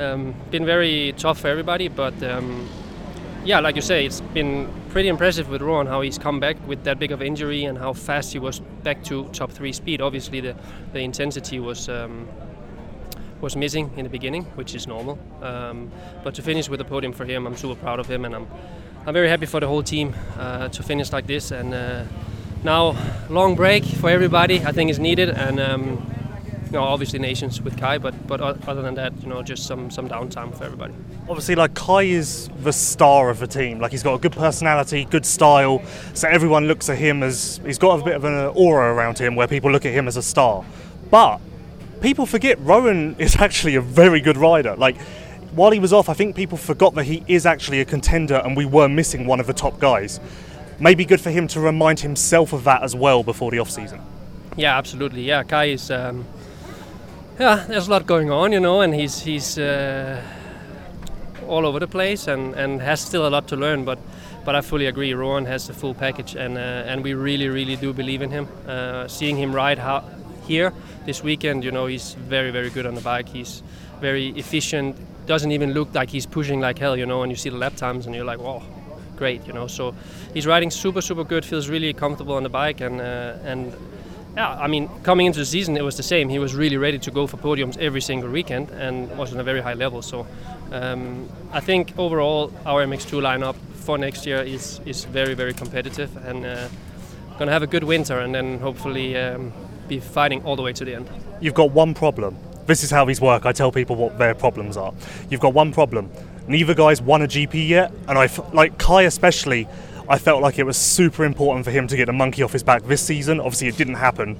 um, 0.00 0.34
been 0.50 0.64
very 0.64 1.12
tough 1.18 1.40
for 1.40 1.48
everybody. 1.48 1.88
But 1.88 2.22
um, 2.22 2.68
yeah, 3.44 3.60
like 3.60 3.76
you 3.76 3.82
say, 3.82 4.06
it's 4.06 4.20
been 4.20 4.72
pretty 4.88 5.08
impressive 5.08 5.48
with 5.48 5.62
Roan 5.62 5.86
how 5.86 6.00
he's 6.00 6.18
come 6.18 6.40
back 6.40 6.56
with 6.66 6.84
that 6.84 6.98
big 6.98 7.12
of 7.12 7.20
injury 7.20 7.64
and 7.64 7.76
how 7.76 7.92
fast 7.92 8.32
he 8.32 8.38
was 8.38 8.60
back 8.82 9.02
to 9.04 9.24
top 9.32 9.50
three 9.50 9.72
speed. 9.72 10.00
Obviously, 10.00 10.40
the 10.40 10.56
the 10.92 11.00
intensity 11.00 11.60
was. 11.60 11.88
Um, 11.88 12.28
was 13.40 13.56
missing 13.56 13.90
in 13.96 14.04
the 14.04 14.08
beginning, 14.08 14.44
which 14.54 14.72
is 14.72 14.86
normal. 14.86 15.18
Um, 15.42 15.90
but 16.22 16.32
to 16.36 16.42
finish 16.42 16.68
with 16.68 16.78
the 16.78 16.84
podium 16.84 17.12
for 17.12 17.24
him, 17.24 17.44
I'm 17.44 17.56
super 17.56 17.74
proud 17.74 17.98
of 17.98 18.06
him, 18.06 18.24
and 18.24 18.36
I'm 18.36 18.46
I'm 19.04 19.12
very 19.12 19.28
happy 19.28 19.46
for 19.46 19.58
the 19.58 19.66
whole 19.66 19.82
team 19.82 20.14
uh, 20.38 20.68
to 20.68 20.82
finish 20.84 21.10
like 21.12 21.26
this. 21.26 21.50
And 21.50 21.74
uh, 21.74 22.04
now, 22.64 22.96
long 23.28 23.54
break 23.54 23.84
for 23.84 24.10
everybody, 24.10 24.64
I 24.64 24.72
think 24.72 24.90
is 24.90 24.98
needed, 24.98 25.30
and 25.30 25.58
um, 25.58 26.12
you 26.66 26.72
know, 26.72 26.84
obviously 26.84 27.18
nations 27.18 27.60
with 27.60 27.76
Kay, 27.76 27.98
but 27.98 28.26
but 28.26 28.40
other 28.40 28.82
than 28.82 28.94
that, 28.94 29.12
you 29.20 29.28
know, 29.28 29.42
just 29.42 29.66
some 29.66 29.90
some 29.90 30.08
downtime 30.08 30.56
for 30.56 30.64
everybody. 30.64 30.94
Obviously, 31.28 31.54
like 31.54 31.74
Kay 31.74 32.10
is 32.10 32.48
the 32.62 32.72
star 32.72 33.30
of 33.30 33.40
the 33.40 33.46
team. 33.46 33.80
Like 33.80 33.90
he's 33.90 34.02
got 34.02 34.14
a 34.14 34.18
good 34.18 34.32
personality, 34.32 35.04
good 35.04 35.26
style, 35.26 35.82
so 36.14 36.28
everyone 36.28 36.68
looks 36.68 36.88
at 36.88 36.98
him 36.98 37.22
as 37.22 37.60
he's 37.64 37.78
got 37.78 38.00
a 38.00 38.04
bit 38.04 38.14
of 38.14 38.24
an 38.24 38.52
aura 38.54 38.94
around 38.94 39.18
him 39.18 39.34
where 39.34 39.48
people 39.48 39.70
look 39.70 39.84
at 39.84 39.92
him 39.92 40.06
as 40.06 40.16
a 40.16 40.22
star. 40.22 40.64
But 41.10 41.40
people 42.00 42.26
forget 42.26 42.58
Roan 42.60 43.16
is 43.18 43.36
actually 43.36 43.74
a 43.74 43.80
very 43.80 44.20
good 44.20 44.36
rider. 44.36 44.76
Like 44.76 44.96
while 45.52 45.72
he 45.72 45.78
was 45.78 45.92
off, 45.92 46.08
I 46.08 46.14
think 46.14 46.34
people 46.34 46.56
forgot 46.56 46.94
that 46.94 47.04
he 47.04 47.22
is 47.26 47.44
actually 47.44 47.80
a 47.80 47.84
contender, 47.84 48.36
and 48.36 48.56
we 48.56 48.64
were 48.64 48.88
missing 48.88 49.26
one 49.26 49.40
of 49.40 49.46
the 49.46 49.52
top 49.52 49.78
guys. 49.78 50.20
Maybe 50.82 51.04
good 51.04 51.20
for 51.20 51.30
him 51.30 51.46
to 51.46 51.60
remind 51.60 52.00
himself 52.00 52.52
of 52.52 52.64
that 52.64 52.82
as 52.82 52.92
well 52.96 53.22
before 53.22 53.52
the 53.52 53.60
off 53.60 53.70
season. 53.70 54.00
Yeah, 54.56 54.76
absolutely. 54.76 55.22
Yeah, 55.22 55.44
Kay 55.44 55.74
is. 55.74 55.92
Um, 55.92 56.24
yeah, 57.38 57.64
there's 57.68 57.86
a 57.86 57.90
lot 57.92 58.04
going 58.04 58.32
on, 58.32 58.50
you 58.50 58.58
know, 58.58 58.80
and 58.80 58.92
he's 58.92 59.20
he's 59.20 59.58
uh, 59.58 60.20
all 61.46 61.66
over 61.66 61.78
the 61.78 61.86
place 61.86 62.26
and, 62.26 62.54
and 62.54 62.82
has 62.82 63.00
still 63.00 63.28
a 63.28 63.30
lot 63.30 63.46
to 63.48 63.56
learn. 63.56 63.84
But 63.84 64.00
but 64.44 64.56
I 64.56 64.60
fully 64.60 64.86
agree. 64.86 65.14
Roan 65.14 65.44
has 65.44 65.68
the 65.68 65.72
full 65.72 65.94
package, 65.94 66.34
and 66.34 66.58
uh, 66.58 66.90
and 66.90 67.04
we 67.04 67.14
really 67.14 67.48
really 67.48 67.76
do 67.76 67.92
believe 67.92 68.20
in 68.20 68.30
him. 68.32 68.48
Uh, 68.66 69.06
seeing 69.06 69.36
him 69.36 69.54
ride 69.54 69.78
how, 69.78 70.02
here 70.48 70.72
this 71.06 71.22
weekend, 71.22 71.62
you 71.62 71.70
know, 71.70 71.86
he's 71.86 72.14
very 72.14 72.50
very 72.50 72.70
good 72.70 72.86
on 72.86 72.96
the 72.96 73.00
bike. 73.02 73.28
He's 73.28 73.62
very 74.00 74.30
efficient. 74.30 74.96
Doesn't 75.26 75.52
even 75.52 75.74
look 75.74 75.94
like 75.94 76.10
he's 76.10 76.26
pushing 76.26 76.60
like 76.60 76.80
hell, 76.80 76.96
you 76.96 77.06
know. 77.06 77.22
And 77.22 77.30
you 77.30 77.36
see 77.36 77.50
the 77.50 77.56
lap 77.56 77.76
times, 77.76 78.06
and 78.06 78.16
you're 78.16 78.24
like, 78.24 78.40
wow, 78.40 78.62
great, 79.16 79.46
you 79.46 79.52
know. 79.52 79.66
So 79.66 79.94
he's 80.34 80.46
riding 80.46 80.70
super 80.70 81.00
super 81.00 81.24
good. 81.24 81.44
Feels 81.44 81.68
really 81.68 81.92
comfortable 81.92 82.34
on 82.34 82.42
the 82.42 82.48
bike, 82.48 82.80
and 82.80 83.00
uh, 83.00 83.36
and 83.44 83.72
yeah, 84.36 84.48
I 84.48 84.66
mean, 84.66 84.88
coming 85.02 85.26
into 85.26 85.38
the 85.38 85.46
season, 85.46 85.76
it 85.76 85.84
was 85.84 85.96
the 85.96 86.02
same. 86.02 86.28
He 86.28 86.38
was 86.38 86.54
really 86.54 86.78
ready 86.78 86.98
to 86.98 87.10
go 87.10 87.26
for 87.26 87.36
podiums 87.36 87.76
every 87.78 88.00
single 88.00 88.30
weekend 88.30 88.70
and 88.70 89.10
was 89.18 89.32
on 89.32 89.40
a 89.40 89.44
very 89.44 89.60
high 89.60 89.74
level. 89.74 90.00
So 90.00 90.26
um, 90.70 91.28
I 91.52 91.60
think 91.60 91.92
overall, 91.98 92.50
our 92.64 92.84
MX2 92.86 93.20
lineup 93.20 93.56
for 93.74 93.98
next 93.98 94.24
year 94.24 94.40
is, 94.42 94.80
is 94.86 95.04
very, 95.04 95.34
very 95.34 95.52
competitive 95.52 96.16
and 96.26 96.46
uh, 96.46 96.68
to 97.38 97.50
have 97.50 97.62
a 97.62 97.66
good 97.66 97.84
winter 97.84 98.20
and 98.20 98.34
then 98.34 98.58
hopefully 98.58 99.16
um, 99.16 99.52
be 99.88 100.00
fighting 100.00 100.42
all 100.44 100.56
the 100.56 100.62
way 100.62 100.72
to 100.72 100.84
the 100.84 100.94
end. 100.94 101.10
You've 101.40 101.54
got 101.54 101.72
one 101.72 101.92
problem. 101.92 102.36
This 102.66 102.84
is 102.84 102.90
how 102.90 103.04
these 103.04 103.20
work. 103.20 103.44
I 103.44 103.52
tell 103.52 103.72
people 103.72 103.96
what 103.96 104.16
their 104.18 104.34
problems 104.34 104.76
are. 104.76 104.94
You've 105.28 105.40
got 105.40 105.52
one 105.52 105.72
problem. 105.72 106.10
Neither 106.48 106.74
guy's 106.74 107.00
won 107.00 107.22
a 107.22 107.26
GP 107.28 107.68
yet, 107.68 107.92
and 108.08 108.18
I 108.18 108.28
like 108.52 108.78
Kay 108.78 109.06
especially. 109.06 109.68
I 110.08 110.18
felt 110.18 110.42
like 110.42 110.58
it 110.58 110.64
was 110.64 110.76
super 110.76 111.24
important 111.24 111.64
for 111.64 111.70
him 111.70 111.86
to 111.88 111.96
get 111.96 112.06
the 112.06 112.12
monkey 112.12 112.42
off 112.42 112.52
his 112.52 112.62
back 112.62 112.82
this 112.82 113.00
season. 113.00 113.38
Obviously, 113.40 113.68
it 113.68 113.76
didn't 113.76 113.94
happen. 113.94 114.36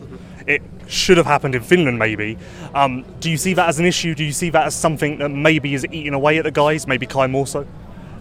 It 0.46 0.60
should 0.88 1.16
have 1.16 1.26
happened 1.26 1.54
in 1.54 1.62
Finland, 1.62 1.98
maybe. 1.98 2.36
Um, 2.74 3.04
do 3.20 3.30
you 3.30 3.36
see 3.36 3.54
that 3.54 3.68
as 3.68 3.78
an 3.78 3.86
issue? 3.86 4.14
Do 4.14 4.24
you 4.24 4.32
see 4.32 4.50
that 4.50 4.66
as 4.66 4.74
something 4.74 5.18
that 5.18 5.28
maybe 5.30 5.72
is 5.74 5.86
eating 5.92 6.14
away 6.14 6.38
at 6.38 6.44
the 6.44 6.50
guys? 6.50 6.86
Maybe 6.86 7.06
Kay 7.06 7.28
more 7.28 7.46
so. 7.46 7.64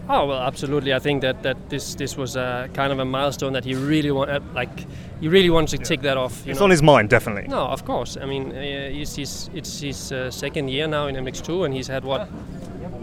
Oh 0.07 0.25
well, 0.27 0.39
absolutely. 0.41 0.93
I 0.93 0.99
think 0.99 1.21
that, 1.21 1.41
that 1.43 1.69
this 1.69 1.95
this 1.95 2.17
was 2.17 2.35
a 2.35 2.69
kind 2.73 2.91
of 2.91 2.99
a 2.99 3.05
milestone 3.05 3.53
that 3.53 3.63
he 3.63 3.75
really 3.75 4.11
wanted, 4.11 4.43
like 4.53 4.69
he 5.21 5.27
really 5.27 5.49
wanted 5.49 5.77
to 5.79 5.85
take 5.85 6.01
that 6.01 6.17
off. 6.17 6.43
You 6.45 6.51
It's 6.51 6.59
know? 6.59 6.65
on 6.65 6.69
his 6.69 6.83
mind, 6.83 7.09
definitely. 7.09 7.47
No, 7.47 7.61
of 7.67 7.85
course. 7.85 8.17
I 8.21 8.25
mean, 8.25 8.51
uh, 8.51 8.55
it's 8.59 9.15
his, 9.15 9.49
it's 9.53 9.79
his 9.79 10.11
uh, 10.11 10.29
second 10.29 10.67
year 10.69 10.87
now 10.87 11.07
in 11.07 11.15
MX2, 11.15 11.65
and 11.65 11.73
he's 11.73 11.87
had 11.87 12.03
what 12.03 12.27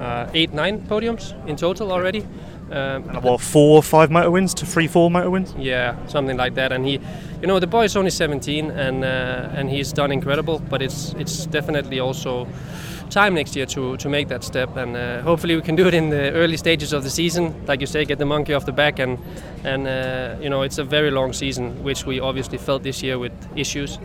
uh, 0.01 0.29
eight, 0.35 0.53
nine 0.53 0.81
podiums 0.89 1.35
in 1.47 1.57
total 1.57 1.93
already. 1.93 2.25
Um, 2.71 3.03
What 3.23 3.41
four 3.41 3.77
or 3.79 3.83
five 3.83 4.11
moto 4.11 4.31
wins 4.31 4.53
to 4.55 4.67
three, 4.67 4.89
four 4.89 5.11
moto 5.11 5.31
wins? 5.31 5.55
yeah, 5.59 5.95
something 6.07 6.37
like 6.37 6.55
that. 6.55 6.71
And 6.73 6.85
he, 6.85 7.01
you 7.41 7.47
know, 7.47 7.59
the 7.59 7.67
boy 7.67 7.85
is 7.85 7.97
only 7.97 8.11
17, 8.11 8.71
and 8.71 9.05
uh, 9.05 9.59
and 9.59 9.71
he's 9.71 9.93
done 9.93 10.13
incredible. 10.13 10.59
But 10.71 10.83
it's 10.83 11.15
it's 11.19 11.47
definitely 11.47 11.99
also 12.01 12.47
time 13.09 13.35
next 13.35 13.57
year 13.57 13.67
to 13.67 13.97
to 13.97 14.09
make 14.09 14.29
that 14.29 14.45
step, 14.45 14.77
and 14.77 14.97
uh, 14.97 15.23
hopefully 15.23 15.57
we 15.57 15.63
can 15.63 15.77
do 15.77 15.87
it 15.87 15.95
in 15.95 16.11
the 16.11 16.33
early 16.33 16.57
stages 16.57 16.93
of 16.93 17.03
the 17.03 17.11
season, 17.11 17.55
like 17.67 17.81
you 17.81 17.87
say, 17.87 18.05
get 18.05 18.19
the 18.19 18.25
monkey 18.25 18.55
off 18.55 18.65
the 18.65 18.73
back, 18.73 18.99
and 18.99 19.19
and 19.65 19.87
uh, 19.87 20.37
you 20.41 20.49
know, 20.49 20.63
it's 20.63 20.79
a 20.79 20.85
very 20.85 21.11
long 21.11 21.33
season, 21.33 21.83
which 21.85 22.07
we 22.07 22.21
obviously 22.21 22.59
felt 22.59 22.83
this 22.83 23.03
year 23.03 23.19
with 23.19 23.33
issues. 23.57 23.99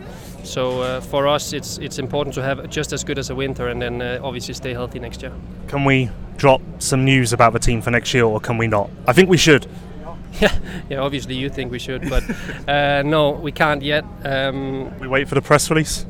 So 0.43 0.81
uh, 0.81 1.01
for 1.01 1.27
us, 1.27 1.53
it's 1.53 1.77
it's 1.77 1.99
important 1.99 2.35
to 2.35 2.41
have 2.41 2.69
just 2.69 2.93
as 2.93 3.03
good 3.03 3.17
as 3.17 3.29
a 3.29 3.35
winter, 3.35 3.67
and 3.67 3.81
then 3.81 4.01
uh, 4.01 4.19
obviously 4.23 4.53
stay 4.53 4.73
healthy 4.73 4.99
next 4.99 5.21
year. 5.21 5.31
Can 5.67 5.85
we 5.85 6.09
drop 6.37 6.61
some 6.79 7.05
news 7.05 7.33
about 7.33 7.53
the 7.53 7.59
team 7.59 7.81
for 7.81 7.91
next 7.91 8.13
year, 8.13 8.25
or 8.25 8.39
can 8.39 8.57
we 8.57 8.67
not? 8.67 8.89
I 9.07 9.13
think 9.13 9.29
we 9.29 9.37
should. 9.37 9.67
Yeah, 10.41 10.57
yeah. 10.89 10.97
obviously 10.97 11.35
you 11.35 11.49
think 11.49 11.71
we 11.71 11.79
should, 11.79 12.09
but 12.09 12.23
uh, 12.67 13.03
no, 13.03 13.31
we 13.31 13.51
can't 13.51 13.81
yet. 13.81 14.03
Um, 14.23 14.99
We 14.99 15.07
wait 15.07 15.27
for 15.27 15.35
the 15.35 15.41
press 15.41 15.69
release. 15.69 16.05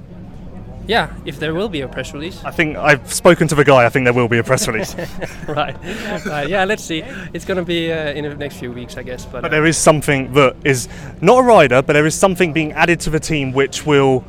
Yeah, 0.88 1.14
if 1.26 1.40
there 1.40 1.54
will 1.54 1.70
be 1.70 1.82
a 1.82 1.88
press 1.88 2.14
release. 2.14 2.44
I 2.44 2.52
think 2.52 2.78
I've 2.78 3.12
spoken 3.12 3.48
to 3.48 3.56
the 3.56 3.64
guy. 3.64 3.86
I 3.86 3.90
think 3.90 4.06
there 4.06 4.14
will 4.14 4.28
be 4.28 4.38
a 4.38 4.44
press 4.44 4.68
release. 4.68 4.96
right. 5.48 5.76
right. 6.26 6.50
Yeah, 6.50 6.66
let's 6.66 6.84
see. 6.84 7.04
It's 7.34 7.46
going 7.46 7.58
to 7.58 7.64
be 7.64 7.92
uh, 7.92 8.12
in 8.12 8.26
the 8.26 8.36
next 8.36 8.58
few 8.58 8.72
weeks, 8.72 8.98
I 8.98 9.04
guess. 9.04 9.26
But, 9.26 9.42
But 9.42 9.52
there 9.52 9.66
is 9.66 9.78
something 9.78 10.34
that 10.34 10.56
is 10.64 10.90
not 11.22 11.40
a 11.40 11.44
rider, 11.44 11.82
but 11.82 11.94
there 11.94 12.06
is 12.06 12.16
something 12.16 12.52
being 12.54 12.74
added 12.74 13.00
to 13.02 13.10
the 13.10 13.20
team 13.20 13.54
which 13.54 13.86
will, 13.86 14.26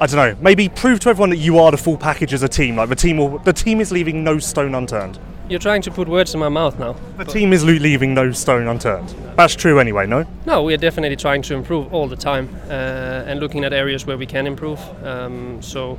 I 0.00 0.06
don't 0.06 0.16
know, 0.16 0.36
maybe 0.40 0.68
prove 0.68 1.00
to 1.00 1.10
everyone 1.10 1.30
that 1.30 1.38
you 1.38 1.58
are 1.58 1.70
the 1.70 1.76
full 1.76 1.96
package 1.96 2.32
as 2.32 2.42
a 2.42 2.48
team. 2.48 2.76
Like 2.76 2.88
the 2.88 2.96
team 2.96 3.16
will, 3.16 3.38
the 3.38 3.52
team 3.52 3.80
is 3.80 3.90
leaving 3.90 4.22
no 4.22 4.38
stone 4.38 4.74
unturned. 4.74 5.18
You're 5.48 5.58
trying 5.58 5.82
to 5.82 5.90
put 5.90 6.08
words 6.08 6.34
in 6.34 6.40
my 6.40 6.48
mouth 6.48 6.78
now. 6.78 6.94
The 7.16 7.24
team 7.24 7.52
is 7.52 7.64
leaving 7.64 8.14
no 8.14 8.32
stone 8.32 8.66
unturned. 8.66 9.14
That's 9.36 9.54
true 9.54 9.78
anyway, 9.78 10.06
no? 10.06 10.26
No, 10.46 10.62
we 10.62 10.74
are 10.74 10.78
definitely 10.78 11.16
trying 11.16 11.42
to 11.42 11.54
improve 11.54 11.92
all 11.92 12.08
the 12.08 12.16
time 12.16 12.48
uh, 12.68 13.24
and 13.26 13.40
looking 13.40 13.64
at 13.64 13.72
areas 13.72 14.06
where 14.06 14.18
we 14.18 14.26
can 14.26 14.46
improve. 14.46 14.80
Um, 15.04 15.62
so. 15.62 15.98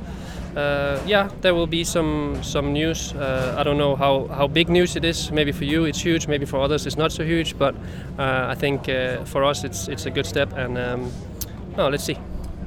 Uh, 0.56 1.00
yeah, 1.06 1.30
there 1.42 1.54
will 1.54 1.68
be 1.68 1.84
some 1.84 2.36
some 2.42 2.72
news. 2.72 3.12
Uh, 3.12 3.54
I 3.56 3.62
don't 3.62 3.78
know 3.78 3.94
how, 3.94 4.26
how 4.26 4.48
big 4.48 4.68
news 4.68 4.96
it 4.96 5.04
is. 5.04 5.30
Maybe 5.30 5.52
for 5.52 5.64
you 5.64 5.84
it's 5.84 6.00
huge. 6.00 6.26
Maybe 6.26 6.44
for 6.44 6.58
others 6.58 6.86
it's 6.86 6.96
not 6.96 7.12
so 7.12 7.22
huge. 7.22 7.56
But 7.56 7.76
uh, 8.18 8.46
I 8.48 8.56
think 8.56 8.88
uh, 8.88 9.24
for 9.26 9.44
us 9.44 9.62
it's 9.62 9.86
it's 9.86 10.06
a 10.06 10.10
good 10.10 10.26
step. 10.26 10.52
And 10.56 10.76
um, 10.76 11.12
no, 11.76 11.88
let's 11.88 12.02
see. 12.02 12.18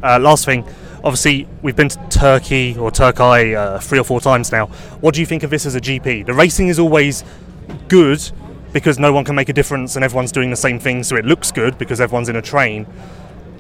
Uh, 0.02 0.18
last 0.18 0.46
thing, 0.46 0.64
obviously 1.04 1.48
we've 1.62 1.76
been 1.76 1.90
to 1.90 2.00
Turkey 2.10 2.78
or 2.78 2.92
Turkey 2.92 3.56
uh, 3.56 3.80
three 3.80 4.00
or 4.00 4.04
four 4.04 4.22
times 4.22 4.52
now. 4.52 4.68
What 5.02 5.14
do 5.14 5.20
you 5.20 5.26
think 5.26 5.44
of 5.44 5.50
this 5.50 5.66
as 5.66 5.76
a 5.76 5.82
GP? 5.82 6.26
The 6.26 6.34
racing 6.34 6.70
is 6.70 6.80
always 6.80 7.24
good 7.88 8.22
because 8.72 8.98
no 8.98 9.14
one 9.14 9.24
can 9.24 9.36
make 9.36 9.50
a 9.50 9.54
difference 9.54 9.96
and 9.96 10.04
everyone's 10.04 10.32
doing 10.32 10.50
the 10.50 10.56
same 10.56 10.80
thing, 10.80 11.04
so 11.04 11.16
it 11.16 11.26
looks 11.26 11.52
good 11.52 11.78
because 11.78 12.02
everyone's 12.02 12.30
in 12.30 12.36
a 12.36 12.42
train. 12.42 12.88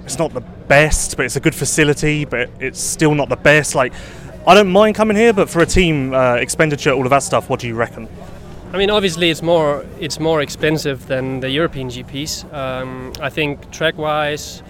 It's 0.05 0.17
not 0.17 0.33
the 0.33 0.41
best, 0.41 1.15
but 1.15 1.25
it's 1.25 1.35
a 1.35 1.39
good 1.39 1.55
facility, 1.55 2.25
but 2.25 2.49
it's 2.59 2.81
still 2.81 3.13
not 3.13 3.29
the 3.29 3.35
best. 3.35 3.75
Like, 3.75 3.93
I 4.45 4.55
don't 4.55 4.71
mind 4.71 4.95
coming 4.95 5.15
here, 5.15 5.31
but 5.31 5.49
for 5.49 5.61
a 5.61 5.65
team 5.65 6.13
uh, 6.13 6.35
expenditure, 6.35 6.91
all 6.91 7.05
of 7.05 7.11
that 7.11 7.23
stuff, 7.23 7.49
what 7.49 7.59
do 7.59 7.67
you 7.67 7.75
reckon? 7.75 8.09
I 8.73 8.77
mean, 8.77 8.89
obviously, 8.89 9.29
it's 9.29 9.43
more 9.43 9.85
it's 9.99 10.19
more 10.19 10.41
expensive 10.41 11.05
than 11.05 11.39
the 11.41 11.49
European 11.49 11.89
GPs. 11.89 12.51
Um, 12.51 13.13
I 13.21 13.29
think 13.29 13.69
track-wise, 13.71 14.63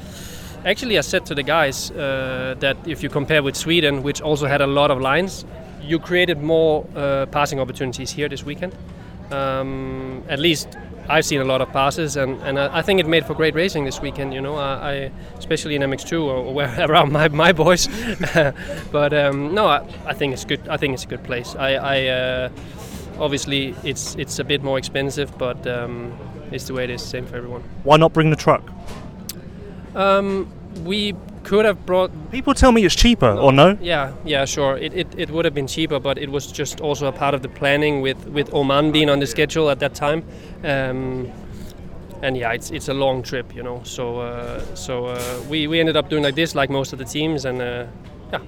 actually, 0.66 0.98
I 0.98 1.02
said 1.02 1.26
to 1.28 1.36
the 1.36 1.44
guys 1.44 1.92
uh, 1.92 2.56
that 2.60 2.78
if 2.88 3.04
you 3.04 3.10
compare 3.10 3.44
with 3.44 3.56
Sweden, 3.56 4.04
which 4.04 4.22
also 4.22 4.48
had 4.48 4.62
a 4.62 4.68
lot 4.68 4.92
of 4.92 5.02
lines, 5.02 5.46
you 5.82 6.00
created 6.00 6.42
more 6.42 6.86
uh, 6.96 7.26
passing 7.28 7.60
opportunities 7.60 8.12
here 8.12 8.30
this 8.30 8.44
weekend. 8.44 8.76
Um, 9.32 10.24
at 10.30 10.40
least 10.40 10.78
I've 11.10 11.26
seen 11.26 11.42
a 11.42 11.46
lot 11.46 11.62
of 11.62 11.70
passes, 11.72 12.16
and, 12.16 12.42
and 12.44 12.58
I 12.58 12.82
think 12.82 13.00
it 13.00 13.08
made 13.08 13.26
for 13.26 13.34
great 13.34 13.56
racing 13.56 13.84
this 13.84 14.00
weekend. 14.00 14.34
You 14.34 14.42
know, 14.42 14.56
I, 14.56 14.92
I 14.92 15.12
especially 15.38 15.76
in 15.76 15.82
MX2 15.82 16.24
or 16.24 16.54
where 16.54 16.74
around 16.90 17.12
my, 17.12 17.28
my 17.28 17.52
boys. 17.52 17.88
but 18.92 19.14
um, 19.14 19.54
no, 19.54 19.68
I, 19.68 19.86
I 20.06 20.14
think 20.14 20.34
it's 20.34 20.46
good. 20.46 20.66
I 20.70 20.78
think 20.78 20.94
it's 20.94 21.04
a 21.04 21.08
good 21.08 21.24
place. 21.24 21.56
I, 21.56 21.74
I 21.74 22.08
uh, 22.08 22.50
obviously 23.20 23.76
it's 23.84 24.16
it's 24.16 24.40
a 24.40 24.44
bit 24.44 24.64
more 24.64 24.78
expensive, 24.78 25.38
but 25.38 25.66
um, 25.68 26.18
it's 26.52 26.68
the 26.68 26.74
way 26.74 26.86
it 26.86 26.90
is. 26.90 27.02
Same 27.02 27.26
for 27.26 27.36
everyone. 27.36 27.64
Why 27.84 27.98
not 27.98 28.14
bring 28.14 28.30
the 28.30 28.38
truck? 28.38 28.64
Um, 29.96 30.48
we 30.84 31.16
could 31.44 31.66
have 31.66 31.86
brought. 31.86 32.12
People 32.32 32.54
tell 32.54 32.72
me 32.72 32.84
it's 32.86 32.96
cheaper, 32.96 33.30
or 33.30 33.52
no? 33.52 33.78
Yeah, 33.82 34.14
yeah, 34.26 34.46
sure. 34.46 34.78
It, 34.78 34.94
it, 34.94 35.08
it 35.18 35.30
would 35.30 35.46
have 35.46 35.54
been 35.54 35.68
cheaper, 35.68 36.00
but 36.00 36.18
it 36.18 36.30
was 36.30 36.52
just 36.52 36.82
also 36.82 37.08
a 37.08 37.12
part 37.12 37.34
of 37.34 37.42
the 37.42 37.50
planning 37.50 38.02
with, 38.02 38.28
with 38.28 38.54
Oman 38.54 38.92
being 38.92 39.10
on 39.10 39.20
the 39.20 39.28
schedule 39.28 39.70
at 39.70 39.80
that 39.80 39.94
time. 39.94 40.24
Um, 40.64 41.32
and 42.22 42.38
yeah, 42.38 42.54
it's 42.54 42.72
it's 42.72 42.88
a 42.88 42.94
long 42.94 43.22
trip, 43.22 43.54
you 43.54 43.62
know. 43.62 43.82
So 43.84 44.20
uh, 44.20 44.64
so 44.76 45.08
uh, 45.08 45.42
we, 45.50 45.68
we 45.68 45.80
ended 45.80 45.98
up 45.98 46.10
doing 46.10 46.24
like 46.24 46.36
this, 46.36 46.56
like 46.56 46.70
most 46.70 46.94
of 46.94 47.00
the 47.00 47.06
teams, 47.06 47.46
and 47.46 47.62
uh, 47.62 47.86
yeah, 48.32 48.40